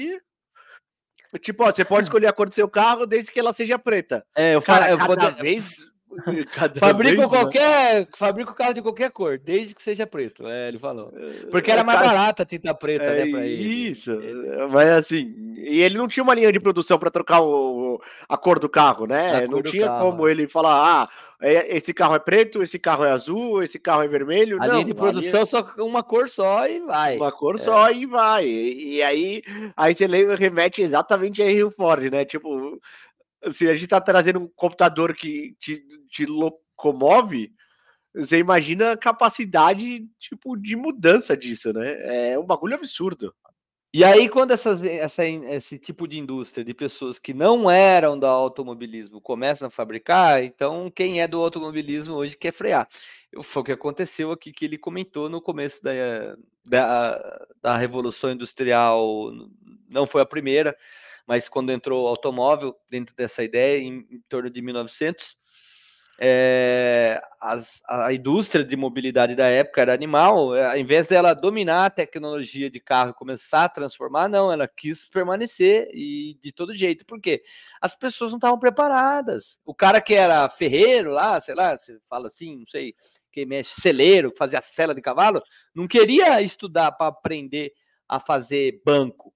Tipo, 1.41 1.63
ó, 1.63 1.71
você 1.71 1.83
pode 1.85 2.05
escolher 2.09 2.27
a 2.27 2.33
cor 2.33 2.49
do 2.49 2.55
seu 2.55 2.67
carro 2.69 3.05
desde 3.05 3.31
que 3.31 3.39
ela 3.39 3.53
seja 3.53 3.77
preta. 3.77 4.25
É, 4.35 4.55
eu, 4.55 4.61
Cara, 4.61 4.85
fa- 4.85 4.91
eu 4.91 4.97
cada 4.97 5.29
vou- 5.31 5.41
vez. 5.43 5.87
Cada 6.53 6.79
fabrico 6.79 7.17
vez, 7.17 7.31
né? 7.31 7.37
qualquer, 7.37 8.07
fabrico 8.15 8.55
carro 8.55 8.73
de 8.73 8.81
qualquer 8.81 9.11
cor, 9.11 9.37
desde 9.37 9.75
que 9.75 9.83
seja 9.83 10.07
preto. 10.07 10.47
É, 10.47 10.69
ele 10.69 10.79
falou. 10.79 11.13
Porque 11.51 11.69
era 11.69 11.81
É, 11.81 11.83
mais 11.83 11.99
barata 11.99 12.43
a 12.43 12.45
tinta 12.45 12.73
preta, 12.73 13.03
é 13.07 13.25
né, 13.25 13.31
pra 13.31 13.45
ele. 13.45 13.67
Isso, 13.67 14.17
mas 14.71 14.87
assim, 14.89 15.35
e 15.57 15.81
ele 15.81 15.97
não 15.97 16.07
tinha 16.07 16.23
uma 16.23 16.33
linha 16.33 16.51
de 16.51 16.61
produção 16.61 16.97
para 16.97 17.11
trocar 17.11 17.41
o, 17.41 18.01
a 18.27 18.37
cor 18.37 18.57
do 18.57 18.69
carro, 18.69 19.05
né? 19.05 19.45
cor 19.47 19.55
Não 19.57 19.63
tinha 19.63 19.85
carro, 19.87 20.11
como 20.11 20.27
ele 20.29 20.47
falar, 20.47 21.03
ah, 21.03 21.09
esse 21.41 21.93
carro 21.93 22.15
é 22.15 22.19
preto, 22.19 22.64
esse 22.64 22.80
carro 22.80 23.03
é 23.03 23.11
azul, 23.11 23.61
esse 23.61 23.77
carro 23.77 24.01
é 24.03 24.07
vermelho. 24.07 24.57
A 24.61 24.68
não, 24.68 24.73
linha 24.76 24.85
de 24.85 24.93
produção 24.93 25.45
só 25.45 25.61
uma 25.77 26.01
cor 26.01 26.27
só 26.27 26.68
e 26.68 26.80
vai. 26.80 27.15
uma 27.18 27.31
cor 27.31 27.59
É. 27.59 27.64
só 27.64 27.91
e 27.91 28.05
vai. 28.07 28.47
E, 28.47 28.95
e 28.95 29.03
aí, 29.03 29.43
aí 29.76 29.93
você 29.93 30.07
lembra, 30.07 30.35
remete 30.35 30.81
exatamente 30.81 31.41
a 31.41 31.49
Henry 31.49 31.72
Ford, 31.72 32.11
né? 32.11 32.26
Tipo, 32.26 32.80
se 33.51 33.69
a 33.69 33.76
gente 33.76 33.88
tá 33.88 34.01
trazendo 34.01 34.39
um 34.39 34.47
computador 34.55 35.14
que 35.14 35.55
te, 35.59 35.84
te 36.09 36.26
locomove, 36.26 37.51
você 38.15 38.39
imagina 38.39 38.93
a 38.93 38.97
capacidade, 38.97 40.07
tipo, 40.18 40.57
de 40.57 40.76
mudança 40.76 41.38
disso, 41.38 41.72
né? 41.72 42.31
É 42.31 42.39
um 42.39 42.45
bagulho 42.45 42.73
absurdo. 42.73 43.31
E 43.98 44.03
aí, 44.03 44.30
quando 44.30 44.52
essas, 44.52 44.84
essa, 44.84 45.26
esse 45.26 45.80
tipo 45.80 46.07
de 46.07 46.19
indústria 46.19 46.64
de 46.64 46.72
pessoas 46.72 47.18
que 47.18 47.34
não 47.34 47.68
eram 47.68 48.15
do 48.15 48.28
automobilismo 48.28 49.19
começam 49.19 49.68
a 49.68 49.72
fabricar, 49.72 50.44
então 50.44 50.91
quem 50.91 51.19
é 51.19 51.28
do 51.28 51.41
automobilismo 51.41 52.14
hoje 52.14 52.38
quer 52.38 52.53
frear. 52.53 52.88
Foi 53.41 53.64
o 53.64 53.65
que 53.65 53.72
aconteceu 53.72 54.32
aqui 54.32 54.52
que 54.52 54.65
ele 54.65 54.78
comentou 54.78 55.30
no 55.30 55.41
começo 55.41 55.82
da, 55.82 55.91
da, 56.64 57.48
da 57.60 57.76
Revolução 57.76 58.30
Industrial, 58.30 59.32
não 59.90 60.06
foi 60.06 60.22
a 60.22 60.28
primeira, 60.28 60.78
mas 61.26 61.49
quando 61.49 61.72
entrou 61.72 62.03
o 62.03 62.07
automóvel 62.07 62.78
dentro 62.91 63.15
dessa 63.15 63.44
ideia, 63.44 63.80
em, 63.82 64.06
em 64.11 64.24
torno 64.30 64.52
de 64.52 64.61
1900, 64.61 65.36
é, 66.19 67.22
as, 67.39 67.81
a 67.88 68.11
indústria 68.11 68.64
de 68.64 68.76
mobilidade 68.76 69.35
da 69.35 69.45
época 69.48 69.81
era 69.81 69.94
animal, 69.94 70.56
é, 70.56 70.65
ao 70.65 70.77
invés 70.77 71.07
dela 71.07 71.34
dominar 71.35 71.85
a 71.85 71.89
tecnologia 71.89 72.69
de 72.69 72.80
carro 72.80 73.11
e 73.11 73.14
começar 73.14 73.65
a 73.65 73.69
transformar, 73.69 74.27
não, 74.27 74.52
ela 74.52 74.68
quis 74.68 75.07
permanecer 75.07 75.89
e 75.94 76.35
de 76.41 76.52
todo 76.52 76.73
jeito. 76.76 77.06
Por 77.06 77.22
quê? 77.22 77.44
As 77.80 77.94
pessoas 77.94 78.31
não 78.31 78.38
estavam 78.38 78.57
preparadas. 78.57 79.60
O 79.64 79.76
cara 79.76 80.02
que 80.02 80.15
era 80.15 80.49
ferreiro 80.49 81.11
lá, 81.11 81.39
sei 81.39 81.53
lá, 81.53 81.77
você 81.77 81.99
fala 82.10 82.27
assim, 82.27 82.57
não 82.57 82.68
sei, 82.68 82.95
quem 83.31 83.45
mexe, 83.45 83.80
celeiro, 83.80 84.31
que 84.31 84.38
fazia 84.38 84.61
cela 84.61 84.95
de 84.95 85.02
cavalo, 85.02 85.41
não 85.76 85.88
queria 85.88 86.41
estudar 86.41 86.91
para 86.94 87.07
aprender 87.07 87.73
a 88.10 88.19
fazer 88.19 88.81
banco 88.84 89.31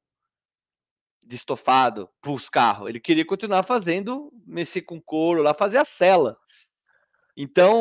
de 1.23 1.35
estofado 1.35 2.09
para 2.19 2.31
os 2.31 2.49
carros. 2.49 2.89
Ele 2.89 2.99
queria 2.99 3.25
continuar 3.25 3.63
fazendo, 3.63 4.31
mexer 4.45 4.81
com 4.81 4.99
couro 4.99 5.41
lá, 5.41 5.53
fazer 5.53 5.77
a 5.77 5.85
cela. 5.85 6.37
Então, 7.41 7.73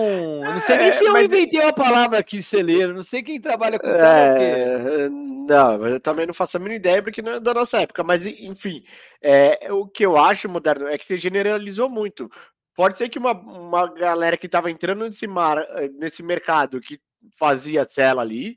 eu 0.46 0.52
não 0.54 0.60
sei 0.60 0.78
nem 0.78 0.86
É, 0.86 0.90
se 0.90 1.04
eu 1.04 1.12
mas- 1.12 1.26
inventei 1.26 1.60
uma 1.60 1.72
palavra 1.72 2.18
aqui, 2.18 2.42
celeiro. 2.42 2.94
Não 2.94 3.02
sei 3.02 3.22
quem 3.22 3.38
trabalha 3.38 3.78
com 3.78 3.92
cela, 3.92 4.28
porque 4.28 4.42
É, 4.42 5.08
não, 5.10 5.78
mas 5.78 5.92
eu 5.92 6.00
também 6.00 6.26
não 6.26 6.32
faço 6.32 6.56
a 6.56 6.60
mínima 6.60 6.76
ideia 6.76 7.02
porque 7.02 7.20
não 7.20 7.32
é 7.32 7.40
da 7.40 7.52
nossa 7.52 7.78
época. 7.80 8.02
Mas, 8.02 8.24
enfim, 8.24 8.82
é, 9.20 9.70
o 9.70 9.86
que 9.86 10.06
eu 10.06 10.16
acho 10.16 10.48
moderno 10.48 10.86
é 10.88 10.96
que 10.96 11.04
você 11.04 11.18
generalizou 11.18 11.90
muito. 11.90 12.30
Pode 12.74 12.96
ser 12.96 13.10
que 13.10 13.18
uma, 13.18 13.32
uma 13.32 13.92
galera 13.92 14.38
que 14.38 14.46
estava 14.46 14.70
entrando 14.70 15.04
nesse, 15.04 15.26
mar, 15.26 15.58
eh, 15.58 15.90
nesse 15.92 16.22
mercado 16.22 16.80
que 16.80 16.98
fazia 17.38 17.84
cela 17.86 18.22
ali, 18.22 18.56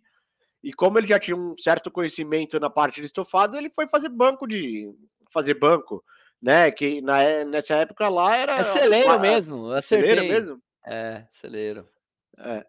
e 0.64 0.72
como 0.72 0.98
ele 0.98 1.08
já 1.08 1.20
tinha 1.20 1.36
um 1.36 1.54
certo 1.58 1.92
conhecimento 1.92 2.58
na 2.62 2.70
parte 2.70 3.02
de 3.02 3.08
estofado, 3.08 3.58
ele 3.58 3.70
foi 3.70 3.90
fazer 3.90 4.08
banco 4.08 4.48
de. 4.48 4.90
fazer 5.30 5.56
banco, 5.56 6.02
né? 6.42 6.72
Que 6.72 7.02
na, 7.02 7.22
é- 7.22 7.44
nessa 7.44 7.74
época 7.76 8.08
lá 8.08 8.38
era. 8.38 8.58
é 8.60 8.64
celeiro 8.64 9.20
mesmo. 9.20 9.72
Acertei. 9.72 10.12
Celeiro 10.16 10.46
mesmo? 10.46 10.62
É, 10.86 11.26
celeiro. 11.32 11.88
É, 12.38 12.66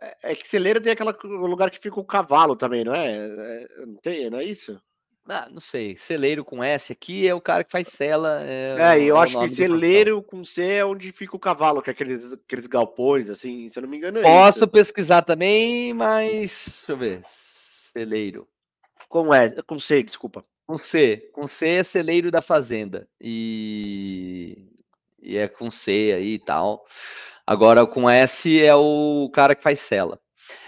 é- 0.00 0.16
é 0.22 0.34
que 0.34 0.46
celeiro 0.46 0.80
tem 0.80 0.92
aquele 0.92 1.12
lugar 1.22 1.70
que 1.70 1.78
fica 1.80 1.98
o 1.98 2.04
cavalo 2.04 2.56
também, 2.56 2.84
não 2.84 2.94
é? 2.94 3.16
É, 3.16 3.86
Não 3.86 3.96
tem, 3.96 4.30
não 4.30 4.38
é 4.38 4.44
isso? 4.44 4.80
Ah, 5.28 5.46
não 5.50 5.60
sei. 5.60 5.94
Celeiro 5.96 6.42
com 6.42 6.64
S 6.64 6.90
aqui 6.90 7.28
é 7.28 7.34
o 7.34 7.40
cara 7.40 7.62
que 7.62 7.70
faz 7.70 7.88
cela. 7.88 8.40
É, 8.42 8.96
É, 8.96 9.02
eu 9.02 9.16
é 9.16 9.20
acho 9.20 9.38
que 9.38 9.48
celeiro 9.48 10.22
com 10.22 10.42
C 10.42 10.64
é 10.64 10.84
onde 10.84 11.12
fica 11.12 11.36
o 11.36 11.40
cavalo, 11.40 11.82
que 11.82 11.90
é 11.90 11.92
aqueles, 11.92 12.32
aqueles 12.32 12.66
galpões, 12.66 13.28
assim, 13.28 13.68
se 13.68 13.78
eu 13.78 13.82
não 13.82 13.90
me 13.90 13.98
engano 13.98 14.18
é 14.18 14.22
Posso 14.22 14.58
isso. 14.60 14.68
pesquisar 14.68 15.22
também, 15.22 15.92
mas 15.92 16.30
deixa 16.30 16.92
eu 16.92 16.96
ver. 16.96 17.22
Celeiro. 17.26 18.48
Com, 19.08 19.34
e, 19.34 19.62
com 19.62 19.78
C, 19.78 20.02
desculpa. 20.02 20.44
Com 20.66 20.82
C. 20.82 21.30
Com 21.32 21.46
C 21.46 21.66
é 21.68 21.84
celeiro 21.84 22.30
da 22.30 22.40
fazenda. 22.40 23.06
E, 23.20 24.67
e 25.20 25.36
é 25.36 25.48
com 25.48 25.70
C 25.70 26.12
aí 26.16 26.34
e 26.34 26.38
tal. 26.38 26.84
Agora 27.46 27.86
com 27.86 28.08
S 28.08 28.62
é 28.62 28.74
o 28.74 29.30
cara 29.32 29.54
que 29.54 29.62
faz 29.62 29.80
cela. 29.80 30.20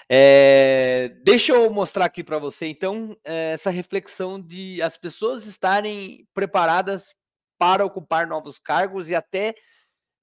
É, 0.09 1.10
deixa 1.22 1.52
eu 1.52 1.70
mostrar 1.70 2.05
aqui 2.05 2.24
para 2.24 2.39
você, 2.39 2.66
então, 2.66 3.16
eh, 3.24 3.52
essa 3.52 3.70
reflexão 3.70 4.40
de 4.40 4.82
as 4.82 4.97
pessoas 4.97 5.47
estarem 5.47 6.27
preparadas 6.35 7.14
para 7.56 7.85
ocupar 7.85 8.27
novos 8.27 8.59
cargos 8.59 9.09
e 9.09 9.14
até 9.14 9.55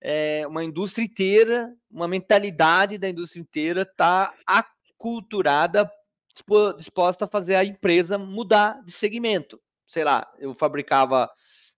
eh, 0.01 0.45
uma 0.45 0.63
indústria 0.63 1.05
inteira, 1.05 1.73
uma 1.89 2.07
mentalidade 2.07 2.97
da 2.97 3.07
indústria 3.07 3.39
inteira 3.39 3.83
está 3.83 4.33
aculturada 4.45 5.89
dispo- 6.33 6.73
disposta 6.73 7.25
a 7.25 7.29
fazer 7.29 7.55
a 7.55 7.63
empresa 7.63 8.17
mudar 8.17 8.83
de 8.83 8.91
segmento. 8.91 9.59
Sei 9.85 10.03
lá, 10.03 10.29
eu 10.37 10.53
fabricava 10.53 11.29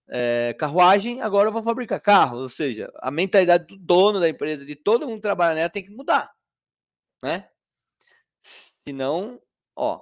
eh, 0.10 0.54
carruagem, 0.60 1.22
agora 1.22 1.50
eu 1.50 1.54
vou 1.54 1.64
fabricar 1.64 2.00
carro. 2.02 2.40
Ou 2.40 2.50
seja, 2.50 2.92
a 2.98 3.12
mentalidade 3.12 3.66
do 3.68 3.78
dono 3.78 4.20
da 4.20 4.30
empresa, 4.30 4.66
de 4.66 4.76
todo 4.76 5.08
mundo 5.08 5.18
que 5.18 5.22
trabalha 5.24 5.56
nela, 5.56 5.70
tem 5.70 5.84
que 5.84 5.92
mudar, 5.92 6.34
né? 7.24 7.50
Senão, 8.84 9.42
ó, 9.76 10.02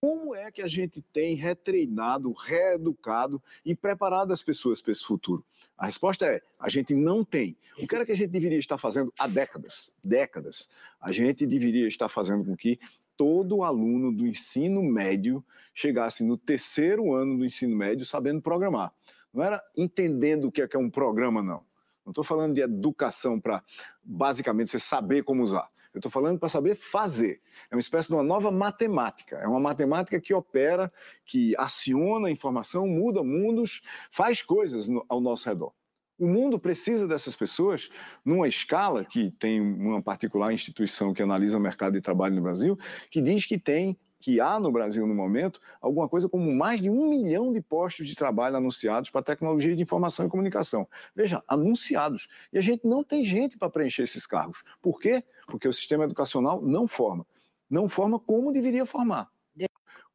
Como 0.00 0.32
é 0.34 0.50
que 0.52 0.62
a 0.62 0.68
gente 0.68 1.02
tem 1.02 1.34
retreinado, 1.34 2.32
reeducado 2.32 3.42
e 3.64 3.74
preparado 3.74 4.32
as 4.32 4.42
pessoas 4.42 4.80
para 4.80 4.92
esse 4.92 5.04
futuro? 5.04 5.44
A 5.76 5.86
resposta 5.86 6.24
é: 6.24 6.40
a 6.58 6.68
gente 6.68 6.94
não 6.94 7.24
tem. 7.24 7.56
O 7.76 7.86
que 7.86 7.94
era 7.94 8.06
que 8.06 8.12
a 8.12 8.16
gente 8.16 8.30
deveria 8.30 8.58
estar 8.58 8.78
fazendo 8.78 9.12
há 9.18 9.26
décadas? 9.26 9.96
Décadas. 10.02 10.68
A 11.00 11.10
gente 11.10 11.46
deveria 11.46 11.88
estar 11.88 12.08
fazendo 12.08 12.44
com 12.44 12.56
que 12.56 12.78
todo 13.16 13.64
aluno 13.64 14.12
do 14.12 14.24
ensino 14.26 14.82
médio 14.82 15.44
chegasse 15.74 16.22
no 16.24 16.36
terceiro 16.36 17.12
ano 17.12 17.38
do 17.38 17.44
ensino 17.44 17.76
médio 17.76 18.04
sabendo 18.04 18.40
programar. 18.40 18.92
Não 19.32 19.42
era 19.42 19.62
entendendo 19.76 20.48
o 20.48 20.52
que 20.52 20.62
é 20.62 20.68
que 20.68 20.76
é 20.76 20.78
um 20.78 20.90
programa, 20.90 21.42
não. 21.42 21.66
Não 22.04 22.10
estou 22.10 22.24
falando 22.24 22.54
de 22.54 22.60
educação 22.62 23.38
para 23.38 23.62
basicamente 24.02 24.70
você 24.70 24.78
saber 24.78 25.22
como 25.24 25.42
usar. 25.42 25.68
Eu 25.92 25.98
estou 25.98 26.10
falando 26.10 26.38
para 26.38 26.48
saber 26.48 26.74
fazer. 26.74 27.40
É 27.70 27.74
uma 27.74 27.80
espécie 27.80 28.08
de 28.08 28.14
uma 28.14 28.22
nova 28.22 28.50
matemática. 28.50 29.36
É 29.36 29.46
uma 29.46 29.60
matemática 29.60 30.20
que 30.20 30.32
opera, 30.32 30.92
que 31.24 31.54
aciona 31.56 32.28
a 32.28 32.30
informação, 32.30 32.86
muda 32.86 33.22
mundos, 33.22 33.82
faz 34.10 34.42
coisas 34.42 34.88
no- 34.88 35.04
ao 35.08 35.20
nosso 35.20 35.48
redor. 35.48 35.72
O 36.18 36.26
mundo 36.26 36.58
precisa 36.58 37.06
dessas 37.06 37.36
pessoas 37.36 37.90
numa 38.24 38.48
escala 38.48 39.04
que 39.04 39.30
tem 39.32 39.60
uma 39.60 40.02
particular 40.02 40.52
instituição 40.52 41.14
que 41.14 41.22
analisa 41.22 41.58
o 41.58 41.60
mercado 41.60 41.92
de 41.92 42.00
trabalho 42.00 42.34
no 42.34 42.42
Brasil, 42.42 42.78
que 43.10 43.20
diz 43.20 43.46
que 43.46 43.58
tem, 43.58 43.98
que 44.20 44.40
há 44.40 44.58
no 44.58 44.72
Brasil 44.72 45.06
no 45.06 45.14
momento, 45.14 45.60
alguma 45.80 46.08
coisa 46.08 46.28
como 46.28 46.52
mais 46.52 46.80
de 46.80 46.90
um 46.90 47.08
milhão 47.08 47.52
de 47.52 47.60
postos 47.60 48.06
de 48.06 48.14
trabalho 48.14 48.56
anunciados 48.56 49.10
para 49.10 49.22
tecnologia 49.22 49.74
de 49.76 49.82
informação 49.82 50.26
e 50.26 50.28
comunicação. 50.28 50.88
Veja, 51.14 51.42
anunciados. 51.46 52.28
E 52.52 52.58
a 52.58 52.60
gente 52.60 52.86
não 52.86 53.04
tem 53.04 53.24
gente 53.24 53.56
para 53.56 53.70
preencher 53.70 54.02
esses 54.02 54.26
cargos. 54.26 54.62
Por 54.82 55.00
quê? 55.00 55.22
Porque 55.46 55.68
o 55.68 55.72
sistema 55.72 56.04
educacional 56.04 56.60
não 56.60 56.88
forma. 56.88 57.26
Não 57.70 57.88
forma 57.88 58.18
como 58.18 58.52
deveria 58.52 58.84
formar. 58.84 59.28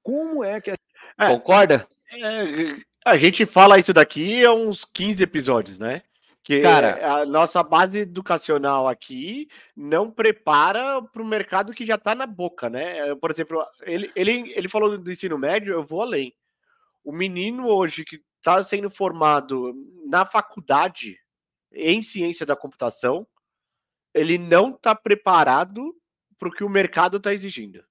Como 0.02 0.44
é 0.44 0.60
que 0.60 0.72
a 0.72 0.76
É. 1.18 1.28
concorda? 1.30 1.88
É, 2.12 2.76
a 3.06 3.16
gente 3.16 3.46
fala 3.46 3.80
isso 3.80 3.94
daqui 3.94 4.44
há 4.44 4.52
uns 4.54 4.84
15 4.84 5.24
episódios, 5.24 5.80
né? 5.80 6.02
Que 6.44 6.62
Cara. 6.62 7.22
a 7.22 7.26
nossa 7.26 7.64
base 7.64 8.00
educacional 8.00 8.86
aqui 8.86 9.48
não 9.74 10.12
prepara 10.12 11.02
para 11.02 11.22
o 11.22 11.26
mercado 11.26 11.74
que 11.74 11.86
já 11.86 11.96
está 11.96 12.14
na 12.14 12.28
boca, 12.28 12.70
né? 12.70 13.16
Por 13.16 13.32
exemplo, 13.32 13.66
ele, 13.84 14.12
ele, 14.14 14.52
ele 14.54 14.68
falou 14.68 14.98
do 14.98 15.12
ensino 15.12 15.38
médio, 15.38 15.72
eu 15.72 15.84
vou 15.84 16.02
além. 16.02 16.36
O 17.02 17.14
menino 17.14 17.68
hoje 17.68 18.04
que 18.04 18.22
está 18.38 18.62
sendo 18.62 18.90
formado 18.90 19.74
na 20.06 20.26
faculdade 20.26 21.18
em 21.72 22.04
ciência 22.04 22.46
da 22.46 22.58
computação, 22.58 23.26
ele 24.14 24.38
não 24.38 24.72
está 24.72 24.94
preparado 24.94 25.96
para 26.38 26.50
o 26.50 26.52
que 26.52 26.64
o 26.64 26.70
mercado 26.70 27.18
está 27.18 27.34
exigindo. 27.34 27.84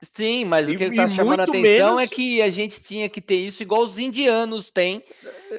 Sim, 0.00 0.44
mas 0.44 0.68
E- 0.68 0.72
o 0.72 0.76
que 0.78 0.84
ele 0.84 0.94
e 0.94 0.96
tá 0.96 1.08
chamando 1.08 1.40
a 1.40 1.44
atenção 1.44 1.96
menos- 1.96 2.02
é 2.02 2.06
que 2.06 2.40
a 2.40 2.50
gente 2.50 2.80
tinha 2.80 3.08
que 3.08 3.20
ter 3.20 3.34
isso 3.34 3.62
igual 3.64 3.82
os 3.82 3.98
indianos 3.98 4.70
têm. 4.70 5.02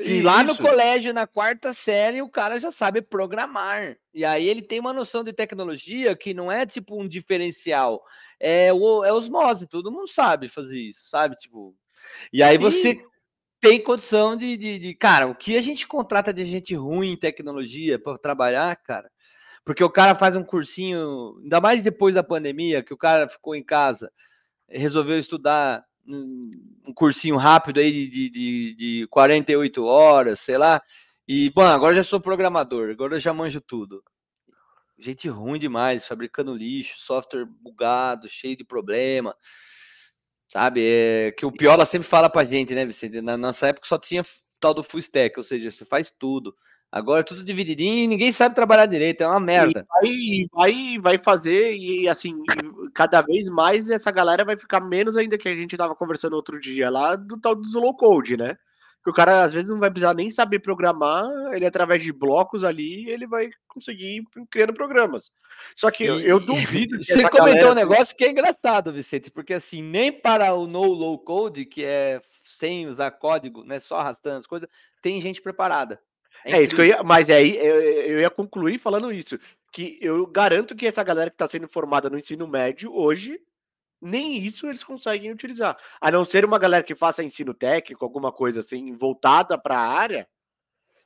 Que 0.02 0.22
lá 0.22 0.44
no 0.44 0.56
colégio, 0.56 1.14
na 1.14 1.28
quarta 1.28 1.74
série, 1.74 2.22
o 2.22 2.30
cara 2.30 2.58
já 2.58 2.72
sabe 2.72 3.02
programar. 3.02 3.98
E 4.14 4.24
aí 4.24 4.48
ele 4.48 4.62
tem 4.62 4.80
uma 4.80 4.94
noção 4.94 5.26
de 5.26 5.34
tecnologia 5.34 6.16
que 6.16 6.34
não 6.34 6.50
é 6.50 6.66
tipo 6.66 6.98
um 7.02 7.06
diferencial. 7.08 8.02
É, 8.40 8.72
o, 8.72 9.04
é 9.04 9.12
osmose, 9.12 9.68
todo 9.68 9.92
mundo 9.92 10.08
sabe 10.08 10.48
fazer 10.48 10.80
isso, 10.80 11.10
sabe? 11.10 11.36
Tipo. 11.36 11.76
E 12.32 12.42
aí 12.42 12.58
você 12.58 12.92
Sim. 12.94 13.02
tem 13.60 13.78
condição 13.84 14.38
de, 14.38 14.56
de, 14.56 14.80
de- 14.80 14.96
Cara, 14.96 15.28
o 15.28 15.36
que 15.36 15.58
a 15.58 15.62
gente 15.62 15.86
contrata 15.86 16.34
de 16.34 16.46
gente 16.46 16.74
ruim 16.74 17.12
em 17.12 17.18
tecnologia 17.18 18.00
para 18.00 18.18
trabalhar, 18.18 18.74
cara? 18.78 19.12
Porque 19.66 19.84
o 19.84 19.90
cara 19.90 20.16
faz 20.16 20.36
um 20.36 20.44
cursinho, 20.44 21.38
ainda 21.42 21.62
mais 21.62 21.84
depois 21.84 22.16
da 22.16 22.24
pandemia, 22.24 22.84
que 22.84 22.94
o 22.94 22.98
cara 22.98 23.28
ficou 23.28 23.56
em 23.56 23.64
casa, 23.64 24.12
resolveu 24.68 25.20
estudar 25.20 25.84
um 26.08 26.94
cursinho 26.96 27.38
rápido 27.38 27.80
aí 27.80 28.08
de, 28.08 28.30
de, 28.30 28.76
de 28.76 29.08
48 29.08 29.86
horas, 29.86 30.40
sei 30.40 30.58
lá. 30.58 30.82
E, 31.28 31.52
bom, 31.52 31.62
agora 31.62 31.96
já 31.96 32.04
sou 32.04 32.20
programador, 32.20 32.90
agora 32.90 33.16
eu 33.16 33.20
já 33.20 33.32
manjo 33.34 33.62
tudo. 33.62 34.04
Gente 34.98 35.30
ruim 35.30 35.60
demais, 35.60 36.06
fabricando 36.06 36.56
lixo, 36.56 37.00
software 37.00 37.46
bugado, 37.46 38.28
cheio 38.28 38.58
de 38.58 38.66
problema. 38.66 39.36
Sabe? 40.48 40.82
É 40.84 41.32
que 41.32 41.46
o 41.46 41.52
Piola 41.52 41.86
sempre 41.86 42.08
fala 42.08 42.30
pra 42.30 42.44
gente, 42.44 42.74
né, 42.74 42.86
Vicente? 42.86 43.22
Na 43.22 43.38
nossa 43.38 43.68
época 43.68 43.88
só 43.88 44.00
tinha 44.00 44.24
tal 44.60 44.74
do 44.74 44.84
full 44.84 45.00
stack, 45.00 45.38
ou 45.38 45.44
seja, 45.44 45.70
você 45.70 45.86
faz 45.86 46.12
tudo. 46.12 46.56
Agora 46.92 47.20
é 47.22 47.24
tudo 47.24 47.44
divididinho 47.46 47.94
e 47.94 48.08
ninguém 48.08 48.32
sabe 48.32 48.56
trabalhar 48.56 48.88
direito, 48.88 49.22
é 49.22 49.28
uma 49.28 49.40
merda. 49.40 49.86
Vai, 50.02 50.10
vai, 50.52 50.98
vai 51.00 51.18
fazer, 51.20 51.76
e 51.76 52.10
assim, 52.10 52.34
e 52.34 52.92
cada 52.96 53.22
vez 53.22 53.48
mais 53.48 53.90
essa 53.92 54.10
galera 54.10 54.44
vai 54.44 54.58
ficar 54.58 54.80
menos 54.82 55.16
ainda 55.16 55.38
que 55.38 55.48
a 55.48 55.56
gente 55.56 55.78
tava 55.78 55.96
conversando 55.96 56.34
outro 56.36 56.60
dia 56.60 56.90
lá 56.90 57.16
do 57.16 57.40
tal 57.40 57.54
do 57.54 57.62
slow 57.62 57.96
code, 57.96 58.36
né? 58.36 58.58
Que 59.04 59.12
o 59.12 59.14
cara 59.14 59.44
às 59.44 59.54
vezes 59.54 59.70
não 59.70 59.78
vai 59.78 59.90
precisar 59.90 60.14
nem 60.16 60.30
saber 60.32 60.60
programar, 60.60 61.26
ele 61.54 61.66
através 61.66 62.04
de 62.04 62.12
blocos 62.12 62.64
ali, 62.64 63.08
ele 63.10 63.28
vai 63.28 63.50
conseguir 63.68 64.18
ir 64.18 64.24
criando 64.50 64.74
programas. 64.74 65.32
Só 65.76 65.90
que 65.92 66.04
eu, 66.04 66.20
eu 66.20 66.38
E- 66.38 66.46
duvido 66.46 66.98
que 66.98 67.06
Você 67.06 67.22
comentou 67.30 67.42
um 67.42 67.46
galera- 67.46 67.76
negócio 67.76 68.18
que 68.18 68.26
é 68.26 68.32
engraçado, 68.32 68.92
Vicente, 68.92 69.30
porque 69.32 69.54
assim, 69.54 69.82
nem 69.84 70.12
para 70.12 70.54
o 70.56 70.66
no 70.68 70.82
low 70.84 71.18
code, 71.20 71.66
que 71.66 71.86
é 71.86 72.20
sem 72.44 72.88
usar 72.88 73.12
código, 73.12 73.64
né, 73.64 73.80
só 73.80 74.00
arrastando 74.00 74.40
as 74.40 74.48
coisas, 74.48 74.68
tem 75.04 75.22
gente 75.22 75.40
preparada. 75.42 76.02
É 76.46 76.62
isso 76.62 76.76
que 76.76 76.82
eu 76.82 76.86
ia, 76.86 77.04
mas 77.04 77.30
aí 77.30 77.58
eu, 77.58 77.82
eu 77.82 78.20
ia 78.22 78.30
concluir 78.30 78.80
falando 78.80 79.12
isso, 79.12 79.38
que 79.72 79.98
eu 80.02 80.26
garanto 80.26 80.76
que 80.76 80.88
essa 80.88 81.04
galera 81.04 81.30
que 81.30 81.36
está 81.36 81.48
sendo 81.48 81.68
formada 81.68 82.10
no 82.10 82.18
ensino 82.18 82.48
médio 82.48 82.94
hoje, 82.94 83.40
nem 84.02 84.38
isso 84.38 84.68
eles 84.68 84.84
conseguem 84.84 85.32
utilizar. 85.32 85.78
A 86.00 86.10
não 86.10 86.24
ser 86.24 86.46
uma 86.46 86.58
galera 86.58 86.84
que 86.84 86.96
faça 86.96 87.24
ensino 87.24 87.54
técnico, 87.54 88.04
alguma 88.04 88.32
coisa 88.32 88.62
assim, 88.62 88.94
voltada 88.96 89.58
para 89.58 89.78
a 89.78 89.88
área, 89.88 90.28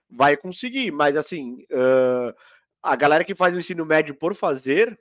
vai 0.10 0.38
conseguir. 0.38 0.92
Mas 0.92 1.18
assim, 1.18 1.66
ãh, 1.72 2.34
a 2.82 2.96
galera 2.96 3.24
que 3.24 3.36
faz 3.36 3.54
o 3.56 3.60
ensino 3.60 3.86
médio 3.86 4.14
por 4.14 4.36
fazer, 4.36 4.98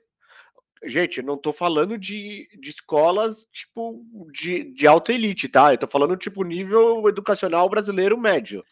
gente, 0.85 1.19
eu 1.19 1.23
não 1.23 1.37
tô 1.37 1.53
falando 1.53 1.97
de, 1.97 2.49
de 2.59 2.69
escolas 2.69 3.45
tipo 3.51 4.03
de, 4.31 4.63
de 4.73 4.87
alta 4.87 5.13
elite, 5.13 5.47
tá? 5.47 5.73
Eu 5.73 5.77
tô 5.77 5.87
falando 5.87 6.17
tipo 6.17 6.43
nível 6.43 7.07
educacional 7.07 7.69
brasileiro 7.69 8.17
médio. 8.17 8.63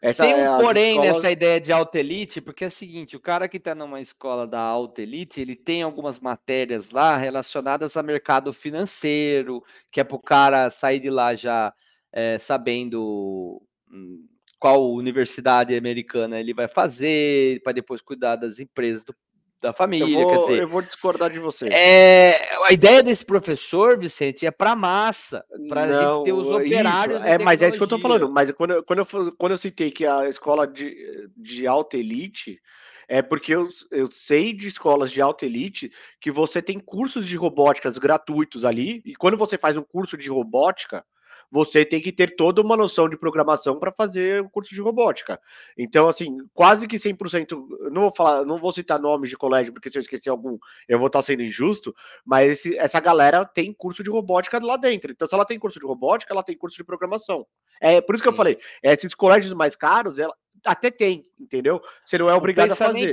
Essa 0.00 0.22
Tem 0.22 0.32
é 0.32 0.36
um 0.36 0.54
as 0.54 0.62
porém 0.62 0.90
escolas- 0.90 1.16
nessa 1.16 1.30
ideia 1.30 1.60
de 1.60 1.72
alta 1.72 1.98
elite, 1.98 2.40
porque 2.40 2.64
é 2.64 2.68
o 2.68 2.70
seguinte, 2.70 3.16
o 3.16 3.20
cara 3.20 3.48
que 3.48 3.56
está 3.56 3.74
numa 3.74 4.00
escola 4.00 4.46
da 4.46 4.60
alta 4.60 5.02
elite, 5.02 5.40
ele 5.40 5.56
tem 5.56 5.82
algumas 5.82 6.20
matérias 6.20 6.90
lá 6.90 7.16
relacionadas 7.16 7.96
a 7.96 8.02
mercado 8.02 8.52
financeiro, 8.52 9.62
que 9.90 10.00
é 10.00 10.04
para 10.04 10.16
o 10.16 10.20
cara 10.22 10.70
sair 10.70 11.00
de 11.00 11.10
lá 11.10 11.34
já 11.34 11.72
eh, 12.12 12.38
sabendo 12.38 13.60
hum, 13.90 14.24
qual 14.58 14.92
universidade 14.92 15.76
americana 15.76 16.38
ele 16.40 16.54
vai 16.54 16.68
fazer, 16.68 17.60
para 17.62 17.72
depois 17.72 18.00
cuidar 18.00 18.36
das 18.36 18.58
empresas 18.60 19.04
do- 19.04 19.14
da 19.60 19.72
família, 19.72 20.06
quer 20.06 20.38
vou, 20.38 20.38
dizer, 20.38 20.62
eu 20.62 20.68
vou 20.68 20.82
discordar 20.82 21.30
de 21.30 21.38
você. 21.38 21.68
é, 21.68 22.56
a 22.64 22.72
ideia 22.72 23.02
desse 23.02 23.24
professor, 23.24 23.98
Vicente, 23.98 24.46
é 24.46 24.50
para 24.50 24.76
massa, 24.76 25.44
para 25.68 25.82
a 25.84 25.92
gente 25.92 26.24
ter 26.24 26.32
os 26.32 26.48
operários 26.48 27.22
É, 27.24 27.38
mas 27.38 27.60
é 27.60 27.68
isso 27.68 27.76
que 27.78 27.82
eu 27.82 27.88
tô 27.88 27.96
tecnologia. 27.96 28.20
falando. 28.20 28.34
Mas 28.34 28.50
quando, 28.52 28.70
eu- 28.74 28.84
quando, 28.84 28.98
eu, 29.00 29.32
quando 29.36 29.52
eu 29.52 29.58
citei 29.58 29.90
que 29.90 30.06
a 30.06 30.28
escola 30.28 30.66
de, 30.66 31.28
de 31.36 31.66
alta 31.66 31.96
elite, 31.96 32.60
é 33.08 33.22
porque 33.22 33.54
eu, 33.54 33.68
eu 33.90 34.10
sei 34.10 34.52
de 34.52 34.68
escolas 34.68 35.10
de 35.10 35.20
alta 35.20 35.44
elite 35.46 35.90
que 36.20 36.30
você 36.30 36.62
tem 36.62 36.78
cursos 36.78 37.26
de 37.26 37.36
robóticas 37.36 37.98
gratuitos 37.98 38.64
ali, 38.64 39.02
e 39.04 39.14
quando 39.16 39.36
você 39.36 39.58
faz 39.58 39.76
um 39.76 39.82
curso 39.82 40.16
de 40.16 40.28
robótica, 40.28 41.04
você 41.50 41.84
tem 41.84 42.00
que 42.00 42.12
ter 42.12 42.36
toda 42.36 42.60
uma 42.60 42.76
noção 42.76 43.08
de 43.08 43.16
programação 43.16 43.78
para 43.78 43.92
fazer 43.92 44.42
o 44.42 44.50
curso 44.50 44.74
de 44.74 44.80
robótica. 44.80 45.40
Então, 45.76 46.08
assim, 46.08 46.36
quase 46.52 46.86
que 46.86 46.98
100%, 46.98 47.66
eu 47.80 47.90
não 47.90 48.02
vou 48.02 48.14
falar, 48.14 48.44
não 48.44 48.58
vou 48.58 48.72
citar 48.72 49.00
nomes 49.00 49.30
de 49.30 49.36
colégio, 49.36 49.72
porque 49.72 49.90
se 49.90 49.98
eu 49.98 50.02
esquecer 50.02 50.30
algum, 50.30 50.58
eu 50.88 50.98
vou 50.98 51.06
estar 51.06 51.22
sendo 51.22 51.42
injusto, 51.42 51.94
mas 52.24 52.52
esse- 52.52 52.76
essa 52.76 53.00
galera 53.00 53.44
tem 53.44 53.72
curso 53.72 54.02
de 54.02 54.10
robótica 54.10 54.58
lá 54.62 54.76
dentro. 54.76 55.10
Então, 55.10 55.28
se 55.28 55.34
ela 55.34 55.44
tem 55.44 55.58
curso 55.58 55.78
de 55.78 55.86
robótica, 55.86 56.32
ela 56.32 56.42
tem 56.42 56.56
curso 56.56 56.76
de 56.76 56.84
programação. 56.84 57.46
É 57.80 58.00
por 58.00 58.14
isso 58.14 58.22
que 58.22 58.28
eu 58.28 58.32
Sim. 58.32 58.36
falei, 58.36 58.58
esses 58.82 59.14
colégios 59.14 59.52
mais 59.54 59.74
caros, 59.74 60.18
ela 60.18 60.34
até 60.64 60.90
tem, 60.90 61.24
entendeu? 61.38 61.80
Você 62.04 62.18
não 62.18 62.28
é 62.28 62.34
obrigado 62.34 62.72
a 62.72 62.76
fazer. 62.76 63.10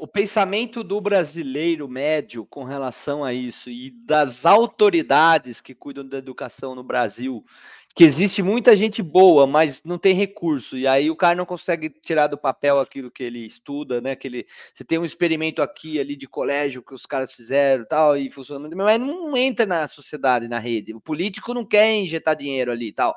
O 0.00 0.06
pensamento 0.06 0.82
do 0.82 0.98
brasileiro 0.98 1.86
médio 1.86 2.46
com 2.46 2.64
relação 2.64 3.22
a 3.22 3.34
isso 3.34 3.68
e 3.68 3.90
das 3.90 4.46
autoridades 4.46 5.60
que 5.60 5.74
cuidam 5.74 6.08
da 6.08 6.16
educação 6.16 6.74
no 6.74 6.82
Brasil, 6.82 7.44
que 7.94 8.02
existe 8.02 8.42
muita 8.42 8.74
gente 8.74 9.02
boa, 9.02 9.46
mas 9.46 9.84
não 9.84 9.98
tem 9.98 10.14
recurso, 10.14 10.78
e 10.78 10.86
aí 10.86 11.10
o 11.10 11.16
cara 11.16 11.34
não 11.34 11.44
consegue 11.44 11.90
tirar 11.90 12.28
do 12.28 12.38
papel 12.38 12.80
aquilo 12.80 13.10
que 13.10 13.22
ele 13.22 13.44
estuda, 13.44 14.00
né? 14.00 14.16
Que 14.16 14.26
ele, 14.26 14.46
você 14.72 14.82
tem 14.82 14.98
um 14.98 15.04
experimento 15.04 15.60
aqui 15.60 16.00
ali 16.00 16.16
de 16.16 16.26
colégio 16.26 16.82
que 16.82 16.94
os 16.94 17.04
caras 17.04 17.34
fizeram, 17.34 17.84
tal, 17.84 18.16
e 18.16 18.30
funciona, 18.30 18.70
mas 18.74 18.98
não 18.98 19.36
entra 19.36 19.66
na 19.66 19.86
sociedade, 19.86 20.48
na 20.48 20.58
rede. 20.58 20.94
O 20.94 21.00
político 21.00 21.52
não 21.52 21.66
quer 21.66 21.92
injetar 21.94 22.34
dinheiro 22.34 22.72
ali, 22.72 22.90
tal. 22.90 23.14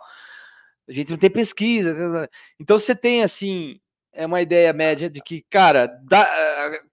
A 0.85 0.91
gente 0.91 1.11
não 1.11 1.18
tem 1.18 1.30
pesquisa, 1.30 2.30
então 2.60 2.77
você 2.77 2.93
tem 2.93 3.23
assim 3.23 3.80
é 4.14 4.26
uma 4.26 4.41
ideia 4.41 4.72
média 4.73 5.10
de 5.10 5.22
que, 5.22 5.44
cara, 5.49 5.88
da, 6.03 6.27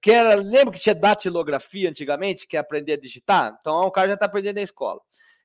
que 0.01 0.11
era, 0.11 0.35
lembra 0.35 0.73
que 0.73 0.81
tinha 0.81 0.95
datilografia 0.95 1.89
antigamente, 1.89 2.47
que 2.47 2.57
é 2.57 2.61
aprender 2.61 2.95
a 2.95 3.01
digitar? 3.01 3.57
Então 3.61 3.83
o 3.83 3.91
cara 3.91 4.09
já 4.09 4.15
está 4.15 4.27
aprendendo 4.27 4.57
na 4.57 4.63
escola. 4.63 5.01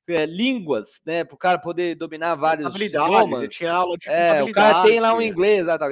É, 0.08 0.26
línguas, 0.26 1.02
né, 1.06 1.24
para 1.24 1.36
o 1.36 1.38
cara 1.38 1.58
poder 1.58 1.96
dominar 1.96 2.36
vários 2.36 2.76
idiomas. 2.76 3.52
Tinha 3.54 3.74
aula 3.74 3.98
de 3.98 4.10
é, 4.10 4.44
o 4.44 4.52
cara 4.52 4.84
tem 4.84 5.00
lá 5.00 5.16
um 5.16 5.22
inglês, 5.22 5.66
tal, 5.66 5.90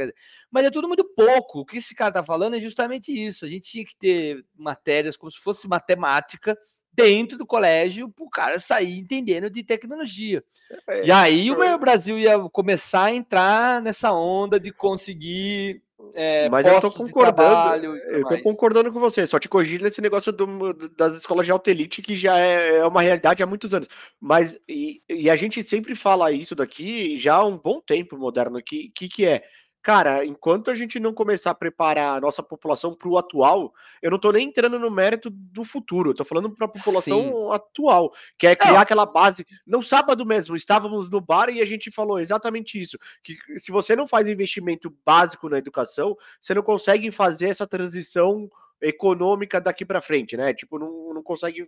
mas 0.52 0.66
é 0.66 0.72
tudo 0.72 0.88
muito 0.88 1.04
pouco. 1.04 1.62
O 1.62 1.66
que 1.66 1.78
esse 1.78 1.96
cara 1.96 2.10
está 2.10 2.24
falando 2.24 2.56
é 2.56 2.60
justamente 2.60 3.12
isso. 3.12 3.44
A 3.44 3.48
gente 3.48 3.70
tinha 3.70 3.84
que 3.84 3.96
ter 3.96 4.46
matérias 4.56 5.18
como 5.18 5.32
se 5.32 5.40
fosse 5.40 5.68
matemática 5.68 6.58
dentro 6.92 7.38
do 7.38 7.46
colégio 7.46 8.10
para 8.10 8.26
o 8.26 8.30
cara 8.30 8.60
sair 8.60 9.00
entendendo 9.00 9.50
de 9.50 9.64
tecnologia. 9.64 10.44
É, 10.88 11.06
e 11.08 11.12
aí 11.12 11.52
o 11.52 11.80
Brasil 11.80 12.18
ia 12.20 12.40
começar 12.50 13.06
a 13.06 13.14
entrar 13.14 13.82
nessa 13.82 14.12
onda 14.12 14.60
de 14.60 14.72
conseguir. 14.72 15.82
É, 16.14 16.50
Mas 16.50 16.66
eu 16.66 16.80
tô 16.80 16.92
concordando. 16.92 17.96
Eu 17.98 18.28
tô 18.28 18.42
concordando 18.42 18.92
com 18.92 19.00
você. 19.00 19.26
Só 19.26 19.40
te 19.40 19.50
corrigindo 19.50 19.88
esse 19.88 20.02
negócio 20.02 20.32
do, 20.32 20.74
das 20.96 21.14
escolas 21.16 21.46
de 21.46 21.52
alta 21.52 21.72
elite, 21.72 22.02
que 22.02 22.16
já 22.16 22.38
é, 22.38 22.78
é 22.78 22.86
uma 22.86 23.02
realidade 23.02 23.42
há 23.42 23.46
muitos 23.46 23.74
anos. 23.74 23.88
Mas 24.20 24.60
e, 24.68 25.02
e, 25.10 25.30
a 25.30 25.36
gente 25.36 25.64
sempre 25.64 25.96
fala 25.96 26.32
isso 26.32 26.56
daqui 26.56 27.18
já 27.18 27.36
há 27.36 27.46
um 27.46 27.58
bom 27.58 27.82
tempo 27.82 28.18
moderno. 28.18 28.62
Que 28.62 28.90
que, 28.90 29.08
que 29.08 29.26
é? 29.26 29.44
Cara, 29.84 30.26
enquanto 30.26 30.72
a 30.72 30.76
gente 30.76 30.98
não 30.98 31.14
começar 31.14 31.52
a 31.52 31.56
preparar 31.56 32.18
a 32.18 32.22
nossa 32.22 32.42
população 32.42 32.96
para 32.96 33.10
o 33.10 33.18
atual, 33.18 33.74
eu 34.02 34.10
não 34.10 34.16
estou 34.16 34.32
nem 34.32 34.48
entrando 34.48 34.80
no 34.80 34.90
mérito 34.90 35.30
do 35.30 35.66
futuro, 35.66 36.12
eu 36.12 36.16
tô 36.16 36.24
falando 36.24 36.50
para 36.50 36.66
a 36.66 36.70
população 36.70 37.22
Sim. 37.22 37.54
atual, 37.54 38.14
que 38.38 38.48
é 38.48 38.56
criar 38.56 38.82
aquela 38.82 39.06
base. 39.06 39.46
No 39.68 39.84
sábado 39.84 40.26
mesmo, 40.26 40.56
estávamos 40.56 41.10
no 41.10 41.20
bar 41.20 41.50
e 41.50 41.62
a 41.62 41.66
gente 41.66 41.92
falou 41.92 42.18
exatamente 42.18 42.80
isso: 42.80 42.98
que 43.22 43.38
se 43.60 43.74
você 43.74 43.94
não 43.94 44.08
faz 44.08 44.26
investimento 44.28 44.96
básico 45.06 45.50
na 45.50 45.58
educação, 45.58 46.16
você 46.42 46.54
não 46.54 46.64
consegue 46.64 47.12
fazer 47.12 47.50
essa 47.50 47.68
transição 47.68 48.50
econômica 48.82 49.60
daqui 49.60 49.86
para 49.86 50.02
frente, 50.02 50.38
né? 50.38 50.54
Tipo, 50.54 50.80
não, 50.80 51.14
não 51.14 51.24
consegue 51.24 51.68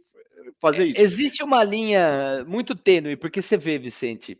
fazer 0.59 0.83
é, 0.83 0.85
isso. 0.87 1.01
Existe 1.01 1.43
uma 1.43 1.63
linha 1.63 2.45
muito 2.47 2.75
tênue, 2.75 3.17
porque 3.17 3.41
você 3.41 3.57
vê, 3.57 3.77
Vicente, 3.77 4.39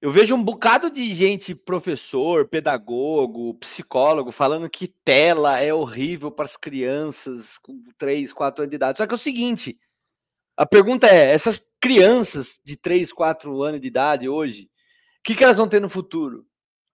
eu 0.00 0.10
vejo 0.10 0.34
um 0.34 0.42
bocado 0.42 0.90
de 0.90 1.12
gente, 1.12 1.54
professor, 1.54 2.46
pedagogo, 2.46 3.54
psicólogo, 3.54 4.30
falando 4.30 4.70
que 4.70 4.86
tela 4.86 5.58
é 5.60 5.74
horrível 5.74 6.30
para 6.30 6.44
as 6.44 6.56
crianças 6.56 7.58
com 7.58 7.82
3, 7.98 8.32
4 8.32 8.62
anos 8.62 8.70
de 8.70 8.76
idade. 8.76 8.98
Só 8.98 9.06
que 9.06 9.12
é 9.12 9.16
o 9.16 9.18
seguinte: 9.18 9.76
a 10.56 10.64
pergunta 10.64 11.08
é: 11.08 11.32
essas 11.32 11.60
crianças 11.80 12.60
de 12.64 12.76
3, 12.76 13.12
4 13.12 13.62
anos 13.62 13.80
de 13.80 13.88
idade 13.88 14.28
hoje, 14.28 14.64
o 14.64 14.68
que, 15.24 15.34
que 15.34 15.42
elas 15.42 15.56
vão 15.56 15.68
ter 15.68 15.80
no 15.80 15.88
futuro? 15.88 16.46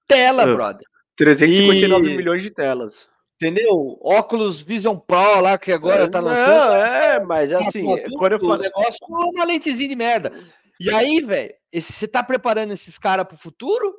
Tela, 0.09 0.45
uh, 0.45 0.55
brother. 0.55 0.87
359 1.17 2.09
e... 2.09 2.17
milhões 2.17 2.43
de 2.43 2.51
telas. 2.51 3.07
Entendeu? 3.37 3.99
Óculos 4.01 4.63
Vision 4.63 4.97
Pro 4.97 5.41
lá 5.41 5.59
que 5.59 5.73
agora 5.73 6.05
é, 6.05 6.09
tá 6.09 6.21
lançando. 6.21 6.49
Não, 6.49 6.75
é, 6.77 7.21
mas 7.25 7.51
assim, 7.53 7.85
quando 8.17 8.33
eu 8.33 8.41
falo. 8.41 8.57
negócio 8.57 8.97
com 9.03 9.13
uma 9.13 9.45
lentezinha 9.45 9.89
de 9.89 9.97
merda. 9.97 10.33
E 10.81 10.93
aí, 10.93 11.21
velho, 11.21 11.55
você 11.73 12.07
tá 12.07 12.23
preparando 12.23 12.73
esses 12.73 12.99
caras 12.99 13.27
pro 13.27 13.37
futuro? 13.37 13.95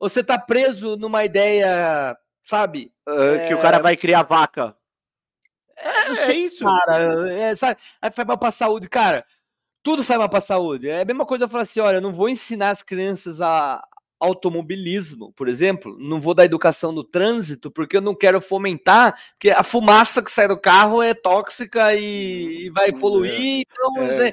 Ou 0.00 0.08
você 0.08 0.22
tá 0.22 0.38
preso 0.38 0.96
numa 0.96 1.24
ideia, 1.24 2.16
sabe? 2.42 2.92
Uh, 3.08 3.48
que 3.48 3.54
o 3.54 3.60
cara 3.60 3.78
vai 3.78 3.96
criar 3.96 4.22
vaca. 4.22 4.76
É, 5.76 6.30
é 6.30 6.32
isso. 6.34 6.64
Cara, 6.64 7.32
é, 7.32 7.54
sabe? 7.56 7.80
Aí 8.00 8.10
faz 8.10 8.26
mal 8.26 8.38
pra 8.38 8.50
saúde, 8.50 8.88
cara. 8.88 9.24
Tudo 9.82 10.04
faz 10.04 10.18
mal 10.18 10.28
pra 10.28 10.40
saúde. 10.40 10.88
É 10.88 11.02
a 11.02 11.04
mesma 11.04 11.26
coisa 11.26 11.44
eu 11.44 11.48
falar 11.48 11.62
assim: 11.62 11.80
olha, 11.80 11.96
eu 11.96 12.02
não 12.02 12.12
vou 12.12 12.28
ensinar 12.28 12.70
as 12.70 12.82
crianças 12.82 13.40
a 13.40 13.82
automobilismo, 14.20 15.32
por 15.32 15.48
exemplo, 15.48 15.96
não 15.98 16.20
vou 16.20 16.34
dar 16.34 16.44
educação 16.44 16.90
no 16.90 17.04
trânsito 17.04 17.70
porque 17.70 17.96
eu 17.96 18.00
não 18.00 18.14
quero 18.14 18.40
fomentar, 18.40 19.16
porque 19.30 19.50
a 19.50 19.62
fumaça 19.62 20.22
que 20.22 20.30
sai 20.30 20.48
do 20.48 20.60
carro 20.60 21.00
é 21.00 21.14
tóxica 21.14 21.94
e, 21.94 22.66
e 22.66 22.70
vai 22.70 22.92
poluir, 22.92 23.62
então 23.62 24.02
é. 24.02 24.32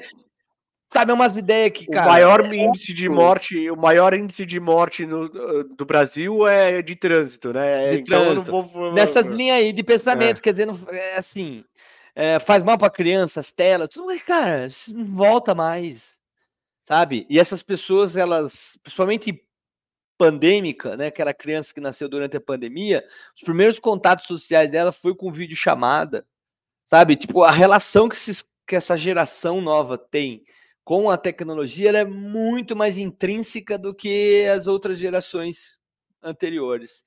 Sabe, 0.92 1.10
é 1.10 1.14
umas 1.14 1.36
ideias 1.36 1.72
que, 1.72 1.86
cara. 1.86 2.06
O 2.06 2.12
maior 2.12 2.40
é 2.44 2.56
índice 2.56 2.94
de 2.94 3.08
morte, 3.08 3.70
o 3.70 3.76
maior 3.76 4.14
índice 4.14 4.46
de 4.46 4.60
morte 4.60 5.04
no, 5.04 5.28
do 5.64 5.84
Brasil 5.84 6.46
é 6.46 6.80
de 6.80 6.94
trânsito, 6.94 7.52
né? 7.52 7.90
De 7.90 8.00
então 8.00 8.20
trânsito. 8.20 8.48
eu 8.48 8.52
não 8.52 8.68
vou. 8.68 8.92
Nessas 8.92 9.26
linhas 9.26 9.58
aí 9.58 9.72
de 9.72 9.82
pensamento, 9.82 10.38
é. 10.38 10.40
quer 10.40 10.52
dizer, 10.52 10.66
não, 10.66 10.78
é 10.88 11.16
assim. 11.16 11.64
É, 12.14 12.38
faz 12.38 12.62
mal 12.62 12.78
para 12.78 12.88
criança, 12.88 13.40
as 13.40 13.52
telas, 13.52 13.90
tudo, 13.90 14.06
mas, 14.06 14.22
cara, 14.22 14.68
não 14.88 15.04
volta 15.04 15.54
mais. 15.54 16.18
Sabe? 16.82 17.26
E 17.28 17.38
essas 17.38 17.62
pessoas, 17.62 18.16
elas, 18.16 18.78
principalmente 18.82 19.44
pandêmica, 20.16 20.96
né? 20.96 21.08
Aquela 21.08 21.34
criança 21.34 21.74
que 21.74 21.80
nasceu 21.80 22.08
durante 22.08 22.36
a 22.36 22.40
pandemia, 22.40 23.04
os 23.34 23.42
primeiros 23.42 23.78
contatos 23.78 24.26
sociais 24.26 24.70
dela 24.70 24.92
foi 24.92 25.14
com 25.14 25.32
vídeo 25.32 25.56
chamada, 25.56 26.26
sabe? 26.84 27.16
Tipo, 27.16 27.42
a 27.42 27.50
relação 27.50 28.08
que, 28.08 28.16
esses, 28.16 28.42
que 28.66 28.76
essa 28.76 28.96
geração 28.96 29.60
nova 29.60 29.98
tem 29.98 30.44
com 30.86 31.10
a 31.10 31.16
tecnologia, 31.16 31.88
ela 31.88 31.98
é 31.98 32.04
muito 32.04 32.76
mais 32.76 32.96
intrínseca 32.96 33.76
do 33.76 33.92
que 33.92 34.46
as 34.46 34.68
outras 34.68 34.96
gerações 34.96 35.80
anteriores, 36.22 37.04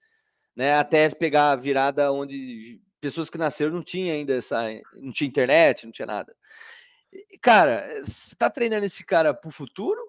né? 0.53 0.73
Até 0.77 1.09
pegar 1.09 1.51
a 1.51 1.55
virada 1.55 2.11
onde 2.11 2.81
pessoas 2.99 3.29
que 3.29 3.37
nasceram 3.37 3.71
não 3.71 3.81
tinham 3.81 4.17
ainda 4.17 4.35
essa, 4.35 4.65
não 4.95 5.13
tinha 5.13 5.29
internet, 5.29 5.85
não 5.85 5.93
tinha 5.93 6.05
nada. 6.05 6.35
Cara, 7.41 7.87
você 8.03 8.33
está 8.33 8.49
treinando 8.49 8.85
esse 8.85 9.01
cara 9.05 9.33
para 9.33 9.47
o 9.47 9.51
futuro 9.51 10.01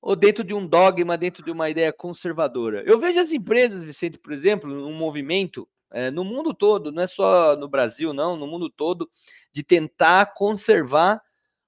ou 0.00 0.14
dentro 0.14 0.44
de 0.44 0.54
um 0.54 0.64
dogma, 0.64 1.18
dentro 1.18 1.44
de 1.44 1.50
uma 1.50 1.68
ideia 1.68 1.92
conservadora? 1.92 2.84
Eu 2.86 2.96
vejo 2.96 3.18
as 3.18 3.32
empresas, 3.32 3.82
Vicente, 3.82 4.18
por 4.18 4.32
exemplo, 4.32 4.72
um 4.72 4.96
movimento 4.96 5.68
é, 5.92 6.12
no 6.12 6.22
mundo 6.22 6.54
todo, 6.54 6.92
não 6.92 7.02
é 7.02 7.08
só 7.08 7.56
no 7.56 7.66
Brasil, 7.66 8.12
não, 8.12 8.36
no 8.36 8.46
mundo 8.46 8.70
todo, 8.70 9.10
de 9.52 9.64
tentar 9.64 10.32
conservar 10.34 11.25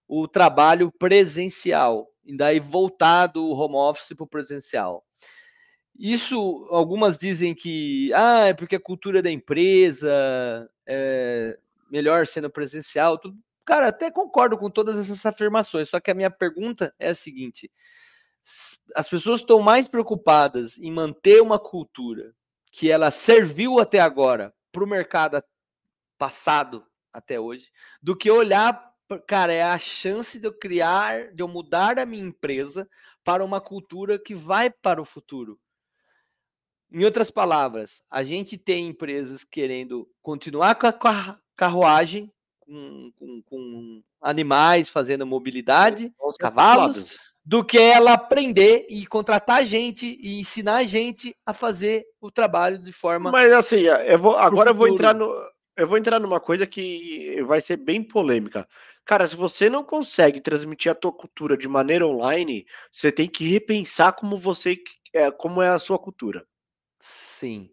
o 0.08 0.26
trabalho 0.26 0.90
presencial, 0.90 2.08
e 2.24 2.36
daí 2.36 2.58
voltar 2.58 3.26
do 3.26 3.50
home 3.50 3.76
office 3.76 4.16
para 4.16 4.24
o 4.24 4.28
presencial. 4.28 5.04
Isso, 5.98 6.66
algumas 6.70 7.18
dizem 7.18 7.54
que, 7.54 8.12
ah, 8.14 8.46
é 8.46 8.54
porque 8.54 8.76
a 8.76 8.80
cultura 8.80 9.20
da 9.20 9.30
empresa 9.30 10.70
é 10.86 11.58
melhor 11.90 12.26
sendo 12.26 12.48
presencial. 12.48 13.18
Tudo. 13.18 13.36
Cara, 13.64 13.88
até 13.88 14.10
concordo 14.10 14.56
com 14.56 14.70
todas 14.70 14.96
essas 14.98 15.24
afirmações, 15.26 15.90
só 15.90 16.00
que 16.00 16.10
a 16.10 16.14
minha 16.14 16.30
pergunta 16.30 16.94
é 16.98 17.08
a 17.08 17.14
seguinte: 17.14 17.70
as 18.94 19.08
pessoas 19.08 19.40
estão 19.40 19.60
mais 19.60 19.88
preocupadas 19.88 20.78
em 20.78 20.90
manter 20.90 21.42
uma 21.42 21.58
cultura 21.58 22.32
que 22.72 22.90
ela 22.90 23.10
serviu 23.10 23.78
até 23.80 23.98
agora 23.98 24.54
para 24.70 24.84
o 24.84 24.86
mercado 24.86 25.42
passado 26.16 26.84
até 27.12 27.40
hoje, 27.40 27.70
do 28.00 28.16
que 28.16 28.30
olhar 28.30 28.87
cara, 29.16 29.52
é 29.52 29.62
a 29.62 29.78
chance 29.78 30.38
de 30.38 30.46
eu 30.46 30.52
criar, 30.52 31.32
de 31.32 31.42
eu 31.42 31.48
mudar 31.48 31.98
a 31.98 32.06
minha 32.06 32.24
empresa 32.24 32.88
para 33.24 33.44
uma 33.44 33.60
cultura 33.60 34.18
que 34.18 34.34
vai 34.34 34.70
para 34.70 35.00
o 35.00 35.04
futuro. 35.04 35.58
Em 36.90 37.04
outras 37.04 37.30
palavras, 37.30 38.02
a 38.10 38.22
gente 38.22 38.56
tem 38.56 38.88
empresas 38.88 39.44
querendo 39.44 40.08
continuar 40.22 40.74
com 40.74 40.86
a 40.86 41.38
carruagem, 41.54 42.32
com, 42.60 43.12
com, 43.16 43.42
com 43.42 44.02
animais 44.20 44.88
fazendo 44.88 45.26
mobilidade, 45.26 46.12
cavalos, 46.38 47.06
do 47.44 47.64
que 47.64 47.78
ela 47.78 48.12
aprender 48.12 48.86
e 48.88 49.06
contratar 49.06 49.64
gente 49.64 50.18
e 50.20 50.38
ensinar 50.40 50.76
a 50.76 50.82
gente 50.82 51.34
a 51.44 51.54
fazer 51.54 52.06
o 52.20 52.30
trabalho 52.30 52.78
de 52.78 52.92
forma. 52.92 53.30
Mas 53.30 53.52
assim, 53.52 53.82
eu 53.82 54.18
vou, 54.18 54.36
agora 54.36 54.70
eu 54.70 54.74
vou 54.74 54.88
entrar 54.88 55.14
no, 55.14 55.34
eu 55.78 55.86
vou 55.86 55.96
entrar 55.96 56.18
numa 56.18 56.40
coisa 56.40 56.66
que 56.66 57.40
vai 57.46 57.60
ser 57.60 57.76
bem 57.76 58.02
polêmica. 58.02 58.68
Cara, 59.08 59.26
se 59.26 59.34
você 59.34 59.70
não 59.70 59.82
consegue 59.82 60.38
transmitir 60.38 60.92
a 60.92 60.94
tua 60.94 61.10
cultura 61.10 61.56
de 61.56 61.66
maneira 61.66 62.06
online, 62.06 62.66
você 62.92 63.10
tem 63.10 63.26
que 63.26 63.42
repensar 63.48 64.12
como 64.12 64.36
você 64.36 64.76
é, 65.14 65.30
como 65.30 65.62
é 65.62 65.68
a 65.70 65.78
sua 65.78 65.98
cultura. 65.98 66.44
Sim. 67.00 67.70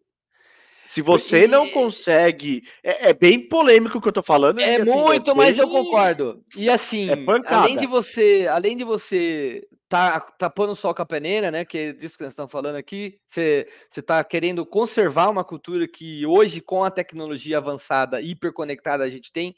Se 0.85 1.01
você 1.01 1.45
não 1.45 1.69
consegue. 1.71 2.63
É, 2.81 3.09
é 3.09 3.13
bem 3.13 3.49
polêmico 3.49 3.97
o 3.97 4.01
que 4.01 4.07
eu 4.07 4.13
tô 4.13 4.23
falando. 4.23 4.61
É 4.61 4.77
e, 4.77 4.81
assim, 4.81 4.91
muito, 4.91 5.35
mas 5.35 5.57
eu 5.57 5.67
concordo. 5.67 6.41
E 6.55 6.69
assim, 6.69 7.09
É 7.09 7.53
além 7.53 7.75
de 7.75 7.85
você, 7.85 8.47
além 8.49 8.77
de 8.77 8.85
você 8.85 9.67
tá 9.89 10.21
tapando 10.21 10.71
o 10.71 10.75
sol 10.75 10.95
com 10.95 11.01
a 11.01 11.05
peneira, 11.05 11.51
né, 11.51 11.65
que 11.65 11.77
é 11.77 11.91
disso 11.91 12.17
que 12.17 12.23
nós 12.23 12.31
estamos 12.31 12.51
falando 12.51 12.77
aqui, 12.77 13.19
você 13.25 13.67
você 13.89 14.01
tá 14.01 14.23
querendo 14.23 14.65
conservar 14.65 15.29
uma 15.29 15.43
cultura 15.43 15.85
que 15.85 16.25
hoje 16.25 16.61
com 16.61 16.81
a 16.81 16.89
tecnologia 16.89 17.57
avançada, 17.57 18.21
hiperconectada 18.21 19.03
a 19.03 19.09
gente 19.09 19.33
tem, 19.33 19.53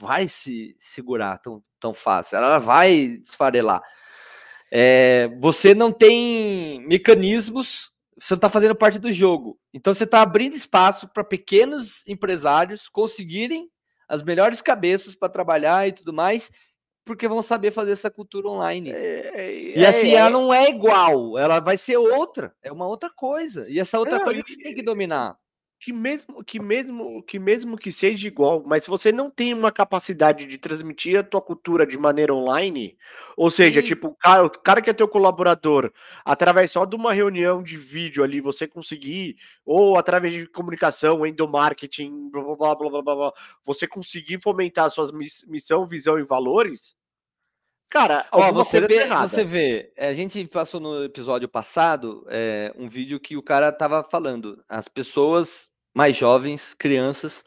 vai 0.00 0.28
se 0.28 0.74
segurar 0.78 1.38
tão, 1.38 1.62
tão 1.80 1.94
fácil. 1.94 2.36
Ela 2.36 2.58
vai 2.58 2.92
esfarelar. 2.92 3.82
É, 4.72 5.28
você 5.40 5.74
não 5.74 5.92
tem 5.92 6.80
mecanismos, 6.86 7.92
você 8.18 8.34
não 8.34 8.38
está 8.38 8.48
fazendo 8.48 8.74
parte 8.74 8.98
do 8.98 9.12
jogo. 9.12 9.58
Então 9.72 9.94
você 9.94 10.04
está 10.04 10.22
abrindo 10.22 10.56
espaço 10.56 11.08
para 11.08 11.24
pequenos 11.24 12.06
empresários 12.06 12.88
conseguirem 12.88 13.70
as 14.08 14.22
melhores 14.22 14.60
cabeças 14.60 15.14
para 15.14 15.28
trabalhar 15.28 15.86
e 15.88 15.92
tudo 15.92 16.12
mais, 16.12 16.50
porque 17.04 17.28
vão 17.28 17.42
saber 17.42 17.70
fazer 17.70 17.92
essa 17.92 18.10
cultura 18.10 18.48
online. 18.48 18.90
É, 18.92 19.78
E 19.78 19.86
assim, 19.86 20.10
é- 20.10 20.16
ela 20.16 20.30
não 20.30 20.52
é 20.52 20.68
igual, 20.68 21.38
ela 21.38 21.60
vai 21.60 21.76
ser 21.76 21.96
outra, 21.96 22.54
é 22.62 22.72
uma 22.72 22.86
outra 22.86 23.10
coisa. 23.10 23.68
E 23.68 23.78
essa 23.78 23.98
outra 23.98 24.20
coisa 24.24 24.42
que 24.42 24.52
você 24.52 24.62
tem 24.62 24.74
que 24.74 24.82
dominar. 24.82 25.36
Que 25.84 25.92
mesmo 25.92 26.42
que 26.42 26.58
mesmo 26.58 27.22
que 27.24 27.38
mesmo 27.38 27.76
que 27.76 27.92
seja 27.92 28.26
igual, 28.26 28.62
mas 28.66 28.84
se 28.84 28.88
você 28.90 29.12
não 29.12 29.28
tem 29.30 29.52
uma 29.52 29.70
capacidade 29.70 30.46
de 30.46 30.56
transmitir 30.56 31.18
a 31.18 31.22
tua 31.22 31.42
cultura 31.42 31.86
de 31.86 31.98
maneira 31.98 32.32
online, 32.34 32.96
ou 33.36 33.50
seja, 33.50 33.82
Sim. 33.82 33.82
tipo, 33.82 34.08
o 34.08 34.14
cara, 34.16 34.44
o 34.46 34.50
cara 34.50 34.80
que 34.80 34.88
é 34.88 34.94
teu 34.94 35.06
colaborador, 35.06 35.92
através 36.24 36.70
só 36.72 36.86
de 36.86 36.96
uma 36.96 37.12
reunião 37.12 37.62
de 37.62 37.76
vídeo 37.76 38.24
ali, 38.24 38.40
você 38.40 38.66
conseguir, 38.66 39.36
ou 39.64 39.98
através 39.98 40.32
de 40.32 40.46
comunicação, 40.46 41.26
endomarketing, 41.26 42.30
blá 42.30 42.42
blá 42.56 42.74
blá 42.74 42.90
blá 42.90 43.02
blá, 43.02 43.14
blá, 43.16 43.32
você 43.62 43.86
conseguir 43.86 44.40
fomentar 44.40 44.90
suas 44.90 45.12
miss- 45.12 45.44
missão, 45.46 45.86
visão 45.86 46.18
e 46.18 46.24
valores, 46.24 46.96
cara, 47.90 48.26
Ó, 48.32 48.50
alguma 48.50 48.64
você 48.64 48.80
coisa 48.80 48.88
tá 48.88 48.94
vê, 48.94 49.02
errada. 49.02 49.30
você 49.30 49.44
vê, 49.44 49.92
eh, 49.96 50.08
a 50.08 50.14
gente 50.14 50.44
passou 50.48 50.80
no 50.80 51.04
episódio 51.04 51.48
passado 51.48 52.24
eh, 52.28 52.72
um 52.76 52.88
vídeo 52.88 53.20
que 53.20 53.36
o 53.36 53.42
cara 53.42 53.70
tava 53.72 54.02
falando, 54.02 54.62
as 54.68 54.88
pessoas 54.88 55.70
mais 55.94 56.16
jovens, 56.16 56.74
crianças, 56.74 57.44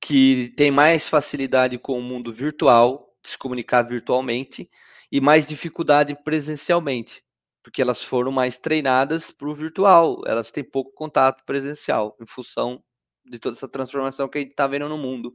que 0.00 0.52
têm 0.56 0.70
mais 0.70 1.08
facilidade 1.08 1.78
com 1.78 1.98
o 1.98 2.02
mundo 2.02 2.32
virtual, 2.32 3.14
de 3.22 3.30
se 3.30 3.38
comunicar 3.38 3.82
virtualmente, 3.82 4.70
e 5.10 5.20
mais 5.20 5.46
dificuldade 5.46 6.16
presencialmente, 6.24 7.22
porque 7.62 7.82
elas 7.82 8.02
foram 8.02 8.32
mais 8.32 8.58
treinadas 8.58 9.30
para 9.30 9.48
o 9.48 9.54
virtual, 9.54 10.22
elas 10.26 10.50
têm 10.50 10.64
pouco 10.64 10.92
contato 10.92 11.44
presencial, 11.44 12.16
em 12.20 12.26
função 12.26 12.82
de 13.24 13.38
toda 13.38 13.56
essa 13.56 13.68
transformação 13.68 14.28
que 14.28 14.38
a 14.38 14.40
gente 14.40 14.52
está 14.52 14.66
vendo 14.66 14.88
no 14.88 14.96
mundo, 14.96 15.34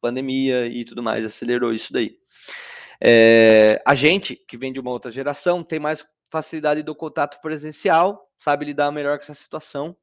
pandemia 0.00 0.66
e 0.66 0.84
tudo 0.84 1.02
mais, 1.02 1.24
acelerou 1.24 1.72
isso 1.72 1.92
daí. 1.92 2.18
É, 3.00 3.82
a 3.86 3.94
gente, 3.94 4.36
que 4.36 4.56
vem 4.56 4.72
de 4.72 4.80
uma 4.80 4.90
outra 4.90 5.10
geração, 5.10 5.62
tem 5.62 5.78
mais 5.78 6.04
facilidade 6.30 6.82
do 6.82 6.94
contato 6.94 7.40
presencial, 7.40 8.30
sabe 8.38 8.64
lidar 8.66 8.90
melhor 8.90 9.18
com 9.18 9.24
essa 9.24 9.34
situação, 9.34 9.96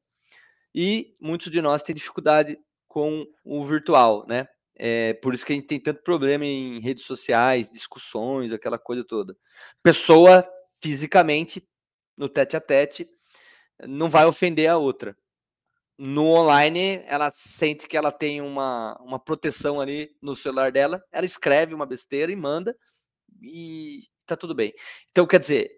e 0.73 1.13
muitos 1.21 1.51
de 1.51 1.61
nós 1.61 1.81
têm 1.81 1.95
dificuldade 1.95 2.57
com 2.87 3.25
o 3.43 3.65
virtual, 3.65 4.25
né? 4.27 4.47
É 4.75 5.13
por 5.15 5.33
isso 5.33 5.45
que 5.45 5.53
a 5.53 5.55
gente 5.55 5.67
tem 5.67 5.79
tanto 5.79 6.01
problema 6.01 6.45
em 6.45 6.79
redes 6.79 7.05
sociais, 7.05 7.69
discussões, 7.69 8.51
aquela 8.51 8.79
coisa 8.79 9.03
toda. 9.03 9.37
Pessoa 9.83 10.47
fisicamente, 10.81 11.67
no 12.17 12.27
tete 12.27 12.55
a 12.57 12.61
tete, 12.61 13.07
não 13.87 14.09
vai 14.09 14.25
ofender 14.25 14.69
a 14.69 14.77
outra. 14.77 15.15
No 15.97 16.25
online, 16.25 17.03
ela 17.05 17.31
sente 17.33 17.87
que 17.87 17.95
ela 17.95 18.11
tem 18.11 18.41
uma, 18.41 18.97
uma 18.99 19.19
proteção 19.19 19.79
ali 19.79 20.15
no 20.21 20.35
celular 20.35 20.71
dela, 20.71 21.03
ela 21.11 21.25
escreve 21.25 21.73
uma 21.73 21.85
besteira 21.85 22.31
e 22.31 22.35
manda, 22.35 22.75
e 23.41 24.01
tá 24.25 24.35
tudo 24.35 24.55
bem. 24.55 24.73
Então, 25.11 25.27
quer 25.27 25.39
dizer, 25.39 25.71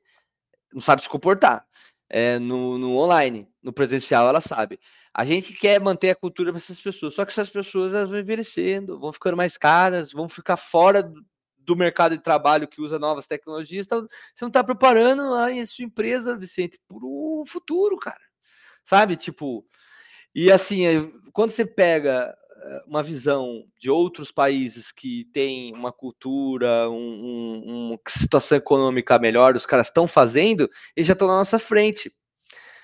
não 0.74 0.82
sabe 0.82 1.02
se 1.02 1.10
comportar. 1.10 1.66
É, 2.10 2.38
no, 2.38 2.78
no 2.78 2.96
online, 2.98 3.48
no 3.64 3.74
presencial, 3.74 4.28
ela 4.28 4.40
sabe. 4.40 4.80
A 5.14 5.26
gente 5.26 5.54
quer 5.54 5.80
manter 5.80 6.12
a 6.12 6.16
cultura 6.16 6.52
para 6.52 6.60
essas 6.60 6.80
pessoas, 6.80 7.14
só 7.14 7.26
que 7.26 7.32
essas 7.32 7.50
pessoas 7.50 7.94
elas 7.94 8.10
vão 8.10 8.20
envelhecendo, 8.20 9.00
vão 9.00 9.12
ficando 9.12 9.38
mais 9.38 9.58
caras, 9.58 10.12
vão 10.12 10.30
ficar 10.30 10.58
fora 10.58 11.02
do, 11.02 11.26
do 11.58 11.76
mercado 11.76 12.16
de 12.16 12.24
trabalho 12.24 12.68
que 12.68 12.82
usa 12.82 13.00
novas 13.00 13.26
tecnologias. 13.26 13.86
Então, 13.86 14.02
você 14.34 14.44
não 14.44 14.50
está 14.50 14.64
preparando 14.64 15.34
a 15.34 15.66
sua 15.66 15.86
empresa, 15.86 16.38
Vicente, 16.38 16.80
para 16.88 16.98
o 17.02 17.44
futuro, 17.48 17.98
cara. 17.98 18.22
Sabe? 18.84 19.16
Tipo, 19.16 19.66
e 20.36 20.52
assim, 20.52 20.84
quando 21.34 21.50
você 21.50 21.66
pega 21.66 22.36
uma 22.88 23.04
visão 23.04 23.66
de 23.80 23.90
outros 23.90 24.32
países 24.32 24.92
que 24.92 25.26
têm 25.34 25.74
uma 25.74 25.92
cultura, 25.92 26.90
um, 26.90 26.96
um, 26.96 27.90
uma 27.90 28.00
situação 28.08 28.58
econômica 28.58 29.20
melhor, 29.20 29.56
os 29.56 29.66
caras 29.66 29.88
estão 29.88 30.08
fazendo, 30.08 30.70
eles 30.96 31.08
já 31.08 31.14
estão 31.14 31.28
na 31.28 31.38
nossa 31.38 31.60
frente. 31.60 32.12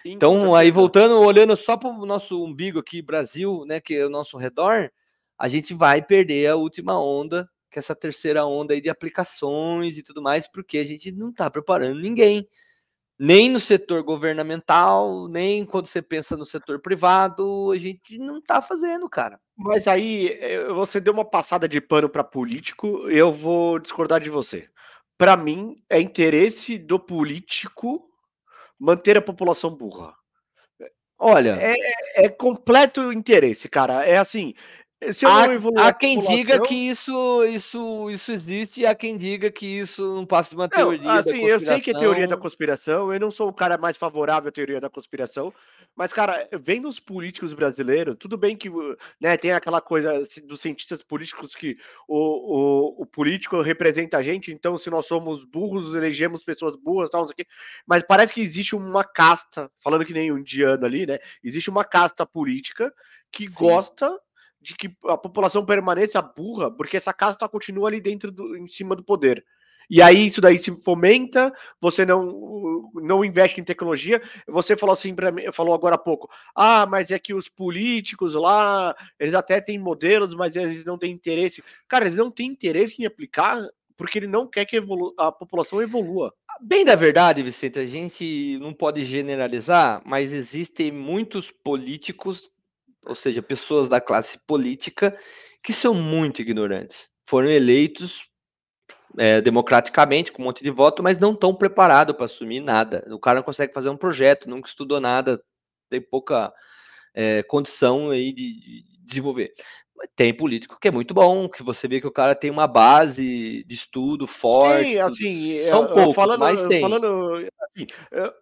Sim, 0.02 0.14
Então, 0.14 0.56
aí 0.56 0.72
voltando, 0.72 1.20
olhando 1.20 1.56
só 1.56 1.78
para 1.78 1.90
o 1.90 2.06
nosso 2.06 2.44
umbigo 2.44 2.80
aqui, 2.80 3.02
Brasil, 3.02 3.64
né, 3.66 3.80
que 3.80 3.96
é 3.96 4.06
o 4.06 4.10
nosso 4.10 4.38
redor, 4.38 4.92
a 5.38 5.48
gente 5.48 5.74
vai 5.74 6.02
perder 6.02 6.48
a 6.48 6.56
última 6.56 7.00
onda, 7.00 7.50
que 7.70 7.78
é 7.78 7.82
essa 7.82 7.96
terceira 7.96 8.46
onda 8.46 8.74
aí 8.74 8.82
de 8.82 8.90
aplicações 8.90 9.98
e 9.98 10.04
tudo 10.04 10.22
mais, 10.22 10.48
porque 10.48 10.78
a 10.78 10.84
gente 10.84 11.12
não 11.12 11.30
está 11.30 11.50
preparando 11.50 12.00
ninguém. 12.00 12.48
Nem 13.24 13.52
no 13.52 13.60
setor 13.60 14.02
governamental, 14.02 15.28
nem 15.28 15.64
quando 15.64 15.86
você 15.86 16.02
pensa 16.02 16.36
no 16.36 16.44
setor 16.44 16.82
privado, 16.82 17.70
a 17.72 17.78
gente 17.78 18.18
não 18.18 18.40
está 18.40 18.64
fazendo, 18.64 19.08
cara. 19.08 19.40
Mas 19.56 19.88
aí 19.88 20.30
eh, 20.42 20.68
você 20.70 21.00
deu 21.00 21.14
uma 21.14 21.24
passada 21.24 21.70
de 21.70 21.80
pano 21.80 22.10
para 22.10 22.24
político, 22.24 23.08
eu 23.08 23.32
vou 23.32 23.78
discordar 23.78 24.20
de 24.20 24.32
você. 24.32 24.68
Para 25.20 25.38
mim, 25.38 25.76
é 25.88 26.02
interesse 26.02 26.80
do 26.80 27.00
político 27.00 28.04
manter 28.80 29.16
a 29.18 29.22
população 29.22 29.70
burra. 29.76 30.16
Olha, 31.20 31.52
É 32.16 32.28
completo 32.28 33.14
interesse, 33.14 33.70
cara. 33.70 34.04
É 34.04 34.18
assim, 34.18 34.56
se 35.12 35.26
há, 35.26 35.48
não 35.48 35.84
há 35.84 35.94
quem 35.94 36.20
diga 36.20 36.62
que 36.62 36.76
isso, 36.76 37.44
isso, 37.46 38.10
isso 38.12 38.32
existe, 38.32 38.82
e 38.82 38.86
há 38.86 38.94
quem 38.94 39.18
diga 39.18 39.50
que 39.50 39.66
isso 39.66 40.16
não 40.16 40.26
passa 40.28 40.52
de 40.52 40.56
uma 40.56 40.68
Não, 40.68 40.76
teoria. 40.76 41.02
da 41.02 41.14
assim, 41.16 41.44
eu 41.44 41.60
sei 41.60 41.82
que 41.82 41.90
é 41.90 41.94
teoria 41.96 42.28
da 42.28 42.38
conspiração. 42.38 43.12
eu 43.12 43.20
não 43.20 43.32
sou 43.32 43.50
o 43.50 43.54
cara 43.54 43.80
mais 43.80 43.98
favorável 43.98 44.50
à 44.50 44.52
teoria 44.52 44.80
da 44.80 44.92
conspiração, 44.92 45.52
mas, 45.96 46.14
cara, 46.14 46.48
vendo 46.62 46.88
os 46.88 47.00
políticos 47.00 47.54
brasileiros, 47.54 48.16
tudo 48.20 48.38
bem 48.38 48.56
que 48.56 48.70
né, 49.20 49.36
tem 49.38 49.52
aquela 49.52 49.82
coisa 49.82 50.24
ci- 50.24 50.46
dos 50.46 50.62
cientistas 50.62 51.02
políticos 51.02 51.56
que 51.56 51.78
o, 52.08 53.00
o, 53.00 53.02
o 53.02 53.06
político 53.06 53.60
representa 53.62 54.18
a 54.20 54.22
gente, 54.22 54.52
então 54.54 54.78
se 54.78 54.90
nós 54.92 55.08
somos 55.08 55.44
burros, 55.44 55.96
elegemos 55.96 56.44
pessoas 56.44 56.76
burras, 56.76 57.10
tal, 57.10 57.22
não 57.22 57.28
sei 57.28 57.34
o 57.34 57.38
quê, 57.38 57.48
mas 57.88 58.04
parece 58.04 58.36
que 58.36 58.42
existe 58.42 58.76
uma 58.76 59.04
casta, 59.04 59.72
falando 59.84 60.06
que 60.06 60.14
nem 60.14 60.32
um 60.32 60.38
indiano 60.38 60.86
ali, 60.86 61.08
né? 61.08 61.18
Existe 61.44 61.72
uma 61.72 61.84
casta 61.84 62.24
política 62.24 62.94
que 63.32 63.50
Sim. 63.50 63.56
gosta 63.58 64.18
de 64.62 64.76
que 64.76 64.96
a 65.06 65.18
população 65.18 65.66
permaneça 65.66 66.22
burra, 66.22 66.70
porque 66.70 66.98
essa 66.98 67.14
casta 67.14 67.50
continua 67.50 67.88
ali 67.88 68.00
dentro 68.00 68.32
do, 68.32 68.56
em 68.56 68.68
cima 68.68 68.96
do 68.96 69.04
poder. 69.04 69.44
E 69.90 70.02
aí 70.02 70.28
isso 70.28 70.40
daí 70.40 70.58
se 70.58 70.72
fomenta, 70.82 71.54
você 71.82 72.06
não 72.06 72.90
não 72.94 73.26
investe 73.26 73.60
em 73.60 73.64
tecnologia. 73.64 74.22
Você 74.48 74.78
falou 74.78 74.94
assim 74.94 75.14
para 75.14 75.32
mim, 75.34 75.52
falou 75.52 75.74
agora 75.74 75.96
há 75.96 75.98
pouco. 75.98 76.30
Ah, 76.56 76.86
mas 76.86 77.12
é 77.12 77.20
que 77.20 77.34
os 77.34 77.50
políticos 77.50 78.34
lá, 78.34 78.96
eles 79.20 79.34
até 79.34 79.60
têm 79.60 79.78
modelos, 79.78 80.34
mas 80.34 80.56
eles 80.56 80.86
não 80.86 80.98
têm 80.98 81.12
interesse. 81.12 81.62
Cara, 81.90 82.06
eles 82.06 82.16
não 82.16 82.32
têm 82.32 82.48
interesse 82.48 83.02
em 83.02 83.06
aplicar 83.06 83.62
porque 83.98 84.18
ele 84.18 84.28
não 84.28 84.48
quer 84.48 84.66
que 84.66 84.82
a 85.18 85.32
população 85.32 85.82
evolua. 85.82 86.34
Bem 86.62 86.86
da 86.86 86.96
verdade, 86.96 87.44
Vicente, 87.44 87.78
a 87.78 87.86
gente 87.86 88.58
não 88.62 88.74
pode 88.74 89.04
generalizar, 89.04 90.02
mas 90.06 90.32
existem 90.32 90.92
muitos 90.92 91.52
políticos, 91.52 92.50
ou 93.06 93.16
seja, 93.16 93.42
pessoas 93.42 93.90
da 93.90 94.00
classe 94.02 94.40
política, 94.48 95.16
que 95.64 95.74
são 95.74 95.94
muito 95.94 96.42
ignorantes. 96.42 97.10
Foram 97.28 97.50
eleitos 97.50 98.24
é, 99.18 99.42
democraticamente, 99.42 100.32
com 100.32 100.42
um 100.42 100.46
monte 100.46 100.64
de 100.64 100.70
voto, 100.70 101.04
mas 101.04 101.18
não 101.18 101.34
estão 101.34 101.54
preparados 101.54 102.16
para 102.16 102.26
assumir 102.26 102.60
nada. 102.60 103.06
O 103.10 103.20
cara 103.20 103.38
não 103.40 103.44
consegue 103.44 103.74
fazer 103.74 103.90
um 103.90 103.98
projeto, 103.98 104.50
nunca 104.50 104.68
estudou 104.70 105.00
nada, 105.00 105.42
tem 105.90 106.02
pouca 106.02 106.54
é, 107.14 107.44
condição 107.44 108.10
aí 108.12 108.32
de, 108.34 108.54
de 108.60 108.84
desenvolver. 109.06 109.52
Mas 109.96 110.08
Tem 110.16 110.34
político 110.36 110.80
que 110.80 110.88
é 110.88 110.92
muito 110.92 111.14
bom, 111.14 111.50
que 111.50 111.62
você 111.62 111.88
vê 111.88 112.00
que 112.00 112.08
o 112.08 112.12
cara 112.12 112.34
tem 112.34 112.50
uma 112.50 112.68
base 112.68 113.64
de 113.66 113.74
estudo 113.76 114.26
forte. 114.26 114.94
Tem, 114.94 115.04
tudo. 115.04 115.12
assim, 115.14 115.54
eu- 115.56 115.82
eu 115.82 115.94
poucos, 115.94 116.16
falando, 116.16 116.40
mas 116.40 116.64
tem. 116.64 116.82
falando 116.82 117.36
assim, 117.76 117.88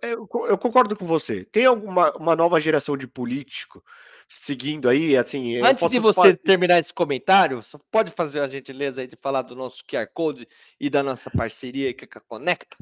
eu, 0.01 0.27
eu 0.47 0.57
concordo 0.57 0.95
com 0.95 1.05
você. 1.05 1.43
Tem 1.45 1.65
alguma 1.65 2.15
uma 2.15 2.35
nova 2.35 2.59
geração 2.59 2.95
de 2.95 3.07
político 3.07 3.83
seguindo 4.29 4.87
aí, 4.87 5.17
assim, 5.17 5.59
Antes 5.59 5.89
de 5.89 5.99
você 5.99 6.33
fa- 6.33 6.39
terminar 6.45 6.77
esse 6.77 6.93
comentário, 6.93 7.61
você 7.63 7.77
pode 7.91 8.11
fazer 8.11 8.41
a 8.41 8.47
gentileza 8.47 9.01
aí 9.01 9.07
de 9.07 9.15
falar 9.15 9.41
do 9.41 9.55
nosso 9.55 9.83
QR 9.83 10.07
Code 10.13 10.47
e 10.79 10.89
da 10.89 11.01
nossa 11.01 11.31
parceria 11.31 11.91
com 11.93 12.05
a 12.17 12.21
Conecta? 12.21 12.77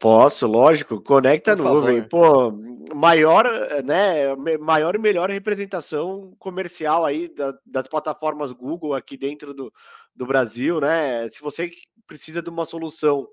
Posso, 0.00 0.46
lógico, 0.46 1.00
conecta 1.00 1.52
a 1.52 1.56
Por 1.56 1.64
nuvem. 1.64 2.02
favor. 2.02 2.50
Pô, 2.50 2.94
maior, 2.94 3.44
né, 3.84 4.34
maior 4.58 4.94
e 4.94 4.98
melhor 4.98 5.30
representação 5.30 6.34
comercial 6.38 7.04
aí 7.04 7.28
da, 7.28 7.56
das 7.64 7.86
plataformas 7.86 8.50
Google 8.50 8.94
aqui 8.94 9.16
dentro 9.16 9.54
do, 9.54 9.72
do 10.14 10.26
Brasil, 10.26 10.80
né? 10.80 11.28
Se 11.28 11.40
você 11.40 11.70
precisa 12.06 12.42
de 12.42 12.50
uma 12.50 12.64
solução 12.64 13.28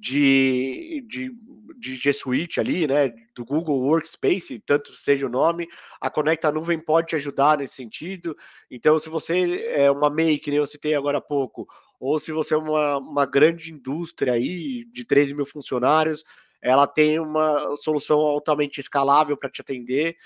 de, 0.00 1.04
de, 1.06 1.30
de 1.78 1.96
G 1.96 2.12
Suite 2.12 2.58
ali, 2.58 2.86
né, 2.86 3.12
do 3.34 3.44
Google 3.44 3.82
Workspace, 3.82 4.58
tanto 4.60 4.92
seja 4.92 5.26
o 5.26 5.30
nome, 5.30 5.68
a 6.00 6.08
Conecta 6.08 6.50
Nuvem 6.50 6.80
pode 6.80 7.08
te 7.08 7.16
ajudar 7.16 7.58
nesse 7.58 7.74
sentido. 7.74 8.34
Então, 8.70 8.98
se 8.98 9.10
você 9.10 9.66
é 9.66 9.90
uma 9.90 10.08
MEI, 10.08 10.38
que 10.38 10.50
nem 10.50 10.58
eu 10.58 10.66
citei 10.66 10.94
agora 10.94 11.18
há 11.18 11.20
pouco, 11.20 11.68
ou 12.00 12.18
se 12.18 12.32
você 12.32 12.54
é 12.54 12.56
uma, 12.56 12.96
uma 12.96 13.26
grande 13.26 13.70
indústria 13.70 14.32
aí 14.32 14.86
de 14.86 15.04
13 15.04 15.34
mil 15.34 15.44
funcionários, 15.44 16.24
ela 16.62 16.86
tem 16.86 17.20
uma 17.20 17.76
solução 17.76 18.20
altamente 18.20 18.80
escalável 18.80 19.36
para 19.36 19.50
te 19.50 19.60
atender. 19.60 20.16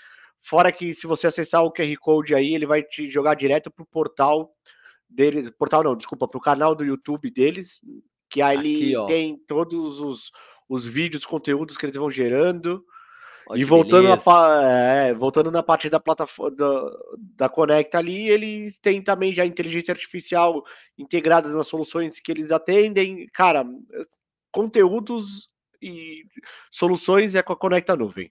Fora 0.40 0.70
que 0.70 0.94
se 0.94 1.08
você 1.08 1.26
acessar 1.26 1.64
o 1.64 1.72
QR 1.72 1.96
Code 1.98 2.32
aí, 2.32 2.54
ele 2.54 2.66
vai 2.66 2.82
te 2.82 3.10
jogar 3.10 3.34
direto 3.34 3.72
para 3.72 3.82
o 3.82 3.86
portal 3.86 4.54
deles, 5.08 5.50
portal 5.50 5.82
não, 5.82 5.96
desculpa, 5.96 6.28
para 6.28 6.38
o 6.38 6.40
canal 6.40 6.74
do 6.76 6.84
YouTube 6.84 7.30
deles, 7.30 7.80
que 8.34 8.42
aí 8.42 8.96
Aqui, 8.96 9.06
tem 9.06 9.38
todos 9.46 10.00
os, 10.00 10.32
os 10.68 10.84
vídeos, 10.84 11.24
conteúdos 11.24 11.76
que 11.76 11.86
eles 11.86 11.94
vão 11.94 12.10
gerando. 12.10 12.84
Olha 13.46 13.60
e 13.60 13.62
voltando, 13.62 14.08
a, 14.12 14.72
é, 14.72 15.14
voltando 15.14 15.52
na 15.52 15.62
parte 15.62 15.88
da 15.88 16.00
plataforma 16.00 16.56
da, 16.56 16.90
da 17.36 17.48
Conecta 17.48 17.98
ali, 17.98 18.28
eles 18.28 18.76
têm 18.80 19.00
também 19.00 19.32
já 19.32 19.46
inteligência 19.46 19.92
artificial 19.92 20.64
integrada 20.98 21.48
nas 21.50 21.68
soluções 21.68 22.18
que 22.18 22.32
eles 22.32 22.50
atendem. 22.50 23.28
Cara, 23.32 23.64
conteúdos 24.50 25.48
e 25.80 26.24
soluções 26.72 27.36
é 27.36 27.42
com 27.42 27.52
a 27.52 27.56
Conecta 27.56 27.94
Nuvem. 27.94 28.28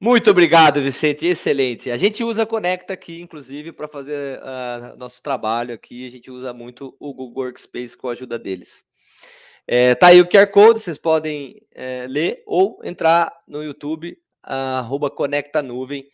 Muito 0.00 0.30
obrigado, 0.30 0.82
Vicente. 0.82 1.26
Excelente. 1.26 1.90
A 1.90 1.96
gente 1.96 2.22
usa 2.22 2.44
Conecta 2.44 2.92
aqui, 2.92 3.20
inclusive, 3.20 3.72
para 3.72 3.88
fazer 3.88 4.38
uh, 4.40 4.96
nosso 4.96 5.22
trabalho 5.22 5.74
aqui. 5.74 6.06
A 6.06 6.10
gente 6.10 6.30
usa 6.30 6.52
muito 6.52 6.94
o 6.98 7.14
Google 7.14 7.44
Workspace 7.44 7.96
com 7.96 8.08
a 8.08 8.12
ajuda 8.12 8.38
deles. 8.38 8.84
É, 9.66 9.94
tá 9.94 10.08
aí 10.08 10.20
o 10.20 10.28
QR 10.28 10.46
Code, 10.48 10.80
vocês 10.80 10.98
podem 10.98 11.56
é, 11.74 12.06
ler 12.06 12.42
ou 12.46 12.78
entrar 12.84 13.32
no 13.48 13.62
YouTube, 13.62 14.18
arroba 14.42 15.10
Conecta 15.10 15.62
Nuvem. 15.62 16.06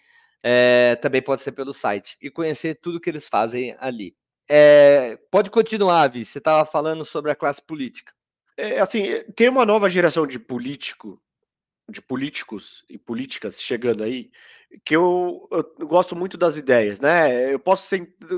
É, 0.42 0.96
também 0.96 1.20
pode 1.20 1.42
ser 1.42 1.52
pelo 1.52 1.72
site 1.72 2.16
e 2.22 2.30
conhecer 2.30 2.76
tudo 2.76 3.00
que 3.00 3.10
eles 3.10 3.28
fazem 3.28 3.74
ali. 3.78 4.14
É, 4.48 5.18
pode 5.30 5.50
continuar, 5.50 6.08
Vi. 6.08 6.24
Você 6.24 6.38
estava 6.38 6.64
falando 6.64 7.04
sobre 7.04 7.30
a 7.30 7.36
classe 7.36 7.62
política. 7.62 8.12
É, 8.56 8.80
assim, 8.80 9.22
tem 9.34 9.48
uma 9.48 9.66
nova 9.66 9.88
geração 9.90 10.26
de 10.26 10.38
político 10.38 11.20
de 11.90 12.00
políticos 12.00 12.84
e 12.88 12.96
políticas 12.96 13.60
chegando 13.60 14.02
aí, 14.02 14.30
que 14.84 14.94
eu, 14.94 15.48
eu, 15.50 15.86
gosto 15.86 16.14
muito 16.14 16.38
das 16.38 16.56
ideias, 16.56 17.00
né? 17.00 17.52
Eu 17.52 17.58
posso 17.58 17.88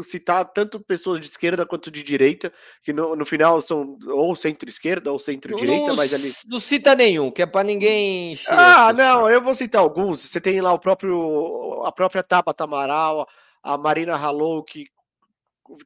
citar 0.02 0.44
tanto 0.46 0.80
pessoas 0.80 1.20
de 1.20 1.26
esquerda 1.26 1.66
quanto 1.66 1.90
de 1.90 2.02
direita, 2.02 2.50
que 2.82 2.92
no, 2.92 3.14
no 3.14 3.26
final 3.26 3.60
são 3.60 3.98
ou 4.06 4.34
centro-esquerda 4.34 5.12
ou 5.12 5.18
centro-direita, 5.18 5.92
mas 5.94 6.14
ali. 6.14 6.32
Não 6.48 6.58
cita 6.58 6.94
nenhum, 6.94 7.30
que 7.30 7.42
é 7.42 7.46
para 7.46 7.64
ninguém. 7.64 8.38
Ah, 8.48 8.92
não, 8.94 9.28
eu 9.28 9.42
vou 9.42 9.54
citar 9.54 9.82
alguns. 9.82 10.20
Você 10.20 10.40
tem 10.40 10.60
lá 10.60 10.72
o 10.72 10.78
próprio, 10.78 11.82
a 11.84 11.92
própria 11.92 12.22
Tabata 12.22 12.64
Amaral, 12.64 13.28
a 13.62 13.76
Marina 13.76 14.16
Halou, 14.16 14.64
que 14.64 14.86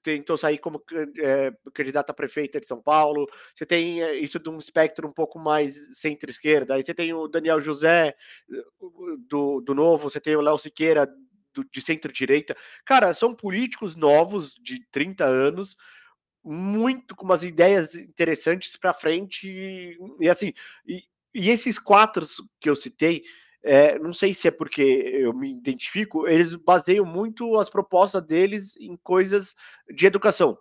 tentou 0.02 0.36
sair 0.36 0.58
como 0.58 0.82
é, 1.18 1.52
candidata 1.72 2.12
a 2.12 2.14
prefeita 2.14 2.60
de 2.60 2.66
São 2.66 2.80
Paulo. 2.80 3.28
Você 3.54 3.66
tem 3.66 4.02
eh, 4.02 4.16
isso 4.16 4.38
de 4.38 4.48
um 4.48 4.58
espectro 4.58 5.06
um 5.06 5.12
pouco 5.12 5.38
mais 5.38 5.98
centro-esquerda. 5.98 6.74
Aí 6.74 6.84
você 6.84 6.94
tem 6.94 7.12
o 7.12 7.28
Daniel 7.28 7.60
José 7.60 8.14
do, 9.28 9.60
do 9.60 9.74
Novo, 9.74 10.10
você 10.10 10.20
tem 10.20 10.36
o 10.36 10.40
Léo 10.40 10.58
Siqueira 10.58 11.06
do, 11.54 11.64
de 11.64 11.80
centro-direita. 11.80 12.56
Cara, 12.84 13.12
são 13.14 13.34
políticos 13.34 13.94
novos 13.94 14.54
de 14.54 14.84
30 14.90 15.24
anos, 15.24 15.76
muito 16.44 17.16
com 17.16 17.24
umas 17.24 17.42
ideias 17.42 17.94
interessantes 17.94 18.76
para 18.76 18.94
frente. 18.94 19.48
E, 19.48 19.98
e 20.20 20.28
assim, 20.28 20.52
e, 20.86 21.02
e 21.34 21.50
esses 21.50 21.78
quatro 21.78 22.26
que 22.60 22.68
eu 22.70 22.76
citei 22.76 23.22
é, 23.66 23.98
não 23.98 24.12
sei 24.12 24.32
se 24.32 24.46
é 24.46 24.50
porque 24.52 24.80
eu 24.82 25.34
me 25.34 25.50
identifico, 25.50 26.28
eles 26.28 26.54
baseiam 26.54 27.04
muito 27.04 27.58
as 27.58 27.68
propostas 27.68 28.22
deles 28.22 28.76
em 28.76 28.94
coisas 28.96 29.56
de 29.92 30.06
educação. 30.06 30.56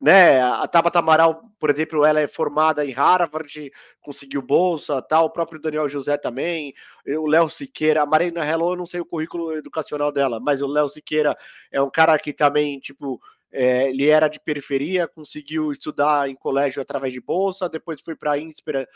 Né? 0.00 0.40
A 0.40 0.68
Tabata 0.68 1.00
Amaral, 1.00 1.50
por 1.58 1.68
exemplo, 1.68 2.04
ela 2.04 2.20
é 2.20 2.28
formada 2.28 2.84
em 2.84 2.92
Harvard, 2.92 3.72
conseguiu 4.00 4.40
bolsa, 4.40 5.02
tal, 5.02 5.26
o 5.26 5.30
próprio 5.30 5.60
Daniel 5.60 5.88
José 5.88 6.16
também, 6.16 6.72
o 7.18 7.26
Léo 7.26 7.48
Siqueira, 7.48 8.02
a 8.02 8.06
Marina 8.06 8.46
Hello, 8.46 8.72
eu 8.72 8.76
não 8.76 8.86
sei 8.86 9.00
o 9.00 9.06
currículo 9.06 9.52
educacional 9.56 10.12
dela, 10.12 10.38
mas 10.38 10.62
o 10.62 10.68
Léo 10.68 10.88
Siqueira 10.88 11.36
é 11.72 11.82
um 11.82 11.90
cara 11.90 12.16
que 12.18 12.32
também, 12.32 12.78
tipo, 12.78 13.20
é, 13.56 13.88
ele 13.88 14.08
era 14.08 14.26
de 14.26 14.40
periferia, 14.40 15.06
conseguiu 15.06 15.70
estudar 15.70 16.28
em 16.28 16.34
colégio 16.34 16.82
através 16.82 17.12
de 17.12 17.20
bolsa, 17.20 17.68
depois 17.68 18.00
foi 18.00 18.16
para 18.16 18.32
a 18.32 18.38
Inspira 18.38 18.88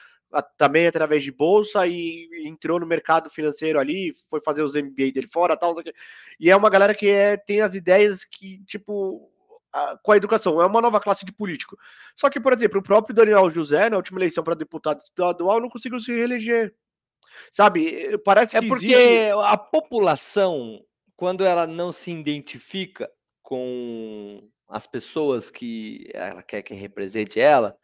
também 0.57 0.89
através 0.89 1.23
de 1.23 1.31
bolsa 1.31 1.87
e 1.87 2.29
entrou 2.45 2.81
no 2.81 2.85
mercado 2.85 3.31
financeiro 3.31 3.79
ali, 3.79 4.13
foi 4.29 4.41
fazer 4.43 4.63
os 4.63 4.75
MBA 4.75 5.13
dele 5.15 5.29
fora, 5.29 5.57
tal, 5.57 5.77
e 6.41 6.51
é 6.51 6.57
uma 6.57 6.69
galera 6.69 6.93
que 6.93 7.09
é, 7.09 7.37
tem 7.37 7.61
as 7.61 7.77
ideias 7.77 8.25
que, 8.25 8.61
tipo, 8.65 9.31
a, 9.73 9.97
com 10.03 10.11
a 10.11 10.17
educação, 10.17 10.61
é 10.61 10.67
uma 10.67 10.83
nova 10.83 10.99
classe 10.99 11.25
de 11.25 11.33
político. 11.33 11.79
Só 12.17 12.29
que, 12.29 12.41
por 12.41 12.53
exemplo, 12.53 12.81
o 12.81 12.83
próprio 12.83 13.15
Daniel 13.15 13.49
José, 13.49 13.89
na 13.89 13.97
última 13.97 14.19
eleição 14.19 14.43
para 14.43 14.55
deputado 14.55 15.01
estadual, 15.01 15.61
não 15.61 15.71
conseguiu 15.71 16.01
se 16.01 16.13
reeleger. 16.13 16.75
Sabe, 17.53 18.19
parece 18.25 18.57
é 18.57 18.61
que 18.61 18.67
porque 18.67 18.93
existe... 18.93 19.29
a 19.29 19.57
população, 19.57 20.85
quando 21.15 21.45
ela 21.45 21.65
não 21.65 21.93
se 21.93 22.11
identifica 22.11 23.09
com 23.49 24.47
as 24.69 24.87
pessoas 24.87 25.51
que 25.51 26.07
ela 26.13 26.43
quer 26.43 26.61
que 26.61 26.75
represente 26.75 27.41
ela, 27.41 27.75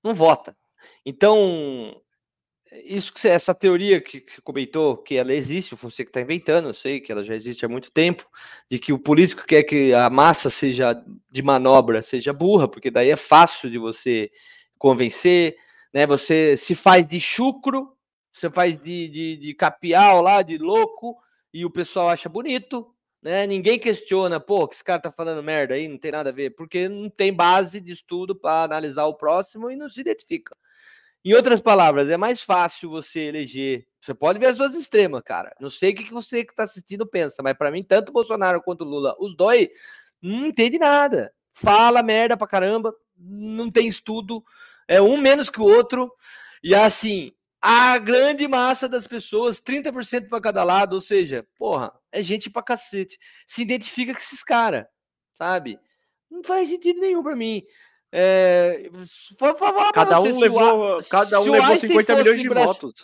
não 0.00 0.14
vota. 0.14 0.56
Então, 1.04 2.00
isso 2.84 3.12
que 3.12 3.26
essa 3.26 3.52
teoria 3.52 4.00
que, 4.00 4.20
que 4.20 4.34
você 4.34 4.40
comentou, 4.40 4.96
que 4.96 5.16
ela 5.16 5.34
existe, 5.34 5.74
você 5.74 6.04
que 6.04 6.10
está 6.10 6.20
inventando, 6.20 6.68
eu 6.68 6.74
sei 6.74 7.00
que 7.00 7.10
ela 7.10 7.24
já 7.24 7.34
existe 7.34 7.66
há 7.66 7.68
muito 7.68 7.90
tempo, 7.90 8.30
de 8.70 8.78
que 8.78 8.92
o 8.92 8.98
político 8.98 9.44
quer 9.44 9.64
que 9.64 9.92
a 9.92 10.08
massa 10.08 10.48
seja 10.48 10.94
de 11.28 11.42
manobra, 11.42 12.00
seja 12.00 12.32
burra, 12.32 12.68
porque 12.68 12.88
daí 12.88 13.10
é 13.10 13.16
fácil 13.16 13.68
de 13.68 13.76
você 13.76 14.30
convencer, 14.78 15.56
né? 15.92 16.06
Você 16.06 16.56
se 16.56 16.76
faz 16.76 17.04
de 17.04 17.18
chucro, 17.18 17.92
você 18.30 18.48
faz 18.48 18.78
de, 18.78 19.08
de, 19.08 19.36
de 19.36 19.52
capial 19.52 20.22
lá, 20.22 20.42
de 20.42 20.58
louco, 20.58 21.16
e 21.52 21.64
o 21.64 21.70
pessoal 21.70 22.08
acha 22.08 22.28
bonito, 22.28 22.94
né? 23.22 23.46
Ninguém 23.46 23.78
questiona, 23.78 24.38
pô, 24.40 24.66
que 24.68 24.74
esse 24.74 24.84
cara 24.84 25.00
tá 25.00 25.10
falando 25.12 25.42
merda 25.42 25.74
aí, 25.74 25.88
não 25.88 25.98
tem 25.98 26.12
nada 26.12 26.30
a 26.30 26.32
ver, 26.32 26.50
porque 26.50 26.88
não 26.88 27.10
tem 27.10 27.32
base 27.32 27.80
de 27.80 27.92
estudo 27.92 28.34
para 28.34 28.64
analisar 28.64 29.06
o 29.06 29.14
próximo 29.14 29.70
e 29.70 29.76
não 29.76 29.88
se 29.88 30.00
identifica. 30.00 30.56
Em 31.24 31.34
outras 31.34 31.60
palavras, 31.60 32.08
é 32.08 32.16
mais 32.16 32.40
fácil 32.42 32.90
você 32.90 33.20
eleger. 33.20 33.86
Você 34.00 34.14
pode 34.14 34.38
ver 34.38 34.46
as 34.46 34.58
duas 34.58 34.74
extremas, 34.74 35.22
cara. 35.24 35.54
Não 35.60 35.68
sei 35.68 35.90
o 35.90 35.94
que 35.94 36.12
você 36.12 36.44
que 36.44 36.52
está 36.52 36.62
assistindo 36.62 37.06
pensa, 37.06 37.42
mas 37.42 37.54
para 37.54 37.70
mim, 37.70 37.82
tanto 37.82 38.12
Bolsonaro 38.12 38.62
quanto 38.62 38.84
Lula, 38.84 39.16
os 39.18 39.36
dois, 39.36 39.68
não 40.22 40.46
entende 40.46 40.78
nada. 40.78 41.32
Fala 41.52 42.02
merda 42.02 42.36
pra 42.36 42.46
caramba, 42.46 42.94
não 43.16 43.68
tem 43.68 43.88
estudo, 43.88 44.44
é 44.86 45.02
um 45.02 45.16
menos 45.16 45.50
que 45.50 45.60
o 45.60 45.64
outro. 45.64 46.12
E 46.62 46.72
assim, 46.72 47.32
a 47.60 47.98
grande 47.98 48.46
massa 48.46 48.88
das 48.88 49.06
pessoas, 49.06 49.60
30% 49.60 50.28
para 50.28 50.40
cada 50.40 50.62
lado, 50.62 50.94
ou 50.94 51.00
seja, 51.00 51.44
porra, 51.58 51.92
é 52.12 52.22
gente 52.22 52.50
pra 52.50 52.62
cacete. 52.62 53.18
Se 53.46 53.62
identifica 53.62 54.12
com 54.12 54.18
esses 54.18 54.42
caras, 54.42 54.84
sabe? 55.36 55.78
Não 56.30 56.42
faz 56.42 56.68
sentido 56.68 57.00
nenhum 57.00 57.22
para 57.22 57.36
mim. 57.36 57.62
É, 58.10 58.84
cada 59.92 60.20
um 60.20 60.38
levou, 60.38 60.96
o, 60.96 61.08
cada 61.10 61.40
um 61.40 61.50
levou 61.50 61.78
50 61.78 62.16
milhões 62.16 62.38
de 62.38 62.48
votos. 62.48 62.94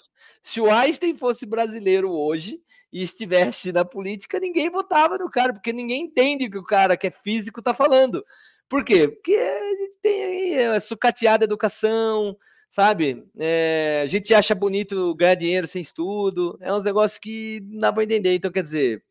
Se 0.40 0.60
o 0.60 0.70
Einstein 0.70 1.14
fosse 1.14 1.46
brasileiro 1.46 2.10
hoje 2.10 2.60
e 2.92 3.02
estivesse 3.02 3.72
na 3.72 3.84
política, 3.84 4.38
ninguém 4.38 4.70
votava 4.70 5.18
no 5.18 5.30
cara, 5.30 5.52
porque 5.52 5.72
ninguém 5.72 6.02
entende 6.02 6.46
o 6.46 6.50
que 6.50 6.58
o 6.58 6.64
cara 6.64 6.96
que 6.96 7.06
é 7.06 7.10
físico 7.10 7.62
tá 7.62 7.74
falando. 7.74 8.24
Por 8.68 8.84
quê? 8.84 9.08
Porque 9.08 9.34
a 9.34 9.74
gente 9.74 9.98
tem 10.00 10.24
aí 10.24 10.64
a 10.66 10.80
sucateada 10.80 11.44
educação, 11.44 12.36
sabe? 12.74 13.24
É, 13.38 14.00
a 14.02 14.06
gente 14.08 14.34
acha 14.34 14.52
bonito 14.52 15.14
ganhar 15.14 15.36
dinheiro 15.36 15.64
sem 15.64 15.80
estudo, 15.80 16.58
é 16.60 16.74
uns 16.74 16.82
negócios 16.82 17.20
que 17.20 17.60
não 17.70 17.78
dá 17.78 17.92
para 17.92 18.02
entender. 18.02 18.34
Então, 18.34 18.50
quer 18.50 18.64
dizer, 18.64 19.04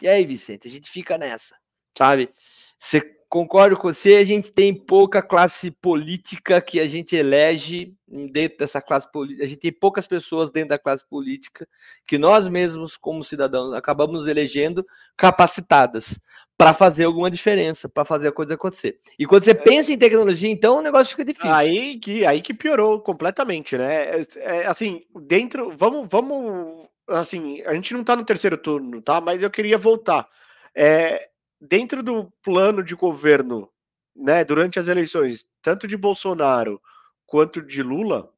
e 0.00 0.08
aí, 0.08 0.24
Vicente, 0.24 0.66
a 0.66 0.70
gente 0.70 0.88
fica 0.88 1.18
nessa, 1.18 1.54
sabe? 1.94 2.30
Você 2.78 3.02
concordo 3.28 3.76
com 3.76 3.92
você, 3.92 4.16
a 4.16 4.24
gente 4.24 4.50
tem 4.50 4.74
pouca 4.74 5.20
classe 5.20 5.70
política 5.70 6.62
que 6.62 6.80
a 6.80 6.86
gente 6.86 7.14
elege 7.14 7.94
dentro 8.32 8.56
dessa 8.56 8.80
classe 8.80 9.12
política. 9.12 9.44
A 9.44 9.46
gente 9.46 9.60
tem 9.60 9.72
poucas 9.72 10.06
pessoas 10.06 10.50
dentro 10.50 10.70
da 10.70 10.78
classe 10.78 11.06
política 11.06 11.68
que 12.06 12.16
nós 12.16 12.48
mesmos, 12.48 12.96
como 12.96 13.22
cidadãos, 13.22 13.74
acabamos 13.74 14.26
elegendo 14.26 14.82
capacitadas 15.14 16.18
para 16.60 16.74
fazer 16.74 17.04
alguma 17.04 17.30
diferença, 17.30 17.88
para 17.88 18.04
fazer 18.04 18.28
a 18.28 18.32
coisa 18.32 18.52
acontecer. 18.52 19.00
E 19.18 19.24
quando 19.24 19.44
você 19.44 19.52
é. 19.52 19.54
pensa 19.54 19.90
em 19.90 19.96
tecnologia, 19.96 20.50
então 20.50 20.76
o 20.76 20.82
negócio 20.82 21.12
fica 21.12 21.24
difícil. 21.24 21.54
Aí 21.54 21.98
que, 21.98 22.26
aí 22.26 22.42
que 22.42 22.52
piorou 22.52 23.00
completamente, 23.00 23.78
né? 23.78 24.20
É, 24.20 24.26
é, 24.36 24.66
assim, 24.66 25.02
dentro. 25.22 25.74
Vamos, 25.74 26.06
vamos 26.10 26.86
assim, 27.08 27.62
a 27.62 27.74
gente 27.74 27.94
não 27.94 28.04
tá 28.04 28.14
no 28.14 28.26
terceiro 28.26 28.58
turno, 28.58 29.00
tá? 29.00 29.22
Mas 29.22 29.42
eu 29.42 29.50
queria 29.50 29.78
voltar. 29.78 30.28
É, 30.74 31.30
dentro 31.58 32.02
do 32.02 32.30
plano 32.42 32.84
de 32.84 32.94
governo, 32.94 33.66
né, 34.14 34.44
durante 34.44 34.78
as 34.78 34.86
eleições, 34.86 35.46
tanto 35.62 35.88
de 35.88 35.96
Bolsonaro 35.96 36.78
quanto 37.24 37.62
de 37.62 37.82
Lula, 37.82 38.30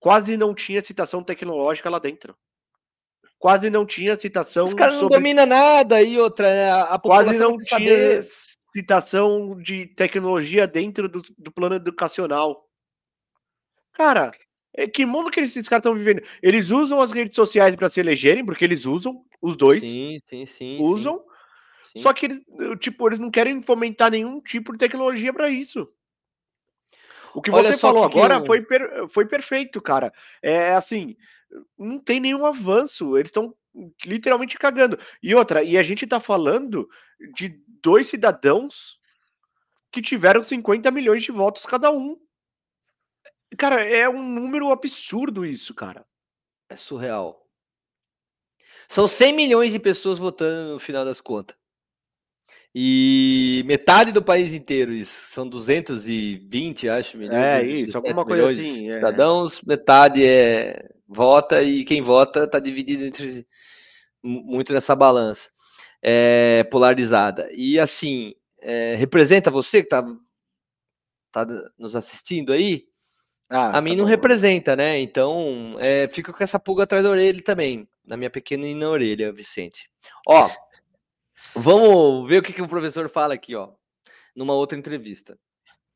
quase 0.00 0.36
não 0.36 0.52
tinha 0.52 0.82
citação 0.82 1.22
tecnológica 1.22 1.88
lá 1.88 2.00
dentro. 2.00 2.36
Quase 3.38 3.68
não 3.70 3.84
tinha 3.84 4.18
citação 4.18 4.68
Os 4.68 4.74
caras 4.74 4.94
não 4.94 5.00
sobre 5.00 5.18
domina 5.18 5.44
nada 5.44 6.02
e 6.02 6.18
outra, 6.18 6.48
né? 6.48 6.70
a 6.70 6.82
a 6.94 6.98
quase 6.98 7.24
população 7.38 7.50
não 7.50 7.58
quer 7.58 7.64
tinha 7.64 7.94
saber. 7.94 8.32
citação 8.74 9.56
de 9.60 9.86
tecnologia 9.86 10.66
dentro 10.66 11.08
do, 11.08 11.22
do 11.36 11.52
plano 11.52 11.74
educacional. 11.74 12.66
Cara, 13.92 14.30
é, 14.74 14.86
que 14.86 15.04
mundo 15.06 15.30
que 15.30 15.40
esses 15.40 15.68
caras 15.68 15.80
estão 15.84 15.94
vivendo? 15.94 16.22
Eles 16.42 16.70
usam 16.70 17.00
as 17.00 17.12
redes 17.12 17.34
sociais 17.34 17.74
para 17.76 17.88
se 17.88 18.00
elegerem, 18.00 18.44
porque 18.44 18.64
eles 18.64 18.84
usam, 18.86 19.24
os 19.40 19.56
dois 19.56 19.82
Sim, 19.82 20.18
sim, 20.28 20.46
sim. 20.50 20.78
usam, 20.80 21.18
sim. 21.94 22.02
só 22.02 22.12
que 22.12 22.26
eles, 22.26 22.40
tipo, 22.80 23.06
eles 23.08 23.18
não 23.18 23.30
querem 23.30 23.62
fomentar 23.62 24.10
nenhum 24.10 24.40
tipo 24.40 24.72
de 24.72 24.78
tecnologia 24.78 25.32
para 25.32 25.48
isso. 25.48 25.88
O 27.34 27.42
que 27.42 27.50
Olha 27.50 27.64
você 27.72 27.76
falou 27.78 28.08
que 28.08 28.18
agora 28.18 28.36
eu- 28.38 28.46
foi, 28.46 28.62
per- 28.62 29.08
foi 29.08 29.26
perfeito, 29.26 29.80
cara. 29.80 30.10
É 30.42 30.72
assim, 30.72 31.14
não 31.78 31.98
tem 31.98 32.20
nenhum 32.20 32.44
avanço. 32.44 33.16
Eles 33.16 33.28
estão 33.28 33.54
literalmente 34.04 34.58
cagando. 34.58 34.98
E 35.22 35.34
outra, 35.34 35.62
e 35.62 35.76
a 35.76 35.82
gente 35.82 36.06
tá 36.06 36.18
falando 36.18 36.88
de 37.34 37.60
dois 37.82 38.08
cidadãos 38.08 38.98
que 39.90 40.02
tiveram 40.02 40.42
50 40.42 40.90
milhões 40.90 41.22
de 41.22 41.32
votos 41.32 41.64
cada 41.64 41.90
um. 41.90 42.18
Cara, 43.56 43.82
é 43.82 44.08
um 44.08 44.22
número 44.22 44.70
absurdo 44.70 45.44
isso, 45.44 45.74
cara. 45.74 46.04
É 46.68 46.76
surreal. 46.76 47.46
São 48.88 49.08
100 49.08 49.32
milhões 49.32 49.72
de 49.72 49.78
pessoas 49.78 50.18
votando 50.18 50.74
no 50.74 50.78
final 50.78 51.04
das 51.04 51.20
contas. 51.20 51.56
E 52.74 53.62
metade 53.64 54.12
do 54.12 54.22
país 54.22 54.52
inteiro, 54.52 54.92
isso. 54.92 55.32
São 55.32 55.48
220, 55.48 56.88
acho, 56.90 57.16
milhões. 57.16 57.34
É 57.34 57.60
217 57.62 57.88
isso, 57.88 57.96
alguma 57.96 58.24
coisa 58.24 58.50
assim, 58.52 58.88
é. 58.88 58.92
cidadãos. 58.92 59.62
Metade 59.62 60.22
é 60.22 60.95
vota 61.06 61.62
e 61.62 61.84
quem 61.84 62.02
vota 62.02 62.44
está 62.44 62.58
dividido 62.58 63.04
entre 63.04 63.46
mu- 64.22 64.42
muito 64.42 64.72
nessa 64.72 64.94
balança 64.94 65.50
é, 66.02 66.64
polarizada. 66.64 67.48
E 67.52 67.78
assim, 67.78 68.34
é, 68.60 68.94
representa 68.96 69.50
você 69.50 69.82
que 69.82 69.86
está 69.86 70.04
tá 71.32 71.46
nos 71.78 71.94
assistindo 71.96 72.52
aí? 72.52 72.86
Ah, 73.48 73.78
A 73.78 73.80
mim 73.80 73.90
tá 73.90 73.96
não 73.98 74.04
bom. 74.04 74.10
representa, 74.10 74.74
né? 74.74 74.98
Então, 74.98 75.76
é, 75.78 76.08
fica 76.08 76.32
com 76.32 76.42
essa 76.42 76.58
pulga 76.58 76.82
atrás 76.82 77.04
da 77.04 77.10
orelha 77.10 77.40
também, 77.42 77.88
na 78.04 78.16
minha 78.16 78.30
pequenina 78.30 78.88
orelha, 78.88 79.32
Vicente. 79.32 79.88
Ó, 80.26 80.50
vamos 81.54 82.28
ver 82.28 82.38
o 82.38 82.42
que, 82.42 82.52
que 82.52 82.62
o 82.62 82.68
professor 82.68 83.08
fala 83.08 83.34
aqui, 83.34 83.54
ó, 83.54 83.70
numa 84.34 84.54
outra 84.54 84.76
entrevista. 84.76 85.38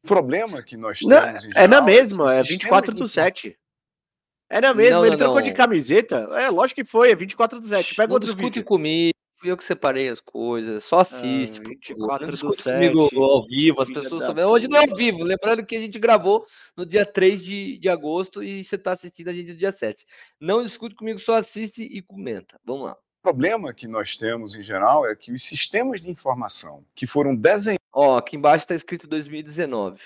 O 0.05 0.07
problema 0.07 0.63
que 0.63 0.77
nós 0.77 1.01
Não, 1.03 1.21
temos. 1.21 1.45
em 1.45 1.49
é 1.57 1.67
na 1.67 1.77
geral, 1.77 1.85
mesma, 1.85 2.35
é 2.35 2.41
os 2.43 2.49
24 2.49 2.93
sistemas 2.93 2.97
do 2.97 3.07
de 3.07 3.13
7. 3.13 3.59
É 4.51 4.61
na 4.61 4.75
mesma, 4.75 4.99
Não, 4.99 5.07
ele 5.07 5.17
não, 5.17 5.17
trocou 5.17 5.41
não. 5.41 5.47
de 5.49 5.55
camiseta. 5.55 6.29
É, 6.33 6.51
lógico 6.51 6.83
que 6.83 6.91
foi, 6.91 7.13
é 7.13 7.15
24 7.15 7.61
do 7.61 7.67
7. 7.67 7.95
Pega 7.95 8.09
não 8.09 8.15
outro 8.15 8.35
discute 8.35 8.59
vídeo. 8.59 8.65
comigo, 8.65 9.15
fui 9.39 9.51
eu 9.51 9.57
que 9.57 9.65
separei 9.65 10.09
as 10.09 10.21
coisas, 10.21 10.85
só 10.85 11.01
assiste. 11.01 11.59
favor, 11.59 11.69
24 11.69 12.27
não 12.27 12.31
do 12.31 12.33
discute 12.33 12.63
7, 12.63 12.93
comigo 12.93 13.23
ao 13.23 13.47
vivo, 13.47 13.81
as 13.81 13.91
pessoas 13.91 14.25
vendo. 14.35 14.49
Hoje 14.49 14.69
não 14.69 14.79
é 14.79 14.81
ao 14.81 14.97
vivo, 14.97 15.23
lembrando 15.23 15.65
que 15.65 15.77
a 15.77 15.81
gente 15.81 15.99
gravou 15.99 16.45
no 16.77 16.85
dia 16.85 17.07
3 17.07 17.43
de, 17.43 17.79
de 17.79 17.89
agosto 17.89 18.43
e 18.43 18.65
você 18.65 18.75
está 18.75 18.93
assistindo 18.93 19.29
a 19.29 19.33
gente 19.33 19.53
no 19.53 19.59
dia 19.59 19.73
7. 19.73 20.05
Não 20.41 20.63
discute 20.63 20.97
comigo, 20.97 21.19
só 21.21 21.37
assiste 21.37 21.83
e 21.83 22.03
comenta. 22.03 22.59
Vamos 22.65 22.87
lá. 22.87 22.93
O 22.93 23.23
problema 23.23 23.73
que 23.73 23.87
nós 23.87 24.17
temos 24.17 24.55
em 24.55 24.63
geral 24.63 25.07
é 25.07 25.15
que 25.15 25.31
os 25.31 25.45
sistemas 25.45 26.01
de 26.01 26.11
informação 26.11 26.85
que 26.95 27.07
foram 27.07 27.37
desenhados 27.37 27.81
Ó, 27.93 28.17
aqui 28.17 28.37
embaixo 28.37 28.65
está 28.65 28.75
escrito 28.75 29.09
2019, 29.09 30.01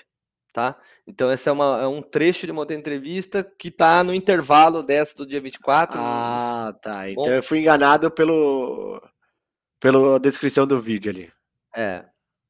tá? 0.55 0.77
Então, 1.05 1.29
esse 1.29 1.49
é, 1.49 1.51
uma- 1.51 1.81
é 1.81 1.85
um 1.87 2.01
trecho 2.01 2.45
de 2.45 2.51
uma 2.53 2.61
outra 2.61 2.77
entrevista 2.77 3.43
que 3.43 3.69
tá 3.69 4.01
no 4.05 4.13
intervalo 4.13 4.81
dessa 4.81 5.13
do 5.13 5.25
dia 5.25 5.41
24. 5.41 5.99
Ah, 6.01 6.73
tá. 6.81 7.09
Então 7.09 7.23
Bom. 7.23 7.29
eu 7.29 7.43
fui 7.43 7.59
enganado 7.59 8.09
pelo 8.09 9.01
pela 9.77 10.17
descrição 10.17 10.65
do 10.65 10.81
vídeo 10.81 11.11
ali. 11.11 11.29
É, 11.75 12.05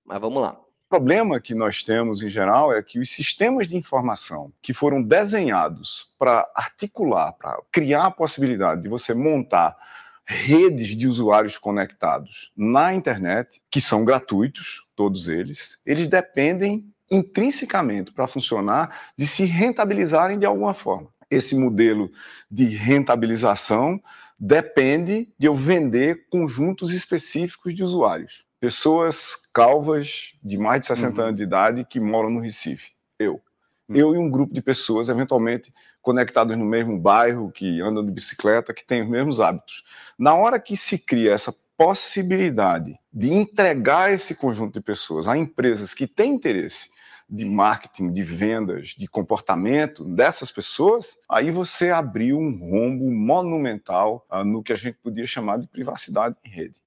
mas 0.06 0.22
vamos 0.22 0.40
lá. 0.41 0.52
O 0.52 0.88
problema 0.88 1.41
que 1.41 1.56
nós 1.56 1.82
temos 1.84 2.22
em 2.22 2.30
geral 2.30 2.72
é 2.72 2.82
que 2.84 2.99
os 2.99 3.10
sistemas 3.10 3.68
de 3.68 3.76
informação 3.76 4.53
que 4.61 4.72
foram 4.72 5.02
desenhados 5.02 6.14
para 6.18 6.48
articular, 6.56 7.34
para 7.34 7.60
criar 7.72 8.06
a 8.06 8.11
possibilidade 8.11 8.84
de 8.84 8.88
você 8.88 9.15
montar 9.15 9.76
redes 10.23 10.95
de 10.95 11.07
usuários 11.07 11.57
conectados 11.57 12.52
na 12.56 12.94
internet, 12.94 13.61
que 13.69 13.82
são 13.82 14.06
gratuitos, 14.06 14.86
todos 14.95 15.27
eles, 15.27 15.82
eles 15.86 16.07
dependem 16.07 16.86
intrinsecamente 17.10 18.11
para 18.11 18.27
funcionar 18.27 19.11
de 19.18 19.27
se 19.27 19.45
rentabilizarem 19.45 20.40
de 20.40 20.45
alguma 20.45 20.73
forma. 20.73 21.10
Esse 21.30 21.56
modelo 21.56 22.11
de 22.49 22.65
rentabilização 22.65 24.02
depende 24.38 25.30
de 25.38 25.48
eu 25.48 25.56
vender 25.56 26.27
conjuntos 26.30 26.94
específicos 26.94 27.73
de 27.73 27.84
usuários. 27.84 28.44
Pessoas 28.60 29.36
calvas 29.53 30.34
de 30.44 30.57
mais 30.57 30.82
de 30.82 30.88
60 30.88 31.22
Uhum. 31.22 31.27
anos 31.27 31.38
de 31.38 31.44
idade 31.44 31.86
que 31.86 31.99
moram 31.99 32.30
no 32.30 32.40
Recife. 32.40 32.91
Eu. 33.19 33.41
Eu 33.88 34.15
e 34.15 34.18
um 34.18 34.30
grupo 34.30 34.53
de 34.53 34.61
pessoas, 34.61 35.10
eventualmente 35.10 35.72
conectados 36.02 36.57
no 36.57 36.65
mesmo 36.65 36.99
bairro, 36.99 37.52
que 37.52 37.80
andam 37.82 38.03
de 38.06 38.11
bicicleta, 38.11 38.73
que 38.73 38.86
têm 38.86 39.02
os 39.03 39.10
mesmos 39.10 39.40
hábitos. 39.40 39.84
Na 40.18 40.34
hora 40.36 40.60
que 40.60 40.76
se 40.76 40.98
cria 40.99 41.34
essa 41.34 41.53
possibilidade 41.77 42.98
de 43.11 43.32
entregar 43.32 44.11
esse 44.11 44.36
conjunto 44.36 44.73
de 44.73 44.82
pessoas 44.82 45.27
a 45.27 45.38
empresas 45.38 45.94
que 45.94 46.07
têm 46.07 46.34
interesse 46.34 46.90
de 47.27 47.45
marketing, 47.45 48.11
de 48.11 48.23
vendas, 48.23 48.89
de 48.89 49.07
comportamento 49.07 50.03
dessas 50.03 50.52
pessoas, 50.52 51.18
aí 51.30 51.49
você 51.49 51.89
abriu 51.89 52.38
um 52.38 52.52
rombo 52.60 53.11
monumental 53.11 54.26
ah, 54.30 54.43
no 54.43 54.61
que 54.61 54.72
a 54.72 54.76
gente 54.76 54.97
podia 55.02 55.26
chamar 55.26 55.57
de 55.57 55.68
privacidade 55.68 56.35
em 56.45 56.49
rede. 56.49 56.80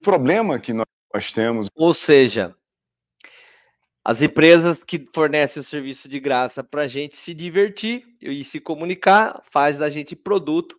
O 0.00 0.04
problema 0.04 0.58
que 0.58 0.72
nós 0.72 1.32
temos 1.32 1.68
Ou 1.74 1.92
seja, 1.92 2.54
as 4.04 4.20
empresas 4.20 4.84
que 4.84 5.08
fornecem 5.14 5.60
o 5.60 5.64
serviço 5.64 6.08
de 6.08 6.20
graça 6.20 6.62
para 6.62 6.82
a 6.82 6.88
gente 6.88 7.16
se 7.16 7.32
divertir 7.32 8.04
e 8.20 8.44
se 8.44 8.60
comunicar, 8.60 9.42
faz 9.50 9.78
da 9.78 9.88
gente 9.88 10.14
produto. 10.14 10.78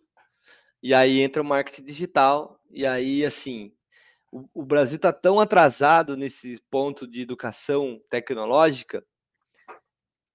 E 0.80 0.94
aí 0.94 1.20
entra 1.20 1.42
o 1.42 1.44
marketing 1.44 1.84
digital. 1.84 2.60
E 2.70 2.86
aí, 2.86 3.24
assim, 3.24 3.72
o, 4.54 4.64
Brasil 4.64 4.96
está 4.96 5.12
tão 5.12 5.40
atrasado 5.40 6.16
nesse 6.16 6.60
ponto 6.70 7.06
de 7.06 7.22
educação 7.22 8.00
tecnológica 8.10 9.04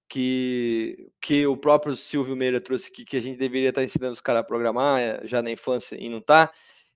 que, 0.08 1.10
que 1.20 1.46
o 1.46 1.56
próprio 1.56 1.96
Silvio 1.96 2.36
Meira 2.36 2.60
trouxe 2.60 2.90
aqui, 2.90 3.04
que 3.04 3.16
a 3.16 3.22
gente 3.22 3.38
deveria 3.38 3.70
estar 3.70 3.82
ensinando 3.84 4.12
os 4.12 4.20
caras 4.20 4.40
a 4.40 4.44
programar 4.44 5.00
eh, 5.00 5.20
já 5.24 5.42
na 5.42 5.50
infância 5.50 5.96
e 5.98 6.08
não 6.08 6.18
está 6.18 6.52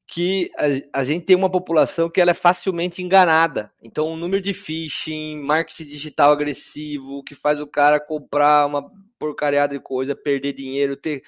que 0.06 0.50
a, 0.56 1.00
a, 1.00 1.04
gente 1.04 1.26
tem 1.26 1.34
uma 1.34 1.50
população 1.50 2.08
que 2.08 2.20
ela 2.20 2.30
é 2.30 2.34
facilmente 2.34 3.02
enganada. 3.02 3.72
Então, 3.82 4.06
o 4.06 4.16
número 4.16 4.40
de 4.40 4.54
phishing, 4.54 5.40
marketing 5.40 5.84
digital 5.84 6.30
agressivo, 6.30 7.24
que 7.24 7.34
faz 7.34 7.60
o 7.60 7.66
cara 7.66 7.98
comprar 7.98 8.66
uma 8.66 8.88
porcariada 9.18 9.74
de 9.74 9.82
coisa, 9.82 10.14
perder 10.14 10.52
dinheiro, 10.52 10.96
ter, 10.96 11.22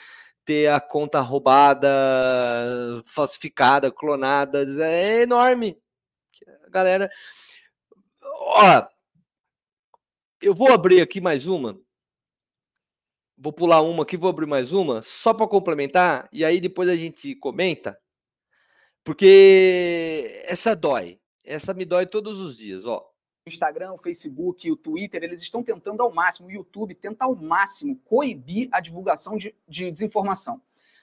ter 0.48 0.70
a 0.70 0.80
conta 0.80 1.20
roubada, 1.20 1.86
falsificada, 3.04 3.92
clonada, 3.92 4.64
é 4.82 5.20
enorme. 5.20 5.78
Galera. 6.70 7.10
Ó, 8.22 8.88
eu 10.40 10.54
vou 10.54 10.72
abrir 10.72 11.02
aqui 11.02 11.20
mais 11.20 11.46
uma. 11.46 11.78
Vou 13.36 13.52
pular 13.52 13.82
uma 13.82 14.04
aqui, 14.04 14.16
vou 14.16 14.30
abrir 14.30 14.46
mais 14.46 14.72
uma, 14.72 15.02
só 15.02 15.34
para 15.34 15.46
complementar, 15.46 16.26
e 16.32 16.42
aí 16.46 16.62
depois 16.62 16.88
a 16.88 16.96
gente 16.96 17.34
comenta. 17.34 18.00
Porque 19.04 20.42
essa 20.46 20.74
dói. 20.74 21.20
Essa 21.44 21.74
me 21.74 21.84
dói 21.84 22.06
todos 22.06 22.40
os 22.40 22.56
dias, 22.56 22.86
ó. 22.86 23.06
Instagram, 23.48 23.92
o 23.92 23.98
Facebook, 23.98 24.70
o 24.70 24.76
Twitter, 24.76 25.22
eles 25.22 25.42
estão 25.42 25.62
tentando 25.62 26.02
ao 26.02 26.12
máximo, 26.12 26.48
o 26.48 26.52
YouTube 26.52 26.94
tenta 26.94 27.24
ao 27.24 27.34
máximo 27.34 27.96
coibir 28.04 28.68
a 28.70 28.80
divulgação 28.80 29.36
de, 29.36 29.54
de 29.66 29.90
desinformação. 29.90 30.60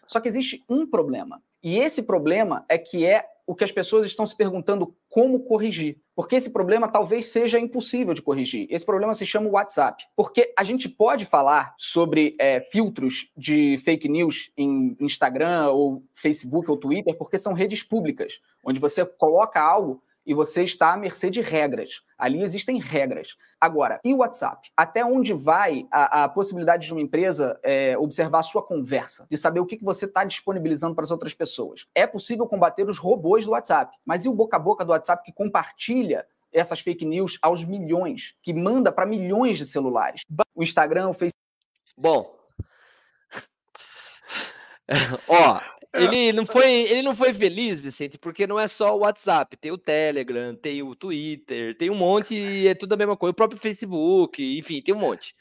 Só 0.07 0.19
que 0.19 0.27
existe 0.27 0.63
um 0.69 0.87
problema. 0.87 1.41
E 1.63 1.77
esse 1.77 2.03
problema 2.03 2.63
é 2.69 2.77
que 2.77 3.05
é 3.05 3.27
o 3.47 3.55
que 3.55 3.63
as 3.63 3.71
pessoas 3.71 4.05
estão 4.05 4.25
se 4.25 4.35
perguntando 4.35 4.95
como 5.09 5.39
corrigir. 5.41 5.99
Porque 6.15 6.35
esse 6.35 6.49
problema 6.49 6.87
talvez 6.87 7.27
seja 7.27 7.59
impossível 7.59 8.13
de 8.13 8.21
corrigir. 8.21 8.67
Esse 8.69 8.85
problema 8.85 9.13
se 9.13 9.25
chama 9.25 9.49
WhatsApp. 9.49 10.05
Porque 10.15 10.53
a 10.57 10.63
gente 10.63 10.89
pode 10.89 11.25
falar 11.25 11.75
sobre 11.77 12.35
é, 12.39 12.61
filtros 12.61 13.31
de 13.35 13.77
fake 13.77 14.07
news 14.07 14.51
em 14.57 14.95
Instagram, 14.99 15.69
ou 15.69 16.03
Facebook, 16.13 16.69
ou 16.69 16.77
Twitter, 16.77 17.15
porque 17.17 17.37
são 17.37 17.53
redes 17.53 17.83
públicas, 17.83 18.39
onde 18.63 18.79
você 18.79 19.05
coloca 19.05 19.61
algo 19.61 20.01
e 20.25 20.33
você 20.33 20.63
está 20.63 20.93
à 20.93 20.97
mercê 20.97 21.29
de 21.29 21.41
regras. 21.41 22.01
Ali 22.17 22.41
existem 22.41 22.79
regras. 22.79 23.35
Agora, 23.59 23.99
e 24.03 24.13
o 24.13 24.17
WhatsApp? 24.17 24.71
Até 24.75 25.05
onde 25.05 25.33
vai 25.33 25.87
a, 25.91 26.23
a 26.23 26.29
possibilidade 26.29 26.87
de 26.87 26.93
uma 26.93 27.01
empresa 27.01 27.59
é, 27.63 27.97
observar 27.97 28.39
a 28.39 28.43
sua 28.43 28.63
conversa, 28.63 29.27
de 29.29 29.37
saber 29.37 29.59
o 29.59 29.65
que, 29.65 29.77
que 29.77 29.83
você 29.83 30.05
está 30.05 30.23
disponibilizando 30.23 30.95
para 30.95 31.03
as 31.03 31.11
outras 31.11 31.33
pessoas? 31.33 31.85
É 31.93 32.07
possível 32.07 32.47
combater 32.47 32.89
os 32.89 32.97
robôs 32.97 33.45
do 33.45 33.51
WhatsApp, 33.51 33.95
mas 34.05 34.25
e 34.25 34.29
o 34.29 34.33
boca 34.33 34.55
a 34.55 34.59
boca 34.59 34.85
do 34.85 34.91
WhatsApp 34.91 35.23
que 35.23 35.33
compartilha 35.33 36.25
essas 36.51 36.79
fake 36.79 37.05
news 37.05 37.37
aos 37.41 37.65
milhões, 37.65 38.33
que 38.41 38.53
manda 38.53 38.91
para 38.91 39.05
milhões 39.05 39.57
de 39.57 39.65
celulares? 39.65 40.21
O 40.55 40.63
Instagram, 40.63 41.09
o 41.09 41.13
Facebook. 41.13 41.35
Bom. 41.97 42.33
Ó, 45.27 45.59
ele 45.95 46.33
não 46.33 46.45
foi, 46.45 46.71
ele 46.71 47.01
não 47.01 47.15
foi 47.15 47.33
feliz, 47.33 47.81
Vicente, 47.81 48.17
porque 48.17 48.45
não 48.45 48.59
é 48.59 48.67
só 48.67 48.95
o 48.95 48.99
WhatsApp, 48.99 49.55
tem 49.57 49.71
o 49.71 49.77
Telegram, 49.77 50.55
tem 50.55 50.83
o 50.83 50.95
Twitter, 50.95 51.77
tem 51.77 51.89
um 51.89 51.95
monte, 51.95 52.35
e 52.35 52.67
é 52.67 52.75
tudo 52.75 52.93
a 52.93 52.97
mesma 52.97 53.15
coisa, 53.17 53.31
o 53.31 53.35
próprio 53.35 53.59
Facebook, 53.59 54.57
enfim, 54.57 54.81
tem 54.81 54.93
um 54.93 54.99
monte. 54.99 55.35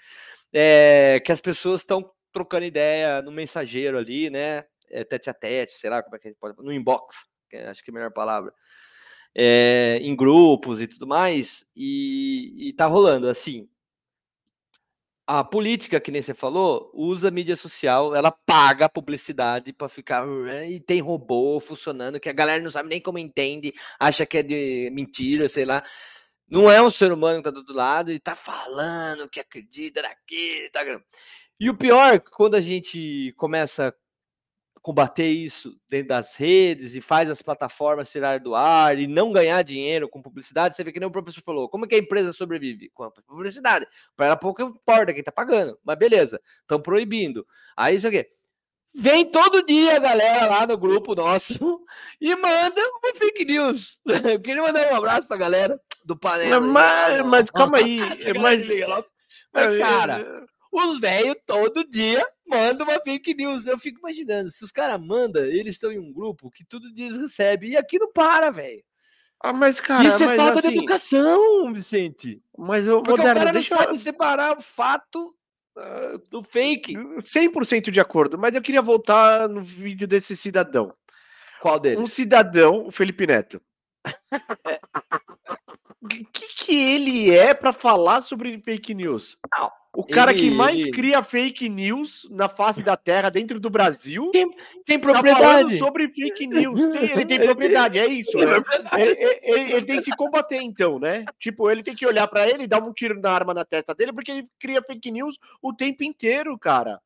É, 0.53 1.21
que 1.25 1.33
as 1.33 1.41
pessoas 1.41 1.81
estão 1.81 2.09
trocando 2.33 2.65
ideia 2.65 3.23
no 3.23 3.33
mensageiro 3.33 3.99
ali, 3.99 4.31
né? 4.31 4.65
É, 4.91 5.03
tete 5.05 5.31
a 5.31 5.35
tete, 5.35 5.73
sei 5.73 5.91
lá 5.91 6.03
como 6.03 6.17
é 6.17 6.19
que 6.19 6.29
a 6.29 6.31
gente 6.31 6.39
pode. 6.39 6.57
No 6.59 6.73
inbox, 6.73 7.27
que 7.51 7.57
acho 7.57 7.83
que 7.83 7.91
é 7.91 7.93
a 7.93 7.95
melhor 7.95 8.13
palavra. 8.13 8.53
É, 9.35 9.99
em 10.01 10.15
grupos 10.15 10.81
e 10.81 10.87
tudo 10.87 11.07
mais, 11.07 11.67
e, 11.75 12.69
e 12.69 12.73
tá 12.73 12.87
rolando 12.87 13.29
assim 13.29 13.69
a 15.27 15.43
política, 15.43 16.01
que 16.01 16.11
nem 16.11 16.21
você 16.21 16.35
falou, 16.35 16.91
usa 16.93 17.31
mídia 17.31 17.57
social, 17.57 18.15
ela 18.15 18.31
paga 18.31 18.87
a 18.87 18.89
publicidade 18.89 19.73
para 19.73 19.89
ficar. 19.89 20.27
E 20.69 20.81
tem 20.81 21.01
robô 21.01 21.59
funcionando, 21.61 22.21
que 22.21 22.29
a 22.29 22.33
galera 22.33 22.63
não 22.63 22.71
sabe 22.71 22.89
nem 22.91 23.01
como 23.01 23.19
entende, 23.19 23.73
acha 23.99 24.27
que 24.27 24.39
é 24.39 24.43
de 24.43 24.91
mentira, 24.93 25.49
sei 25.49 25.65
lá. 25.65 25.83
Não 26.47 26.71
é 26.71 26.83
um 26.83 26.91
ser 26.91 27.11
humano 27.11 27.39
que 27.39 27.45
tá 27.45 27.51
do 27.51 27.59
outro 27.59 27.75
lado 27.75 28.13
e 28.13 28.19
tá 28.19 28.37
falando 28.37 29.29
que 29.29 29.41
acredita 29.41 30.03
naquilo. 30.03 30.71
Tá... 30.71 30.81
E 31.59 31.71
o 31.71 31.77
pior, 31.77 32.21
quando 32.21 32.55
a 32.57 32.61
gente 32.61 33.33
começa 33.37 33.95
combater 34.85 35.31
isso 35.31 35.74
dentro 35.89 36.09
das 36.09 36.35
redes 36.35 36.94
e 36.94 37.01
faz 37.01 37.31
as 37.31 37.40
plataformas 37.40 38.11
tirar 38.11 38.39
do 38.39 38.55
ar 38.55 38.98
e 38.98 39.06
não 39.06 39.32
ganhar 39.32 39.62
dinheiro 39.62 40.06
com 40.11 40.20
publicidade, 40.20 40.77
você 40.77 40.85
vê 40.85 40.93
que 40.93 41.01
nem 41.01 41.09
o 41.09 41.11
professor 41.11 41.43
falou, 41.43 41.70
como 41.70 41.86
é 41.86 41.89
que 41.89 41.94
a 41.94 41.98
empresa 41.98 42.35
sobrevive? 42.35 42.90
Com 42.93 43.05
a 43.05 43.11
publicidade. 43.11 43.86
Para 44.15 44.27
ela 44.27 44.36
pouco 44.36 44.61
importa 44.61 45.15
quem 45.15 45.20
está 45.20 45.32
pagando, 45.32 45.78
mas 45.82 45.97
beleza, 45.97 46.39
estão 46.61 46.78
proibindo. 46.82 47.47
Aí 47.74 47.97
isso 47.97 48.06
aqui. 48.06 48.28
Vem 48.94 49.24
todo 49.24 49.65
dia 49.65 49.97
a 49.97 50.01
galera 50.01 50.47
lá 50.48 50.66
no 50.66 50.77
grupo 50.77 51.15
nosso 51.15 51.82
e 52.20 52.36
manda 52.36 52.81
uma 53.02 53.15
fake 53.15 53.47
news. 53.47 53.98
Eu 54.35 54.39
queria 54.39 54.62
mandar 54.62 54.93
um 54.93 54.97
abraço 54.97 55.27
para 55.27 55.39
a 55.39 55.40
galera 55.40 55.81
do 56.05 56.15
painel. 56.15 56.61
Mas, 56.61 57.24
mas 57.24 57.47
calma 57.47 57.78
aí. 57.78 58.01
mas, 58.39 58.69
mas, 59.51 59.78
cara, 59.78 60.47
os 60.70 61.01
velhos 61.01 61.36
todo 61.47 61.89
dia 61.89 62.23
mandam 62.47 62.87
uma 62.87 63.01
fake 63.01 63.35
news. 63.35 63.66
Eu 63.66 63.79
fico 63.79 63.99
imaginando, 63.99 64.51
se 64.51 64.65
os 64.65 64.71
caras 64.71 65.01
mandam, 65.01 65.45
eles 65.45 65.75
estão 65.75 65.93
em 65.93 65.99
um 65.99 66.12
grupo 66.12 66.51
que 66.51 66.65
tudo 66.65 66.93
diz 66.93 67.16
recebe. 67.16 67.71
E 67.71 67.77
aqui 67.77 67.99
não 67.99 68.12
para, 68.12 68.51
velho. 68.51 68.83
Ah, 69.43 69.53
mas, 69.53 69.79
cara, 69.79 70.09
Isso 70.09 70.23
é 70.23 70.37
falta 70.37 70.61
assim, 70.61 70.69
de 70.69 70.79
educação, 70.79 71.73
Vicente. 71.73 72.43
Mas, 72.57 72.89
ô, 72.89 73.03
Porque 73.03 73.12
o 73.12 73.16
Moderno, 73.16 73.41
cara 73.41 73.53
deixa 73.53 73.77
sabe 73.77 73.99
separar 73.99 74.57
o 74.57 74.61
fato 74.62 75.35
ah, 75.77 76.19
do 76.31 76.43
fake. 76.43 76.95
100% 76.95 77.91
de 77.91 78.01
acordo, 78.01 78.39
mas 78.39 78.55
eu 78.55 78.62
queria 78.62 78.81
voltar 78.81 79.49
no 79.49 79.62
vídeo 79.62 80.07
desse 80.07 80.37
cidadão. 80.37 80.95
Qual 81.61 81.77
Um 81.77 81.81
deles? 81.81 82.12
cidadão, 82.12 82.87
o 82.87 82.91
Felipe 82.91 83.27
Neto. 83.27 83.61
O 86.05 86.07
que, 86.07 86.47
que 86.55 86.77
ele 86.77 87.31
é 87.31 87.55
para 87.55 87.73
falar 87.73 88.21
sobre 88.21 88.61
fake 88.61 88.93
news? 88.93 89.39
Não, 89.59 89.73
o 89.97 90.05
cara 90.05 90.35
que 90.35 90.47
ele- 90.47 90.57
mais 90.57 90.77
ele- 90.81 90.91
cria 90.91 91.23
fake 91.23 91.69
news 91.69 92.27
na 92.31 92.49
face 92.49 92.83
da 92.83 92.97
Terra 92.97 93.31
dentro 93.31 93.61
do 93.61 93.71
Brasil 93.71 94.31
Tem 94.33 94.51
tá 94.51 94.59
falando 94.99 95.01
propriedade. 95.01 95.79
sobre 95.79 96.09
fake 96.09 96.47
news. 96.47 96.81
Tem- 96.93 97.11
ele 97.12 97.25
tem 97.27 97.41
propriedade, 97.41 97.99
é 97.99 98.07
isso. 98.07 98.37
Né? 98.39 98.57
Ele, 98.99 99.41
ele- 99.43 99.73
ele 99.75 99.87
tem 99.87 99.97
que 99.99 100.05
se 100.05 100.11
combater, 100.16 100.61
então, 100.61 100.99
né? 100.99 101.25
Tipo, 101.39 101.71
ele 101.71 101.83
tem 101.83 101.95
que 101.95 102.07
olhar 102.07 102.27
pra 102.27 102.49
ele 102.49 102.65
e 102.65 102.66
dar 102.66 102.83
um 102.83 102.93
tiro 102.93 103.21
na 103.21 103.31
arma 103.31 103.55
na 103.55 103.65
testa 103.65 103.95
dele, 103.95 104.12
porque 104.12 104.31
ele 104.33 104.45
cria 104.59 104.83
fake 104.83 105.11
news 105.11 105.39
o 105.62 105.73
tempo 105.73 106.03
inteiro, 106.03 106.59
cara. 106.59 107.01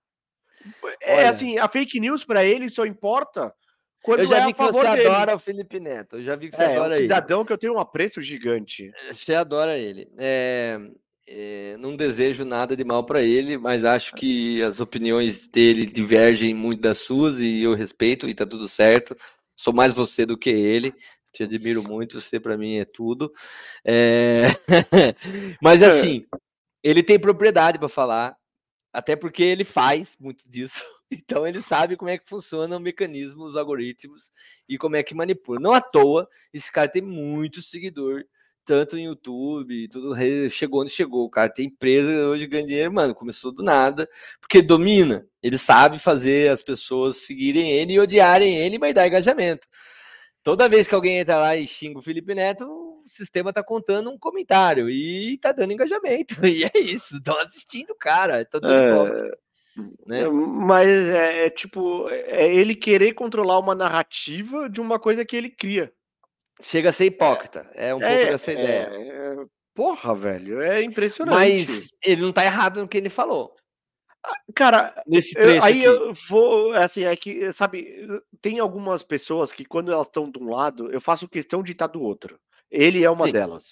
É 1.00 1.18
Olha. 1.18 1.30
assim, 1.30 1.58
a 1.58 1.68
fake 1.68 2.00
news 2.00 2.24
pra 2.24 2.44
ele 2.44 2.68
só 2.68 2.84
importa 2.84 3.54
quando 4.02 4.20
Eu 4.20 4.26
já 4.26 4.38
é 4.38 4.44
vi 4.46 4.50
a 4.50 4.52
que 4.54 4.58
você 4.62 4.90
dele. 4.90 5.06
adora 5.06 5.36
o 5.36 5.38
Felipe 5.38 5.78
Neto. 5.78 6.16
Eu 6.16 6.22
já 6.22 6.34
vi 6.36 6.48
que 6.50 6.56
você 6.56 6.62
É, 6.64 6.68
um 6.68 6.72
adora 6.72 6.94
ele. 6.94 7.02
cidadão 7.02 7.44
que 7.44 7.52
eu 7.52 7.58
tenho 7.58 7.74
um 7.74 7.78
apreço 7.78 8.20
gigante. 8.20 8.90
Você 9.12 9.34
adora 9.34 9.78
ele. 9.78 10.08
É, 10.18 10.78
é, 11.30 11.76
não 11.78 11.94
desejo 11.94 12.44
nada 12.44 12.74
de 12.74 12.82
mal 12.84 13.04
para 13.04 13.22
ele, 13.22 13.58
mas 13.58 13.84
acho 13.84 14.14
que 14.14 14.62
as 14.62 14.80
opiniões 14.80 15.46
dele 15.46 15.84
divergem 15.84 16.54
muito 16.54 16.80
das 16.80 16.98
suas 16.98 17.38
e 17.38 17.62
eu 17.62 17.74
respeito 17.74 18.28
e 18.28 18.34
tá 18.34 18.46
tudo 18.46 18.66
certo. 18.66 19.14
Sou 19.54 19.74
mais 19.74 19.92
você 19.92 20.24
do 20.24 20.38
que 20.38 20.48
ele. 20.48 20.94
Te 21.32 21.42
admiro 21.42 21.82
muito, 21.82 22.20
você 22.20 22.40
para 22.40 22.56
mim 22.56 22.76
é 22.76 22.84
tudo. 22.84 23.30
É, 23.84 24.46
Mas 25.60 25.82
assim, 25.82 26.24
ele 26.82 27.02
tem 27.02 27.18
propriedade 27.18 27.78
para 27.78 27.88
falar, 27.88 28.34
até 28.92 29.14
porque 29.14 29.42
ele 29.42 29.64
faz 29.64 30.16
muito 30.18 30.48
disso. 30.48 30.84
Então 31.10 31.46
ele 31.46 31.62
sabe 31.62 31.96
como 31.96 32.10
é 32.10 32.18
que 32.18 32.28
funciona 32.28 32.76
o 32.76 32.80
mecanismo, 32.80 33.44
os 33.44 33.56
algoritmos 33.56 34.30
e 34.68 34.76
como 34.76 34.94
é 34.94 35.02
que 35.02 35.14
manipula. 35.14 35.58
Não 35.58 35.72
à 35.72 35.80
toa, 35.80 36.28
esse 36.52 36.70
cara 36.70 36.86
tem 36.86 37.00
muito 37.00 37.62
seguidor, 37.62 38.26
tanto 38.68 38.96
no 38.96 39.00
YouTube, 39.02 39.88
tudo 39.88 40.14
chegou 40.50 40.82
onde 40.82 40.90
chegou. 40.90 41.24
O 41.24 41.30
cara 41.30 41.48
tem 41.48 41.64
empresa 41.64 42.28
hoje 42.28 42.46
ganha 42.46 42.66
dinheiro, 42.66 42.92
mano, 42.92 43.14
começou 43.14 43.50
do 43.50 43.62
nada, 43.62 44.06
porque 44.38 44.60
domina. 44.60 45.26
Ele 45.42 45.56
sabe 45.56 45.98
fazer 45.98 46.50
as 46.50 46.62
pessoas 46.62 47.16
seguirem 47.16 47.70
ele 47.72 47.94
e 47.94 48.00
odiarem 48.00 48.58
ele, 48.58 48.78
mas 48.78 48.92
dá 48.92 49.06
engajamento. 49.06 49.66
Toda 50.42 50.68
vez 50.68 50.86
que 50.86 50.94
alguém 50.94 51.18
entra 51.18 51.38
lá 51.38 51.56
e 51.56 51.66
xinga 51.66 51.98
o 51.98 52.02
Felipe 52.02 52.34
Neto, 52.34 52.64
o 52.66 53.02
sistema 53.06 53.54
tá 53.54 53.62
contando 53.62 54.10
um 54.10 54.18
comentário 54.18 54.90
e 54.90 55.38
tá 55.38 55.50
dando 55.50 55.72
engajamento. 55.72 56.34
E 56.44 56.64
é 56.64 56.78
isso, 56.78 57.16
estão 57.16 57.38
assistindo 57.38 57.92
o 57.92 57.98
cara, 57.98 58.44
tá 58.44 58.58
dando 58.58 58.74
É, 58.74 59.30
né? 60.06 60.28
Mas 60.28 60.88
é, 60.90 61.46
é 61.46 61.50
tipo, 61.50 62.06
é 62.10 62.54
ele 62.54 62.74
querer 62.74 63.14
controlar 63.14 63.58
uma 63.60 63.74
narrativa 63.74 64.68
de 64.68 64.78
uma 64.78 64.98
coisa 64.98 65.24
que 65.24 65.36
ele 65.36 65.48
cria. 65.48 65.90
Chega 66.60 66.90
a 66.90 66.92
ser 66.92 67.06
hipócrita, 67.06 67.70
é 67.74 67.94
um 67.94 67.98
pouco 68.00 68.12
É, 68.12 68.26
dessa 68.30 68.52
ideia. 68.52 68.88
é, 68.92 69.08
é, 69.08 69.36
porra, 69.74 70.14
velho, 70.14 70.60
é 70.60 70.82
impressionante. 70.82 71.34
Mas 71.36 71.88
ele 72.04 72.22
não 72.22 72.32
tá 72.32 72.44
errado 72.44 72.80
no 72.80 72.88
que 72.88 72.98
ele 72.98 73.10
falou. 73.10 73.54
Cara, 74.54 75.00
Nesse 75.06 75.30
eu- 75.36 75.62
aí 75.62 75.78
aqui. 75.78 75.82
eu 75.84 76.14
vou, 76.28 76.72
assim, 76.74 77.04
é 77.04 77.14
que, 77.16 77.52
sabe, 77.52 77.86
tem 78.42 78.58
algumas 78.58 79.02
pessoas 79.04 79.52
que 79.52 79.64
quando 79.64 79.92
elas 79.92 80.08
estão 80.08 80.28
de 80.30 80.38
um 80.38 80.50
lado, 80.50 80.90
eu 80.92 81.00
faço 81.00 81.28
questão 81.28 81.62
de 81.62 81.72
estar 81.72 81.86
do 81.86 82.02
outro. 82.02 82.38
Ele 82.70 83.04
é 83.04 83.10
uma 83.10 83.26
Sim. 83.26 83.32
delas. 83.32 83.68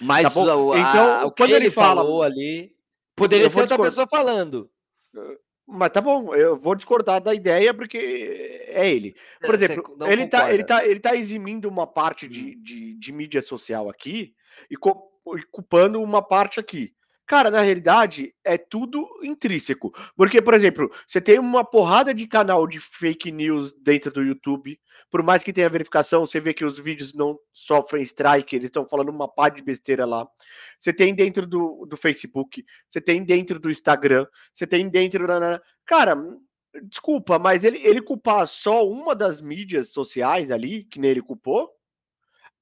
Mas 0.00 0.22
Tá 0.22 0.28
a- 0.40 0.80
Então, 0.80 1.26
o 1.26 1.32
que 1.32 1.42
quando 1.42 1.50
ele, 1.50 1.66
ele 1.66 1.70
fala- 1.72 2.02
falou 2.02 2.22
ali 2.22 2.72
poderia 3.16 3.50
ser 3.50 3.62
outra 3.62 3.76
discordar. 3.76 3.90
pessoa 3.90 4.06
falando. 4.08 4.70
Mas 5.70 5.90
tá 5.90 6.00
bom, 6.00 6.34
eu 6.34 6.56
vou 6.56 6.74
discordar 6.74 7.20
da 7.20 7.34
ideia 7.34 7.74
porque 7.74 7.98
é 8.68 8.90
ele. 8.90 9.14
Por 9.40 9.54
Você 9.58 9.64
exemplo, 9.66 9.96
ele 10.06 10.26
tá, 10.26 10.52
ele, 10.52 10.64
tá, 10.64 10.86
ele 10.86 10.98
tá 10.98 11.14
eximindo 11.14 11.68
uma 11.68 11.86
parte 11.86 12.26
de, 12.26 12.54
de, 12.56 12.94
de 12.94 13.12
mídia 13.12 13.42
social 13.42 13.88
aqui 13.90 14.34
e, 14.70 14.76
co- 14.76 15.10
e 15.36 15.42
culpando 15.50 16.00
uma 16.02 16.22
parte 16.22 16.58
aqui. 16.58 16.94
Cara, 17.26 17.50
na 17.50 17.60
realidade, 17.60 18.34
é 18.42 18.56
tudo 18.56 19.06
intrínseco. 19.22 19.92
Porque, 20.16 20.40
por 20.40 20.54
exemplo, 20.54 20.90
você 21.06 21.20
tem 21.20 21.38
uma 21.38 21.62
porrada 21.62 22.14
de 22.14 22.26
canal 22.26 22.66
de 22.66 22.80
fake 22.80 23.30
news 23.30 23.70
dentro 23.82 24.10
do 24.10 24.22
YouTube. 24.22 24.80
Por 25.10 25.22
mais 25.22 25.42
que 25.42 25.52
tenha 25.52 25.68
verificação, 25.70 26.26
você 26.26 26.38
vê 26.40 26.52
que 26.52 26.64
os 26.64 26.78
vídeos 26.78 27.14
não 27.14 27.38
sofrem 27.52 28.02
strike, 28.02 28.54
eles 28.54 28.66
estão 28.66 28.86
falando 28.86 29.08
uma 29.08 29.26
pá 29.26 29.48
de 29.48 29.62
besteira 29.62 30.04
lá. 30.04 30.28
Você 30.78 30.92
tem 30.92 31.14
dentro 31.14 31.46
do, 31.46 31.86
do 31.86 31.96
Facebook, 31.96 32.64
você 32.88 33.00
tem 33.00 33.24
dentro 33.24 33.58
do 33.58 33.70
Instagram, 33.70 34.26
você 34.54 34.66
tem 34.66 34.88
dentro 34.88 35.26
da. 35.26 35.60
Cara, 35.86 36.14
desculpa, 36.84 37.38
mas 37.38 37.64
ele, 37.64 37.78
ele 37.78 38.02
culpar 38.02 38.46
só 38.46 38.86
uma 38.86 39.14
das 39.14 39.40
mídias 39.40 39.90
sociais 39.92 40.50
ali, 40.50 40.84
que 40.84 41.00
nem 41.00 41.10
ele 41.10 41.22
culpou, 41.22 41.70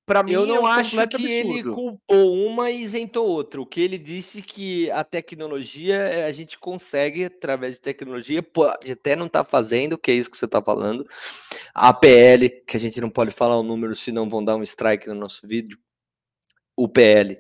pra 0.07 0.23
mim 0.23 0.33
Eu 0.33 0.45
é 0.45 0.47
não 0.47 0.63
um 0.63 0.67
acho 0.69 1.07
que 1.09 1.27
ele 1.27 1.65
culpou 1.65 2.33
uma 2.33 2.71
e 2.71 2.81
isentou 2.81 3.29
outra. 3.29 3.61
O 3.61 3.67
que 3.67 3.81
ele 3.81 3.99
disse 3.99 4.41
que 4.41 4.91
a 4.93 5.03
tecnologia, 5.03 5.97
eh, 5.97 6.25
a 6.25 6.33
gente 6.33 6.57
consegue, 6.59 7.25
através 7.25 7.75
de 7.75 7.81
tecnologia, 7.81 8.43
pode 8.43 8.93
até 8.93 9.17
não 9.17 9.27
estar 9.27 9.45
fazendo, 9.45 9.99
que 9.99 10.13
é 10.13 10.15
isso 10.15 10.31
que 10.31 10.39
você 10.39 10.45
está 10.45 10.63
falando. 10.63 11.07
A 11.75 11.93
PL, 11.93 12.49
que 12.49 12.77
a 12.77 12.81
gente 12.81 13.01
não 13.01 13.11
pode 13.11 13.33
falar 13.33 13.59
o 13.59 13.63
número, 13.65 13.95
senão 13.97 14.31
vão 14.31 14.45
dar 14.45 14.57
um 14.57 14.63
strike 14.63 15.09
no 15.09 15.15
nosso 15.15 15.47
vídeo. 15.47 15.79
O 16.77 16.89
PL 16.89 17.39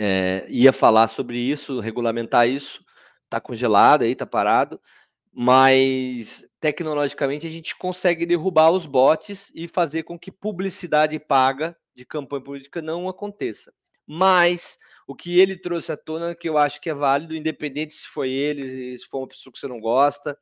eh, 0.00 0.46
ia 0.48 0.72
falar 0.72 1.08
sobre 1.08 1.38
isso, 1.38 1.80
regulamentar 1.80 2.48
isso, 2.48 2.82
está 3.24 3.40
congelado 3.40 4.02
aí, 4.02 4.12
está 4.12 4.26
parado, 4.26 4.80
mas 5.34 6.46
tecnologicamente 6.60 7.44
a 7.46 7.50
gente 7.50 7.76
consegue 7.76 8.24
derrubar 8.24 8.70
os 8.70 8.86
bots 8.86 9.50
e 9.52 9.66
fazer 9.66 10.04
com 10.04 10.16
que 10.16 10.30
publicidade 10.30 11.18
paga 11.18 11.76
de 11.94 12.06
campanha 12.06 12.44
política 12.44 12.80
não 12.80 13.08
aconteça. 13.08 13.72
Mas 14.06 14.76
o 15.08 15.14
que 15.14 15.40
ele 15.40 15.56
trouxe 15.56 15.90
à 15.90 15.96
tona, 15.96 16.34
que 16.34 16.48
eu 16.48 16.56
acho 16.56 16.80
que 16.80 16.88
é 16.88 16.94
válido, 16.94 17.34
independente 17.34 17.94
se 17.94 18.06
foi 18.06 18.30
ele, 18.30 18.96
se 18.96 19.06
foi 19.06 19.20
uma 19.20 19.28
pessoa 19.28 19.52
que 19.52 19.58
você 19.58 19.66
não 19.66 19.80
gosta, 19.80 20.38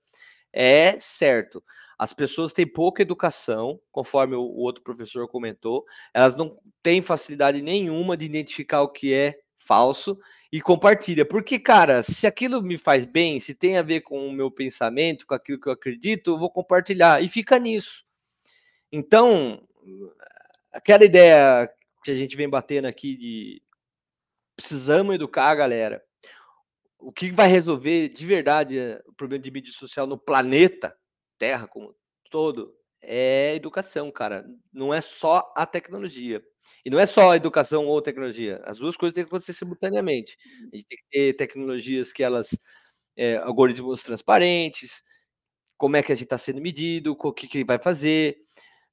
é 0.53 0.99
certo. 1.01 1.65
As 1.99 2.13
pessoas 2.13 2.53
têm 2.53 2.67
pouca 2.67 3.01
educação, 3.01 3.81
conforme 3.91 4.35
o 4.35 4.43
outro 4.43 4.83
professor 4.83 5.27
comentou, 5.27 5.85
elas 6.13 6.37
não 6.37 6.59
têm 6.83 7.01
facilidade 7.01 7.63
nenhuma 7.63 8.17
de 8.17 8.27
identificar 8.27 8.83
o 8.83 8.91
que 8.91 9.15
é 9.15 9.39
falso 9.65 10.19
e 10.53 10.61
compartilha. 10.61 11.25
Porque, 11.25 11.59
cara, 11.59 12.03
se 12.03 12.27
aquilo 12.27 12.63
me 12.63 12.77
faz 12.77 13.05
bem, 13.05 13.41
se 13.41 13.55
tem 13.55 13.79
a 13.79 13.83
ver 13.83 14.03
com 14.03 14.27
o 14.27 14.33
meu 14.33 14.51
pensamento, 14.51 15.27
com 15.27 15.35
aquilo 15.35 15.61
que 15.61 15.69
eu 15.69 15.73
acredito, 15.73 16.33
eu 16.33 16.39
vou 16.39 16.51
compartilhar 16.51 17.23
e 17.23 17.29
fica 17.29 17.59
nisso. 17.59 18.05
Então, 18.91 19.67
aquela 20.73 21.05
ideia 21.05 21.71
que 22.05 22.11
a 22.11 22.15
gente 22.15 22.37
vem 22.37 22.49
batendo 22.49 22.87
aqui 22.87 23.17
de 23.17 23.63
precisamos 24.57 25.15
educar 25.15 25.51
a 25.51 25.55
galera. 25.55 26.03
O 26.99 27.11
que 27.11 27.31
vai 27.33 27.49
resolver 27.49 28.09
de 28.09 28.27
verdade 28.27 28.79
eh, 28.79 29.03
o 29.07 29.13
problema 29.13 29.43
de 29.43 29.51
mídia 29.51 29.73
social 29.73 30.07
no 30.07 30.17
planeta 30.17 30.97
Terra 31.39 31.67
como 31.67 31.95
todo 32.31 32.73
é 33.01 33.55
educação, 33.57 34.11
cara. 34.13 34.45
Não 34.73 34.95
é 34.95 35.01
só 35.01 35.53
a 35.57 35.67
tecnologia. 35.67 36.41
E 36.85 36.91
não 36.91 36.99
é 36.99 37.07
só 37.07 37.35
educação 37.35 37.87
ou 37.87 38.03
tecnologia. 38.03 38.61
As 38.65 38.79
duas 38.79 38.97
coisas 38.97 39.15
têm 39.15 39.25
que 39.25 39.29
acontecer 39.29 39.53
simultaneamente. 39.53 40.37
A 40.73 40.77
gente 40.77 40.87
tem 40.87 40.99
que 40.99 41.05
ter 41.11 41.33
tecnologias 41.35 42.13
que 42.13 42.23
elas 42.23 42.51
é, 43.17 43.37
algoritmos 43.39 44.03
transparentes, 44.03 45.03
como 45.77 45.97
é 45.97 46.03
que 46.03 46.13
a 46.13 46.15
gente 46.15 46.25
está 46.25 46.39
sendo 46.39 46.61
medido, 46.61 47.17
o 47.19 47.33
que, 47.33 47.49
que 47.49 47.65
vai 47.65 47.79
fazer, 47.79 48.39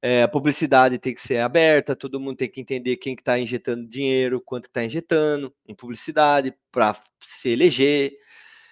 é, 0.02 0.24
a 0.24 0.28
publicidade 0.28 0.98
tem 0.98 1.14
que 1.14 1.22
ser 1.22 1.40
aberta, 1.40 1.96
todo 1.96 2.20
mundo 2.20 2.38
tem 2.38 2.50
que 2.50 2.62
entender 2.62 2.98
quem 2.98 3.16
que 3.16 3.22
está 3.22 3.38
injetando 3.38 3.88
dinheiro, 3.88 4.42
quanto 4.42 4.66
está 4.66 4.84
injetando 4.84 5.54
em 5.68 5.76
publicidade 5.76 6.54
para 6.72 6.98
se 7.26 7.50
eleger. 7.50 8.14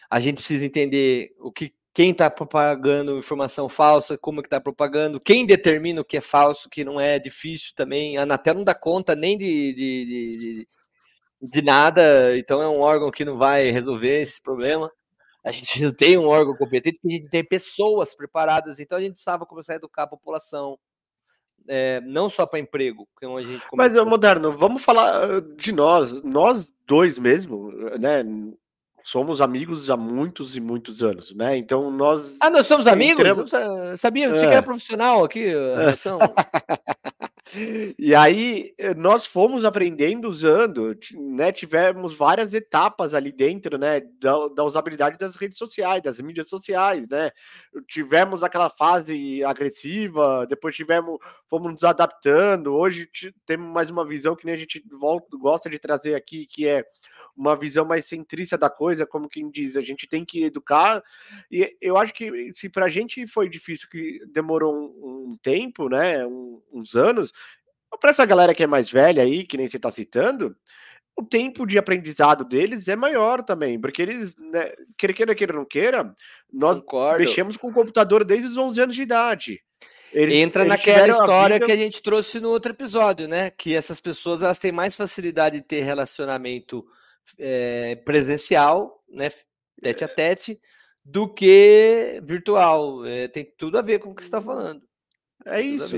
A 0.10 0.19
gente 0.19 0.38
precisa 0.38 0.65
entender 0.65 1.36
o 1.40 1.52
que 1.52 1.74
quem 1.98 2.11
está 2.11 2.30
propagando 2.30 3.18
informação 3.18 3.68
falsa, 3.68 4.19
como 4.19 4.44
que 4.44 4.45
está 4.45 4.61
propagando, 4.61 5.19
quem 5.19 5.48
determina 5.48 5.99
o 5.99 6.06
que 6.06 6.18
é 6.18 6.22
falso, 6.22 6.69
que 6.69 6.86
não 6.86 7.02
é 7.02 7.18
difícil 7.18 7.74
também. 7.76 8.19
A 8.19 8.22
Anatel 8.22 8.53
não 8.53 8.64
dá 8.64 8.76
conta 8.76 9.15
nem 9.15 9.36
de, 9.36 9.74
de, 9.74 10.06
de, 10.06 10.68
de 11.41 11.61
nada, 11.64 12.38
então 12.38 12.61
é 12.61 12.69
um 12.69 12.82
órgão 12.82 13.10
que 13.10 13.26
não 13.26 13.36
vai 13.36 13.72
resolver 13.72 14.22
esse 14.22 14.40
problema. 14.40 14.91
A 15.44 15.52
gente 15.52 15.82
não 15.82 15.91
tem 15.91 16.19
um 16.19 16.28
órgão 16.28 16.56
competente, 16.56 16.99
a 17.03 17.10
gente 17.10 17.30
tem 17.30 17.44
pessoas 17.44 18.14
preparadas, 18.14 18.80
então 18.80 18.99
a 18.99 19.02
gente 19.02 19.14
precisava 19.14 19.44
começar 19.48 19.74
a 19.74 19.78
educar 19.78 20.03
a 20.03 20.07
população, 20.07 20.78
é, 21.68 21.99
não 22.02 22.30
só 22.30 22.45
para 22.45 22.60
emprego, 22.60 23.07
como 23.15 23.40
a 23.40 23.41
gente 23.41 23.65
Mas, 23.74 23.95
Moderno, 24.06 24.52
vamos 24.52 24.84
falar 24.84 25.41
de 25.56 25.72
nós, 25.72 26.22
nós 26.22 26.72
dois 26.86 27.18
mesmo, 27.18 27.72
né? 27.98 28.24
Somos 29.08 29.40
amigos 29.40 29.90
há 29.90 29.96
muitos 29.96 30.58
e 30.58 30.60
muitos 30.60 31.02
anos, 31.02 31.34
né? 31.34 31.56
Então 31.56 31.90
nós. 31.90 32.38
Ah, 32.42 32.50
nós 32.50 32.68
somos 32.68 32.86
amigos? 32.88 33.24
Entramos... 33.24 33.52
Sabia? 34.02 34.30
Você 34.30 34.44
é. 34.46 34.50
que 34.50 34.54
era 34.54 34.62
profissional 34.62 35.24
aqui, 35.24 35.46
relação. 35.46 36.20
E 37.98 38.14
aí 38.14 38.74
eh, 38.78 38.94
nós 38.94 39.26
fomos 39.26 39.64
aprendendo 39.64 40.28
usando, 40.28 40.94
né? 41.14 41.50
Tivemos 41.54 42.14
várias 42.14 42.54
etapas 42.54 43.14
ali 43.14 43.32
dentro, 43.32 43.78
né? 43.78 44.02
Da, 44.20 44.50
da, 44.50 44.64
usabilidade 44.66 45.18
das 45.18 45.38
redes 45.38 45.58
sociais, 45.58 46.04
das 46.04 46.20
mídias 46.20 46.50
sociais, 46.50 47.08
né? 47.08 47.32
Tivemos 47.88 48.44
aquela 48.44 48.70
fase 48.70 49.42
agressiva, 49.46 50.46
depois 50.46 50.76
tivemos, 50.76 51.18
fomos 51.50 51.72
nos 51.72 51.86
adaptando. 51.86 52.76
Hoje 52.76 53.10
temos 53.46 53.68
mais 53.68 53.90
uma 53.90 54.06
visão 54.06 54.36
que 54.36 54.46
nem 54.46 54.56
a 54.56 54.58
gente 54.60 54.84
volta, 55.00 55.28
gosta 55.38 55.70
de 55.70 55.80
trazer 55.80 56.16
aqui, 56.16 56.46
que 56.46 56.68
é 56.68 56.84
uma 57.38 57.56
visão 57.56 57.86
mais 57.86 58.06
centrista 58.06 58.58
da 58.58 58.70
coisa, 58.70 59.06
como 59.06 59.30
quem 59.30 59.50
diz, 59.50 59.78
a 59.78 59.82
gente 59.82 60.08
tem 60.08 60.26
que 60.26 60.44
educar. 60.44 61.04
E 61.52 61.78
eu 61.80 61.96
acho 61.96 62.14
que 62.14 62.52
se 62.54 62.68
para 62.68 62.86
a 62.86 62.90
gente 62.90 63.28
foi 63.28 63.48
difícil, 63.48 63.88
que 63.90 64.20
demorou 64.34 64.74
um, 64.74 65.32
um 65.32 65.38
tempo, 65.42 65.88
né, 65.88 66.26
um, 66.26 66.62
uns 66.74 66.96
anos, 66.96 67.32
para 68.02 68.10
essa 68.10 68.26
galera 68.26 68.56
que 68.56 68.64
é 68.64 68.68
mais 68.68 68.90
velha 68.90 69.22
aí, 69.22 69.46
que 69.46 69.58
nem 69.58 69.68
você 69.68 69.78
está 69.78 69.92
citando, 69.92 70.56
o 71.16 71.24
tempo 71.24 71.66
de 71.66 71.78
aprendizado 71.78 72.44
deles 72.44 72.88
é 72.88 72.96
maior 72.96 73.44
também, 73.44 73.80
porque 73.80 74.02
eles, 74.02 74.36
né, 74.38 74.72
queira 74.98 75.14
queira, 75.14 75.36
queira 75.36 75.54
não 75.54 75.66
queira, 75.66 76.16
nós 76.52 76.78
Concordo. 76.80 77.20
mexemos 77.20 77.56
com 77.56 77.68
o 77.68 77.74
computador 77.74 78.24
desde 78.24 78.48
os 78.48 78.58
11 78.58 78.82
anos 78.82 78.96
de 78.96 79.02
idade. 79.04 79.62
Eles, 80.12 80.36
Entra 80.36 80.64
eles 80.64 80.70
naquela 80.70 81.08
história 81.08 81.56
vida... 81.56 81.66
que 81.66 81.72
a 81.72 81.76
gente 81.76 82.02
trouxe 82.02 82.40
no 82.40 82.50
outro 82.50 82.72
episódio, 82.72 83.28
né? 83.28 83.50
Que 83.50 83.76
essas 83.76 84.00
pessoas 84.00 84.42
elas 84.42 84.58
têm 84.58 84.72
mais 84.72 84.96
facilidade 84.96 85.58
de 85.58 85.64
ter 85.64 85.82
relacionamento 85.82 86.86
é, 87.38 87.95
presencial, 87.98 89.04
né, 89.10 89.30
tete 89.82 90.04
a 90.04 90.08
tete, 90.08 90.60
do 91.04 91.32
que 91.34 92.22
virtual. 92.24 93.06
É, 93.06 93.28
tem 93.28 93.45
tudo 93.58 93.78
a 93.78 93.82
ver 93.82 93.99
com 93.99 94.12
o 94.12 94.16
que 94.16 94.22
você 94.22 94.28
está 94.28 94.41
falando. 94.41 94.82
É 95.45 95.62
isso. 95.62 95.95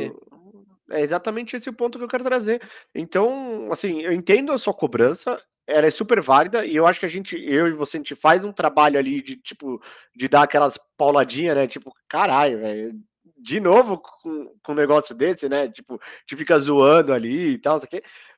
É 0.92 1.02
exatamente 1.02 1.56
esse 1.56 1.70
o 1.70 1.74
ponto 1.74 1.98
que 1.98 2.04
eu 2.04 2.10
quero 2.10 2.24
trazer. 2.24 2.62
Então, 2.94 3.72
assim, 3.72 4.02
eu 4.02 4.12
entendo 4.12 4.52
a 4.52 4.58
sua 4.58 4.74
cobrança, 4.74 5.42
ela 5.68 5.86
é 5.86 5.92
super 5.92 6.20
válida, 6.20 6.66
e 6.66 6.76
eu 6.76 6.88
acho 6.88 7.00
que 7.00 7.06
a 7.06 7.10
gente, 7.10 7.36
eu 7.36 7.68
e 7.68 7.74
você, 7.74 7.98
a 7.98 8.00
gente 8.00 8.16
faz 8.16 8.44
um 8.44 8.52
trabalho 8.52 8.98
ali 8.98 9.22
de, 9.22 9.36
tipo, 9.36 9.82
de 10.16 10.28
dar 10.28 10.44
aquelas 10.44 10.80
pauladinhas, 10.98 11.56
né? 11.56 11.68
Tipo, 11.68 11.94
caralho, 12.08 12.60
velho, 12.60 13.00
de 13.38 13.60
novo 13.60 14.00
com, 14.00 14.52
com 14.64 14.72
um 14.72 14.76
negócio 14.76 15.16
desse, 15.16 15.48
né? 15.48 15.70
Tipo, 15.70 16.00
te 16.26 16.36
fica 16.36 16.58
zoando 16.58 17.14
ali 17.14 17.54
e 17.54 17.58
tal, 17.58 17.80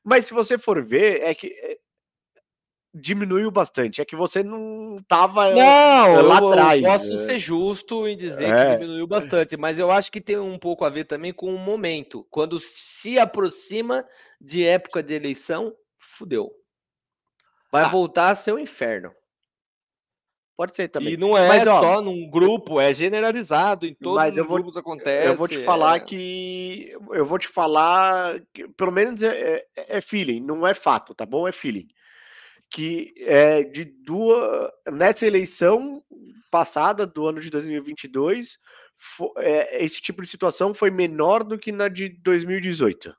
mas 0.03 0.26
se 0.26 0.34
você 0.34 0.57
for 0.57 0.84
ver, 0.85 1.22
é 1.22 1.34
que 1.34 1.47
é, 1.47 1.77
diminuiu 2.93 3.49
bastante. 3.49 4.01
É 4.01 4.05
que 4.05 4.15
você 4.15 4.43
não 4.43 4.97
estava 4.97 5.49
não, 5.51 6.22
lá 6.27 6.39
eu, 6.39 6.49
atrás. 6.49 6.84
Eu 6.84 6.89
posso 6.89 7.19
é. 7.19 7.26
ser 7.26 7.39
justo 7.39 8.07
em 8.07 8.18
dizer 8.18 8.53
é. 8.53 8.73
que 8.73 8.80
diminuiu 8.80 9.07
bastante, 9.07 9.57
mas 9.57 9.80
eu 9.80 9.91
acho 9.91 10.11
que 10.11 10.22
tem 10.22 10.38
um 10.38 10.59
pouco 10.59 10.84
a 10.85 10.89
ver 10.89 11.05
também 11.05 11.34
com 11.34 11.53
o 11.53 11.57
momento. 11.57 12.26
Quando 12.30 12.59
se 12.59 13.18
aproxima 13.18 14.05
de 14.39 14.65
época 14.65 15.01
de 15.01 15.13
eleição, 15.13 15.73
fudeu. 15.97 16.51
Vai 17.72 17.84
ah. 17.84 17.89
voltar 17.89 18.30
a 18.30 18.35
ser 18.35 18.53
um 18.53 18.59
inferno. 18.59 19.11
Pode 20.57 20.76
ser 20.76 20.89
também. 20.89 21.13
E 21.13 21.18
não 21.18 21.35
é 21.35 21.47
mas, 21.47 21.65
ó, 21.65 21.80
só 21.80 22.01
num 22.01 22.30
grupo, 22.30 22.80
é 22.80 22.93
generalizado, 22.93 23.85
em 23.85 23.95
todos 23.95 24.18
mas 24.18 24.38
os 24.38 24.45
vou, 24.45 24.57
grupos 24.57 24.77
acontece. 24.77 25.27
Eu 25.27 25.35
vou 25.35 25.47
te 25.47 25.57
falar 25.59 25.95
é... 25.95 25.99
que. 26.01 26.95
Eu 27.13 27.26
vou 27.26 27.39
te 27.39 27.47
falar 27.47 28.39
que, 28.53 28.68
pelo 28.68 28.91
menos, 28.91 29.23
é, 29.23 29.65
é, 29.76 29.97
é 29.97 30.01
feeling, 30.01 30.39
não 30.39 30.68
é 30.68 30.76
fato, 30.76 31.15
tá 31.15 31.26
bom? 31.26 31.47
É 31.47 31.51
feeling 31.51 31.88
que 32.72 33.14
é 33.18 33.61
de 33.64 33.84
duas 33.84 34.72
nessa 34.91 35.27
eleição 35.27 36.02
passada 36.49 37.06
do 37.06 37.27
ano 37.27 37.41
de 37.41 37.49
2022 37.49 38.57
for, 38.95 39.34
é, 39.38 39.84
esse 39.84 40.02
tipo 40.02 40.22
de 40.22 40.27
situação 40.27 40.73
foi 40.73 40.89
menor 40.89 41.43
do 41.43 41.60
que 41.60 41.72
na 41.72 41.89
de 41.89 42.10
2018. 42.10 43.14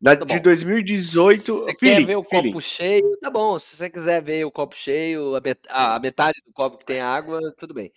Na 0.00 0.16
tá 0.16 0.24
de 0.24 0.40
2018, 0.40 1.58
você 1.58 1.74
feeling, 1.78 1.96
quer 1.98 2.06
ver 2.06 2.16
o 2.16 2.24
copo 2.24 2.60
cheio? 2.66 3.16
Tá 3.20 3.30
bom. 3.30 3.58
Se 3.58 3.76
você 3.76 3.88
quiser 3.88 4.22
ver 4.22 4.44
o 4.44 4.50
copo 4.50 4.76
cheio, 4.76 5.34
a, 5.70 5.94
a 5.94 6.00
metade 6.00 6.42
do 6.44 6.52
copo 6.52 6.78
que 6.78 6.84
tem 6.84 7.00
água, 7.00 7.40
tudo 7.58 7.72
bem. 7.72 7.92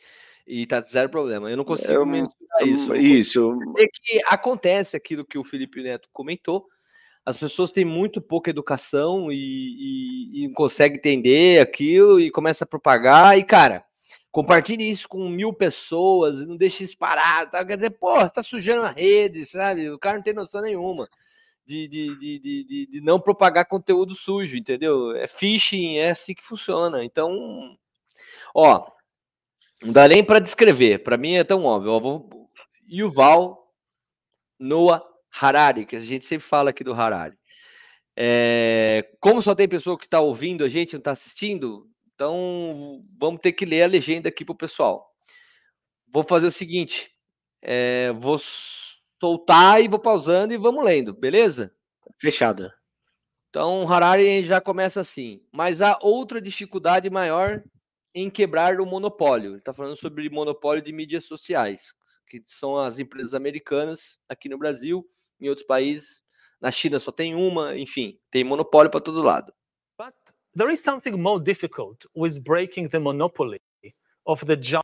E 0.47 0.65
tá 0.65 0.79
zero 0.81 1.09
problema. 1.09 1.49
Eu 1.49 1.57
não 1.57 1.65
consigo 1.65 1.91
eu, 1.91 2.05
mensurar 2.05 2.65
isso. 2.65 2.95
Isso. 2.95 3.59
É 3.77 3.85
que 3.85 4.19
acontece 4.27 4.95
aquilo 4.95 5.25
que 5.25 5.37
o 5.37 5.43
Felipe 5.43 5.81
Neto 5.81 6.07
comentou 6.13 6.67
as 7.29 7.37
pessoas 7.37 7.69
têm 7.69 7.85
muito 7.85 8.19
pouca 8.19 8.49
educação 8.49 9.31
e, 9.31 9.35
e, 9.35 10.45
e 10.45 10.53
conseguem 10.53 10.97
entender 10.97 11.61
aquilo 11.61 12.19
e 12.19 12.31
começa 12.31 12.63
a 12.63 12.67
propagar. 12.67 13.37
E, 13.37 13.43
cara, 13.43 13.85
compartilhe 14.31 14.89
isso 14.89 15.07
com 15.07 15.29
mil 15.29 15.53
pessoas 15.53 16.43
não 16.47 16.57
deixe 16.57 16.83
isso 16.83 16.97
parado. 16.97 17.51
Tá? 17.51 17.63
Quer 17.63 17.75
dizer, 17.75 17.91
pô, 17.91 18.15
você 18.15 18.33
tá 18.33 18.41
sujando 18.41 18.81
a 18.81 18.89
rede, 18.89 19.45
sabe? 19.45 19.91
O 19.91 19.99
cara 19.99 20.15
não 20.15 20.23
tem 20.23 20.33
noção 20.33 20.63
nenhuma. 20.63 21.07
De, 21.67 21.87
de, 21.87 22.17
de, 22.17 22.39
de, 22.39 22.87
de 22.87 23.01
não 23.01 23.19
propagar 23.19 23.67
conteúdo 23.67 24.15
sujo, 24.15 24.57
entendeu? 24.57 25.15
É 25.15 25.27
phishing, 25.27 25.97
é 25.97 26.09
assim 26.09 26.33
que 26.33 26.43
funciona. 26.43 27.05
Então, 27.05 27.77
ó, 28.55 28.87
não 29.83 29.93
dá 29.93 30.07
nem 30.07 30.23
para 30.23 30.39
descrever. 30.39 31.03
Para 31.03 31.15
mim 31.15 31.35
é 31.35 31.43
tão 31.43 31.63
óbvio. 31.63 31.91
Ó, 31.91 31.99
vou... 31.99 32.49
Yuval 32.91 33.71
Noah 34.57 35.08
Harari, 35.31 35.85
que 35.85 35.95
a 35.95 35.99
gente 35.99 36.25
sempre 36.25 36.47
fala 36.47 36.69
aqui 36.69 36.83
do 36.83 36.93
Harari. 36.93 37.37
É, 38.15 39.09
como 39.19 39.41
só 39.41 39.55
tem 39.55 39.67
pessoa 39.67 39.97
que 39.97 40.05
está 40.05 40.19
ouvindo 40.19 40.63
a 40.63 40.69
gente, 40.69 40.93
não 40.93 40.99
está 40.99 41.11
assistindo, 41.11 41.89
então 42.13 43.01
vamos 43.17 43.39
ter 43.39 43.53
que 43.53 43.65
ler 43.65 43.83
a 43.83 43.87
legenda 43.87 44.27
aqui 44.27 44.43
para 44.43 44.53
o 44.53 44.57
pessoal. 44.57 45.09
Vou 46.11 46.23
fazer 46.23 46.47
o 46.47 46.51
seguinte: 46.51 47.11
é, 47.61 48.11
vou 48.11 48.37
soltar 48.37 49.81
e 49.81 49.87
vou 49.87 49.99
pausando 49.99 50.53
e 50.53 50.57
vamos 50.57 50.83
lendo, 50.83 51.13
beleza? 51.13 51.73
Fechado. 52.19 52.69
Então, 53.49 53.91
Harari 53.91 54.43
já 54.45 54.61
começa 54.61 55.01
assim. 55.01 55.41
Mas 55.51 55.81
há 55.81 55.97
outra 56.01 56.41
dificuldade 56.41 57.09
maior 57.09 57.63
em 58.13 58.29
quebrar 58.29 58.79
o 58.79 58.85
monopólio. 58.85 59.51
Ele 59.51 59.59
está 59.59 59.73
falando 59.73 59.95
sobre 59.95 60.29
monopólio 60.29 60.83
de 60.83 60.91
mídias 60.91 61.25
sociais, 61.25 61.93
que 62.27 62.41
são 62.43 62.77
as 62.77 62.99
empresas 62.99 63.33
americanas 63.33 64.19
aqui 64.27 64.49
no 64.49 64.57
Brasil 64.57 65.05
em 65.39 65.49
outros 65.49 65.65
países 65.65 66.21
Na 66.61 66.71
China 66.71 66.99
só 66.99 67.11
tem 67.11 67.35
uma, 67.35 67.77
enfim, 67.77 68.19
tem 68.29 68.43
monopólio 68.43 68.91
para 68.91 68.99
todo 68.99 69.21
lado. 69.21 69.53
But 69.97 70.13
there 70.55 70.71
is 70.71 70.81
something 70.81 71.11
more 71.11 71.41
difficult 71.41 72.05
with 72.15 72.41
breaking 72.41 72.89
the 72.89 72.99
monopoly 72.99 73.61
of 74.25 74.45
the 74.45 74.57
giant 74.61 74.83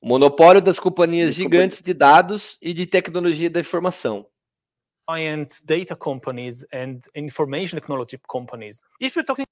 O 0.00 0.06
monopólio 0.06 0.60
das 0.60 0.80
companhias 0.80 1.34
gigantes 1.34 1.80
de 1.80 1.94
dados 1.94 2.58
e 2.60 2.74
de 2.74 2.86
tecnologia 2.86 3.48
da 3.48 3.60
informação. 3.60 4.26
data 5.64 5.96
companies 5.96 6.64
and 6.72 7.00
information 7.14 7.78
technology 7.78 8.18
companies. 8.28 8.82
If 9.00 9.14
you're 9.16 9.24
talking 9.24 9.44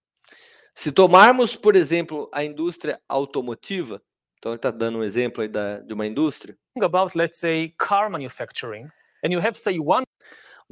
Se 0.74 0.92
tomarmos, 0.92 1.56
por 1.56 1.74
exemplo, 1.76 2.28
a 2.32 2.44
indústria 2.44 3.00
automotiva, 3.08 4.00
então 4.38 4.52
ele 4.52 4.56
está 4.58 4.70
dando 4.70 4.98
um 4.98 5.04
exemplo 5.04 5.42
aí 5.42 5.48
da, 5.48 5.80
de 5.80 5.92
uma 5.92 6.06
indústria. 6.06 6.56
about, 6.82 7.16
let's 7.16 7.38
say, 7.38 7.74
car 7.76 8.08
manufacturing, 8.10 8.88
and 9.24 9.32
you 9.32 9.40
have, 9.40 9.56
say, 9.58 9.78
one 9.78 10.04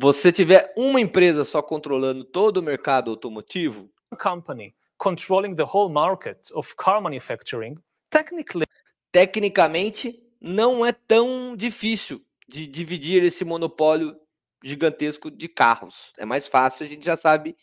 Você 0.01 0.31
tiver 0.31 0.73
uma 0.77 1.01
empresa 1.01 1.45
só 1.45 1.61
controlando 1.61 2.25
todo 2.25 2.59
o 2.59 2.63
mercado 2.63 3.11
automotivo, 3.11 3.91
company 4.17 4.73
controlling 4.97 5.55
the 5.55 5.65
whole 5.65 5.93
market 5.93 6.39
of 6.53 6.75
car 6.77 7.01
manufacturing, 7.01 7.77
technically 8.11 8.67
tecnicamente 9.11 10.21
não 10.41 10.85
é 10.85 10.93
tão 10.93 11.57
difícil 11.57 12.25
de 12.47 12.67
dividir 12.67 13.25
esse 13.25 13.45
monopólio 13.45 14.17
gigantesco 14.63 15.31
de 15.31 15.49
carros. 15.49 16.13
É 16.19 16.25
mais 16.25 16.47
fácil, 16.47 16.85
a 16.85 16.89
gente 16.89 17.05
já 17.05 17.17
sabe, 17.17 17.57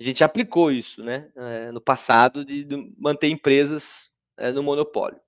a 0.00 0.04
gente 0.04 0.22
aplicou 0.24 0.70
isso, 0.70 1.02
né, 1.02 1.30
eh, 1.36 1.72
no 1.72 1.80
passado 1.80 2.44
de, 2.44 2.66
manter 2.96 3.28
empresas 3.28 4.12
eh, 4.36 4.52
no 4.52 4.62
monopólio. 4.62 5.20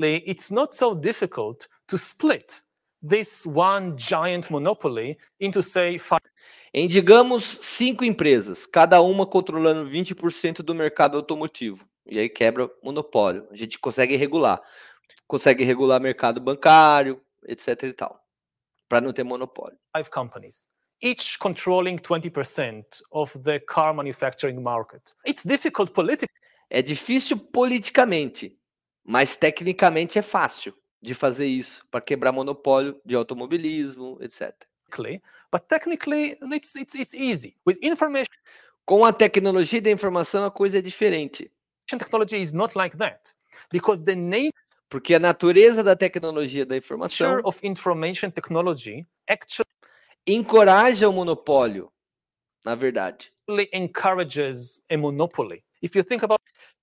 it's 0.00 0.50
not 0.50 0.74
so 0.74 0.94
difficult 0.94 1.66
to 1.86 1.96
split 1.96 2.62
this 3.02 3.44
one 3.44 3.96
giant 3.96 4.50
monopoly 4.50 5.18
into, 5.40 5.62
say, 5.62 5.98
five 5.98 6.20
Em, 6.74 6.88
digamos, 6.88 7.58
cinco 7.60 8.02
empresas, 8.02 8.64
cada 8.64 9.02
uma 9.02 9.26
controlando 9.26 9.90
20% 9.90 10.62
do 10.62 10.74
mercado 10.74 11.18
automotivo. 11.18 11.86
E 12.06 12.18
aí 12.18 12.30
quebra 12.30 12.70
monopólio. 12.82 13.46
A 13.50 13.56
gente 13.56 13.78
consegue 13.78 14.16
regular. 14.16 14.60
Consegue 15.26 15.64
regular 15.64 16.00
mercado 16.00 16.40
bancário, 16.40 17.20
etc 17.46 17.82
e 17.82 17.92
tal. 17.92 18.18
Para 18.88 19.02
não 19.02 19.12
ter 19.12 19.22
monopólio. 19.22 19.78
five 19.94 20.10
companies, 20.10 20.66
each 21.02 21.38
controlling 21.38 21.98
20% 21.98 22.84
of 23.10 23.38
the 23.40 23.60
car 23.60 23.94
manufacturing 23.94 24.58
market. 24.60 25.02
It's 25.26 25.44
difficult 25.44 25.92
politically, 25.92 26.32
É 26.70 26.80
difícil 26.80 27.36
politicamente, 27.36 28.58
mas 29.04 29.36
tecnicamente 29.36 30.18
é 30.18 30.22
fácil 30.22 30.74
de 31.02 31.14
fazer 31.14 31.46
isso 31.46 31.84
para 31.90 32.00
quebrar 32.00 32.32
monopólio 32.32 33.00
de 33.04 33.14
automobilismo, 33.14 34.18
etc. 34.20 34.54
but 35.50 35.62
technically 35.68 36.36
it's, 36.52 36.74
it's, 36.74 36.94
it's 36.94 37.14
easy. 37.14 37.56
With 37.66 37.78
information 37.82 38.26
Com 38.84 39.04
a 39.04 39.12
tecnologia 39.12 39.80
da 39.80 39.90
informação 39.90 40.44
a 40.44 40.50
coisa 40.50 40.78
é 40.78 40.82
diferente, 40.82 41.50
technology 41.86 42.40
is 42.40 42.52
not 42.52 42.76
like 42.76 42.96
that 42.96 43.32
because 43.70 44.04
the 44.04 44.14
nature 44.14 44.52
porque 44.88 45.14
a 45.14 45.18
natureza 45.18 45.82
da 45.82 45.96
tecnologia 45.96 46.66
da 46.66 46.76
informação 46.76 47.40
of 47.44 47.58
information 47.62 48.30
technology 48.30 49.06
actually 49.28 49.70
encoraja 50.26 51.08
o 51.08 51.12
monopólio, 51.12 51.90
na 52.64 52.74
verdade. 52.74 53.32
encourages 53.72 54.82
a 54.90 54.96
monopoly. 54.96 55.64
If 55.82 55.96
you 55.96 56.04
think 56.04 56.22
about 56.22 56.42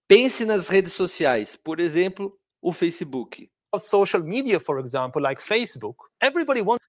Pense 0.09 0.43
nas 0.43 0.67
redes 0.67 0.93
sociais, 0.93 1.55
por 1.55 1.79
exemplo, 1.79 2.35
o 2.59 2.73
Facebook. 2.73 3.47
Social 3.77 4.23
media, 4.23 4.59
for 4.59 4.79
example, 4.79 5.21
like 5.21 5.41
Facebook, 5.41 5.97
everybody 6.21 6.61
wants 6.61 6.79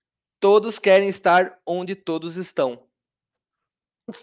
Todos 0.40 0.78
querem 0.78 1.10
estar 1.10 1.60
onde 1.66 1.94
todos 1.94 2.36
estão. 2.36 2.82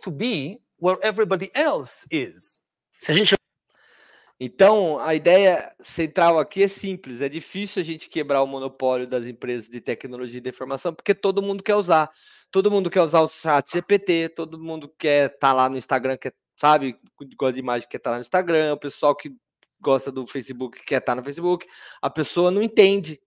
to 0.01 0.11
be 0.11 0.59
where 0.81 0.99
everybody 1.03 1.51
else 1.53 2.07
is. 2.11 2.59
Se 2.99 3.11
a 3.11 3.13
gente 3.13 3.35
Então, 4.39 4.99
a 4.99 5.13
ideia 5.13 5.73
central 5.79 6.39
aqui 6.39 6.63
é 6.63 6.67
simples. 6.67 7.21
É 7.21 7.29
difícil 7.29 7.81
a 7.81 7.85
gente 7.85 8.09
quebrar 8.09 8.41
o 8.41 8.47
monopólio 8.47 9.07
das 9.07 9.25
empresas 9.25 9.69
de 9.69 9.79
tecnologia 9.79 10.41
de 10.41 10.49
informação, 10.49 10.93
porque 10.93 11.13
todo 11.13 11.41
mundo 11.41 11.63
quer 11.63 11.75
usar. 11.75 12.11
Todo 12.51 12.71
mundo 12.71 12.89
quer 12.89 13.01
usar 13.01 13.21
o 13.21 13.27
chat 13.27 13.71
GPT, 13.71 14.29
todo 14.29 14.59
mundo 14.59 14.89
quer 14.97 15.31
estar 15.31 15.53
lá 15.53 15.69
no 15.69 15.77
Instagram, 15.77 16.17
quer, 16.17 16.33
sabe? 16.59 16.99
Gosta 17.37 17.53
de 17.53 17.59
imagem, 17.59 17.87
quer 17.87 17.97
estar 17.97 18.11
lá 18.11 18.17
no 18.17 18.21
Instagram. 18.21 18.73
O 18.73 18.79
pessoal 18.79 19.15
que 19.15 19.35
gosta 19.81 20.11
do 20.11 20.27
Facebook 20.27 20.83
quer 20.83 20.97
estar 20.97 21.15
no 21.15 21.23
Facebook. 21.23 21.65
A 22.01 22.09
pessoa 22.09 22.51
não 22.51 22.61
entende. 22.61 23.19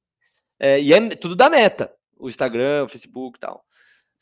É, 0.58 0.80
e 0.80 0.92
é 0.92 1.08
tudo 1.16 1.34
da 1.34 1.48
meta. 1.48 1.92
O 2.18 2.28
Instagram, 2.28 2.84
o 2.84 2.88
Facebook 2.88 3.38
e 3.38 3.40
tal. 3.40 3.64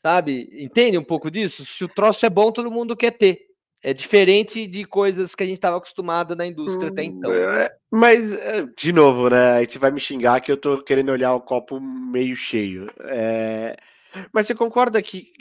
Sabe? 0.01 0.49
Entende 0.53 0.97
um 0.97 1.03
pouco 1.03 1.29
disso? 1.29 1.65
Se 1.65 1.83
o 1.83 1.89
troço 1.89 2.25
é 2.25 2.29
bom, 2.29 2.51
todo 2.51 2.71
mundo 2.71 2.95
quer 2.95 3.11
ter. 3.11 3.49
É 3.81 3.93
diferente 3.93 4.67
de 4.67 4.83
coisas 4.83 5.35
que 5.35 5.43
a 5.43 5.45
gente 5.45 5.55
estava 5.55 5.77
acostumado 5.77 6.35
na 6.35 6.45
indústria 6.45 6.89
até 6.89 7.03
então. 7.03 7.33
É, 7.33 7.69
Mas, 7.89 8.33
é, 8.33 8.65
de 8.77 8.91
novo, 8.91 9.29
né? 9.29 9.53
Aí 9.53 9.65
você 9.65 9.79
vai 9.79 9.89
me 9.89 10.01
xingar 10.01 10.41
que 10.41 10.51
eu 10.51 10.57
tô 10.57 10.81
querendo 10.83 11.11
olhar 11.11 11.33
o 11.33 11.41
copo 11.41 11.79
meio 11.79 12.35
cheio. 12.35 12.87
É, 13.05 13.77
Mas 14.33 14.47
você 14.47 14.55
concorda 14.55 15.01
que 15.01 15.31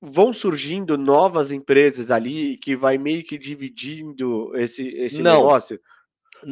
vão 0.00 0.32
surgindo 0.32 0.96
novas 0.96 1.50
empresas 1.52 2.10
ali 2.10 2.56
que 2.56 2.74
vai 2.74 2.96
meio 2.96 3.22
que 3.24 3.38
dividindo 3.38 4.56
esse, 4.56 4.88
esse 4.88 5.22
Não. 5.22 5.42
negócio? 5.42 5.78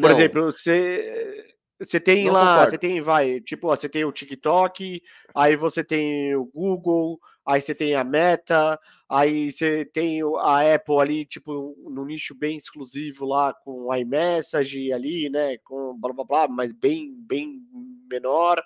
Por 0.00 0.10
Não, 0.10 0.10
exemplo, 0.10 0.52
você, 0.52 1.54
você 1.80 1.98
tem 1.98 2.26
Não 2.26 2.32
lá, 2.32 2.48
concordo. 2.48 2.70
você 2.70 2.78
tem, 2.78 3.00
vai, 3.00 3.40
tipo, 3.40 3.68
ó, 3.68 3.76
você 3.76 3.88
tem 3.88 4.04
o 4.04 4.12
TikTok, 4.12 5.00
aí 5.34 5.56
você 5.56 5.82
tem 5.82 6.34
o 6.36 6.44
Google, 6.44 7.18
aí 7.46 7.60
você 7.60 7.74
tem 7.74 7.94
a 7.94 8.04
Meta, 8.04 8.78
aí 9.08 9.50
você 9.50 9.84
tem 9.84 10.20
a 10.40 10.74
Apple 10.74 11.00
ali, 11.00 11.24
tipo, 11.24 11.74
no 11.90 12.04
nicho 12.04 12.34
bem 12.34 12.58
exclusivo 12.58 13.24
lá 13.24 13.54
com 13.64 13.86
o 13.86 13.94
iMessage 13.94 14.92
ali, 14.92 15.30
né, 15.30 15.56
com 15.64 15.96
blá 15.98 16.12
blá 16.12 16.24
blá, 16.24 16.48
mas 16.48 16.72
bem, 16.72 17.14
bem 17.26 17.62
menor. 18.10 18.62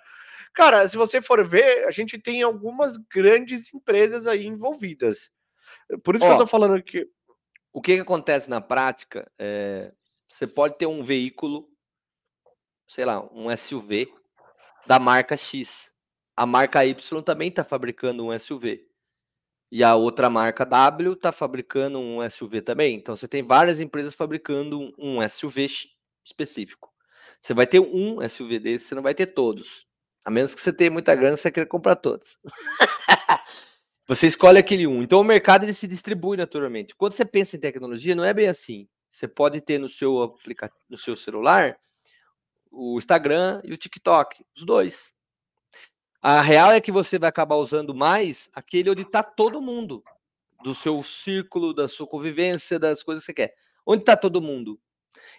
Cara, 0.54 0.88
se 0.88 0.96
você 0.96 1.22
for 1.22 1.46
ver, 1.46 1.86
a 1.86 1.90
gente 1.90 2.18
tem 2.18 2.42
algumas 2.42 2.96
grandes 2.96 3.72
empresas 3.72 4.26
aí 4.26 4.46
envolvidas. 4.46 5.30
Por 6.04 6.14
isso 6.14 6.24
que 6.24 6.30
Ó, 6.30 6.34
eu 6.34 6.38
tô 6.38 6.46
falando 6.46 6.82
que 6.82 7.08
o 7.72 7.80
que, 7.80 7.94
que 7.94 8.00
acontece 8.02 8.50
na 8.50 8.60
prática 8.60 9.30
é 9.38 9.92
você 10.28 10.46
pode 10.46 10.78
ter 10.78 10.86
um 10.86 11.02
veículo, 11.02 11.68
sei 12.88 13.04
lá, 13.04 13.20
um 13.32 13.50
SUV 13.54 14.12
da 14.86 14.98
marca 14.98 15.36
X. 15.36 15.92
A 16.34 16.46
marca 16.46 16.84
Y 16.84 17.22
também 17.22 17.48
está 17.48 17.62
fabricando 17.62 18.24
um 18.24 18.38
SUV. 18.38 18.86
E 19.70 19.82
a 19.82 19.94
outra 19.94 20.28
marca 20.30 20.64
W 20.64 21.12
está 21.12 21.32
fabricando 21.32 21.98
um 21.98 22.22
SUV 22.28 22.62
também. 22.62 22.94
Então 22.94 23.14
você 23.14 23.28
tem 23.28 23.42
várias 23.42 23.80
empresas 23.80 24.14
fabricando 24.14 24.92
um- 24.98 25.20
SUV 25.26 25.66
específico. 26.24 26.92
Você 27.40 27.54
vai 27.54 27.66
ter 27.66 27.80
um 27.80 28.20
SUV 28.20 28.58
desse, 28.58 28.86
você 28.86 28.94
não 28.94 29.02
vai 29.02 29.14
ter 29.14 29.26
todos. 29.26 29.86
A 30.24 30.30
menos 30.30 30.54
que 30.54 30.60
você 30.60 30.72
tenha 30.72 30.90
muita 30.90 31.14
grana, 31.14 31.36
você 31.36 31.50
queira 31.50 31.68
comprar 31.68 31.96
todos. 31.96 32.38
Você 34.08 34.26
escolhe 34.26 34.58
aquele 34.58 34.86
um. 34.86 35.00
Então 35.00 35.20
o 35.20 35.24
mercado 35.24 35.64
ele 35.64 35.72
se 35.72 35.86
distribui 35.86 36.36
naturalmente. 36.36 36.94
Quando 36.94 37.14
você 37.14 37.24
pensa 37.24 37.56
em 37.56 37.60
tecnologia, 37.60 38.16
não 38.16 38.24
é 38.24 38.34
bem 38.34 38.48
assim. 38.48 38.88
Você 39.08 39.28
pode 39.28 39.60
ter 39.60 39.78
no 39.78 39.88
seu 39.88 40.22
aplicativo, 40.22 40.84
no 40.90 40.98
seu 40.98 41.16
celular, 41.16 41.78
o 42.70 42.98
Instagram 42.98 43.60
e 43.62 43.72
o 43.72 43.76
TikTok, 43.76 44.44
os 44.56 44.64
dois. 44.64 45.14
A 46.20 46.40
real 46.40 46.72
é 46.72 46.80
que 46.80 46.90
você 46.90 47.18
vai 47.18 47.28
acabar 47.28 47.56
usando 47.56 47.94
mais 47.94 48.48
aquele 48.54 48.90
onde 48.90 49.02
está 49.02 49.22
todo 49.22 49.62
mundo, 49.62 50.02
do 50.62 50.74
seu 50.74 51.02
círculo, 51.02 51.74
da 51.74 51.88
sua 51.88 52.06
convivência, 52.06 52.78
das 52.78 53.02
coisas 53.02 53.22
que 53.22 53.26
você 53.26 53.34
quer. 53.34 53.54
Onde 53.86 54.02
está 54.02 54.16
todo 54.16 54.42
mundo? 54.42 54.80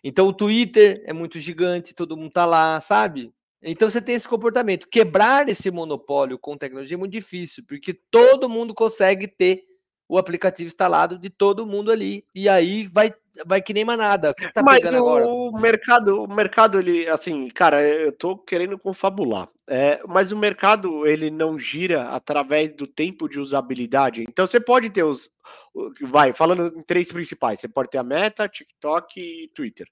Então 0.03 0.27
o 0.27 0.33
Twitter 0.33 1.01
é 1.05 1.13
muito 1.13 1.39
gigante, 1.39 1.95
todo 1.95 2.17
mundo 2.17 2.31
tá 2.31 2.45
lá, 2.45 2.79
sabe? 2.79 3.33
Então 3.63 3.89
você 3.89 4.01
tem 4.01 4.15
esse 4.15 4.27
comportamento. 4.27 4.87
Quebrar 4.87 5.47
esse 5.49 5.71
monopólio 5.71 6.37
com 6.37 6.57
tecnologia 6.57 6.95
é 6.95 6.99
muito 6.99 7.11
difícil, 7.13 7.63
porque 7.67 7.93
todo 7.93 8.49
mundo 8.49 8.73
consegue 8.73 9.27
ter 9.27 9.63
o 10.07 10.17
aplicativo 10.17 10.67
instalado 10.67 11.17
de 11.17 11.29
todo 11.29 11.65
mundo 11.65 11.91
ali. 11.91 12.25
E 12.35 12.49
aí 12.49 12.87
vai, 12.87 13.11
vai 13.45 13.61
que 13.61 13.73
nem 13.73 13.85
manada. 13.85 14.31
O 14.31 14.35
que, 14.35 14.45
que 14.45 14.53
tá 14.53 14.61
Mas 14.61 14.75
pegando 14.75 14.97
agora? 14.97 15.25
o 15.25 15.51
mercado, 15.51 16.23
o 16.23 16.27
mercado, 16.27 16.77
ele, 16.77 17.07
assim, 17.07 17.47
cara, 17.47 17.81
eu 17.81 18.11
tô 18.11 18.37
querendo 18.37 18.77
confabular. 18.77 19.47
É, 19.67 20.01
mas 20.07 20.31
o 20.31 20.37
mercado, 20.37 21.07
ele 21.07 21.31
não 21.31 21.57
gira 21.57 22.09
através 22.09 22.75
do 22.75 22.85
tempo 22.85 23.29
de 23.29 23.39
usabilidade. 23.39 24.23
Então 24.27 24.45
você 24.45 24.59
pode 24.59 24.89
ter 24.89 25.03
os. 25.03 25.29
o- 25.73 25.89
Vai, 26.01 26.33
falando 26.33 26.77
em 26.77 26.81
três 26.83 27.11
principais, 27.11 27.59
você 27.61 27.67
pode 27.67 27.89
ter 27.89 27.97
a 27.97 28.03
Meta, 28.03 28.47
TikTok 28.47 29.19
e 29.19 29.47
Twitter. 29.55 29.87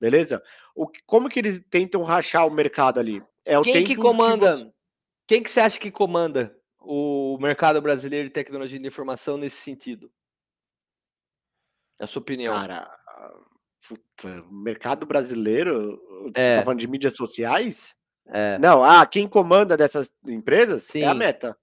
Beleza? 0.00 0.42
O, 0.74 0.86
como 1.06 1.28
que 1.28 1.38
eles 1.38 1.62
tentam 1.70 2.02
rachar 2.02 2.46
o 2.46 2.50
mercado 2.50 3.00
ali? 3.00 3.22
É 3.44 3.58
o 3.58 3.62
Quem 3.62 3.82
que 3.84 3.96
comanda? 3.96 4.72
Quem 5.26 5.42
que 5.42 5.50
você 5.50 5.60
acha 5.60 5.78
que 5.78 5.90
comanda 5.90 6.56
o 6.78 7.38
mercado 7.40 7.80
brasileiro 7.80 8.28
de 8.28 8.32
tecnologia 8.32 8.78
de 8.78 8.86
informação 8.86 9.36
nesse 9.36 9.56
sentido? 9.56 10.10
Na 11.98 12.06
sua 12.06 12.20
opinião? 12.20 12.54
Cara, 12.54 12.90
puta, 13.88 14.44
mercado 14.50 15.06
brasileiro, 15.06 15.98
você 16.24 16.40
É. 16.40 16.56
tá 16.56 16.62
falando 16.62 16.80
de 16.80 16.86
mídias 16.86 17.16
sociais? 17.16 17.94
É. 18.28 18.58
Não, 18.58 18.84
ah, 18.84 19.06
quem 19.06 19.26
comanda 19.26 19.76
dessas 19.76 20.14
empresas 20.26 20.94
é 20.94 21.04
a 21.04 21.12
Sim. 21.12 21.18
Meta. 21.18 21.56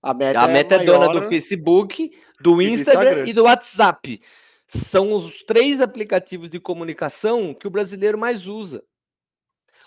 A 0.00 0.14
meta, 0.14 0.40
A 0.40 0.46
meta 0.48 0.76
é, 0.76 0.84
dona 0.84 1.20
do 1.20 1.28
Facebook, 1.28 2.08
do 2.40 2.54
do 2.54 2.62
Instagram 2.62 3.02
Instagram. 3.10 3.28
e 3.28 3.32
do 3.32 3.42
WhatsApp. 3.42 4.20
São 4.68 5.12
os 5.12 5.42
três 5.42 5.80
aplicativos 5.80 6.50
de 6.50 6.60
comunicação 6.60 7.54
que 7.54 7.66
o 7.66 7.70
brasileiro 7.70 8.18
mais 8.18 8.46
usa. 8.46 8.84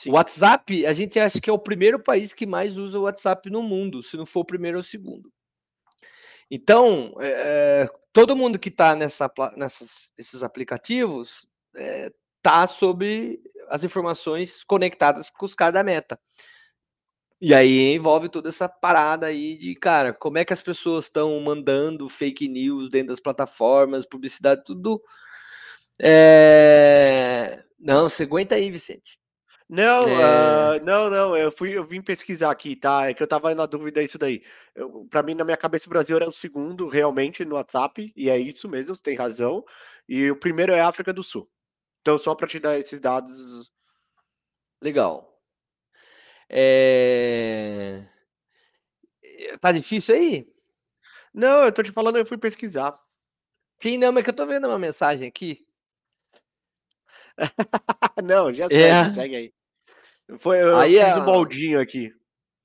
O 0.08 0.12
WhatsApp, 0.12 0.86
a 0.86 0.94
gente 0.94 1.20
acha 1.20 1.40
que 1.40 1.50
é 1.50 1.54
o 1.54 1.60
primeiro 1.60 2.02
país 2.02 2.34
que 2.34 2.46
mais 2.46 2.78
usa 2.78 2.98
o 2.98 3.04
WhatsApp 3.04 3.50
no 3.50 3.62
mundo, 3.62 4.02
se 4.02 4.18
não 4.18 4.26
for 4.26 4.42
o 4.42 4.46
primeiro 4.46 4.78
ou 4.78 4.82
o 4.82 4.86
segundo. 4.86 5.32
Então, 6.50 7.14
é, 7.22 7.88
todo 8.12 8.36
mundo 8.36 8.58
que 8.58 8.70
está 8.70 8.96
nessa, 8.96 9.32
nesses 10.18 10.44
aplicativos 10.44 11.48
está 12.38 12.66
sobre 12.68 13.40
as 13.70 13.84
informações 13.84 14.64
conectadas 14.64 15.30
com 15.30 15.46
os 15.46 15.56
caras 15.56 15.76
da 15.76 15.84
meta. 15.84 16.20
E 17.42 17.56
aí 17.56 17.96
envolve 17.96 18.30
toda 18.30 18.50
essa 18.50 18.70
parada 18.70 19.26
aí 19.26 19.58
de, 19.58 19.74
cara, 19.74 20.14
como 20.14 20.38
é 20.38 20.46
que 20.46 20.54
as 20.54 20.62
pessoas 20.62 21.06
estão 21.06 21.40
mandando 21.42 22.08
fake 22.08 22.48
news 22.48 22.90
dentro 22.90 23.08
das 23.08 23.20
plataformas, 23.20 24.06
publicidade, 24.06 24.64
tudo. 24.64 25.02
É... 26.00 27.64
Não, 27.80 28.08
você 28.08 28.24
aguenta 28.24 28.54
aí, 28.54 28.70
Vicente. 28.70 29.20
Não, 29.68 30.02
É. 30.02 30.24
ah, 30.24 30.80
não, 30.84 31.10
não, 31.10 31.36
eu 31.36 31.52
fui, 31.52 31.76
eu 31.76 31.86
vim 31.86 32.02
pesquisar 32.02 32.52
aqui, 32.52 32.76
tá? 32.76 33.10
É 33.10 33.14
que 33.14 33.24
eu 33.24 33.28
tava 33.28 33.56
na 33.56 33.66
dúvida 33.66 34.04
isso 34.04 34.18
daí. 34.18 34.44
Pra 35.10 35.24
mim, 35.24 35.34
na 35.34 35.46
minha 35.46 35.58
cabeça, 35.58 35.88
o 35.88 35.90
Brasil 35.90 36.18
era 36.18 36.28
o 36.28 36.32
segundo 36.32 36.88
realmente 36.90 37.46
no 37.46 37.56
WhatsApp, 37.56 38.12
e 38.16 38.30
é 38.30 38.38
isso 38.38 38.68
mesmo, 38.68 38.94
você 38.94 39.02
tem 39.02 39.16
razão. 39.16 39.64
E 40.08 40.30
o 40.30 40.36
primeiro 40.36 40.74
é 40.74 40.82
a 40.82 40.88
África 40.90 41.14
do 41.14 41.24
Sul. 41.24 41.50
Então, 42.02 42.18
só 42.18 42.36
pra 42.36 42.48
te 42.48 42.60
dar 42.60 42.78
esses 42.78 43.00
dados. 43.00 43.72
Legal. 44.84 45.31
É... 46.54 48.04
Tá 49.60 49.72
difícil 49.72 50.16
aí? 50.16 50.48
Não, 51.34 51.66
eu 51.66 51.72
tô 51.72 51.84
te 51.84 51.92
falando, 51.92 52.18
eu 52.18 52.26
fui 52.26 52.38
pesquisar. 52.38 52.98
Sim, 53.82 53.98
não, 53.98 54.12
mas 54.12 54.24
que 54.24 54.30
eu 54.30 54.34
tô 54.36 54.46
vendo 54.46 54.68
uma 54.68 54.80
mensagem 54.80 55.28
aqui. 55.28 55.66
não, 58.24 58.54
já 58.54 58.70
segue, 58.70 59.10
É. 59.10 59.14
segue 59.14 59.36
aí. 59.36 59.54
Foi, 60.40 60.62
eu 60.62 60.78
Aí 60.78 60.96
fiz 61.00 61.16
a- 61.16 61.20
o 61.20 61.26
moldinho 61.26 61.80
aqui. 61.80 62.14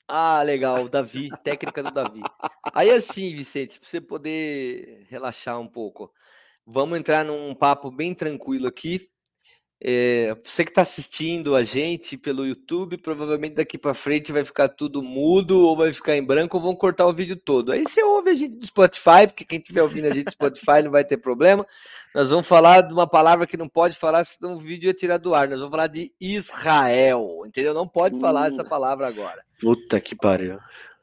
Ah, 0.08 0.42
legal, 0.42 0.84
o 0.84 0.88
Davi, 0.88 1.30
técnica 1.42 1.82
do 1.82 1.90
Davi. 1.92 2.22
Aí 2.74 2.90
assim, 2.90 3.34
Vicente, 3.34 3.80
para 3.80 3.88
você 3.88 4.00
poder 4.00 5.04
relaxar 5.08 5.58
um 5.60 5.66
pouco, 5.66 6.12
vamos 6.64 6.98
entrar 6.98 7.24
num 7.24 7.54
papo 7.54 7.90
bem 7.90 8.14
tranquilo 8.14 8.68
aqui. 8.68 9.10
É, 9.78 10.34
você 10.42 10.64
que 10.64 10.70
está 10.70 10.80
assistindo 10.80 11.54
a 11.54 11.62
gente 11.62 12.16
pelo 12.16 12.46
YouTube, 12.46 12.96
provavelmente 12.96 13.56
daqui 13.56 13.76
para 13.76 13.92
frente 13.92 14.32
vai 14.32 14.42
ficar 14.42 14.70
tudo 14.70 15.02
mudo 15.02 15.60
ou 15.60 15.76
vai 15.76 15.92
ficar 15.92 16.16
em 16.16 16.24
branco 16.24 16.56
ou 16.56 16.62
vão 16.62 16.74
cortar 16.74 17.06
o 17.06 17.12
vídeo 17.12 17.36
todo. 17.36 17.72
Aí 17.72 17.82
você 17.82 18.02
ouve 18.02 18.30
a 18.30 18.34
gente 18.34 18.56
do 18.56 18.66
Spotify, 18.66 19.26
porque 19.26 19.44
quem 19.44 19.58
estiver 19.58 19.82
ouvindo 19.82 20.06
a 20.06 20.14
gente 20.14 20.24
do 20.24 20.32
Spotify 20.32 20.82
não 20.82 20.90
vai 20.90 21.04
ter 21.04 21.18
problema. 21.18 21.66
Nós 22.14 22.30
vamos 22.30 22.48
falar 22.48 22.80
de 22.80 22.92
uma 22.94 23.06
palavra 23.06 23.46
que 23.46 23.58
não 23.58 23.68
pode 23.68 23.98
falar, 23.98 24.24
senão 24.24 24.54
o 24.54 24.58
vídeo 24.58 24.86
ia 24.86 24.94
tirar 24.94 25.18
do 25.18 25.34
ar. 25.34 25.46
Nós 25.46 25.58
vamos 25.58 25.72
falar 25.72 25.88
de 25.88 26.10
Israel, 26.18 27.42
entendeu? 27.44 27.74
Não 27.74 27.86
pode 27.86 28.18
falar 28.18 28.48
essa 28.48 28.64
palavra 28.64 29.06
agora. 29.06 29.44
Puta 29.60 30.00
que 30.00 30.16
pariu. 30.16 30.58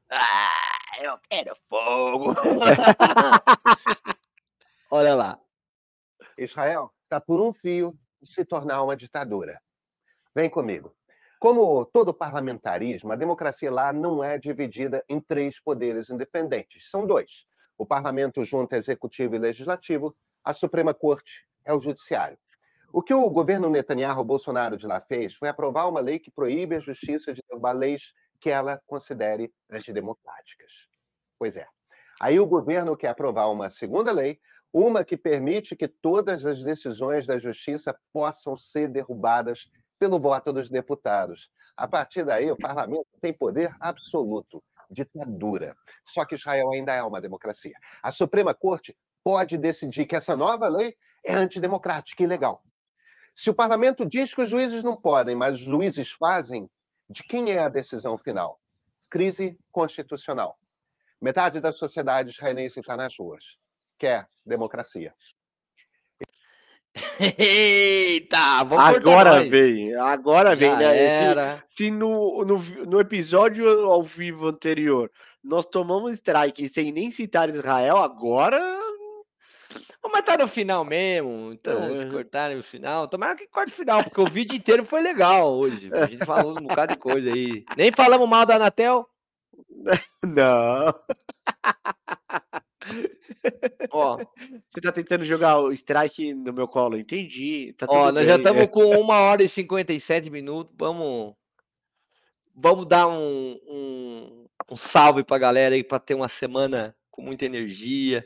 Ah, 0.10 0.52
eu 1.00 1.20
quero 1.30 1.56
fogo. 1.70 2.34
Olha 4.90 5.14
lá. 5.14 5.40
Israel 6.36 6.92
está 7.04 7.22
por 7.22 7.40
um 7.40 7.54
fio 7.54 7.96
se 8.24 8.46
tornar 8.46 8.82
uma 8.84 8.96
ditadura. 8.96 9.62
Vem 10.36 10.50
comigo. 10.50 10.96
Como 11.40 11.86
todo 11.86 12.14
parlamentarismo, 12.14 13.12
a 13.12 13.16
democracia 13.16 13.70
lá 13.70 13.92
não 13.92 14.24
é 14.24 14.38
dividida 14.38 15.04
em 15.10 15.20
três 15.20 15.60
poderes 15.60 16.10
independentes. 16.10 16.90
São 16.90 17.06
dois. 17.06 17.46
O 17.78 17.86
parlamento 17.86 18.44
junta 18.46 18.78
executivo 18.78 19.36
e 19.36 19.40
legislativo, 19.40 20.16
a 20.44 20.54
Suprema 20.54 20.94
Corte 20.94 21.46
é 21.66 21.74
o 21.74 21.80
judiciário. 21.80 22.38
O 22.92 23.02
que 23.02 23.14
o 23.14 23.30
governo 23.30 23.70
Netanyahu 23.70 24.24
Bolsonaro 24.24 24.78
de 24.78 24.86
lá 24.86 25.02
fez 25.02 25.34
foi 25.34 25.50
aprovar 25.50 25.90
uma 25.90 26.00
lei 26.00 26.20
que 26.20 26.32
proíbe 26.32 26.76
a 26.76 26.80
justiça 26.80 27.34
de 27.34 27.42
derrubar 27.50 27.74
leis 27.74 28.14
que 28.40 28.50
ela 28.50 28.82
considere 28.86 29.52
antidemocráticas. 29.70 30.72
Pois 31.40 31.58
é. 31.58 31.66
Aí 32.22 32.40
o 32.40 32.46
governo 32.46 32.96
quer 32.96 33.10
aprovar 33.10 33.52
uma 33.52 33.70
segunda 33.70 34.12
lei 34.12 34.40
uma 34.74 35.06
que 35.06 35.16
permite 35.16 35.76
que 35.76 35.88
todas 35.88 36.44
as 36.48 36.64
decisões 36.64 37.28
da 37.28 37.38
justiça 37.38 37.96
possam 38.12 38.58
ser 38.58 38.90
derrubadas 38.90 39.70
pelo 40.00 40.20
voto 40.20 40.52
dos 40.52 40.68
deputados. 40.68 41.52
A 41.78 41.88
partir 41.88 42.26
daí, 42.26 42.52
o 42.52 42.58
parlamento 42.58 43.06
tem 43.22 43.32
poder 43.32 43.74
absoluto, 43.80 44.64
ditadura. 44.90 45.78
Só 46.08 46.26
que 46.26 46.34
Israel 46.34 46.72
ainda 46.72 46.92
é 46.92 47.04
uma 47.04 47.22
democracia. 47.22 47.78
A 48.02 48.12
Suprema 48.12 48.54
Corte 48.56 48.98
pode 49.24 49.60
decidir 49.60 50.08
que 50.08 50.16
essa 50.16 50.36
nova 50.36 50.68
lei 50.68 50.98
é 51.24 51.36
antidemocrática 51.36 52.24
e 52.24 52.26
ilegal. 52.26 52.64
Se 53.36 53.52
o 53.52 53.54
parlamento 53.54 54.06
diz 54.06 54.34
que 54.34 54.42
os 54.42 54.50
juízes 54.50 54.84
não 54.84 54.98
podem, 55.00 55.36
mas 55.36 55.56
os 55.56 55.62
juízes 55.62 56.12
fazem, 56.12 56.70
de 57.08 57.22
quem 57.24 57.52
é 57.52 57.60
a 57.60 57.70
decisão 57.70 58.18
final? 58.18 58.60
Crise 59.10 59.58
constitucional. 59.72 60.58
Metade 61.22 61.60
da 61.60 61.72
sociedade 61.72 62.32
israelense 62.32 62.80
está 62.80 62.98
nas 62.98 63.16
ruas 63.18 63.63
quer 64.04 64.28
democracia. 64.46 65.14
Eita, 67.40 68.64
vamos 68.66 68.96
Agora 68.96 69.44
vem, 69.46 69.96
agora 69.96 70.56
vem, 70.56 70.72
Já 70.72 70.78
né? 70.78 71.06
Era. 71.06 71.64
se 71.76 71.90
no, 71.90 72.44
no, 72.44 72.60
no 72.60 73.00
episódio 73.00 73.66
ao 73.86 74.04
vivo 74.04 74.48
anterior 74.50 75.10
nós 75.42 75.66
tomamos 75.66 76.14
strike 76.14 76.68
sem 76.68 76.92
nem 76.92 77.12
citar 77.12 77.50
Israel, 77.50 77.98
agora. 77.98 78.60
Vamos 80.02 80.18
matar 80.18 80.38
no 80.38 80.48
final 80.48 80.84
mesmo. 80.84 81.52
Então, 81.54 81.96
se 81.96 82.06
É. 82.06 82.12
cortarem 82.12 82.58
o 82.58 82.64
final, 82.64 83.08
tomara 83.08 83.36
que 83.36 83.48
corte 83.48 83.72
o 83.72 83.76
final, 83.76 84.04
porque 84.04 84.22
o 84.22 84.28
vídeo 84.28 84.56
inteiro 84.56 84.84
foi 84.86 85.02
legal 85.02 85.52
hoje. 85.54 85.90
A 85.94 86.06
gente 86.06 86.26
falou 86.26 86.52
um 86.52 86.68
bocado 86.68 86.94
de 86.94 87.00
coisa 87.00 87.30
aí. 87.30 87.66
Nem 87.78 87.92
falamos 87.92 88.28
mal 88.28 88.46
da 88.46 88.56
Anatel. 88.58 89.08
Não. 90.24 90.94
Ó, 93.92 94.18
Você 94.68 94.82
tá 94.82 94.92
tentando 94.92 95.26
jogar 95.26 95.60
o 95.60 95.72
strike 95.72 96.34
no 96.34 96.54
meu 96.54 96.68
colo, 96.68 96.98
entendi. 96.98 97.74
Tá 97.78 97.86
ó 97.90 98.12
nós 98.12 98.26
já 98.26 98.38
bem, 98.38 98.46
é. 98.46 98.50
estamos 98.50 98.72
com 98.72 98.98
uma 99.00 99.20
hora 99.20 99.44
e 99.44 99.50
57 99.50 100.30
minutos. 100.30 100.74
Vamos, 100.78 101.34
vamos 102.56 102.86
dar 102.86 103.08
um, 103.08 103.60
um, 103.68 104.48
um 104.72 104.78
salve 104.78 105.24
pra 105.24 105.38
galera 105.38 105.76
aí 105.76 105.84
para 105.84 106.00
ter 106.00 106.14
uma 106.14 106.28
semana 106.28 106.96
com 107.10 107.22
muita 107.22 107.46
energia. 107.46 108.26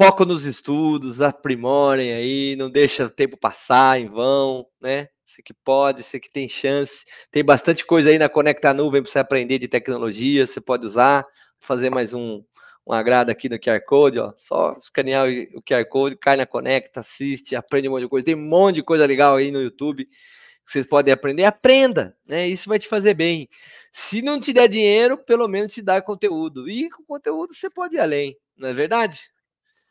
Foco 0.00 0.24
nos 0.24 0.46
estudos, 0.46 1.20
aprimorem 1.20 2.12
aí, 2.12 2.54
não 2.56 2.70
deixa 2.70 3.06
o 3.06 3.10
tempo 3.10 3.36
passar 3.36 4.00
em 4.00 4.06
vão, 4.06 4.64
né? 4.80 5.08
Você 5.24 5.42
que 5.42 5.52
pode, 5.52 6.04
você 6.04 6.20
que 6.20 6.30
tem 6.30 6.48
chance. 6.48 7.04
Tem 7.32 7.44
bastante 7.44 7.84
coisa 7.84 8.08
aí 8.08 8.18
na 8.18 8.28
Conecta 8.28 8.72
Nuvem 8.72 9.02
para 9.02 9.10
você 9.10 9.18
aprender 9.18 9.58
de 9.58 9.66
tecnologia, 9.66 10.46
você 10.46 10.60
pode 10.60 10.86
usar, 10.86 11.26
fazer 11.58 11.90
mais 11.90 12.14
um, 12.14 12.42
um 12.88 12.92
agrado 12.92 13.28
aqui 13.28 13.48
no 13.48 13.58
QR 13.58 13.80
Code, 13.86 14.18
ó. 14.18 14.32
Só 14.36 14.72
escanear 14.72 15.28
o 15.54 15.62
QR 15.62 15.84
Code, 15.86 16.16
cai 16.16 16.36
na 16.36 16.46
Conecta, 16.46 17.00
assiste, 17.00 17.54
aprende 17.54 17.88
um 17.88 17.92
monte 17.92 18.02
de 18.04 18.08
coisa. 18.08 18.26
Tem 18.26 18.34
um 18.34 18.48
monte 18.48 18.76
de 18.76 18.82
coisa 18.82 19.04
legal 19.04 19.36
aí 19.36 19.50
no 19.50 19.60
YouTube 19.60 20.06
que 20.06 20.72
vocês 20.72 20.86
podem 20.86 21.12
aprender. 21.12 21.44
Aprenda, 21.44 22.16
né? 22.26 22.48
Isso 22.48 22.68
vai 22.68 22.78
te 22.78 22.88
fazer 22.88 23.12
bem. 23.12 23.48
Se 23.92 24.22
não 24.22 24.40
te 24.40 24.54
der 24.54 24.68
dinheiro, 24.68 25.18
pelo 25.18 25.46
menos 25.48 25.72
te 25.72 25.82
dá 25.82 26.00
conteúdo. 26.00 26.68
E 26.68 26.88
com 26.88 27.04
conteúdo 27.04 27.54
você 27.54 27.68
pode 27.68 27.96
ir 27.96 28.00
além, 28.00 28.36
não 28.56 28.70
é 28.70 28.72
verdade? 28.72 29.30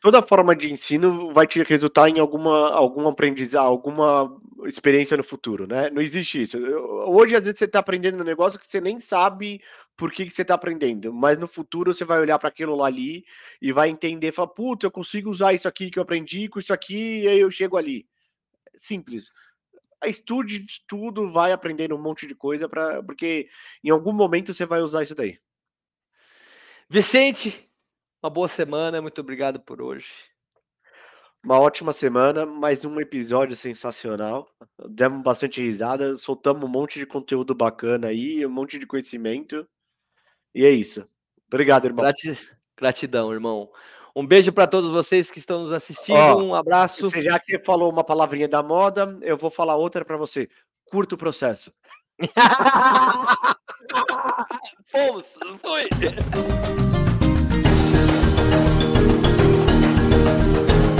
Toda 0.00 0.22
forma 0.22 0.54
de 0.54 0.70
ensino 0.70 1.32
vai 1.32 1.44
te 1.44 1.60
resultar 1.64 2.08
em 2.08 2.20
alguma, 2.20 2.70
algum 2.70 3.08
aprendizado, 3.08 3.66
alguma 3.66 4.40
experiência 4.64 5.16
no 5.16 5.24
futuro, 5.24 5.66
né? 5.66 5.90
Não 5.90 6.00
existe 6.00 6.42
isso. 6.42 6.56
Hoje, 6.56 7.34
às 7.34 7.44
vezes, 7.44 7.58
você 7.58 7.64
está 7.64 7.80
aprendendo 7.80 8.20
um 8.20 8.24
negócio 8.24 8.60
que 8.60 8.66
você 8.66 8.80
nem 8.80 9.00
sabe 9.00 9.60
por 9.96 10.12
que, 10.12 10.26
que 10.26 10.30
você 10.30 10.42
está 10.42 10.54
aprendendo, 10.54 11.12
mas 11.12 11.36
no 11.36 11.48
futuro 11.48 11.92
você 11.92 12.04
vai 12.04 12.20
olhar 12.20 12.38
para 12.38 12.48
aquilo 12.48 12.76
lá 12.76 12.86
ali 12.86 13.24
e 13.60 13.72
vai 13.72 13.88
entender, 13.88 14.30
falar, 14.30 14.48
puta, 14.48 14.86
eu 14.86 14.90
consigo 14.90 15.30
usar 15.30 15.52
isso 15.52 15.66
aqui 15.66 15.90
que 15.90 15.98
eu 15.98 16.02
aprendi 16.04 16.48
com 16.48 16.60
isso 16.60 16.72
aqui, 16.72 17.22
e 17.22 17.28
aí 17.28 17.40
eu 17.40 17.50
chego 17.50 17.76
ali. 17.76 18.06
Simples. 18.76 19.32
Estude 20.06 20.60
de 20.60 20.80
tudo, 20.86 21.32
vai 21.32 21.50
aprendendo 21.50 21.96
um 21.96 22.00
monte 22.00 22.24
de 22.24 22.36
coisa, 22.36 22.68
pra, 22.68 23.02
porque 23.02 23.48
em 23.82 23.90
algum 23.90 24.12
momento 24.12 24.54
você 24.54 24.64
vai 24.64 24.80
usar 24.80 25.02
isso 25.02 25.16
daí. 25.16 25.40
Vicente, 26.88 27.67
uma 28.22 28.30
boa 28.30 28.48
semana, 28.48 29.00
muito 29.00 29.20
obrigado 29.20 29.60
por 29.60 29.80
hoje. 29.80 30.08
Uma 31.44 31.60
ótima 31.60 31.92
semana, 31.92 32.44
mais 32.44 32.84
um 32.84 33.00
episódio 33.00 33.54
sensacional. 33.54 34.48
Demos 34.88 35.22
bastante 35.22 35.62
risada, 35.62 36.16
soltamos 36.16 36.64
um 36.64 36.68
monte 36.68 36.98
de 36.98 37.06
conteúdo 37.06 37.54
bacana 37.54 38.08
aí, 38.08 38.44
um 38.44 38.50
monte 38.50 38.78
de 38.78 38.86
conhecimento. 38.86 39.66
E 40.52 40.64
é 40.64 40.70
isso. 40.70 41.08
Obrigado, 41.46 41.86
irmão. 41.86 42.04
Grati- 42.04 42.36
Gratidão, 42.76 43.32
irmão. 43.32 43.70
Um 44.16 44.26
beijo 44.26 44.52
para 44.52 44.66
todos 44.66 44.90
vocês 44.90 45.30
que 45.30 45.38
estão 45.38 45.60
nos 45.60 45.70
assistindo. 45.70 46.18
Ó, 46.18 46.42
um 46.42 46.54
abraço. 46.54 47.08
Você 47.08 47.22
já 47.22 47.38
que 47.38 47.62
falou 47.64 47.92
uma 47.92 48.02
palavrinha 48.02 48.48
da 48.48 48.62
moda, 48.62 49.16
eu 49.22 49.36
vou 49.36 49.50
falar 49.50 49.76
outra 49.76 50.04
para 50.04 50.16
você. 50.16 50.48
Curta 50.86 51.14
o 51.14 51.18
processo. 51.18 51.72
Fomos, 54.86 55.34
foi. 55.60 55.88